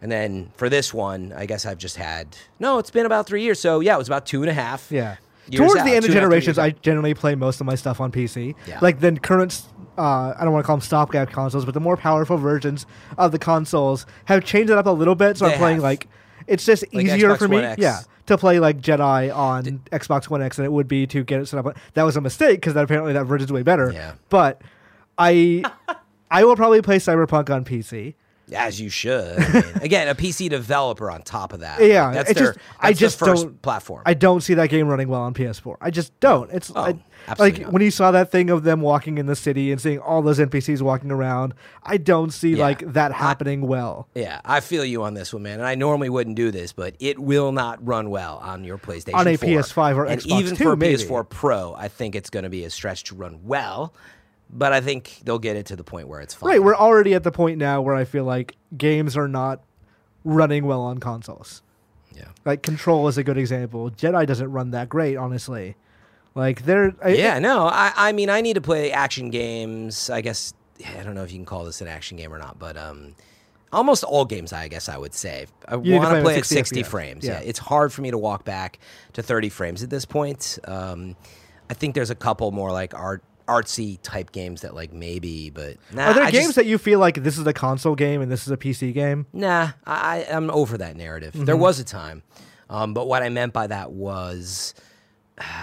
And 0.00 0.10
then 0.10 0.50
for 0.56 0.68
this 0.68 0.92
one, 0.92 1.32
I 1.36 1.46
guess 1.46 1.64
I've 1.64 1.78
just 1.78 1.96
had 1.96 2.36
no. 2.58 2.78
It's 2.78 2.90
been 2.90 3.06
about 3.06 3.26
three 3.26 3.42
years, 3.42 3.60
so 3.60 3.80
yeah, 3.80 3.94
it 3.94 3.98
was 3.98 4.08
about 4.08 4.26
two 4.26 4.42
and 4.42 4.50
a 4.50 4.54
half. 4.54 4.90
Yeah. 4.90 5.16
years 5.48 5.58
Towards 5.60 5.76
out, 5.76 5.84
the 5.84 5.94
end 5.94 6.04
of 6.04 6.04
and 6.04 6.04
a 6.04 6.04
half, 6.04 6.04
three 6.04 6.14
generations. 6.14 6.58
I 6.58 6.70
generally 6.70 7.14
play 7.14 7.34
most 7.34 7.60
of 7.60 7.66
my 7.66 7.74
stuff 7.76 8.00
on 8.00 8.10
PC. 8.10 8.54
Yeah. 8.66 8.78
Like 8.80 8.98
the 9.00 9.12
current, 9.12 9.62
uh, 9.96 10.34
I 10.36 10.42
don't 10.42 10.52
want 10.52 10.64
to 10.64 10.66
call 10.66 10.76
them 10.76 10.80
stopgap 10.82 11.30
consoles, 11.30 11.64
but 11.64 11.74
the 11.74 11.80
more 11.80 11.96
powerful 11.96 12.36
versions 12.36 12.84
of 13.16 13.30
the 13.32 13.38
consoles 13.38 14.06
have 14.24 14.44
changed 14.44 14.70
it 14.70 14.78
up 14.78 14.86
a 14.86 14.90
little 14.90 15.14
bit. 15.14 15.36
So 15.38 15.46
They 15.46 15.52
I'm 15.52 15.58
playing 15.58 15.76
have. 15.76 15.84
like, 15.84 16.08
it's 16.46 16.64
just 16.64 16.84
Like 16.92 17.06
easier 17.06 17.30
Xbox 17.30 17.38
for 17.38 17.48
me, 17.48 17.60
yeah, 17.78 18.00
to 18.26 18.38
play 18.38 18.58
like 18.58 18.80
Jedi 18.80 19.34
on 19.34 19.64
Xbox 19.90 20.28
One 20.28 20.42
X 20.42 20.56
than 20.56 20.64
it 20.66 20.72
would 20.72 20.88
be 20.88 21.06
to 21.08 21.24
get 21.24 21.40
it 21.40 21.46
set 21.46 21.64
up. 21.64 21.76
That 21.94 22.02
was 22.02 22.16
a 22.16 22.20
mistake 22.20 22.60
because 22.60 22.74
that 22.74 22.84
apparently 22.84 23.12
that 23.14 23.24
version's 23.24 23.52
way 23.52 23.62
better. 23.62 23.90
Yeah. 23.92 24.14
But 24.28 24.62
I, 25.18 25.64
I 26.30 26.44
will 26.44 26.56
probably 26.56 26.82
play 26.82 26.98
Cyberpunk 26.98 27.50
on 27.50 27.64
PC. 27.64 28.14
As 28.54 28.80
you 28.80 28.88
should. 28.90 29.38
I 29.38 29.52
mean, 29.52 29.64
again, 29.82 30.08
a 30.08 30.14
PC 30.14 30.48
developer 30.50 31.10
on 31.10 31.22
top 31.22 31.52
of 31.52 31.60
that. 31.60 31.80
Yeah, 31.82 32.06
Like, 32.06 32.14
that's 32.14 32.32
their, 32.34 32.46
just- 32.54 32.58
I 32.80 32.88
that's 32.88 33.00
their 33.00 33.06
just 33.08 33.18
first 33.18 33.44
don't- 33.44 33.62
platform. 33.62 34.02
I 34.06 34.14
don't 34.14 34.40
see 34.42 34.54
that 34.54 34.68
game 34.70 34.88
running 34.88 35.08
well 35.08 35.22
on 35.22 35.34
PS4. 35.34 35.76
I 35.80 35.90
just 35.90 36.18
don't. 36.20 36.50
It's 36.52 36.70
oh, 36.74 36.80
I, 36.80 36.90
Oh, 37.28 37.30
absolutely 37.30 37.58
like 37.58 37.62
not. 37.66 37.72
when 37.72 37.82
you 37.82 37.90
saw 37.92 38.10
that 38.10 38.32
thing 38.32 38.50
of 38.50 38.64
them 38.64 38.80
walking 38.80 39.16
in 39.18 39.26
the 39.26 39.36
city 39.36 39.70
and 39.70 39.80
seeing 39.80 40.00
all 40.00 40.22
those 40.22 40.40
NPCs 40.40 40.82
walking 40.82 41.12
around. 41.12 41.54
I 41.84 41.96
don't 41.96 42.32
see 42.32 42.54
Yeah. 42.54 42.64
like 42.64 42.92
that 42.94 43.12
happening 43.12 43.62
well. 43.68 44.08
yeah, 44.14 44.40
I 44.44 44.58
feel 44.60 44.84
you 44.84 45.04
on 45.04 45.14
this 45.14 45.32
one, 45.32 45.44
man. 45.44 45.60
And 45.60 45.66
I 45.68 45.76
normally 45.76 46.08
wouldn't 46.08 46.34
do 46.34 46.50
this, 46.50 46.72
but 46.72 46.96
it 46.98 47.20
will 47.20 47.52
not 47.52 47.86
run 47.86 48.10
well 48.10 48.38
on 48.42 48.64
your 48.64 48.76
PlayStation 48.76 49.14
On 49.14 49.28
a 49.28 49.36
4. 49.36 49.48
PS5 49.48 49.96
or 49.96 50.06
and 50.06 50.20
Xbox 50.20 50.40
even 50.40 50.56
too, 50.56 50.64
for 50.64 50.74
maybe. 50.76 51.02
PS4 51.04 51.28
Pro, 51.28 51.74
I 51.76 51.86
think 51.88 52.16
it's 52.16 52.28
going 52.30 52.42
to 52.44 52.50
be 52.50 52.64
a 52.64 52.70
stretch 52.70 53.04
to 53.04 53.14
run 53.14 53.38
well. 53.44 53.94
But 54.52 54.72
I 54.74 54.80
think 54.82 55.20
they'll 55.24 55.38
get 55.38 55.56
it 55.56 55.66
to 55.66 55.76
the 55.76 55.84
point 55.84 56.08
where 56.08 56.20
it's 56.20 56.34
fine. 56.34 56.50
Right, 56.50 56.62
we're 56.62 56.76
already 56.76 57.14
at 57.14 57.22
the 57.24 57.32
point 57.32 57.58
now 57.58 57.80
where 57.80 57.94
I 57.94 58.04
feel 58.04 58.24
like 58.24 58.56
games 58.76 59.16
are 59.16 59.28
not 59.28 59.62
running 60.24 60.66
well 60.66 60.82
on 60.82 60.98
consoles. 60.98 61.62
yeah. 62.14 62.26
Like 62.44 62.62
Control 62.62 63.08
is 63.08 63.16
a 63.18 63.24
good 63.24 63.38
example. 63.38 63.90
Jedi 63.90 64.26
doesn't 64.26 64.50
run 64.52 64.70
that 64.72 64.88
great, 64.90 65.16
honestly. 65.16 65.76
Like 66.34 66.64
they're 66.64 66.94
I- 67.02 67.08
Yeah, 67.14 67.38
no, 67.38 67.66
I, 67.66 67.92
I 67.96 68.12
mean, 68.12 68.28
I 68.30 68.40
need 68.42 68.54
to 68.54 68.60
play 68.60 68.92
action 68.92 69.30
games. 69.30 70.10
I 70.10 70.20
guess 70.20 70.52
I 70.98 71.02
don't 71.02 71.14
know 71.14 71.22
if 71.24 71.30
you 71.32 71.38
can 71.38 71.46
call 71.46 71.64
this 71.64 71.80
an 71.80 71.88
action 71.88 72.16
game 72.18 72.32
or 72.32 72.38
not, 72.38 72.58
but 72.58 72.76
um, 72.76 73.14
almost 73.72 74.04
all 74.04 74.24
games, 74.26 74.52
I 74.52 74.68
guess 74.68 74.88
I 74.88 74.98
would 74.98 75.14
say. 75.14 75.46
I 75.66 75.72
to 75.72 75.76
want 75.78 75.84
play 75.86 76.10
to 76.10 76.16
at 76.18 76.22
play 76.24 76.32
at 76.34 76.44
60 76.46 76.54
60 76.56 76.82
FPS. 76.82 76.86
frames. 76.86 77.24
Yeah. 77.24 77.32
Yeah. 77.40 77.48
it's 77.48 77.58
hard 77.58 77.92
for 77.92 78.02
me 78.02 78.10
to 78.10 78.18
walk 78.18 78.44
back 78.44 78.78
to 79.14 79.22
30 79.22 79.48
frames 79.48 79.82
at 79.82 79.88
this 79.90 80.04
point. 80.04 80.58
Um, 80.64 81.16
I 81.70 81.74
think 81.74 81.94
there's 81.94 82.10
a 82.10 82.14
couple 82.14 82.50
more 82.50 82.70
like 82.70 82.92
art 82.94 83.22
artsy 83.46 83.98
type 84.02 84.32
games 84.32 84.60
that 84.62 84.74
like 84.74 84.92
maybe, 84.92 85.50
but 85.50 85.76
nah, 85.92 86.06
Are 86.08 86.14
there 86.14 86.24
I 86.24 86.30
games 86.30 86.46
just- 86.46 86.56
that 86.56 86.66
you 86.66 86.78
feel 86.78 86.98
like 86.98 87.22
this 87.22 87.38
is 87.38 87.46
a 87.46 87.52
console 87.52 87.94
game 87.94 88.20
and 88.22 88.30
this 88.30 88.46
is 88.46 88.50
a 88.52 88.56
PC 88.56 88.92
game? 88.94 89.26
Nah, 89.32 89.70
I, 89.86 90.26
I'm 90.30 90.50
over 90.50 90.78
that 90.78 90.96
narrative. 90.96 91.32
Mm-hmm. 91.34 91.44
There 91.44 91.56
was 91.56 91.78
a 91.80 91.84
time, 91.84 92.22
um, 92.70 92.94
but 92.94 93.06
what 93.08 93.22
I 93.22 93.28
meant 93.28 93.52
by 93.52 93.66
that 93.66 93.92
was, 93.92 94.74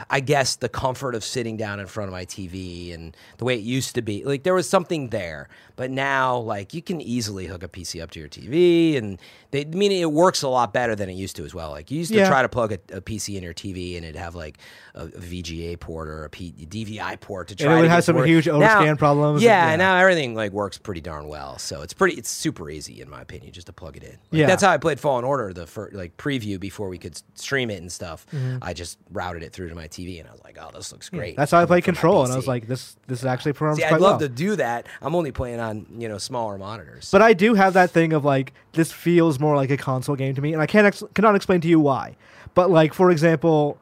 I 0.10 0.20
guess, 0.20 0.56
the 0.58 0.68
comfort 0.68 1.16
of 1.16 1.24
sitting 1.24 1.56
down 1.56 1.80
in 1.80 1.86
front 1.88 2.08
of 2.10 2.12
my 2.12 2.26
TV 2.26 2.94
and 2.94 3.16
the 3.38 3.46
way 3.46 3.56
it 3.56 3.62
used 3.62 3.96
to 3.96 4.02
be. 4.02 4.24
Like 4.26 4.44
there 4.44 4.54
was 4.56 4.68
something 4.70 5.10
there, 5.10 5.48
but 5.76 5.90
now, 5.92 6.38
like 6.38 6.74
you 6.74 6.82
can 6.82 7.00
easily 7.02 7.46
hook 7.46 7.64
a 7.64 7.68
PC 7.70 8.02
up 8.02 8.12
to 8.12 8.20
your 8.20 8.28
TV, 8.30 8.98
and 8.98 9.20
they 9.52 9.62
I 9.62 9.66
mean 9.66 9.92
it 9.92 10.12
works 10.12 10.42
a 10.44 10.48
lot 10.50 10.74
better 10.74 10.96
than 10.96 11.10
it 11.10 11.14
used 11.14 11.36
to 11.38 11.46
as 11.46 11.54
well. 11.54 11.72
Like 11.72 11.90
you 11.92 11.98
used 12.00 12.12
to 12.12 12.18
Yeah. 12.18 12.28
try 12.30 12.42
to 12.42 12.50
plug 12.50 12.72
a, 12.74 12.80
a 12.98 13.02
PC 13.02 13.36
in 13.38 13.44
your 13.44 13.54
TV, 13.54 13.96
and 13.98 14.06
it'd 14.06 14.16
have 14.16 14.36
like 14.36 14.58
a, 14.96 15.06
a 15.06 15.10
VGA 15.10 15.80
port 15.80 16.08
or 16.08 16.26
a 16.26 16.30
P, 16.30 16.52
DVI 16.58 17.20
port 17.20 17.48
to 17.50 17.56
try. 17.56 17.74
it 17.74 17.76
would 17.78 17.84
to 17.84 17.90
have 17.90 18.04
some 18.04 18.16
work. 18.16 18.28
huge 18.28 18.48
Now- 18.48 18.54
overscan 18.60 18.98
problems. 18.98 19.42
Yeah, 19.42 19.72
Yeah. 19.72 19.76
now 19.78 19.96
everything 19.98 20.36
like 20.36 20.52
works 20.52 20.78
pretty 20.78 21.02
darn 21.02 21.28
well. 21.28 21.58
So 21.58 21.82
it's 21.82 21.94
pretty, 21.94 22.16
it's 22.18 22.30
super 22.30 22.70
easy 22.70 23.02
in 23.02 23.10
my 23.10 23.22
opinion, 23.22 23.52
just 23.54 23.68
to 23.68 23.74
plug 23.74 23.98
it 23.98 24.04
in. 24.04 24.10
Like, 24.12 24.20
Yeah. 24.32 24.46
that's 24.48 24.62
how 24.64 24.72
I 24.72 24.78
played 24.78 25.00
Fallen 25.00 25.24
Order, 25.26 25.54
the 25.54 25.66
first 25.68 25.94
like 25.96 26.18
preview 26.18 26.60
before 26.60 26.90
we 26.90 26.98
could 26.98 27.20
stream 27.36 27.70
it 27.70 27.82
and 27.82 27.92
stuff. 27.92 28.26
Mm-hmm. 28.34 28.58
I 28.62 28.74
just 28.74 28.98
routed 29.12 29.44
it 29.44 29.54
through 29.54 29.70
to 29.70 29.76
my 29.76 29.88
TV, 29.88 30.20
and 30.20 30.28
I 30.28 30.32
was 30.32 30.42
like, 30.44 30.58
oh, 30.62 30.70
this 30.74 30.92
looks 30.92 31.10
great. 31.10 31.36
That's 31.38 31.52
how 31.52 31.60
I 31.62 31.66
played 31.66 31.84
Control, 31.84 32.24
and 32.24 32.32
I 32.32 32.36
was 32.36 32.48
like, 32.48 32.68
this 32.68 32.96
this 33.08 33.20
is 33.20 33.26
actually 33.26 33.54
performs 33.54 33.78
see, 33.80 33.84
I'd 33.86 33.94
love 33.94 34.02
well. 34.02 34.20
to 34.20 34.30
do 34.30 34.56
that. 34.58 34.86
I'm 35.02 35.16
only 35.16 35.32
playing 35.32 35.60
on 35.60 35.86
you 35.98 36.08
know 36.10 36.18
smaller 36.18 36.58
monitors. 36.58 37.10
But 37.12 37.22
I 37.22 37.34
do 37.34 37.54
have 37.56 37.74
that 37.74 37.92
thing 37.92 38.14
of 38.14 38.24
like 38.26 38.54
this 38.74 38.92
feels 39.40 39.48
more 39.48 39.56
like 39.56 39.70
a 39.72 39.78
console 39.78 40.16
game 40.16 40.36
to 40.36 40.42
me, 40.42 40.54
and 40.54 40.62
I 40.62 40.66
can't 40.68 40.86
ex- 40.86 41.04
cannot 41.14 41.36
explain 41.36 41.62
to 41.62 41.68
you 41.68 41.80
why. 41.80 42.16
But 42.54 42.70
like 42.70 42.94
for 42.94 43.12
example, 43.12 43.78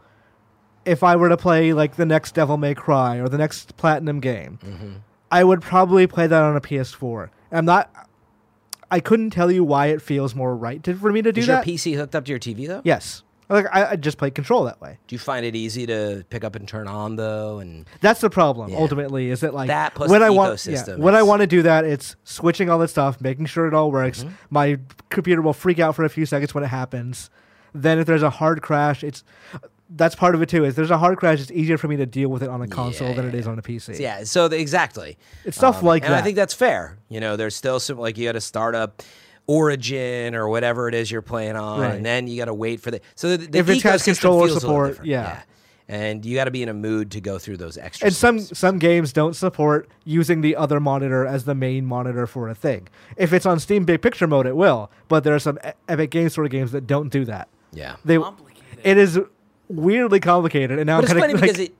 if 0.86 1.03
I 1.03 1.16
were 1.16 1.30
to 1.30 1.38
play 1.38 1.74
like 1.74 1.95
the 1.95 2.05
next 2.05 2.36
Devil 2.36 2.58
May 2.58 2.76
Cry 2.76 3.18
or 3.18 3.28
the 3.30 3.38
next 3.38 3.76
Platinum 3.78 4.20
game, 4.20 4.60
Mm-hmm. 4.64 4.91
I 5.30 5.43
would 5.43 5.62
probably 5.62 6.08
play 6.08 6.26
that 6.28 6.41
on 6.41 6.55
a 6.55 6.62
PS4. 6.62 7.30
I'm 7.51 7.66
not. 7.66 7.91
I 8.89 9.01
couldn't 9.01 9.32
tell 9.32 9.51
you 9.51 9.62
why 9.66 9.88
it 9.88 10.01
feels 10.01 10.34
more 10.34 10.55
right 10.55 10.82
to, 10.84 10.95
for 10.95 11.12
me 11.12 11.22
to 11.22 11.34
do 11.34 11.41
Is 11.41 11.47
your 11.47 11.58
that. 11.58 11.66
PC 11.66 11.97
hooked 11.97 12.16
up 12.16 12.24
to 12.26 12.30
your 12.32 12.39
TV 12.39 12.66
though? 12.68 12.82
yes, 12.86 13.24
like 13.50 13.66
I, 13.72 13.91
I 13.91 13.95
just 13.95 14.18
play 14.18 14.30
Control 14.32 14.66
that 14.66 14.82
way. 14.82 14.98
Do 15.08 15.16
you 15.16 15.20
find 15.20 15.45
it 15.45 15.56
easy 15.56 15.86
to 15.88 16.26
pick 16.30 16.43
up 16.43 16.56
and 16.56 16.68
turn 16.68 16.88
on 16.88 17.16
though? 17.16 17.60
And 17.60 17.86
That's 18.02 18.22
the 18.22 18.30
problem. 18.30 18.72
Yeah. 18.72 18.78
Ultimately, 18.78 19.30
is 19.30 19.41
that 19.41 19.54
like 19.54 19.68
That 19.68 19.95
plus 19.95 20.10
when 20.10 20.22
the 20.22 20.28
I 20.28 20.30
want 20.30 20.66
yeah, 20.66 20.95
when 20.95 21.16
I 21.16 21.24
want 21.24 21.41
to 21.41 21.48
do 21.48 21.62
that, 21.64 21.86
it's 21.86 22.16
switching 22.24 22.70
all 22.70 22.80
that 22.80 22.89
stuff, 22.89 23.22
making 23.22 23.45
sure 23.45 23.68
it 23.68 23.74
all 23.74 23.91
works. 23.91 24.24
Mm-hmm. 24.24 24.34
My 24.50 24.80
computer 25.10 25.41
will 25.41 25.54
freak 25.54 25.80
out 25.80 25.95
for 25.95 26.04
a 26.04 26.10
few 26.10 26.26
seconds 26.26 26.54
when 26.54 26.64
it 26.64 26.68
happens. 26.68 27.30
Then 27.74 28.00
if 28.00 28.06
there's 28.06 28.24
a 28.24 28.30
hard 28.30 28.62
crash, 28.62 29.04
it's 29.04 29.24
that's 29.89 30.16
part 30.16 30.36
of 30.36 30.41
it 30.41 30.50
too. 30.50 30.66
Is 30.66 30.76
there's 30.76 30.91
a 30.91 30.98
hard 30.98 31.18
crash, 31.18 31.39
it's 31.39 31.52
easier 31.52 31.78
for 31.78 31.88
me 31.88 31.95
to 31.98 32.06
deal 32.06 32.30
with 32.30 32.43
it 32.43 32.50
on 32.50 32.62
a 32.62 32.68
console 32.68 33.14
than 33.14 33.28
it 33.28 33.36
is 33.36 33.48
on 33.48 33.58
a 33.58 33.62
PC. 33.62 34.00
Yeah, 34.00 34.24
so 34.24 34.48
the, 34.48 34.60
exactly. 34.60 35.18
It's 35.45 35.58
stuff 35.58 35.82
like 35.84 36.02
that. 36.02 36.08
and 36.08 36.14
that. 36.16 36.20
I 36.20 36.24
think 36.24 36.36
that's 36.36 36.54
fair. 36.54 36.98
You 37.10 37.20
know, 37.20 37.36
there's 37.38 37.56
still 37.56 37.80
some 37.80 37.98
like 37.98 38.18
you 38.18 38.26
got 38.26 38.34
to 38.34 38.41
start 38.41 38.76
up 38.76 39.04
Origin 39.48 40.36
or 40.36 40.48
whatever 40.50 40.88
it 40.88 40.93
is 40.93 41.10
you're 41.10 41.22
playing 41.22 41.56
on, 41.56 41.80
Right. 41.80 41.95
and 41.95 42.06
then 42.06 42.28
you 42.28 42.38
got 42.38 42.45
to 42.45 42.54
wait 42.54 42.82
for 42.82 42.91
the. 42.91 43.02
So 43.16 43.36
the, 43.36 43.48
the 43.48 43.58
If 43.60 43.70
it 43.70 43.82
has 43.84 44.02
ecosystem 44.04 44.06
controller 44.06 44.48
feels 44.48 44.52
a 44.52 44.54
little 44.56 44.60
support, 44.70 44.89
different. 44.91 45.10
yeah. 45.10 45.41
and 45.88 46.26
you 46.26 46.36
got 46.36 46.45
to 46.45 46.52
be 46.52 46.62
in 46.64 46.70
a 46.70 46.74
mood 46.74 47.12
to 47.12 47.22
go 47.22 47.39
through 47.39 47.58
those 47.58 47.78
extra. 47.78 48.08
and 48.08 48.16
some 48.16 48.39
steps. 48.39 48.60
some 48.60 48.78
games 48.78 49.14
don't 49.14 49.36
support 49.36 49.88
using 50.04 50.41
the 50.41 50.56
other 50.56 50.80
monitor 50.82 51.26
as 51.26 51.45
the 51.45 51.56
main 51.56 51.86
monitor 51.86 52.28
for 52.28 52.50
a 52.50 52.56
thing. 52.56 52.88
If 53.16 53.32
it's 53.32 53.45
on 53.45 53.60
Steam 53.60 53.86
Big 53.86 54.02
Picture 54.02 54.28
mode, 54.28 54.45
it 54.48 54.56
will. 54.56 54.91
But 55.08 55.24
there 55.24 55.34
are 55.34 55.39
some 55.39 55.58
Epic 55.88 56.12
Games 56.12 56.34
sort 56.34 56.45
of 56.45 56.52
games 56.52 56.72
that 56.74 56.86
don't 56.86 57.10
do 57.10 57.24
that. 57.26 57.48
yeah, 57.72 57.95
They 58.04 58.18
Complicated. 58.18 58.80
it 58.84 58.98
is 58.98 59.20
weirdly 59.70 60.20
complicated, 60.20 60.78
and 60.78 60.88
now 60.88 60.98
but 60.98 61.06
it's 61.06 61.14
I'm 61.14 61.20
funny 61.20 61.34
kind 61.34 61.36
of 61.36 61.41
because 61.41 61.58
like, 61.60 61.70
it. 61.70 61.77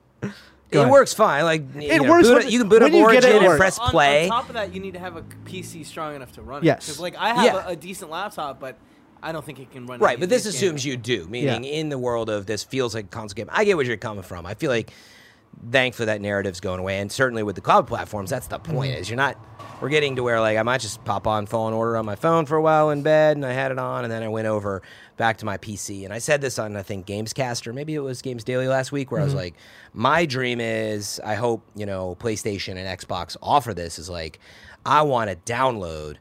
Go 0.70 0.80
It 0.80 0.82
ahead. 0.84 0.91
works 0.91 1.13
fine. 1.13 1.43
Like 1.45 1.63
you 1.76 1.82
It 1.91 2.01
know, 2.01 2.09
works 2.11 2.28
boot 2.28 2.34
when- 2.39 2.47
it- 2.47 2.51
you 2.51 2.59
can 2.59 2.68
boot 2.70 2.82
when 2.82 2.91
up 2.91 2.97
you 2.97 3.05
get 3.11 3.24
it, 3.24 3.28
Origin 3.30 3.43
it 3.43 3.49
and 3.49 3.57
press 3.57 3.80
on, 3.80 3.89
play. 3.89 4.24
On 4.24 4.30
top 4.30 4.49
of 4.49 4.53
that, 4.55 4.74
you 4.74 4.82
need 4.82 4.93
to 4.95 4.99
have 4.99 5.15
a 5.15 5.22
PC 5.45 5.86
strong 5.86 6.15
enough 6.15 6.32
to 6.34 6.41
run 6.41 6.63
Yes. 6.63 6.86
Because 6.86 6.99
like 6.99 7.15
I 7.18 7.34
have 7.34 7.45
Yeah. 7.45 7.68
a, 7.68 7.72
a 7.72 7.76
decent 7.76 8.11
laptop, 8.11 8.59
but 8.59 8.76
I 9.24 9.32
don't 9.32 9.45
think 9.45 9.59
it 9.59 9.72
can 9.72 9.86
run. 9.88 9.99
Right, 9.99 10.20
but 10.20 10.30
this 10.30 10.45
assumes 10.45 10.84
games. 10.84 10.86
you 10.86 10.97
do, 10.97 11.26
meaning 11.30 11.63
Yeah. 11.63 11.70
in 11.72 11.89
the 11.89 11.97
world 11.97 12.30
of 12.30 12.45
this 12.45 12.63
feels 12.63 12.93
like 12.93 13.05
a 13.05 13.07
console 13.07 13.36
game. 13.36 13.49
I 13.51 13.63
get 13.63 13.78
where 13.78 13.86
you're 13.86 13.97
coming 13.97 14.24
from. 14.24 14.45
I 14.45 14.53
feel 14.55 14.70
like 14.70 14.91
thankfully 15.72 16.08
that 16.08 16.22
narrative's 16.22 16.60
going 16.60 16.80
away, 16.80 16.99
and 16.99 17.12
certainly 17.12 17.43
with 17.43 17.55
the 17.55 17.62
cloud 17.62 17.88
platforms, 17.88 18.30
that's 18.30 18.47
the 18.47 18.60
point. 18.60 18.91
Mm-hmm. 18.91 19.01
Is 19.01 19.10
you're 19.10 19.18
not. 19.18 19.38
We're 19.80 19.89
getting 19.89 20.16
to 20.16 20.24
where 20.24 20.41
like 20.41 20.58
I 20.58 20.64
might 20.64 20.82
just 20.82 21.03
pop 21.05 21.28
on 21.28 21.45
Fallen 21.45 21.74
Order 21.74 21.97
on 21.97 22.05
my 22.05 22.16
phone 22.16 22.47
for 22.47 22.55
a 22.55 22.62
while 22.62 22.89
in 22.89 23.03
bed, 23.03 23.38
and 23.38 23.45
I 23.45 23.51
had 23.51 23.72
it 23.72 23.78
on, 23.78 24.03
and 24.05 24.12
then 24.12 24.24
I 24.24 24.28
went 24.28 24.47
over 24.47 24.82
back 25.18 25.38
to 25.38 25.45
my 25.45 25.58
PC, 25.58 26.03
and 26.03 26.12
I 26.14 26.18
said 26.18 26.41
this 26.41 26.58
on 26.58 26.76
I 26.76 26.82
think 26.82 27.05
Gamescast 27.05 27.68
or 27.68 27.74
maybe 27.74 27.93
it 27.93 27.99
was 27.99 28.22
Games 28.24 28.43
Daily 28.43 28.68
last 28.68 28.91
week, 28.91 29.12
where 29.12 29.22
I 29.22 29.24
was 29.24 29.34
Mm-hmm. 29.34 29.41
like, 29.41 29.55
my 29.93 30.26
dream 30.26 30.60
is 30.60 31.20
I 31.24 31.36
hope 31.36 31.64
you 31.76 31.86
know 31.86 32.16
PlayStation 32.20 32.76
and 32.78 32.99
Xbox 32.99 33.38
offer 33.41 33.74
this 33.74 33.99
is 33.99 34.10
like 34.10 34.39
I 34.86 35.03
want 35.03 35.30
to 35.30 35.36
download 35.51 36.16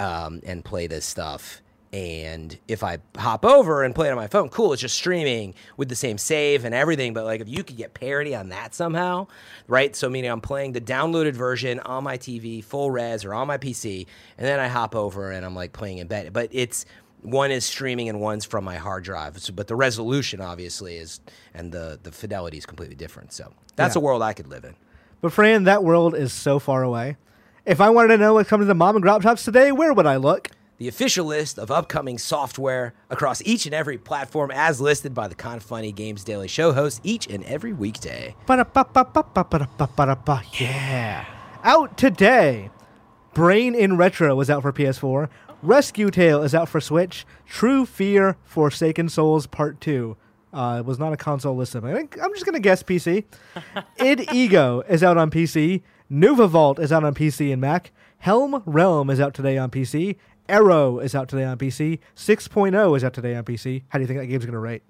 um, 0.00 0.40
and 0.44 0.64
play 0.64 0.86
this 0.88 1.04
stuff. 1.04 1.62
And 1.92 2.58
if 2.68 2.84
I 2.84 2.98
hop 3.16 3.44
over 3.46 3.82
and 3.82 3.94
play 3.94 4.08
it 4.08 4.10
on 4.10 4.16
my 4.16 4.26
phone, 4.26 4.50
cool, 4.50 4.74
it's 4.74 4.82
just 4.82 4.94
streaming 4.94 5.54
with 5.78 5.88
the 5.88 5.96
same 5.96 6.18
save 6.18 6.64
and 6.66 6.74
everything. 6.74 7.14
But 7.14 7.24
like 7.24 7.40
if 7.40 7.48
you 7.48 7.64
could 7.64 7.76
get 7.78 7.94
parity 7.94 8.34
on 8.34 8.50
that 8.50 8.74
somehow, 8.74 9.26
right? 9.68 9.96
So 9.96 10.10
meaning 10.10 10.30
I'm 10.30 10.42
playing 10.42 10.72
the 10.72 10.80
downloaded 10.82 11.32
version 11.32 11.80
on 11.80 12.04
my 12.04 12.18
TV, 12.18 12.62
full 12.62 12.90
res, 12.90 13.24
or 13.24 13.32
on 13.32 13.46
my 13.46 13.56
PC, 13.56 14.06
and 14.36 14.46
then 14.46 14.60
I 14.60 14.68
hop 14.68 14.94
over 14.94 15.30
and 15.30 15.46
I'm 15.46 15.54
like 15.54 15.72
playing 15.72 15.98
in 15.98 16.08
bed. 16.08 16.32
But 16.32 16.50
it's 16.52 16.84
one 17.22 17.50
is 17.50 17.64
streaming 17.64 18.08
and 18.10 18.20
one's 18.20 18.44
from 18.44 18.64
my 18.64 18.76
hard 18.76 19.02
drive. 19.04 19.38
So, 19.40 19.52
but 19.54 19.66
the 19.66 19.74
resolution 19.74 20.40
obviously 20.42 20.98
is 20.98 21.20
and 21.54 21.72
the 21.72 21.98
the 22.02 22.12
fidelity 22.12 22.58
is 22.58 22.66
completely 22.66 22.96
different. 22.96 23.32
So 23.32 23.52
that's 23.76 23.96
Yeah. 23.96 24.00
a 24.00 24.02
world 24.02 24.20
I 24.22 24.34
could 24.34 24.48
live 24.48 24.64
in. 24.64 24.74
But 25.22 25.32
Fran, 25.32 25.64
that 25.64 25.82
world 25.82 26.14
is 26.14 26.32
so 26.34 26.58
far 26.58 26.82
away. 26.82 27.16
If 27.64 27.80
I 27.80 27.90
wanted 27.90 28.08
to 28.08 28.18
know 28.18 28.34
what 28.34 28.46
comes 28.46 28.62
to 28.62 28.66
the 28.66 28.74
mom 28.74 28.94
and 28.96 29.04
grop 29.04 29.22
shops 29.22 29.44
today, 29.44 29.72
where 29.72 29.92
would 29.94 30.06
I 30.06 30.16
look? 30.16 30.50
The 30.78 30.86
official 30.86 31.26
list 31.26 31.58
of 31.58 31.72
upcoming 31.72 32.18
software 32.18 32.94
across 33.10 33.42
each 33.42 33.66
and 33.66 33.74
every 33.74 33.98
platform 33.98 34.52
as 34.54 34.80
listed 34.80 35.12
by 35.12 35.26
the 35.26 35.34
Kinda 35.34 35.58
Funny 35.58 35.90
Games 35.90 36.22
Daily 36.22 36.46
Show 36.46 36.70
host 36.70 37.00
each 37.02 37.26
and 37.26 37.42
every 37.46 37.72
weekday. 37.72 38.36
Yeah. 40.60 41.24
Out 41.64 41.98
today. 41.98 42.70
Brain 43.34 43.74
in 43.74 43.96
Retro 43.96 44.38
is 44.40 44.48
out 44.48 44.62
for 44.62 44.72
PS4. 44.72 45.28
Rescue 45.64 46.12
Tale 46.12 46.44
is 46.44 46.54
out 46.54 46.68
for 46.68 46.80
Switch. 46.80 47.26
True 47.44 47.84
Fear 47.84 48.36
Forsaken 48.44 49.08
Souls 49.08 49.48
Part 49.48 49.80
2. 49.80 50.16
Uh, 50.52 50.84
was 50.86 51.00
not 51.00 51.12
a 51.12 51.16
console 51.16 51.56
listed. 51.56 51.84
I 51.84 51.92
think 51.92 52.16
I'm 52.22 52.32
just 52.32 52.44
going 52.44 52.54
to 52.54 52.60
guess 52.60 52.84
PC. 52.84 53.24
id 53.98 54.28
Ego 54.32 54.84
is 54.88 55.02
out 55.02 55.16
on 55.16 55.28
PC. 55.32 55.82
Nova 56.08 56.46
Vault 56.46 56.78
is 56.78 56.92
out 56.92 57.02
on 57.02 57.14
PC 57.16 57.52
and 57.52 57.60
Mac. 57.60 57.90
Helm 58.18 58.62
Realm 58.64 59.10
is 59.10 59.20
out 59.20 59.34
today 59.34 59.58
on 59.58 59.70
PC. 59.70 60.16
Arrow 60.48 60.98
is 60.98 61.14
out 61.14 61.28
today 61.28 61.44
on 61.44 61.58
PC. 61.58 61.98
6.0 62.16 62.96
is 62.96 63.04
out 63.04 63.12
today 63.14 63.34
on 63.36 63.44
PC. 63.44 63.82
How 63.88 63.98
do 63.98 64.02
you 64.02 64.06
think 64.06 64.20
that 64.20 64.26
game's 64.26 64.44
going 64.44 64.52
to 64.54 64.58
rate? 64.58 64.82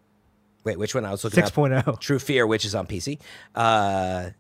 Wait, 0.65 0.79
which 0.79 0.95
one? 0.95 1.05
I 1.05 1.11
was 1.11 1.25
looking 1.25 1.43
up 1.43 1.53
6.0. 1.53 2.01
True 2.01 2.19
Fear, 2.19 2.47
which 2.47 2.65
is 2.65 2.75
on 2.75 2.87
PC. 2.87 3.19
Uh, 3.55 4.31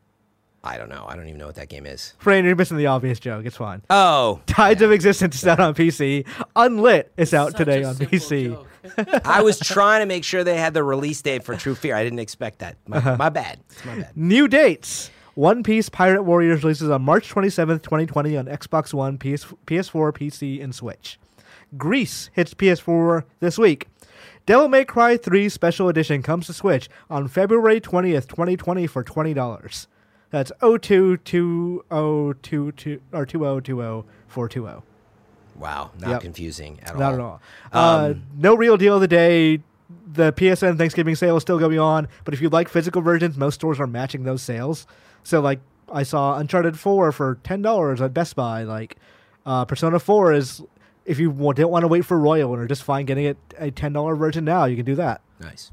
I 0.62 0.76
don't 0.76 0.88
know. 0.88 1.06
I 1.08 1.16
don't 1.16 1.26
even 1.28 1.38
know 1.38 1.46
what 1.46 1.54
that 1.54 1.68
game 1.68 1.86
is. 1.86 2.14
Fran, 2.18 2.44
you're 2.44 2.56
missing 2.56 2.76
the 2.76 2.86
obvious 2.86 3.18
joke. 3.20 3.46
It's 3.46 3.56
fine. 3.56 3.82
Oh, 3.88 4.40
Tides 4.46 4.82
of 4.82 4.90
Existence 4.92 5.36
is 5.36 5.46
out 5.46 5.60
on 5.60 5.74
PC. 5.74 6.26
Unlit 6.56 7.12
is 7.16 7.32
out 7.32 7.52
Such 7.52 7.58
today 7.58 7.82
a 7.82 7.88
on 7.88 7.94
PC. 7.94 8.54
joke. 8.54 8.66
I 9.24 9.42
was 9.42 9.58
trying 9.58 10.00
to 10.00 10.06
make 10.06 10.24
sure 10.24 10.44
they 10.44 10.56
had 10.56 10.74
the 10.74 10.82
release 10.82 11.22
date 11.22 11.44
for 11.44 11.56
True 11.56 11.74
Fear. 11.74 11.94
I 11.94 12.04
didn't 12.04 12.18
expect 12.18 12.58
that. 12.58 12.76
My, 12.86 13.16
my 13.16 13.28
bad. 13.28 13.60
It's 13.70 13.84
my 13.84 13.96
bad. 14.00 14.16
New 14.16 14.48
dates. 14.48 15.10
One 15.38 15.62
Piece 15.62 15.88
Pirate 15.88 16.24
Warriors 16.24 16.64
releases 16.64 16.90
on 16.90 17.02
March 17.02 17.32
27th, 17.32 17.80
2020 17.84 18.36
on 18.36 18.46
Xbox 18.46 18.92
One, 18.92 19.18
PS, 19.18 19.44
PS4, 19.66 20.12
PC, 20.12 20.60
and 20.60 20.74
Switch. 20.74 21.16
Gris 21.76 22.28
hits 22.32 22.54
PS4 22.54 23.22
this 23.38 23.56
week. 23.56 23.86
Devil 24.46 24.66
May 24.66 24.84
Cry 24.84 25.16
3 25.16 25.48
Special 25.48 25.88
Edition 25.88 26.24
comes 26.24 26.46
to 26.46 26.52
Switch 26.52 26.88
on 27.08 27.28
February 27.28 27.80
20th, 27.80 28.26
2020 28.26 28.88
for 28.88 29.04
$20. 29.04 29.86
That's 30.30 30.50
022022 30.60 33.00
or 33.12 33.24
2020420. 33.24 34.82
Wow, 35.54 35.92
not 36.00 36.10
Yep. 36.10 36.20
confusing 36.20 36.80
at 36.82 36.98
Not 36.98 37.12
all. 37.12 37.14
Not 37.14 37.14
at 37.14 37.20
all. 37.20 37.40
uh, 37.72 38.08
Um, 38.10 38.22
no 38.36 38.56
real 38.56 38.76
deal 38.76 38.96
of 38.96 39.02
the 39.02 39.06
day. 39.08 39.60
The 40.12 40.32
PSN 40.32 40.76
Thanksgiving 40.76 41.14
sale 41.14 41.36
is 41.36 41.42
still 41.42 41.58
going 41.58 41.78
on, 41.78 42.08
but 42.24 42.34
if 42.34 42.40
you 42.40 42.48
like 42.50 42.68
physical 42.68 43.00
versions, 43.02 43.36
most 43.36 43.54
stores 43.54 43.80
are 43.80 43.86
matching 43.86 44.24
those 44.24 44.42
sales. 44.42 44.86
So, 45.22 45.40
like, 45.40 45.60
I 45.90 46.02
saw 46.02 46.36
Uncharted 46.38 46.78
4 46.78 47.12
for 47.12 47.36
$10 47.44 48.00
at 48.04 48.12
Best 48.12 48.36
Buy. 48.36 48.64
Like, 48.64 48.96
uh, 49.46 49.64
Persona 49.64 49.98
4 49.98 50.32
is, 50.34 50.62
if 51.06 51.18
you 51.18 51.30
don't 51.32 51.70
want 51.70 51.84
to 51.84 51.88
wait 51.88 52.04
for 52.04 52.18
Royal 52.18 52.52
and 52.52 52.62
are 52.62 52.66
just 52.66 52.82
fine 52.82 53.06
getting 53.06 53.24
it 53.24 53.38
a 53.58 53.70
$10 53.70 54.18
version 54.18 54.44
now, 54.44 54.66
you 54.66 54.76
can 54.76 54.84
do 54.84 54.94
that. 54.96 55.22
Nice. 55.40 55.70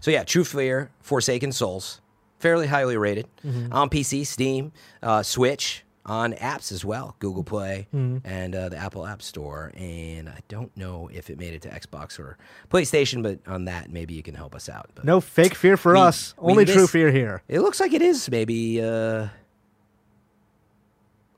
So 0.00 0.10
yeah, 0.10 0.24
True 0.24 0.44
Fear, 0.44 0.90
Forsaken 1.00 1.52
Souls, 1.52 2.00
fairly 2.38 2.66
highly 2.66 2.96
rated 2.96 3.26
Mm-hmm. 3.46 3.72
on 3.72 3.90
PC, 3.90 4.26
Steam, 4.26 4.72
uh, 5.02 5.22
Switch, 5.22 5.84
on 6.10 6.32
apps 6.34 6.72
as 6.72 6.84
well, 6.84 7.14
Google 7.20 7.44
Play 7.44 7.86
Mm-hmm. 7.94 8.26
and 8.26 8.54
uh, 8.56 8.68
the 8.68 8.76
Apple 8.76 9.06
App 9.06 9.22
Store. 9.22 9.70
And 9.76 10.28
I 10.28 10.40
don't 10.48 10.76
know 10.76 11.08
if 11.12 11.30
it 11.30 11.38
made 11.38 11.54
it 11.54 11.62
to 11.62 11.68
Xbox 11.68 12.18
or 12.18 12.36
PlayStation, 12.68 13.22
but 13.22 13.38
on 13.46 13.66
that 13.66 13.90
maybe 13.92 14.14
you 14.14 14.22
can 14.22 14.34
help 14.34 14.54
us 14.56 14.68
out. 14.68 14.90
But 14.96 15.04
No 15.04 15.20
fake 15.20 15.54
fear 15.54 15.76
for 15.76 15.92
We- 15.94 16.00
us. 16.00 16.34
we 16.36 16.50
Only 16.50 16.64
true 16.64 16.88
fear 16.88 17.12
here. 17.12 17.42
It 17.46 17.60
looks 17.60 17.78
like 17.78 17.92
it 17.92 18.02
is 18.02 18.28
maybe. 18.28 18.82
Uh, 18.82 19.28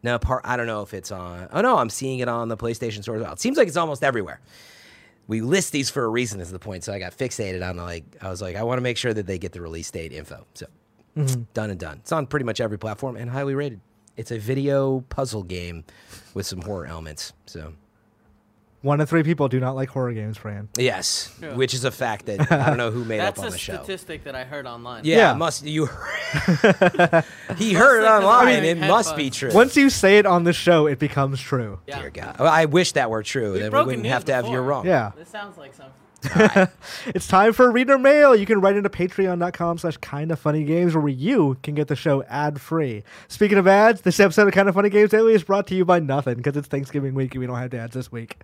no, 0.02 0.18
part. 0.18 0.42
I 0.44 0.56
don't 0.56 0.66
know 0.66 0.82
if 0.82 0.94
it's 0.94 1.12
on. 1.12 1.48
Oh 1.52 1.60
no, 1.60 1.76
I'm 1.76 1.90
seeing 1.90 2.18
it 2.20 2.28
on 2.28 2.48
the 2.48 2.56
PlayStation 2.56 3.02
Store 3.02 3.16
as 3.16 3.22
well. 3.22 3.32
It 3.34 3.40
seems 3.40 3.56
like 3.56 3.68
it's 3.68 3.76
almost 3.76 4.02
everywhere. 4.02 4.40
We 5.28 5.40
list 5.40 5.70
these 5.72 5.90
for 5.90 6.02
a 6.04 6.08
reason, 6.08 6.40
is 6.40 6.50
the 6.50 6.58
point. 6.58 6.82
So 6.82 6.92
I 6.92 6.98
got 6.98 7.16
fixated 7.16 7.66
on 7.68 7.76
like 7.76 8.04
I 8.20 8.28
was 8.28 8.42
like, 8.42 8.56
I 8.56 8.62
want 8.64 8.78
to 8.78 8.82
make 8.82 8.96
sure 8.96 9.14
that 9.14 9.26
they 9.26 9.38
get 9.38 9.52
the 9.52 9.60
release 9.60 9.90
date 9.90 10.12
info. 10.12 10.44
So 10.54 10.66
done 11.54 11.70
and 11.70 11.78
done. 11.78 11.98
It's 11.98 12.10
on 12.10 12.26
pretty 12.26 12.44
much 12.44 12.60
every 12.60 12.78
platform 12.78 13.16
and 13.16 13.30
highly 13.30 13.54
rated. 13.54 13.80
It's 14.16 14.30
a 14.30 14.38
video 14.38 15.00
puzzle 15.08 15.42
game 15.42 15.84
with 16.34 16.46
some 16.46 16.60
horror 16.62 16.86
elements. 16.86 17.32
So 17.46 17.72
One 18.82 19.00
in 19.00 19.06
three 19.06 19.22
people 19.22 19.48
do 19.48 19.58
not 19.60 19.74
like 19.76 19.88
horror 19.90 20.12
games, 20.12 20.36
Fran. 20.36 20.68
yes, 20.76 21.32
Yeah. 21.40 21.54
which 21.54 21.72
is 21.72 21.84
a 21.84 21.90
fact 21.90 22.26
that 22.26 22.50
I 22.52 22.66
don't 22.68 22.76
know 22.78 22.90
who 22.90 23.04
made 23.04 23.20
up 23.20 23.38
on 23.38 23.50
the 23.50 23.56
show. 23.56 23.72
That's 23.74 23.82
a 23.82 23.84
statistic 23.84 24.24
that 24.24 24.34
I 24.34 24.42
heard 24.44 24.66
online. 24.66 25.04
Yeah, 25.04 25.16
Yeah. 25.16 25.34
must 25.34 25.64
you? 25.64 25.86
he 27.56 27.72
heard 27.74 28.02
it 28.02 28.06
online. 28.08 28.48
I'm 28.48 28.64
it 28.64 28.76
wearing 28.76 28.80
must 28.80 29.16
be 29.16 29.30
true. 29.30 29.50
Once 29.54 29.76
you 29.76 29.88
say 29.88 30.18
it 30.18 30.26
on 30.26 30.44
the 30.44 30.52
show, 30.52 30.86
it 30.86 30.98
becomes 30.98 31.40
true. 31.40 31.78
Yeah. 31.86 32.00
Dear 32.00 32.10
God. 32.10 32.36
Well, 32.38 32.52
I 32.52 32.64
wish 32.64 32.92
that 32.92 33.08
were 33.08 33.22
true. 33.22 33.52
We've 33.52 33.62
then 33.62 33.72
we 33.72 33.78
wouldn't 33.84 34.02
news 34.02 34.12
have 34.12 34.24
to 34.26 34.34
have 34.34 34.44
you 34.46 34.50
before. 34.52 34.62
wrong. 34.62 34.86
Yeah. 34.86 35.12
This 35.16 35.28
sounds 35.28 35.56
like 35.56 35.74
something. 35.74 35.94
It's 37.06 37.26
time 37.26 37.52
for 37.52 37.70
reader 37.70 37.98
mail. 37.98 38.34
You 38.36 38.46
can 38.46 38.60
write 38.60 38.76
into 38.76 38.88
patreon.com 38.88 39.78
slash 39.78 39.96
kinda 39.98 40.36
funny 40.36 40.64
games 40.64 40.94
where 40.94 41.08
you 41.08 41.56
can 41.62 41.74
get 41.74 41.88
the 41.88 41.96
show 41.96 42.22
ad 42.24 42.60
free. 42.60 43.02
Speaking 43.28 43.58
of 43.58 43.66
ads, 43.66 44.02
this 44.02 44.20
episode 44.20 44.46
of 44.48 44.54
Kinda 44.54 44.72
Funny 44.72 44.88
Games 44.90 45.10
Daily 45.10 45.34
is 45.34 45.42
brought 45.42 45.66
to 45.68 45.74
you 45.74 45.84
by 45.84 45.98
nothing 45.98 46.36
because 46.36 46.56
it's 46.56 46.68
Thanksgiving 46.68 47.14
week 47.14 47.34
and 47.34 47.40
we 47.40 47.46
don't 47.46 47.56
have 47.58 47.74
ads 47.74 47.94
this 47.94 48.10
week. 48.12 48.38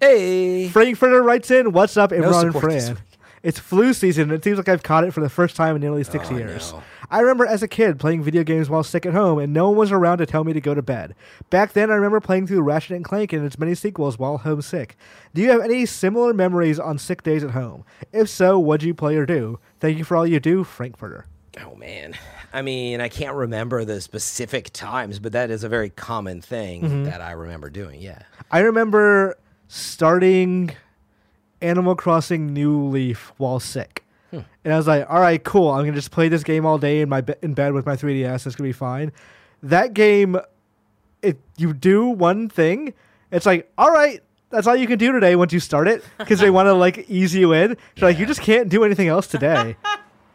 Hey. 0.00 0.68
Frankfurter 0.68 1.22
writes 1.22 1.50
in, 1.50 1.72
What's 1.72 1.96
up, 1.96 2.10
Imran 2.10 2.42
and 2.44 2.54
Fran? 2.60 2.98
It's 3.42 3.58
flu 3.60 3.92
season, 3.92 4.24
and 4.24 4.32
it 4.32 4.42
seems 4.44 4.58
like 4.58 4.68
I've 4.68 4.82
caught 4.82 5.04
it 5.04 5.12
for 5.12 5.20
the 5.20 5.28
first 5.28 5.54
time 5.56 5.76
in 5.76 5.80
nearly 5.82 6.02
six 6.04 6.28
Oh, 6.30 6.36
years. 6.36 6.72
no. 6.72 6.82
I 7.10 7.20
remember 7.20 7.46
as 7.46 7.62
a 7.62 7.68
kid 7.68 7.98
playing 7.98 8.22
video 8.22 8.44
games 8.44 8.68
while 8.68 8.82
sick 8.82 9.06
at 9.06 9.14
home, 9.14 9.38
and 9.38 9.52
no 9.52 9.68
one 9.70 9.78
was 9.78 9.90
around 9.92 10.18
to 10.18 10.26
tell 10.26 10.44
me 10.44 10.52
to 10.52 10.60
go 10.60 10.74
to 10.74 10.82
bed. 10.82 11.14
Back 11.48 11.72
then, 11.72 11.90
I 11.90 11.94
remember 11.94 12.20
playing 12.20 12.46
through 12.46 12.60
Ratchet 12.62 12.96
and 12.96 13.04
Clank 13.04 13.32
and 13.32 13.44
its 13.46 13.58
many 13.58 13.74
sequels 13.74 14.18
while 14.18 14.38
homesick. 14.38 14.96
Do 15.34 15.40
you 15.40 15.50
have 15.50 15.62
any 15.62 15.86
similar 15.86 16.34
memories 16.34 16.78
on 16.78 16.98
sick 16.98 17.22
days 17.22 17.42
at 17.42 17.52
home? 17.52 17.84
If 18.12 18.28
so, 18.28 18.58
what'd 18.58 18.84
you 18.86 18.92
play 18.94 19.16
or 19.16 19.24
do? 19.24 19.58
Thank 19.80 19.96
you 19.98 20.04
for 20.04 20.16
all 20.16 20.26
you 20.26 20.38
do, 20.40 20.64
Frankfurter. 20.64 21.24
Oh 21.64 21.74
man. 21.74 22.14
I 22.52 22.62
mean, 22.62 23.00
I 23.00 23.08
can't 23.08 23.34
remember 23.34 23.84
the 23.84 24.00
specific 24.00 24.70
times, 24.72 25.18
but 25.18 25.32
that 25.32 25.50
is 25.50 25.64
a 25.64 25.68
very 25.68 25.90
common 25.90 26.40
thing 26.40 26.82
Mm-hmm. 26.82 27.04
that 27.04 27.20
I 27.20 27.32
remember 27.32 27.68
doing. 27.70 28.00
Yeah. 28.00 28.20
I 28.50 28.60
remember 28.60 29.36
starting 29.66 30.70
Animal 31.60 31.96
Crossing 31.96 32.52
New 32.52 32.84
Leaf 32.84 33.32
while 33.38 33.60
sick. 33.60 34.04
And 34.68 34.74
I 34.74 34.76
was 34.76 34.86
like, 34.86 35.06
all 35.08 35.18
right, 35.18 35.42
cool. 35.42 35.70
I'm 35.70 35.78
going 35.84 35.92
to 35.94 35.98
just 35.98 36.10
play 36.10 36.28
this 36.28 36.42
game 36.44 36.66
all 36.66 36.76
day 36.76 37.00
in 37.00 37.08
my 37.08 37.22
be- 37.22 37.32
in 37.40 37.54
bed 37.54 37.72
with 37.72 37.86
my 37.86 37.96
3DS. 37.96 38.34
It's 38.34 38.44
going 38.44 38.56
to 38.56 38.62
be 38.64 38.72
fine. 38.72 39.12
That 39.62 39.94
game, 39.94 40.36
it 41.22 41.38
you 41.56 41.72
do 41.72 42.06
one 42.06 42.50
thing. 42.50 42.92
It's 43.32 43.46
like, 43.46 43.72
all 43.78 43.90
right, 43.90 44.20
that's 44.50 44.66
all 44.66 44.76
you 44.76 44.86
can 44.86 44.98
do 44.98 45.10
today 45.10 45.36
once 45.36 45.54
you 45.54 45.60
start 45.60 45.88
it 45.88 46.04
because 46.18 46.40
they 46.40 46.50
want 46.50 46.66
to 46.66 46.74
like 46.74 47.06
ease 47.08 47.34
you 47.34 47.54
in. 47.54 47.78
So 47.96 48.04
like, 48.04 48.18
you 48.18 48.26
just 48.26 48.42
can't 48.42 48.68
do 48.68 48.84
anything 48.84 49.08
else 49.08 49.26
today. 49.26 49.76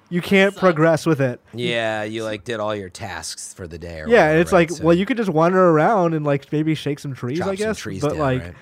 you 0.09 0.19
can't 0.19 0.55
progress 0.55 1.05
with 1.05 1.21
it. 1.21 1.39
Yeah, 1.53 2.01
you 2.01 2.23
like 2.23 2.43
did 2.43 2.59
all 2.59 2.75
your 2.75 2.89
tasks 2.89 3.53
for 3.53 3.67
the 3.67 3.77
day 3.77 3.99
or 4.01 4.07
Yeah, 4.07 4.13
whatever, 4.17 4.29
and 4.31 4.39
it's 4.39 4.51
right? 4.51 4.59
like, 4.69 4.71
So 4.71 4.84
well, 4.84 4.95
you 4.95 5.05
could 5.05 5.17
just 5.17 5.29
wander 5.29 5.63
around 5.69 6.15
and 6.15 6.25
like 6.25 6.51
maybe 6.51 6.73
shake 6.73 6.97
some 6.97 7.13
trees, 7.13 7.38
chop 7.38 7.49
I 7.49 7.55
some 7.55 7.67
guess. 7.67 7.77
trees 7.77 8.01
but 8.01 8.09
down, 8.13 8.17
like, 8.19 8.41
right? 8.41 8.53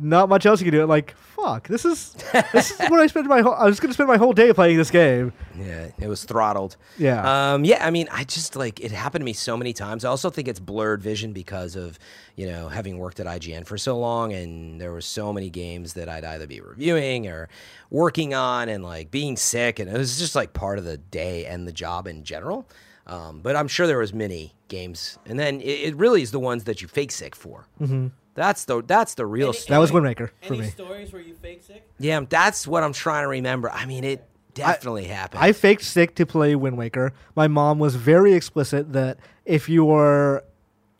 Not 0.00 0.28
much 0.28 0.46
else 0.46 0.60
you 0.60 0.70
can 0.70 0.78
do. 0.78 0.86
Like, 0.86 1.14
fuck, 1.16 1.68
this 1.68 1.84
is 1.84 2.14
this 2.52 2.70
is 2.70 2.78
what 2.90 3.00
I 3.00 3.06
spent 3.06 3.26
my 3.26 3.40
whole. 3.40 3.54
I 3.54 3.66
was 3.66 3.80
gonna 3.80 3.94
spend 3.94 4.08
my 4.08 4.16
whole 4.16 4.32
day 4.32 4.52
playing 4.52 4.76
this 4.76 4.90
game. 4.90 5.32
Yeah, 5.58 5.88
it 5.98 6.08
was 6.08 6.24
throttled. 6.24 6.76
Yeah. 6.98 7.52
Um, 7.54 7.64
yeah, 7.64 7.84
I 7.84 7.90
mean, 7.90 8.08
I 8.10 8.24
just 8.24 8.56
like 8.56 8.80
it 8.80 8.92
happened 8.92 9.22
to 9.22 9.24
me 9.24 9.32
so 9.32 9.56
many 9.56 9.72
times. 9.72 10.04
I 10.04 10.08
also 10.08 10.30
think 10.30 10.48
it's 10.48 10.60
blurred 10.60 11.02
vision 11.02 11.32
because 11.32 11.76
of, 11.76 11.98
you 12.36 12.46
know, 12.46 12.68
having 12.68 12.98
worked 12.98 13.20
at 13.20 13.26
IGN 13.26 13.66
for 13.66 13.78
so 13.78 13.98
long 13.98 14.32
and 14.32 14.80
there 14.80 14.92
were 14.92 15.00
so 15.00 15.32
many 15.32 15.50
games 15.50 15.94
that 15.94 16.08
I'd 16.08 16.24
either 16.24 16.46
be 16.46 16.60
reviewing 16.60 17.26
or 17.26 17.48
working 17.90 18.34
on 18.34 18.68
and 18.68 18.82
like 18.82 19.10
being 19.10 19.36
sick 19.36 19.78
and 19.78 19.90
it 19.90 19.96
was 19.96 20.18
just 20.18 20.34
like 20.34 20.52
part 20.52 20.78
of 20.78 20.84
the 20.84 20.96
day 20.96 21.46
and 21.46 21.66
the 21.66 21.72
job 21.72 22.06
in 22.06 22.24
general. 22.24 22.66
Um, 23.06 23.40
but 23.40 23.56
I'm 23.56 23.66
sure 23.66 23.86
there 23.86 23.98
was 23.98 24.14
many 24.14 24.54
games. 24.68 25.18
And 25.26 25.38
then 25.38 25.60
it, 25.60 25.64
it 25.64 25.96
really 25.96 26.22
is 26.22 26.30
the 26.30 26.38
ones 26.38 26.64
that 26.64 26.80
you 26.80 26.88
fake 26.88 27.10
sick 27.10 27.34
for. 27.34 27.66
Mm-hmm. 27.80 28.08
That's 28.34 28.64
the 28.64 28.82
that's 28.82 29.14
the 29.14 29.26
real 29.26 29.48
Any- 29.48 29.56
stuff. 29.58 29.68
That 29.68 29.78
was 29.78 29.90
any- 29.90 29.94
Wind 29.96 30.06
Waker 30.06 30.32
for 30.42 30.54
Any 30.54 30.62
me. 30.62 30.68
stories 30.70 31.12
where 31.12 31.20
you 31.22 31.34
fake 31.34 31.62
sick? 31.66 31.88
Yeah, 31.98 32.20
that's 32.28 32.66
what 32.66 32.82
I'm 32.82 32.92
trying 32.92 33.24
to 33.24 33.28
remember. 33.28 33.70
I 33.70 33.86
mean, 33.86 34.04
it 34.04 34.24
definitely 34.54 35.04
happened. 35.04 35.42
I 35.42 35.52
faked 35.52 35.82
sick 35.82 36.14
to 36.16 36.26
play 36.26 36.54
Wind 36.54 36.76
Waker. 36.78 37.12
My 37.34 37.48
mom 37.48 37.78
was 37.78 37.96
very 37.96 38.32
explicit 38.34 38.92
that 38.92 39.18
if 39.44 39.68
you 39.68 39.84
were 39.84 40.44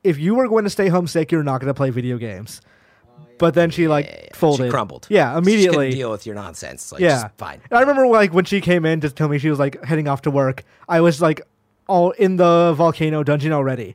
if 0.02 0.18
you 0.18 0.34
were 0.34 0.48
going 0.48 0.64
to 0.64 0.70
stay 0.70 0.88
home 0.88 1.06
sick, 1.06 1.30
you're 1.30 1.42
not 1.42 1.60
going 1.60 1.68
to 1.68 1.74
play 1.74 1.90
video 1.90 2.16
games. 2.18 2.60
Oh, 3.06 3.22
but 3.38 3.54
then 3.54 3.70
she 3.70 3.86
like 3.86 4.06
Yeah, 4.06 4.12
yeah, 4.12 4.20
yeah. 4.24 4.36
folded. 4.36 4.64
She 4.66 4.70
crumbled. 4.70 5.06
Yeah, 5.10 5.32
She 5.34 5.38
immediately. 5.38 5.90
deal 5.90 6.10
with 6.10 6.26
your 6.26 6.34
nonsense. 6.34 6.90
Like, 6.90 7.00
yeah, 7.00 7.22
just 7.22 7.26
fine. 7.38 7.60
And 7.70 7.78
I 7.78 7.80
remember 7.82 8.06
like 8.08 8.32
when 8.32 8.44
she 8.44 8.60
came 8.60 8.84
in 8.84 9.00
to 9.02 9.10
tell 9.10 9.28
me 9.28 9.38
she 9.38 9.50
was 9.50 9.58
like 9.58 9.82
heading 9.84 10.08
off 10.08 10.22
to 10.22 10.30
work. 10.30 10.64
I 10.88 11.00
was 11.00 11.20
like 11.22 11.42
all 11.86 12.10
in 12.12 12.36
the 12.36 12.72
volcano 12.76 13.22
dungeon 13.22 13.52
already. 13.52 13.94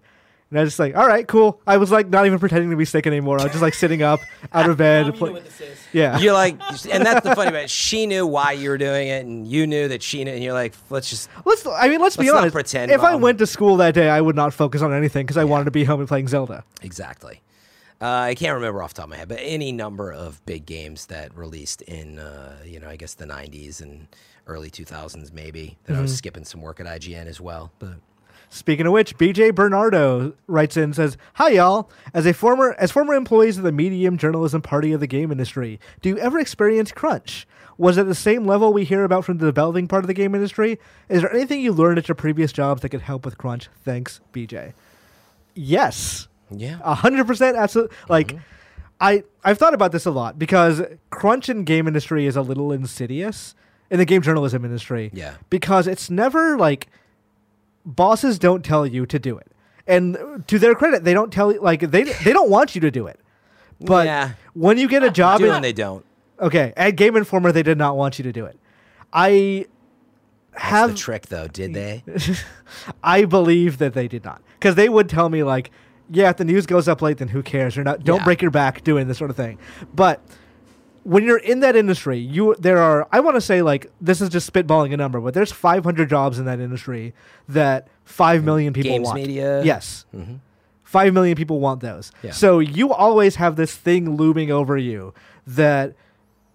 And 0.52 0.60
I 0.60 0.62
was 0.62 0.72
just 0.74 0.80
like, 0.80 0.96
all 0.96 1.08
right, 1.08 1.28
cool. 1.28 1.60
I 1.66 1.78
was 1.78 1.92
like 1.92 2.08
not 2.08 2.26
even 2.28 2.38
pretending 2.40 2.70
to 2.70 2.76
be 2.78 2.86
sick 2.86 3.08
anymore. 3.08 3.40
I 3.40 3.44
was 3.44 3.52
just 3.52 3.62
like 3.64 3.74
sitting 3.74 4.04
up 4.04 4.20
out 4.54 4.70
of 4.70 4.78
bed. 4.78 5.08
Mom, 5.08 5.12
you 5.14 5.18
play- 5.20 5.30
know 5.30 5.34
what 5.34 5.44
this 5.46 5.60
is. 5.60 5.78
yeah. 5.92 6.18
You're 6.20 6.34
like, 6.34 6.54
and 6.92 7.04
that's 7.06 7.28
the 7.28 7.36
funny 7.36 7.52
part. 7.52 7.70
She 7.70 8.06
knew 8.06 8.28
why 8.28 8.52
you 8.54 8.70
were 8.70 8.78
doing 8.78 9.08
it, 9.08 9.26
and 9.26 9.48
you 9.48 9.66
knew 9.66 9.88
that 9.88 10.04
she 10.04 10.24
knew. 10.24 10.32
And 10.32 10.44
you're 10.44 10.54
like, 10.54 10.74
let's 10.92 11.10
just. 11.10 11.30
Let's. 11.46 11.66
I 11.66 11.90
mean, 11.90 12.00
let's, 12.00 12.16
be 12.16 12.24
Let's 12.26 12.34
not 12.34 12.42
honest. 12.42 12.54
pretend, 12.54 12.92
if 12.92 13.02
I 13.02 13.14
Mom. 13.14 13.22
went 13.22 13.38
to 13.40 13.48
school 13.48 13.78
that 13.78 13.96
day, 13.96 14.08
I 14.08 14.22
would 14.22 14.36
not 14.36 14.54
focus 14.54 14.82
on 14.82 14.94
anything 14.94 15.26
because 15.26 15.38
I 15.38 15.44
wanted 15.46 15.66
to 15.66 15.72
be 15.72 15.84
home 15.84 16.00
and 16.00 16.08
playing 16.08 16.28
Zelda. 16.28 16.64
Exactly. 16.84 17.42
Uh, 18.02 18.06
I 18.08 18.36
can't 18.36 18.54
remember 18.54 18.84
off 18.84 18.94
the 18.94 18.98
top 18.98 19.06
of 19.06 19.10
my 19.12 19.16
head, 19.18 19.30
but 19.30 19.40
any 19.42 19.72
number 19.72 20.12
of 20.12 20.46
big 20.46 20.66
games 20.66 21.06
that 21.08 21.36
released 21.36 21.82
in, 21.84 22.20
uh, 22.20 22.58
you 22.66 22.80
know, 22.80 22.90
I 22.90 22.98
guess 22.98 23.14
the 23.14 23.26
90s 23.26 23.82
and 23.82 24.08
early 24.48 24.70
2000s, 24.70 25.34
maybe. 25.34 25.78
That 25.86 25.94
I 25.94 25.96
Mm-hmm. 25.96 26.02
was 26.04 26.16
skipping 26.18 26.44
some 26.46 26.62
work 26.62 26.80
at 26.82 26.86
IGN 26.86 27.26
as 27.26 27.40
well. 27.42 27.72
But 27.80 27.94
Speaking 28.50 28.86
of 28.86 28.94
which, 28.94 29.18
BJ 29.18 29.54
Bernardo 29.54 30.34
writes 30.48 30.78
in 30.78 30.84
and 30.84 30.96
says, 30.96 31.18
"Hi 31.36 31.50
y'all. 31.50 31.90
As 32.14 32.26
a 32.26 32.34
former 32.34 32.76
as 32.78 32.92
former 32.92 33.14
employees 33.14 33.58
of 33.58 33.64
the 33.64 33.72
medium 33.72 34.18
journalism 34.18 34.62
party 34.62 34.94
of 34.94 35.00
the 35.00 35.08
game 35.08 35.32
industry, 35.32 35.80
do 36.02 36.10
you 36.10 36.18
ever 36.18 36.40
experience 36.40 36.92
crunch? 36.92 37.48
Was 37.78 37.98
it 37.98 38.06
the 38.06 38.16
same 38.16 38.46
level 38.46 38.72
we 38.72 38.86
hear 38.86 39.04
about 39.04 39.26
from 39.26 39.38
the 39.38 39.46
developing 39.46 39.88
part 39.88 40.04
of 40.04 40.08
the 40.08 40.14
game 40.14 40.34
industry? 40.34 40.80
Is 41.10 41.22
there 41.22 41.34
anything 41.34 41.60
you 41.60 41.74
learned 41.74 41.98
at 41.98 42.08
your 42.08 42.16
previous 42.16 42.54
jobs 42.54 42.82
that 42.82 42.90
could 42.90 43.02
help 43.02 43.26
with 43.26 43.38
crunch? 43.38 43.68
Thanks, 43.84 44.22
BJ." 44.32 44.74
Yes. 45.56 46.28
yeah. 46.52 46.80
A 46.84 46.96
hundred 46.96 47.28
percent, 47.28 47.58
absolutely. 47.58 47.96
Like, 48.10 48.28
mm-hmm. 48.28 48.38
I 49.00 49.24
I've 49.44 49.58
thought 49.58 49.74
about 49.74 49.92
this 49.92 50.06
a 50.06 50.12
lot 50.12 50.40
because 50.40 50.82
crunch 51.10 51.50
in 51.50 51.64
game 51.64 51.88
industry 51.88 52.26
is 52.26 52.36
a 52.36 52.42
little 52.42 52.72
insidious 52.72 53.56
in 53.90 54.00
the 54.00 54.06
game 54.06 54.22
journalism 54.22 54.64
industry. 54.66 55.12
Yeah. 55.14 55.36
because 55.50 55.88
it's 55.88 56.10
never 56.10 56.58
like 56.58 56.88
bosses 57.86 58.40
don't 58.40 58.64
tell 58.64 58.86
you 58.88 59.06
to 59.06 59.20
do 59.20 59.38
it, 59.38 59.52
and 59.88 60.44
to 60.48 60.58
their 60.60 60.76
credit, 60.76 61.04
they 61.04 61.14
don't 61.14 61.32
tell 61.32 61.52
you 61.52 61.62
like 61.62 61.80
they 61.92 62.04
they 62.04 62.34
don't 62.34 62.50
want 62.50 62.76
you 62.76 62.82
to 62.82 62.92
do 62.92 63.08
it. 63.08 63.20
But 63.80 64.06
Yeah. 64.06 64.32
when 64.54 64.78
you 64.78 64.88
get 64.88 65.04
a 65.04 65.10
job, 65.12 65.40
Do 65.40 65.46
in, 65.48 65.54
and 65.56 65.64
they 65.64 65.74
don't. 65.74 66.06
Okay, 66.40 66.74
at 66.78 66.92
Game 66.92 67.16
Informer, 67.16 67.52
they 67.52 67.64
did 67.64 67.78
not 67.78 67.96
want 67.98 68.18
you 68.20 68.24
to 68.24 68.32
do 68.32 68.46
it. 68.46 68.58
I 69.14 69.66
have 70.54 70.92
the 70.92 70.96
trick, 70.98 71.28
though, 71.28 71.48
did 71.48 71.74
they? 71.74 72.04
I 73.04 73.26
believe 73.26 73.78
that 73.80 73.94
they 73.94 74.08
did 74.08 74.24
not, 74.24 74.42
because 74.60 74.76
they 74.76 74.90
would 74.90 75.10
tell 75.10 75.30
me 75.30 75.44
like, 75.44 75.72
yeah, 76.10 76.30
if 76.30 76.38
the 76.38 76.46
news 76.46 76.66
goes 76.66 76.88
up 76.88 77.02
late, 77.02 77.18
then 77.18 77.30
who 77.30 77.42
cares? 77.44 77.76
You're 77.76 77.86
not. 77.86 78.04
Don't 78.04 78.20
Yeah. 78.20 78.24
break 78.26 78.42
your 78.42 78.52
back 78.52 78.84
doing 78.84 79.08
this 79.08 79.18
sort 79.18 79.30
of 79.30 79.36
thing. 79.36 79.58
But 79.94 80.22
when 81.06 81.24
you're 81.24 81.38
in 81.38 81.60
that 81.60 81.76
industry, 81.76 82.18
you 82.18 82.56
there 82.58 82.80
are. 82.80 83.08
I 83.12 83.20
want 83.20 83.36
to 83.36 83.42
say 83.42 83.62
like 83.62 83.92
this 84.02 84.22
is 84.22 84.30
just 84.30 84.52
spitballing 84.52 84.92
a 84.94 84.98
number, 84.98 85.22
but 85.22 85.34
there's 85.36 85.52
500 85.52 86.10
jobs 86.10 86.40
in 86.40 86.46
that 86.46 86.60
industry 86.60 87.14
that 87.48 87.88
five 88.04 88.44
million 88.44 88.74
people 88.74 88.92
Games 88.92 89.06
want. 89.06 89.20
media? 89.22 89.64
Yes. 89.64 90.06
Mhm. 90.16 90.40
Five 90.84 91.14
million 91.14 91.36
people 91.36 91.60
want 91.60 91.82
those. 91.82 92.12
Yeah. 92.24 92.32
So 92.32 92.58
you 92.60 92.92
always 92.92 93.36
have 93.36 93.56
this 93.56 93.76
thing 93.76 94.16
looming 94.18 94.50
over 94.52 94.78
you 94.78 95.14
that 95.46 95.94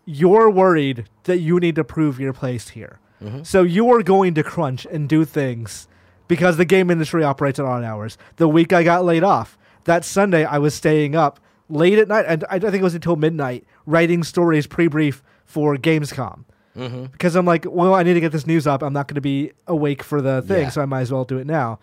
you're 0.05 0.51
worried 0.51 1.09
that 1.25 1.39
you 1.39 1.61
need 1.61 1.77
to 1.77 1.85
prove 1.85 2.19
your 2.19 2.33
place 2.33 2.71
here. 2.71 2.99
Mm-hmm. 3.23 3.43
So 3.45 3.63
you 3.63 3.89
are 3.93 4.03
going 4.03 4.35
to 4.35 4.43
crunch 4.43 4.85
and 4.87 5.09
do 5.09 5.25
things 5.25 5.87
because 6.27 6.57
the 6.57 6.65
game 6.65 6.91
industry 6.91 7.23
operates 7.23 7.59
at 7.61 7.67
odd 7.67 7.85
hours. 7.85 8.19
The 8.37 8.49
week 8.49 8.73
I 8.73 8.83
got 8.83 9.05
laid 9.05 9.23
off, 9.23 9.57
that 9.85 10.05
Sunday 10.05 10.45
I 10.45 10.59
was 10.59 10.75
staying 10.75 11.15
up 11.15 11.39
late 11.71 11.99
at 11.99 12.09
night, 12.09 12.25
and 12.29 12.45
I 12.51 12.59
think 12.59 12.75
it 12.77 12.83
was 12.83 12.95
until 12.95 13.17
midnight, 13.17 13.65
writing 13.87 14.23
stories 14.23 14.67
pre-brief 14.67 15.23
for 15.45 15.77
Gamescom. 15.77 16.45
Mm-hmm. 16.77 17.05
Because 17.07 17.35
I'm 17.37 17.47
like, 17.47 17.65
well, 17.69 17.95
I 17.95 18.03
need 18.03 18.15
to 18.15 18.21
get 18.21 18.33
this 18.33 18.47
news 18.47 18.67
up. 18.67 18.83
I'm 18.83 18.93
not 18.93 19.09
going 19.09 19.17
to 19.17 19.21
be 19.21 19.53
awake 19.67 20.03
for 20.03 20.21
the 20.23 20.43
thing, 20.43 20.63
Yeah. 20.63 20.69
so 20.71 20.83
I 20.83 20.87
might 20.87 21.01
as 21.03 21.13
well 21.13 21.25
do 21.25 21.39
it 21.39 21.47
now. 21.47 21.79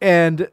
And 0.00 0.48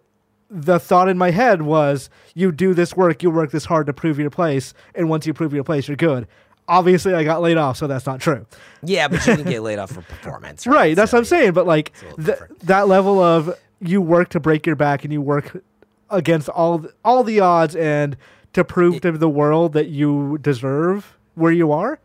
the 0.50 0.80
thought 0.80 1.08
in 1.08 1.18
my 1.18 1.32
head 1.32 1.62
was, 1.62 2.10
you 2.36 2.52
do 2.52 2.74
this 2.74 2.96
work, 2.96 3.24
you 3.24 3.32
work 3.32 3.52
this 3.52 3.66
hard 3.66 3.88
to 3.88 3.94
prove 3.94 4.20
your 4.20 4.30
place, 4.30 4.74
and 4.94 5.10
once 5.10 5.26
you 5.26 5.34
prove 5.34 5.54
your 5.54 5.64
place, 5.64 5.88
you're 5.88 5.96
good. 5.98 6.28
Obviously, 6.68 7.14
I 7.14 7.24
got 7.24 7.42
laid 7.42 7.58
off, 7.58 7.78
so 7.78 7.88
that's 7.88 8.06
not 8.06 8.20
true. 8.20 8.46
Yeah, 8.84 9.08
but 9.08 9.26
you 9.26 9.36
can 9.36 9.46
get 9.46 9.62
laid 9.64 9.80
off 9.80 9.92
for 9.94 10.02
performance. 10.02 10.68
Right, 10.68 10.96
that's 10.96 11.12
So, 11.12 11.18
what 11.18 11.22
I'm 11.22 11.26
saying. 11.26 11.52
But 11.54 11.66
like 11.66 11.92
th- 12.24 12.38
that 12.64 12.88
level 12.88 13.20
of 13.22 13.58
you 13.80 14.02
work 14.02 14.30
to 14.30 14.40
break 14.40 14.66
your 14.66 14.76
back 14.76 15.04
and 15.04 15.12
you 15.12 15.22
work 15.22 15.64
against 16.10 16.50
all 16.50 16.80
th- 16.80 16.94
all 17.04 17.24
the 17.24 17.40
odds 17.40 17.76
and 17.76 18.16
to 18.54 18.64
prove 18.64 19.02
to 19.02 19.12
the 19.14 19.30
world 19.30 19.74
that 19.74 19.88
you 19.88 20.38
deserve 20.42 21.18
where 21.36 21.52
you 21.52 21.72
are. 21.72 22.00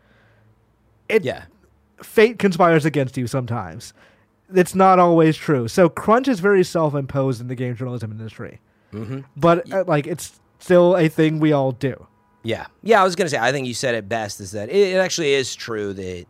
It 1.09 1.23
Yeah. 1.23 1.43
fate 2.01 2.37
conspires 2.39 2.85
against 2.85 3.17
you 3.17 3.27
sometimes. 3.27 3.93
It's 4.53 4.75
not 4.75 4.99
always 4.99 5.35
true. 5.35 5.67
So 5.67 5.89
crunch 5.89 6.27
is 6.27 6.39
very 6.39 6.63
self-imposed 6.63 7.41
in 7.41 7.47
the 7.47 7.55
game 7.55 7.75
journalism 7.75 8.11
industry. 8.11 8.59
Mm-hmm. 8.93 9.21
But 9.35 9.71
uh, 9.73 9.83
like 9.87 10.07
it's 10.07 10.39
still 10.59 10.95
a 10.95 11.09
thing 11.09 11.39
we 11.39 11.51
all 11.51 11.71
do. 11.71 12.07
Yeah, 12.43 12.67
yeah. 12.81 13.01
I 13.01 13.03
was 13.03 13.15
gonna 13.15 13.29
say. 13.29 13.37
I 13.37 13.51
think 13.51 13.67
you 13.67 13.73
said 13.73 13.95
it 13.95 14.07
best. 14.07 14.39
Is 14.39 14.51
that 14.51 14.69
it, 14.69 14.93
it 14.93 14.97
actually 14.97 15.33
is 15.33 15.53
true 15.53 15.91
that 15.93 16.25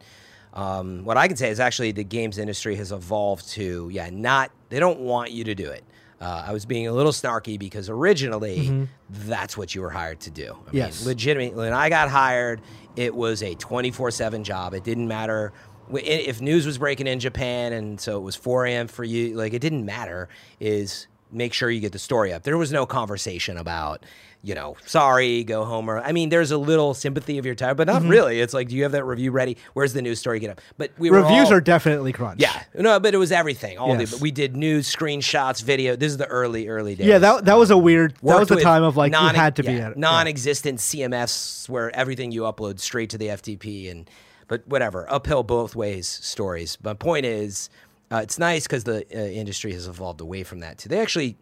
um, 0.53 1.03
what 1.05 1.17
I 1.17 1.27
can 1.27 1.37
say 1.37 1.49
is 1.49 1.59
actually 1.59 1.91
the 1.91 2.03
games 2.03 2.39
industry 2.39 2.75
has 2.77 2.91
evolved 2.91 3.47
to 3.49 3.89
yeah, 3.91 4.09
not 4.11 4.49
they 4.69 4.79
don't 4.79 5.01
want 5.01 5.31
you 5.31 5.43
to 5.43 5.53
do 5.53 5.69
it. 5.69 5.83
Uh, 6.19 6.45
I 6.47 6.51
was 6.53 6.65
being 6.65 6.87
a 6.87 6.91
little 6.93 7.11
snarky 7.11 7.59
because 7.59 7.89
originally 7.89 8.87
that's 9.09 9.55
what 9.57 9.75
you 9.75 9.81
were 9.81 9.91
hired 9.91 10.19
to 10.21 10.31
do. 10.31 10.57
I 10.67 10.69
Yes. 10.71 10.99
mean, 11.01 11.09
legitimately, 11.09 11.63
when 11.63 11.73
I 11.73 11.89
got 11.89 12.09
hired, 12.09 12.61
it 12.95 13.13
was 13.13 13.43
a 13.43 13.53
twenty 13.55 13.91
four 13.91 14.09
seven 14.11 14.43
job. 14.43 14.73
It 14.73 14.83
didn't 14.83 15.07
matter 15.07 15.53
if 15.93 16.41
news 16.41 16.65
was 16.65 16.77
breaking 16.79 17.05
in 17.07 17.19
Japan, 17.19 17.71
and 17.73 18.01
so 18.01 18.17
it 18.17 18.21
was 18.21 18.35
four 18.35 18.65
a.m. 18.65 18.87
for 18.87 19.03
you. 19.03 19.35
Like 19.35 19.53
it 19.53 19.59
didn't 19.59 19.85
matter. 19.85 20.27
Is 20.59 21.07
make 21.31 21.53
sure 21.53 21.69
you 21.69 21.81
get 21.81 21.91
the 21.91 21.99
story 21.99 22.33
up. 22.33 22.43
There 22.43 22.57
was 22.57 22.71
no 22.71 22.85
conversation 22.85 23.57
about, 23.57 24.03
you 24.43 24.55
know, 24.55 24.77
sorry, 24.85 25.43
go 25.43 25.65
home. 25.65 25.89
Or 25.89 25.99
I 25.99 26.11
mean, 26.11 26.29
there's 26.29 26.51
a 26.51 26.57
little 26.57 26.93
sympathy 26.93 27.37
of 27.37 27.45
your 27.45 27.55
time, 27.55 27.75
but 27.75 27.87
not 27.87 28.03
really. 28.03 28.39
It's 28.39 28.53
like, 28.53 28.69
do 28.69 28.75
you 28.75 28.83
have 28.83 28.91
that 28.93 29.03
review 29.03 29.31
ready? 29.31 29.57
Where's 29.73 29.93
the 29.93 30.01
news 30.01 30.19
story? 30.19 30.39
Get 30.39 30.51
up. 30.51 30.61
But 30.77 30.91
we 30.97 31.09
were 31.09 31.21
Reviews 31.21 31.47
all- 31.47 31.53
are 31.55 31.61
definitely 31.61 32.13
crunch. 32.13 32.39
yeah, 32.41 32.63
no, 32.75 32.99
but 32.99 33.13
it 33.13 33.17
was 33.17 33.31
everything. 33.31 33.77
All 33.77 33.97
Yes. 33.97 34.11
the 34.11 34.17
we 34.17 34.31
did 34.31 34.55
news, 34.55 34.93
screenshots, 34.93 35.61
video. 35.63 35.95
This 35.95 36.11
is 36.11 36.17
the 36.17 36.27
early, 36.27 36.67
early 36.69 36.95
days. 36.95 37.07
Yeah, 37.07 37.17
that 37.19 37.45
that 37.45 37.57
was 37.57 37.71
a 37.71 37.77
weird. 37.77 38.13
That 38.23 38.39
was 38.39 38.47
the 38.47 38.61
time 38.61 38.83
of 38.83 38.95
like 38.95 39.11
non- 39.11 39.33
you 39.33 39.39
had 39.39 39.55
to 39.57 39.63
be 39.63 39.73
yeah, 39.73 39.87
at 39.87 39.91
it. 39.93 39.97
non-existent 39.97 40.79
CMS 40.79 41.67
where 41.67 41.93
everything 41.95 42.31
you 42.31 42.41
upload 42.43 42.79
straight 42.79 43.09
to 43.09 43.17
the 43.17 43.27
FTP 43.27 43.89
and 43.91 44.09
but 44.47 44.65
whatever 44.67 45.11
uphill 45.11 45.43
both 45.43 45.75
ways 45.75 46.07
stories. 46.07 46.77
My 46.81 46.93
point 46.93 47.25
is, 47.25 47.69
uh, 48.11 48.17
it's 48.23 48.39
nice 48.39 48.63
because 48.63 48.85
the 48.85 49.03
uh, 49.13 49.17
industry 49.19 49.73
has 49.73 49.87
evolved 49.87 50.21
away 50.21 50.43
from 50.43 50.59
that 50.59 50.77
too. 50.77 50.87
They 50.89 50.99
actually, 51.01 51.37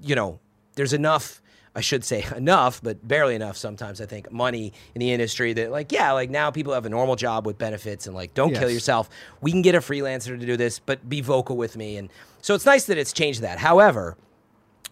you 0.00 0.16
know, 0.16 0.40
there's 0.74 0.92
enough. 0.92 1.40
I 1.78 1.80
should 1.80 2.04
say 2.04 2.26
enough, 2.36 2.82
but 2.82 3.06
barely 3.06 3.36
enough 3.36 3.56
sometimes. 3.56 4.00
I 4.00 4.06
think 4.06 4.30
money 4.32 4.72
in 4.94 5.00
the 5.00 5.12
industry 5.12 5.52
that 5.54 5.70
like 5.70 5.92
yeah, 5.92 6.12
like 6.12 6.28
now 6.28 6.50
people 6.50 6.74
have 6.74 6.84
a 6.84 6.90
normal 6.90 7.16
job 7.16 7.46
with 7.46 7.56
benefits 7.56 8.06
and 8.06 8.14
like 8.14 8.34
don't 8.34 8.52
kill 8.52 8.70
yourself. 8.70 9.08
We 9.40 9.52
can 9.52 9.62
get 9.62 9.74
a 9.74 9.78
freelancer 9.78 10.38
to 10.38 10.44
do 10.44 10.56
this, 10.56 10.80
but 10.80 11.08
be 11.08 11.20
vocal 11.20 11.56
with 11.56 11.76
me. 11.76 11.96
And 11.96 12.10
so 12.42 12.54
it's 12.54 12.66
nice 12.66 12.86
that 12.86 12.98
it's 12.98 13.12
changed 13.12 13.42
that. 13.42 13.58
However, 13.58 14.16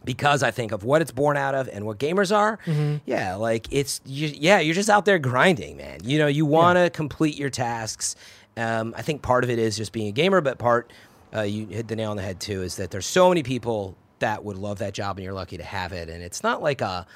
because 0.04 0.44
I 0.44 0.52
think 0.52 0.70
of 0.70 0.84
what 0.84 1.02
it's 1.02 1.10
born 1.10 1.36
out 1.36 1.56
of 1.56 1.68
and 1.68 1.84
what 1.84 1.98
gamers 1.98 2.34
are. 2.34 2.58
Mm-hmm. 2.66 2.98
Yeah, 3.04 3.34
like 3.34 3.66
it's 3.72 4.00
you, 4.06 4.28
yeah, 4.28 4.60
you're 4.60 4.74
just 4.74 4.88
out 4.88 5.04
there 5.04 5.18
grinding, 5.18 5.76
man. 5.76 5.98
You 6.04 6.18
know, 6.18 6.28
you 6.28 6.46
want 6.46 6.78
to 6.78 6.88
complete 6.88 7.36
your 7.36 7.50
tasks. 7.50 8.14
Um, 8.56 8.94
I 8.96 9.02
think 9.02 9.22
part 9.22 9.42
of 9.42 9.50
it 9.50 9.58
is 9.58 9.76
just 9.76 9.92
being 9.92 10.06
a 10.06 10.12
gamer, 10.12 10.40
but 10.40 10.58
part 10.58 10.92
uh, 11.34 11.42
you 11.42 11.66
hit 11.66 11.88
the 11.88 11.96
nail 11.96 12.12
on 12.12 12.16
the 12.16 12.22
head 12.22 12.38
too 12.38 12.62
is 12.62 12.76
that 12.76 12.92
there's 12.92 13.06
so 13.06 13.28
many 13.28 13.42
people 13.42 13.96
that 14.20 14.44
would 14.44 14.56
love 14.56 14.78
that 14.78 14.94
job 14.94 15.18
and 15.18 15.24
you're 15.24 15.34
lucky 15.34 15.56
to 15.56 15.64
have 15.64 15.92
it, 15.92 16.08
and 16.08 16.22
it's 16.22 16.42
not 16.42 16.62
like 16.62 16.80
a 16.80 17.06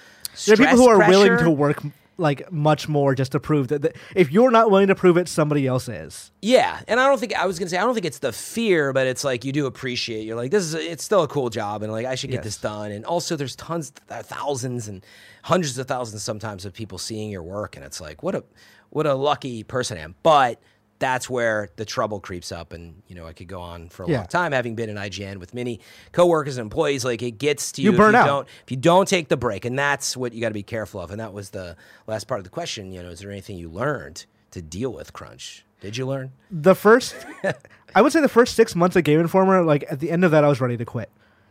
There 0.47 0.55
are 0.55 0.57
people 0.57 0.77
who 0.77 0.89
are 0.89 0.97
stress 0.97 1.11
willing 1.11 1.39
to 1.39 1.51
work 1.51 1.83
like 2.21 2.53
much 2.53 2.87
more 2.87 3.15
just 3.15 3.33
to 3.33 3.41
prove 3.41 3.69
that, 3.69 3.83
that 3.83 3.97
if 4.15 4.31
you're 4.31 4.51
not 4.51 4.71
willing 4.71 4.89
to 4.89 4.95
prove 4.95 5.17
it, 5.17 5.27
somebody 5.27 5.67
else 5.67 5.89
is. 5.89 6.31
Yeah, 6.43 6.81
and 6.87 7.01
I 7.01 7.07
don't 7.07 7.19
think 7.19 7.35
I 7.35 7.47
was 7.47 7.59
gonna 7.59 7.71
say 7.71 7.79
I 7.79 7.81
don't 7.81 7.95
think 7.95 8.07
it's 8.07 8.19
the 8.19 8.33
fear, 8.33 8.93
but 8.93 9.07
it's 9.07 9.25
like 9.25 9.45
you 9.45 9.53
do 9.53 9.67
appreciate. 9.67 10.25
You're 10.25 10.37
like, 10.37 10.51
this 10.51 10.65
is 10.65 10.75
it's 10.75 11.03
still 11.03 11.23
a 11.23 11.29
cool 11.29 11.49
job, 11.49 11.83
and 11.83 11.91
like 11.91 12.07
I 12.07 12.15
should 12.15 12.31
get 12.31 12.43
this 12.43 12.59
done. 12.59 12.93
And 12.93 13.05
also, 13.05 13.37
there's 13.37 13.57
tons, 13.57 13.91
thousands, 13.91 14.87
and 14.87 15.05
hundreds 15.43 15.79
of 15.79 15.89
thousands 15.89 16.23
sometimes 16.23 16.65
of 16.65 16.75
people 16.75 16.99
seeing 16.99 17.31
your 17.31 17.43
work, 17.43 17.77
and 17.77 17.85
it's 17.85 18.01
like, 18.01 18.23
what 18.23 18.35
a 18.35 18.45
what 18.91 19.07
a 19.07 19.15
lucky 19.15 19.63
person 19.63 19.99
I 19.99 20.03
am. 20.03 20.15
But 20.23 20.61
that's 21.01 21.29
where 21.29 21.69
the 21.77 21.85
trouble 21.85 22.21
creeps 22.21 22.53
up, 22.53 22.73
and 22.73 23.03
you 23.09 23.17
know 23.17 23.27
I 23.27 23.33
could 23.33 23.49
go 23.49 23.61
on 23.61 23.89
for 23.89 24.05
a 24.05 24.09
Yeah. 24.09 24.19
long 24.19 24.27
time, 24.29 24.53
having 24.53 24.77
been 24.77 24.89
in 24.89 24.97
IGN 24.97 25.39
with 25.41 25.53
many 25.53 25.81
coworkers 26.13 26.57
and 26.59 26.65
employees. 26.67 27.05
Like 27.05 27.21
it 27.23 27.33
gets 27.33 27.73
to 27.73 27.83
you, 27.83 27.89
You 27.89 27.93
if 27.95 27.99
burn 27.99 28.13
you 28.13 28.19
out. 28.21 28.27
Don't, 28.27 28.49
if 28.65 28.71
you 28.71 28.77
don't 28.77 29.09
take 29.09 29.27
the 29.29 29.37
break, 29.37 29.65
and 29.65 29.77
that's 29.77 30.17
what 30.17 30.33
you 30.33 30.41
got 30.41 30.49
to 30.51 30.55
be 30.55 30.63
careful 30.63 31.01
of. 31.01 31.11
And 31.11 31.19
that 31.19 31.33
was 31.33 31.51
the 31.51 31.77
last 32.07 32.29
part 32.29 32.39
of 32.39 32.45
the 32.45 32.51
question. 32.51 32.93
You 32.93 33.03
know, 33.03 33.09
is 33.09 33.19
there 33.19 33.31
anything 33.33 33.57
you 33.57 33.69
learned 33.69 34.27
to 34.53 34.63
deal 34.63 34.93
with 34.93 35.13
crunch? 35.13 35.65
Did 35.81 35.97
you 35.97 36.07
learn? 36.07 36.31
The 36.51 36.75
first, 36.75 37.17
I 37.95 38.03
would 38.03 38.13
say 38.13 38.21
the 38.21 38.29
first 38.29 38.55
six 38.55 38.77
months 38.77 38.95
of 38.95 39.03
Game 39.03 39.19
Informer, 39.19 39.63
like 39.63 39.85
at 39.91 39.99
the 39.99 40.11
end 40.11 40.25
of 40.25 40.31
that, 40.31 40.45
I 40.45 40.49
was 40.49 40.61
ready 40.61 40.77
to 40.77 40.85
quit 40.85 41.09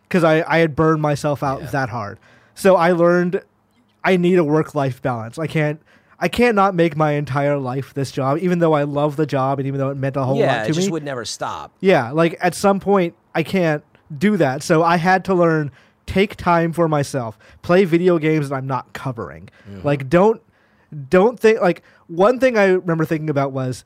because 0.07 0.23
I, 0.23 0.43
I 0.47 0.59
had 0.59 0.75
burned 0.75 1.01
myself 1.01 1.41
out 1.43 1.61
Yeah. 1.61 1.67
that 1.71 1.89
hard. 1.89 2.19
So 2.53 2.75
I 2.75 2.91
learned 2.91 3.41
I 4.03 4.15
need 4.17 4.37
a 4.37 4.43
work 4.43 4.75
life 4.75 5.01
balance. 5.01 5.39
I 5.39 5.47
can't. 5.47 5.81
I 6.19 6.27
can't 6.27 6.55
not 6.55 6.75
make 6.75 6.97
my 6.97 7.13
entire 7.13 7.57
life 7.57 7.93
this 7.93 8.11
job, 8.11 8.39
even 8.39 8.59
though 8.59 8.73
I 8.73 8.83
love 8.83 9.15
the 9.15 9.25
job 9.25 9.59
and 9.59 9.67
even 9.67 9.79
though 9.79 9.89
it 9.89 9.95
meant 9.95 10.17
a 10.17 10.23
whole 10.23 10.37
yeah, 10.37 10.47
lot 10.47 10.53
to 10.53 10.59
me. 10.59 10.65
Yeah, 10.65 10.69
it 10.69 10.73
just 10.73 10.87
me. 10.87 10.91
would 10.91 11.03
never 11.03 11.23
stop. 11.23 11.71
Yeah, 11.79 12.11
like 12.11 12.37
at 12.41 12.55
some 12.55 12.79
point 12.79 13.15
I 13.33 13.43
can't 13.43 13.83
do 14.15 14.37
that. 14.37 14.61
So 14.63 14.83
I 14.83 14.97
had 14.97 15.23
to 15.25 15.33
learn 15.33 15.71
take 16.05 16.35
time 16.35 16.73
for 16.73 16.87
myself. 16.87 17.37
Play 17.61 17.85
video 17.85 18.17
games 18.17 18.49
that 18.49 18.55
I'm 18.55 18.67
not 18.67 18.93
covering. 18.93 19.49
Mm-hmm. 19.69 19.85
Like 19.87 20.09
don't 20.09 20.41
don't 21.09 21.39
think 21.39 21.61
like 21.61 21.83
one 22.07 22.39
thing 22.39 22.57
I 22.57 22.65
remember 22.65 23.05
thinking 23.05 23.29
about 23.29 23.51
was 23.51 23.85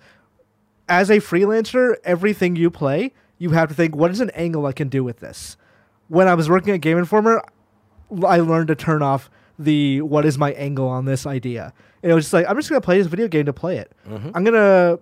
as 0.87 1.09
a 1.09 1.17
freelancer, 1.17 1.95
everything 2.03 2.55
you 2.55 2.69
play, 2.71 3.13
you 3.37 3.51
have 3.51 3.69
to 3.69 3.75
think 3.75 3.95
what 3.95 4.11
is 4.11 4.21
an 4.21 4.29
angle 4.31 4.65
I 4.65 4.71
can 4.71 4.89
do 4.89 5.03
with 5.03 5.19
this. 5.19 5.57
When 6.07 6.27
I 6.27 6.33
was 6.33 6.49
working 6.49 6.73
at 6.73 6.81
Game 6.81 6.97
Informer, 6.97 7.43
I 8.25 8.37
learned 8.37 8.67
to 8.69 8.75
turn 8.75 9.01
off 9.01 9.29
the 9.59 10.01
what 10.01 10.25
is 10.25 10.37
my 10.37 10.51
angle 10.53 10.87
on 10.87 11.05
this 11.05 11.25
idea. 11.25 11.73
And 12.01 12.11
it 12.11 12.15
was 12.15 12.25
just 12.25 12.33
like 12.33 12.45
I'm 12.49 12.55
just 12.55 12.69
gonna 12.69 12.81
play 12.81 12.97
this 12.97 13.07
video 13.07 13.27
game 13.27 13.45
to 13.45 13.53
play 13.53 13.77
it. 13.77 13.91
Mm-hmm. 14.07 14.29
I'm 14.33 14.43
gonna 14.43 14.99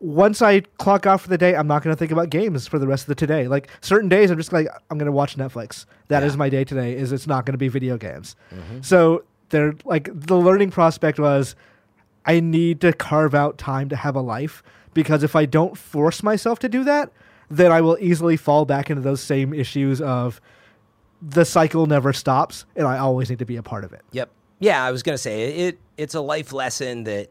once 0.00 0.40
I 0.40 0.60
clock 0.78 1.06
off 1.06 1.22
for 1.22 1.28
the 1.28 1.36
day, 1.38 1.54
I'm 1.54 1.66
not 1.66 1.82
gonna 1.82 1.96
think 1.96 2.10
about 2.12 2.30
games 2.30 2.66
for 2.66 2.78
the 2.78 2.86
rest 2.86 3.02
of 3.04 3.08
the 3.08 3.14
today. 3.14 3.48
Like 3.48 3.68
certain 3.80 4.08
days, 4.08 4.30
I'm 4.30 4.36
just 4.38 4.52
like 4.52 4.68
I'm 4.90 4.98
gonna 4.98 5.12
watch 5.12 5.36
Netflix. 5.36 5.86
That 6.08 6.22
is 6.22 6.34
Yeah. 6.34 6.38
my 6.38 6.48
day 6.48 6.64
today. 6.64 6.94
Is 6.96 7.12
it's 7.12 7.26
not 7.26 7.44
gonna 7.46 7.58
be 7.58 7.68
video 7.68 7.96
games. 7.98 8.36
Mm-hmm. 8.54 8.80
So 8.82 9.24
they're 9.50 9.74
like 9.84 10.08
the 10.12 10.36
learning 10.36 10.70
prospect 10.70 11.18
was 11.18 11.54
I 12.24 12.40
need 12.40 12.80
to 12.82 12.92
carve 12.92 13.34
out 13.34 13.58
time 13.58 13.88
to 13.88 13.96
have 13.96 14.14
a 14.14 14.20
life 14.20 14.62
because 14.94 15.22
if 15.22 15.34
I 15.34 15.46
don't 15.46 15.76
force 15.76 16.22
myself 16.22 16.58
to 16.60 16.68
do 16.68 16.84
that, 16.84 17.10
then 17.50 17.72
I 17.72 17.80
will 17.80 17.96
easily 18.00 18.36
fall 18.36 18.64
back 18.64 18.90
into 18.90 19.02
those 19.02 19.20
same 19.22 19.52
issues 19.52 20.00
of 20.00 20.40
the 21.22 21.44
cycle 21.44 21.86
never 21.86 22.12
stops 22.12 22.64
and 22.76 22.86
I 22.86 22.98
always 22.98 23.30
need 23.30 23.38
to 23.40 23.44
be 23.44 23.56
a 23.56 23.62
part 23.62 23.84
of 23.84 23.92
it. 23.92 24.02
Yep. 24.12 24.30
Yeah, 24.58 24.84
I 24.84 24.90
was 24.90 25.02
gonna 25.02 25.18
say 25.18 25.68
it. 25.68 25.78
It's 25.96 26.14
a 26.14 26.20
life 26.20 26.52
lesson 26.52 27.04
that 27.04 27.30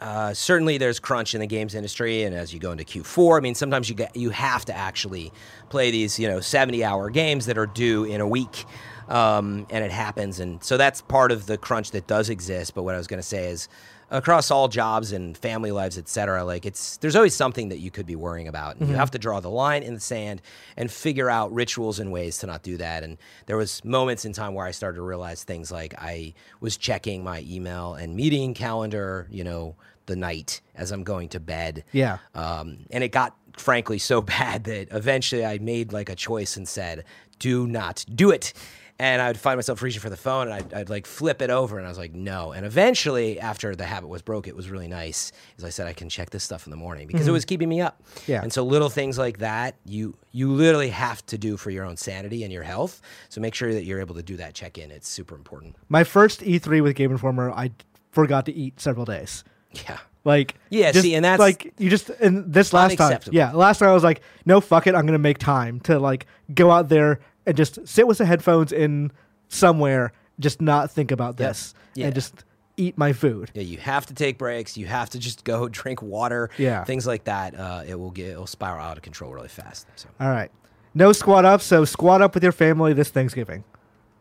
uh, 0.00 0.32
certainly 0.32 0.78
there's 0.78 0.98
crunch 0.98 1.34
in 1.34 1.40
the 1.40 1.46
games 1.46 1.74
industry, 1.74 2.22
and 2.22 2.34
as 2.34 2.54
you 2.54 2.58
go 2.58 2.72
into 2.72 2.84
Q4, 2.84 3.36
I 3.36 3.40
mean, 3.40 3.54
sometimes 3.54 3.88
you 3.88 3.94
get 3.94 4.16
you 4.16 4.30
have 4.30 4.64
to 4.64 4.74
actually 4.74 5.32
play 5.68 5.90
these 5.90 6.18
you 6.18 6.26
know 6.26 6.40
70 6.40 6.82
hour 6.82 7.10
games 7.10 7.46
that 7.46 7.58
are 7.58 7.66
due 7.66 8.04
in 8.04 8.20
a 8.20 8.26
week. 8.26 8.64
Um, 9.08 9.66
and 9.70 9.84
it 9.84 9.90
happens, 9.90 10.38
and 10.38 10.62
so 10.62 10.76
that's 10.76 11.02
part 11.02 11.32
of 11.32 11.46
the 11.46 11.58
crunch 11.58 11.90
that 11.90 12.06
does 12.06 12.30
exist. 12.30 12.74
But 12.74 12.84
what 12.84 12.94
I 12.94 12.98
was 12.98 13.08
going 13.08 13.20
to 13.20 13.26
say 13.26 13.48
is, 13.48 13.68
across 14.10 14.50
all 14.50 14.68
jobs 14.68 15.12
and 15.12 15.36
family 15.36 15.70
lives, 15.70 15.96
et 15.96 16.08
cetera, 16.08 16.44
like 16.44 16.66
it's 16.66 16.96
there's 16.98 17.16
always 17.16 17.34
something 17.34 17.68
that 17.68 17.78
you 17.78 17.90
could 17.90 18.06
be 18.06 18.16
worrying 18.16 18.48
about. 18.48 18.76
And 18.76 18.88
you 18.88 18.94
have 18.96 19.10
to 19.12 19.18
draw 19.18 19.40
the 19.40 19.50
line 19.50 19.82
in 19.82 19.94
the 19.94 20.00
sand 20.00 20.42
and 20.76 20.90
figure 20.90 21.30
out 21.30 21.52
rituals 21.52 22.00
and 22.00 22.10
ways 22.10 22.38
to 22.38 22.46
not 22.46 22.62
do 22.62 22.76
that. 22.78 23.04
And 23.04 23.18
there 23.46 23.56
was 23.56 23.84
moments 23.84 24.24
in 24.24 24.32
time 24.32 24.54
where 24.54 24.66
I 24.66 24.72
started 24.72 24.96
to 24.96 25.02
realize 25.02 25.44
things 25.44 25.70
like 25.70 25.94
I 25.98 26.34
was 26.60 26.76
checking 26.76 27.22
my 27.22 27.44
email 27.48 27.94
and 27.94 28.16
meeting 28.16 28.54
calendar, 28.54 29.28
you 29.30 29.44
know, 29.44 29.76
the 30.06 30.16
night 30.16 30.60
as 30.74 30.90
I'm 30.90 31.04
going 31.04 31.28
to 31.30 31.40
bed. 31.40 31.84
Yeah. 31.92 32.18
Um, 32.34 32.80
and 32.90 33.04
it 33.04 33.12
got 33.12 33.36
frankly 33.56 33.98
so 33.98 34.20
bad 34.36 34.64
that 34.64 34.88
eventually 34.90 35.44
I 35.44 35.58
made 35.58 35.92
like 35.92 36.08
a 36.08 36.16
choice 36.16 36.56
and 36.56 36.68
said, 36.68 37.04
"Do 37.38 37.66
not 37.66 38.04
do 38.12 38.30
it." 38.30 38.52
And 39.00 39.22
I'd 39.22 39.38
find 39.38 39.56
myself 39.56 39.80
reaching 39.80 40.02
for 40.02 40.10
the 40.10 40.16
phone, 40.16 40.48
and 40.48 40.54
I'd, 40.54 40.74
I'd 40.74 40.90
like 40.90 41.06
flip 41.06 41.40
it 41.40 41.48
over, 41.48 41.78
and 41.78 41.86
I 41.86 41.88
was 41.88 41.96
like, 41.96 42.12
"No." 42.12 42.52
And 42.52 42.66
eventually, 42.66 43.40
after 43.40 43.74
the 43.74 43.86
habit 43.86 44.08
was 44.08 44.20
broke, 44.20 44.46
it 44.46 44.54
was 44.54 44.68
really 44.68 44.88
nice. 44.88 45.32
As 45.56 45.64
I 45.64 45.70
said, 45.70 45.86
I 45.86 45.94
can 45.94 46.10
check 46.10 46.28
this 46.28 46.44
stuff 46.44 46.66
in 46.66 46.70
the 46.70 46.76
morning 46.76 47.06
because 47.06 47.22
it 47.22 47.24
mm-hmm. 47.24 47.32
was 47.32 47.46
keeping 47.46 47.70
me 47.70 47.80
up. 47.80 48.02
Yeah. 48.26 48.42
And 48.42 48.52
so 48.52 48.62
little 48.62 48.90
things 48.90 49.16
like 49.16 49.38
that, 49.38 49.76
you 49.86 50.18
you 50.32 50.52
literally 50.52 50.90
have 50.90 51.24
to 51.26 51.38
do 51.38 51.56
for 51.56 51.70
your 51.70 51.86
own 51.86 51.96
sanity 51.96 52.44
and 52.44 52.52
your 52.52 52.62
health. 52.62 53.00
So 53.30 53.40
make 53.40 53.54
sure 53.54 53.72
that 53.72 53.84
you're 53.84 54.00
able 54.00 54.16
to 54.16 54.22
do 54.22 54.36
that 54.36 54.52
check 54.52 54.76
in. 54.76 54.90
It's 54.90 55.08
super 55.08 55.34
important. 55.34 55.76
My 55.88 56.04
first 56.04 56.42
E3 56.42 56.82
with 56.82 56.94
Game 56.94 57.10
Informer, 57.10 57.50
I 57.52 57.70
forgot 58.10 58.44
to 58.46 58.52
eat 58.52 58.78
several 58.80 59.06
days. 59.06 59.44
Yeah. 59.86 59.96
Like 60.24 60.56
Yeah, 60.68 60.92
just, 60.92 61.04
see, 61.04 61.14
and 61.14 61.24
that's- 61.24 61.40
like 61.40 61.72
you 61.78 61.88
just 61.88 62.10
and 62.10 62.52
this 62.52 62.74
last 62.74 62.98
time, 62.98 63.18
yeah, 63.30 63.52
last 63.52 63.78
time 63.78 63.88
I 63.88 63.94
was 63.94 64.04
like, 64.04 64.20
no, 64.44 64.60
fuck 64.60 64.86
it, 64.86 64.94
I'm 64.94 65.06
gonna 65.06 65.18
make 65.18 65.38
time 65.38 65.80
to 65.80 65.98
like 65.98 66.26
go 66.52 66.70
out 66.70 66.90
there 66.90 67.20
and 67.46 67.56
just 67.56 67.86
sit 67.88 68.06
with 68.06 68.18
the 68.18 68.26
headphones 68.26 68.72
in 68.72 69.10
somewhere, 69.48 70.12
just 70.38 70.60
not 70.60 70.90
think 70.90 71.10
about 71.10 71.36
this, 71.36 71.74
Yeah. 71.94 72.06
and 72.06 72.14
just 72.14 72.44
eat 72.76 72.96
my 72.96 73.12
food. 73.12 73.50
Yeah, 73.54 73.62
you 73.62 73.78
have 73.78 74.06
to 74.06 74.14
take 74.14 74.38
breaks. 74.38 74.76
You 74.76 74.86
have 74.86 75.10
to 75.10 75.18
just 75.18 75.44
go 75.44 75.68
drink 75.70 76.00
water. 76.02 76.50
Yeah. 76.58 76.84
things 76.84 77.06
like 77.06 77.24
that. 77.24 77.58
Uh, 77.58 77.82
it 77.86 77.98
will 77.98 78.10
get 78.10 78.28
it 78.32 78.38
will 78.38 78.46
spiral 78.46 78.84
out 78.84 78.96
of 78.96 79.02
control 79.02 79.32
really 79.32 79.48
fast. 79.48 79.86
So 79.96 80.08
All 80.18 80.28
right, 80.30 80.50
no 80.94 81.12
squat 81.12 81.44
up, 81.44 81.60
so 81.60 81.84
squat 81.84 82.22
up 82.22 82.34
with 82.34 82.42
your 82.42 82.52
family 82.52 82.92
this 82.92 83.10
Thanksgiving, 83.10 83.64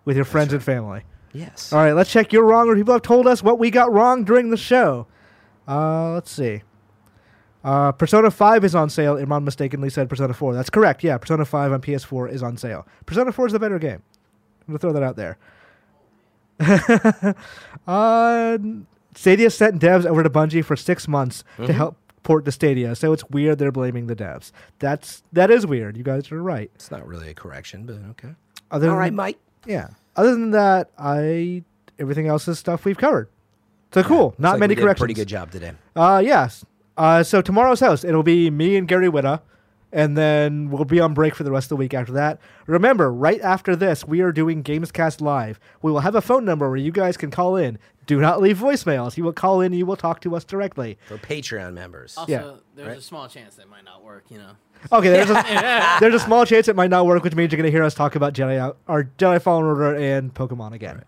with 0.06 0.16
your 0.16 0.26
friends 0.26 0.52
and 0.54 0.62
family. 0.64 1.04
yes, 1.34 1.72
All 1.72 1.80
right, 1.80 1.94
let's 1.94 2.12
check 2.12 2.34
your 2.34 2.44
wrong, 2.46 2.68
or 2.68 2.76
people 2.76 2.94
have 2.94 3.02
told 3.04 3.28
us 3.28 3.42
what 3.44 3.60
we 3.60 3.70
got 3.72 3.92
wrong 3.94 4.24
during 4.24 4.50
the 4.50 4.58
show. 4.58 5.08
Uh, 5.68 6.14
let's 6.14 6.32
see. 6.32 6.64
Uh, 7.64 7.92
Persona 7.92 8.32
5 8.32 8.64
is 8.64 8.76
on 8.76 8.90
sale. 8.90 9.16
Imran 9.16 9.44
mistakenly 9.44 9.90
said 9.90 10.10
Persona 10.10 10.34
4. 10.34 10.54
That's 10.54 10.70
correct. 10.70 11.04
Yeah, 11.04 11.18
Persona 11.18 11.46
5 11.46 11.72
on 11.74 11.82
PS4 11.82 12.32
is 12.32 12.42
on 12.42 12.58
sale. 12.58 12.88
Persona 13.06 13.32
4 13.32 13.48
is 13.48 13.54
the 13.54 13.60
better 13.60 13.80
game. 13.80 14.02
I'm 14.68 14.74
going 14.74 14.78
to 14.78 14.80
throw 14.80 14.94
that 14.94 15.04
out 15.04 15.16
there. 15.16 15.38
uh, 17.88 18.58
Stadia 19.16 19.50
sent 19.50 19.82
devs 19.82 20.06
over 20.06 20.24
to 20.24 20.30
Bungie 20.30 20.64
for 20.64 20.76
six 20.76 21.08
months 21.08 21.44
to 21.58 21.74
help 21.74 21.98
port 22.24 22.46
to 22.46 22.52
Stadia, 22.52 22.96
so 22.96 23.14
it's 23.14 23.24
weird 23.30 23.60
they're 23.60 23.72
blaming 23.72 24.08
the 24.08 24.16
devs. 24.16 24.52
That's 24.80 25.24
that 25.34 25.50
is 25.50 25.66
weird. 25.66 25.98
You 25.98 26.04
guys 26.04 26.32
are 26.32 26.42
right. 26.42 26.70
it's 26.76 26.92
not 26.92 27.08
really 27.08 27.30
a 27.30 27.34
correction, 27.34 27.86
but 27.86 27.96
okay. 28.12 28.36
Other 28.72 28.92
All 28.92 29.00
than, 29.00 29.16
Mike. 29.16 29.40
yeah. 29.66 29.90
Other 30.16 30.32
than 30.32 30.52
that, 30.52 30.90
I 30.98 31.64
everything 31.98 32.28
else 32.28 32.48
is 32.48 32.60
stuff 32.60 32.86
we've 32.86 32.98
covered. 32.98 33.30
So 33.94 34.04
cool. 34.04 34.26
Looks 34.26 34.40
Not 34.40 34.52
like 34.52 34.60
many 34.60 34.76
corrections. 34.76 35.00
Pretty 35.00 35.14
good 35.16 35.28
job 35.28 35.52
today. 35.52 35.72
Uh, 35.96 36.22
yes. 36.24 36.64
Uh, 37.00 37.24
so 37.24 37.42
tomorrow's 37.42 37.80
host, 37.80 38.04
it'll 38.04 38.24
be 38.24 38.50
me 38.52 38.76
and 38.76 38.86
Gary 38.88 39.08
Whitta, 39.08 39.40
and 39.94 40.18
then 40.18 40.70
we'll 40.70 40.84
be 40.86 41.00
on 41.00 41.14
break 41.14 41.34
for 41.34 41.44
the 41.44 41.52
rest 41.52 41.66
of 41.66 41.70
the 41.70 41.76
week 41.78 41.94
after 41.94 42.12
that. 42.14 42.40
Remember, 42.68 43.12
right 43.12 43.40
after 43.42 43.74
this, 43.76 44.06
we 44.06 44.20
are 44.22 44.32
doing 44.34 44.62
Gamescast 44.64 45.22
Live. 45.22 45.60
We 45.82 45.92
will 45.94 46.02
have 46.02 46.14
a 46.16 46.22
phone 46.22 46.44
number 46.44 46.68
where 46.68 46.78
you 46.78 46.92
guys 46.92 47.16
can 47.16 47.32
call 47.32 47.56
in. 47.56 47.80
Do 48.06 48.20
not 48.20 48.42
leave 48.42 48.58
voicemails. 48.58 49.16
You 49.18 49.24
will 49.24 49.32
call 49.34 49.62
in 49.62 49.68
and 49.68 49.78
you 49.80 49.86
will 49.86 49.96
talk 49.96 50.20
to 50.22 50.36
us 50.36 50.44
directly. 50.44 50.98
For 51.08 51.18
Patreon 51.18 51.74
members. 51.74 52.18
Also, 52.18 52.32
Yeah. 52.32 52.52
there's 52.76 52.88
Right. 52.90 52.98
a 52.98 53.02
small 53.02 53.28
chance 53.30 53.56
that 53.56 53.70
might 53.70 53.86
not 53.86 54.04
work. 54.04 54.26
You 54.30 54.40
know. 54.40 54.52
Okay, 54.92 55.10
there's 55.10 55.30
a, 55.30 55.44
there's 56.02 56.16
a 56.16 56.20
small 56.20 56.46
chance 56.46 56.68
it 56.68 56.76
might 56.76 56.90
not 56.90 57.06
work, 57.06 57.24
which 57.24 57.36
means 57.36 57.52
you're 57.52 57.58
going 57.62 57.72
to 57.72 57.76
hear 57.76 57.84
us 57.84 57.94
talk 57.94 58.16
about 58.16 58.34
Jedi 58.34 58.58
out, 58.58 58.78
or 58.88 59.10
Jedi 59.18 59.42
Fallen 59.42 59.64
Order 59.66 59.96
and 59.96 60.34
Pokemon 60.34 60.74
again. 60.74 61.04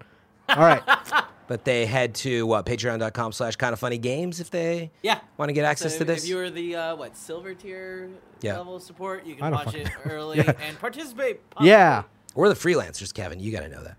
All 0.50 0.64
right. 0.64 0.82
But 1.52 1.66
they 1.66 1.86
head 1.86 2.16
to 2.16 2.48
what 2.48 2.66
patreon.com 2.66 3.34
slash 3.34 3.58
kind 3.58 3.74
of 3.74 3.80
funny 3.80 3.98
games 3.98 4.40
if 4.40 4.50
they 4.52 4.90
Yeah. 5.02 5.20
want 5.36 5.50
to 5.50 5.54
get 5.54 5.66
access 5.66 5.92
So 5.92 5.98
to 5.98 6.04
if- 6.04 6.08
this. 6.08 6.24
If 6.24 6.30
you 6.30 6.40
are 6.40 6.50
the 6.50 6.76
uh, 6.78 6.96
what 6.96 7.18
silver 7.18 7.54
tier 7.54 8.10
Yeah. 8.40 8.58
level 8.58 8.78
of 8.78 8.84
support, 8.84 9.26
you 9.26 9.36
can 9.36 9.52
don't 9.52 9.66
watch 9.66 9.76
it 9.76 9.90
early 10.06 10.38
Yeah. 10.46 10.54
and 10.66 10.80
participate. 10.80 11.42
Yeah. 11.60 12.04
We're 12.36 12.48
the 12.48 12.56
freelancers, 12.56 13.14
Kevin. 13.14 13.42
You 13.42 13.52
got 13.52 13.64
to 13.64 13.68
know 13.68 13.84
that. 13.84 13.98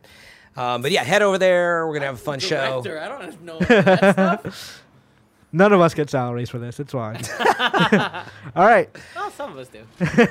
Um, 0.59 0.81
but 0.81 0.93
yeah, 0.93 1.05
head 1.05 1.21
over 1.21 1.37
there. 1.37 1.87
We're 1.87 1.93
gonna 1.93 2.07
have 2.07 2.15
a 2.15 2.19
fun 2.19 2.39
show. 2.39 2.83
I 2.87 3.07
don't 3.09 3.43
know 3.45 3.59
that 3.59 4.13
stuff. 4.15 4.83
None 5.53 5.75
of 5.75 5.83
us 5.83 5.93
get 5.93 6.09
salaries 6.09 6.49
for 6.49 6.59
this. 6.59 6.81
It's 6.81 6.93
fine. 6.93 7.21
All 8.57 8.65
right. 8.67 8.89
Well, 9.15 9.31
some 9.33 9.53
of 9.53 9.59
us 9.59 9.69
do. 9.69 9.85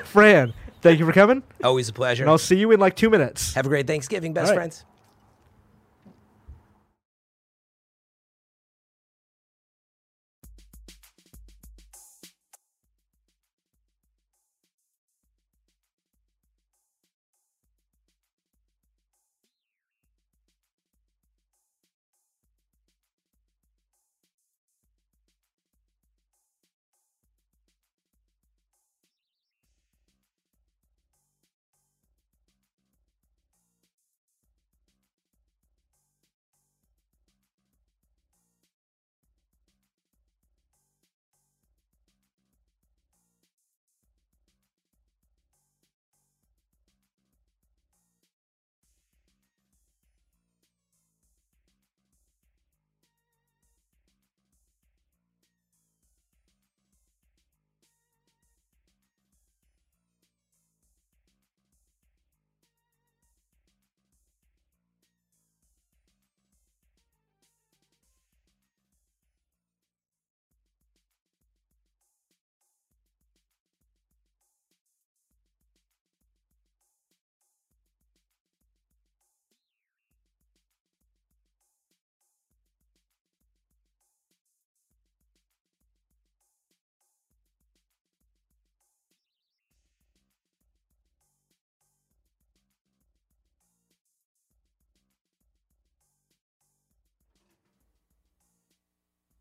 Fran, 0.06 0.54
thank 0.80 0.98
you 0.98 1.06
for 1.06 1.12
coming. 1.12 1.44
Always 1.62 1.88
a 1.88 1.92
pleasure. 1.92 2.24
And 2.24 2.30
I'll 2.30 2.36
see 2.38 2.56
you 2.58 2.72
in 2.72 2.80
like 2.80 2.96
two 2.96 3.10
minutes. 3.10 3.54
Have 3.54 3.66
a 3.66 3.68
great 3.68 3.86
Thanksgiving, 3.86 4.32
best 4.32 4.50
All 4.50 4.56
right. 4.56 4.62
friends. 4.62 4.84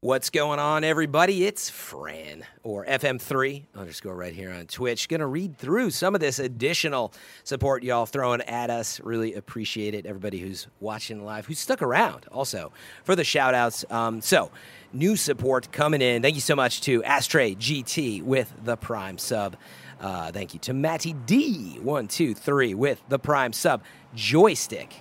What's 0.04 0.32
going 0.32 0.58
on, 0.58 0.84
everybody? 0.84 1.46
It's 1.46 1.70
Fran 1.70 2.44
or 2.64 2.84
FM3 2.88 3.66
underscore 3.76 4.16
right 4.16 4.34
here 4.34 4.52
on 4.52 4.66
Twitch. 4.66 5.08
Gonna 5.08 5.28
read 5.28 5.60
through 5.60 5.92
some 5.92 6.16
of 6.16 6.22
this 6.22 6.40
additional 6.40 7.14
support 7.44 7.84
y'all 7.84 8.08
throwing 8.08 8.42
at 8.42 8.72
us. 8.72 9.00
Really 9.02 9.36
appreciate 9.36 9.94
it. 9.94 10.08
Everybody 10.08 10.40
who's 10.40 10.66
watching 10.80 11.24
live, 11.24 11.46
who's 11.46 11.60
stuck 11.60 11.84
around 11.84 12.26
also 12.32 12.72
for 13.04 13.16
the 13.16 13.24
shout 13.24 13.54
outs. 13.54 13.86
Um, 13.92 14.22
so, 14.22 14.50
new 14.92 15.16
support 15.16 15.72
coming 15.72 16.02
in. 16.02 16.24
Thank 16.24 16.34
you 16.34 16.42
so 16.42 16.56
much 16.56 16.82
to 16.82 17.04
Astray 17.06 17.54
GT 17.54 18.24
with 18.24 18.52
the 18.64 18.78
Prime 18.78 19.20
sub. 19.20 19.56
Uh, 20.00 20.32
thank 20.32 20.56
you 20.56 20.60
to 20.62 20.74
Matty 20.74 21.14
D123 21.14 22.74
with 22.74 23.04
the 23.08 23.20
Prime 23.20 23.54
sub. 23.54 23.84
Joystick, 24.16 24.96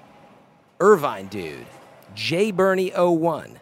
Irvine 0.78 1.28
Dude, 1.28 1.66
J 2.14 2.50
Bernie 2.50 2.90
01. 2.90 3.60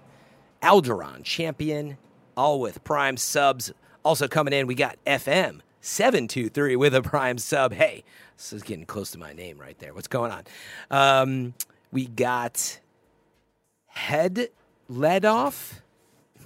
Alderon 0.62 1.24
champion, 1.24 1.98
all 2.36 2.60
with 2.60 2.82
prime 2.84 3.16
subs. 3.16 3.72
Also 4.04 4.28
coming 4.28 4.52
in, 4.52 4.66
we 4.66 4.74
got 4.74 4.96
FM 5.06 5.60
723 5.80 6.76
with 6.76 6.94
a 6.94 7.02
prime 7.02 7.38
sub. 7.38 7.72
Hey, 7.72 8.04
this 8.36 8.52
is 8.52 8.62
getting 8.62 8.86
close 8.86 9.10
to 9.12 9.18
my 9.18 9.32
name 9.32 9.58
right 9.58 9.78
there. 9.78 9.94
What's 9.94 10.08
going 10.08 10.32
on? 10.32 10.44
Um, 10.90 11.54
we 11.92 12.06
got 12.06 12.80
Head 13.86 14.48
Led 14.88 15.24
Off. 15.24 15.82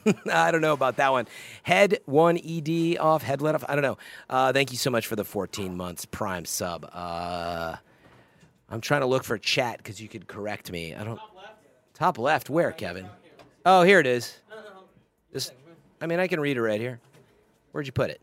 I 0.33 0.51
don't 0.51 0.61
know 0.61 0.73
about 0.73 0.97
that 0.97 1.13
one. 1.13 1.29
Head 1.63 2.01
one 2.07 2.39
ed 2.39 2.97
off. 2.99 3.23
Head 3.23 3.41
let 3.41 3.55
off. 3.55 3.65
I 3.69 3.75
don't 3.75 3.83
know. 3.83 3.99
Uh, 4.29 4.53
thank 4.53 4.73
you 4.73 4.77
so 4.77 4.91
much 4.91 5.07
for 5.07 5.17
the 5.17 5.25
14 5.25 5.77
months 5.77 6.05
prime 6.05 6.45
sub. 6.45 6.89
Uh, 6.93 7.77
I'm 8.69 8.81
trying 8.81 9.03
to 9.03 9.07
look 9.07 9.23
for 9.23 9.39
chat 9.39 9.79
because 9.79 10.01
you 10.01 10.09
could 10.09 10.27
correct 10.27 10.73
me. 10.73 10.95
I 10.95 11.05
don't. 11.05 11.21
Top 11.95 12.19
left. 12.19 12.51
Where, 12.51 12.73
Kevin? 12.73 13.07
Oh, 13.65 13.83
here 13.83 14.01
it 14.01 14.07
is. 14.07 14.37
This, 15.33 15.51
I 16.01 16.07
mean, 16.07 16.19
I 16.21 16.27
can 16.27 16.41
read 16.41 16.57
it 16.57 16.63
right 16.63 16.81
here. 16.81 17.01
Where'd 17.73 17.87
you 17.87 17.93
put 17.93 18.11
it? 18.11 18.21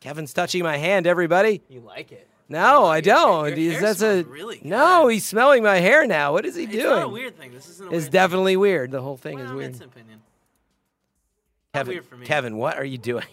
Kevin's 0.00 0.32
touching 0.32 0.62
my 0.62 0.76
hand. 0.76 1.06
Everybody. 1.06 1.62
You 1.68 1.80
like 1.80 2.12
it? 2.12 2.26
No, 2.48 2.84
I 2.86 3.00
don't. 3.00 3.56
your 3.56 3.80
that's 3.80 4.02
a 4.02 4.22
really 4.24 4.60
no. 4.64 5.06
He's 5.06 5.24
smelling 5.24 5.62
my 5.62 5.76
hair 5.76 6.04
now. 6.06 6.32
What 6.32 6.44
is 6.44 6.56
he 6.56 6.64
It's 6.64 6.72
doing? 6.72 6.84
not 6.84 7.02
a 7.04 7.08
weird 7.08 7.38
thing. 7.38 7.52
This 7.52 7.68
isn't 7.68 7.92
a 7.92 7.96
It's 7.96 8.08
definitely 8.08 8.56
weird. 8.56 8.90
The 8.90 9.00
whole 9.00 9.16
thing 9.16 9.38
thing. 9.38 9.46
is 9.46 9.52
weird. 9.52 9.70
It's 9.70 9.80
opinion. 9.80 10.20
Kevin, 11.72 11.92
weird 11.94 12.04
for 12.06 12.16
me. 12.16 12.26
Kevin, 12.26 12.56
what 12.56 12.76
are 12.76 12.84
you 12.84 12.98
doing? 12.98 13.26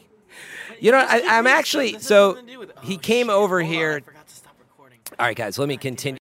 You 0.80 0.92
know, 0.92 1.00
I, 1.00 1.24
I'm 1.26 1.48
actually 1.48 1.98
so 2.00 2.32
nothing 2.34 2.46
to 2.46 2.52
do 2.52 2.60
with 2.60 2.70
it. 2.70 2.76
Oh, 2.78 2.86
he 2.86 2.96
Oh, 2.96 3.00
came 3.00 3.30
over 3.32 3.60
Hold 3.62 3.72
on, 3.72 3.76
I 3.76 3.80
here. 3.80 4.02
forgot 4.02 4.28
to 4.28 4.36
stop 4.36 4.54
recording. 4.60 5.00
All 5.18 5.26
right, 5.26 5.36
guys, 5.36 5.58
let 5.58 5.68
me 5.68 5.78
continue. 5.78 6.16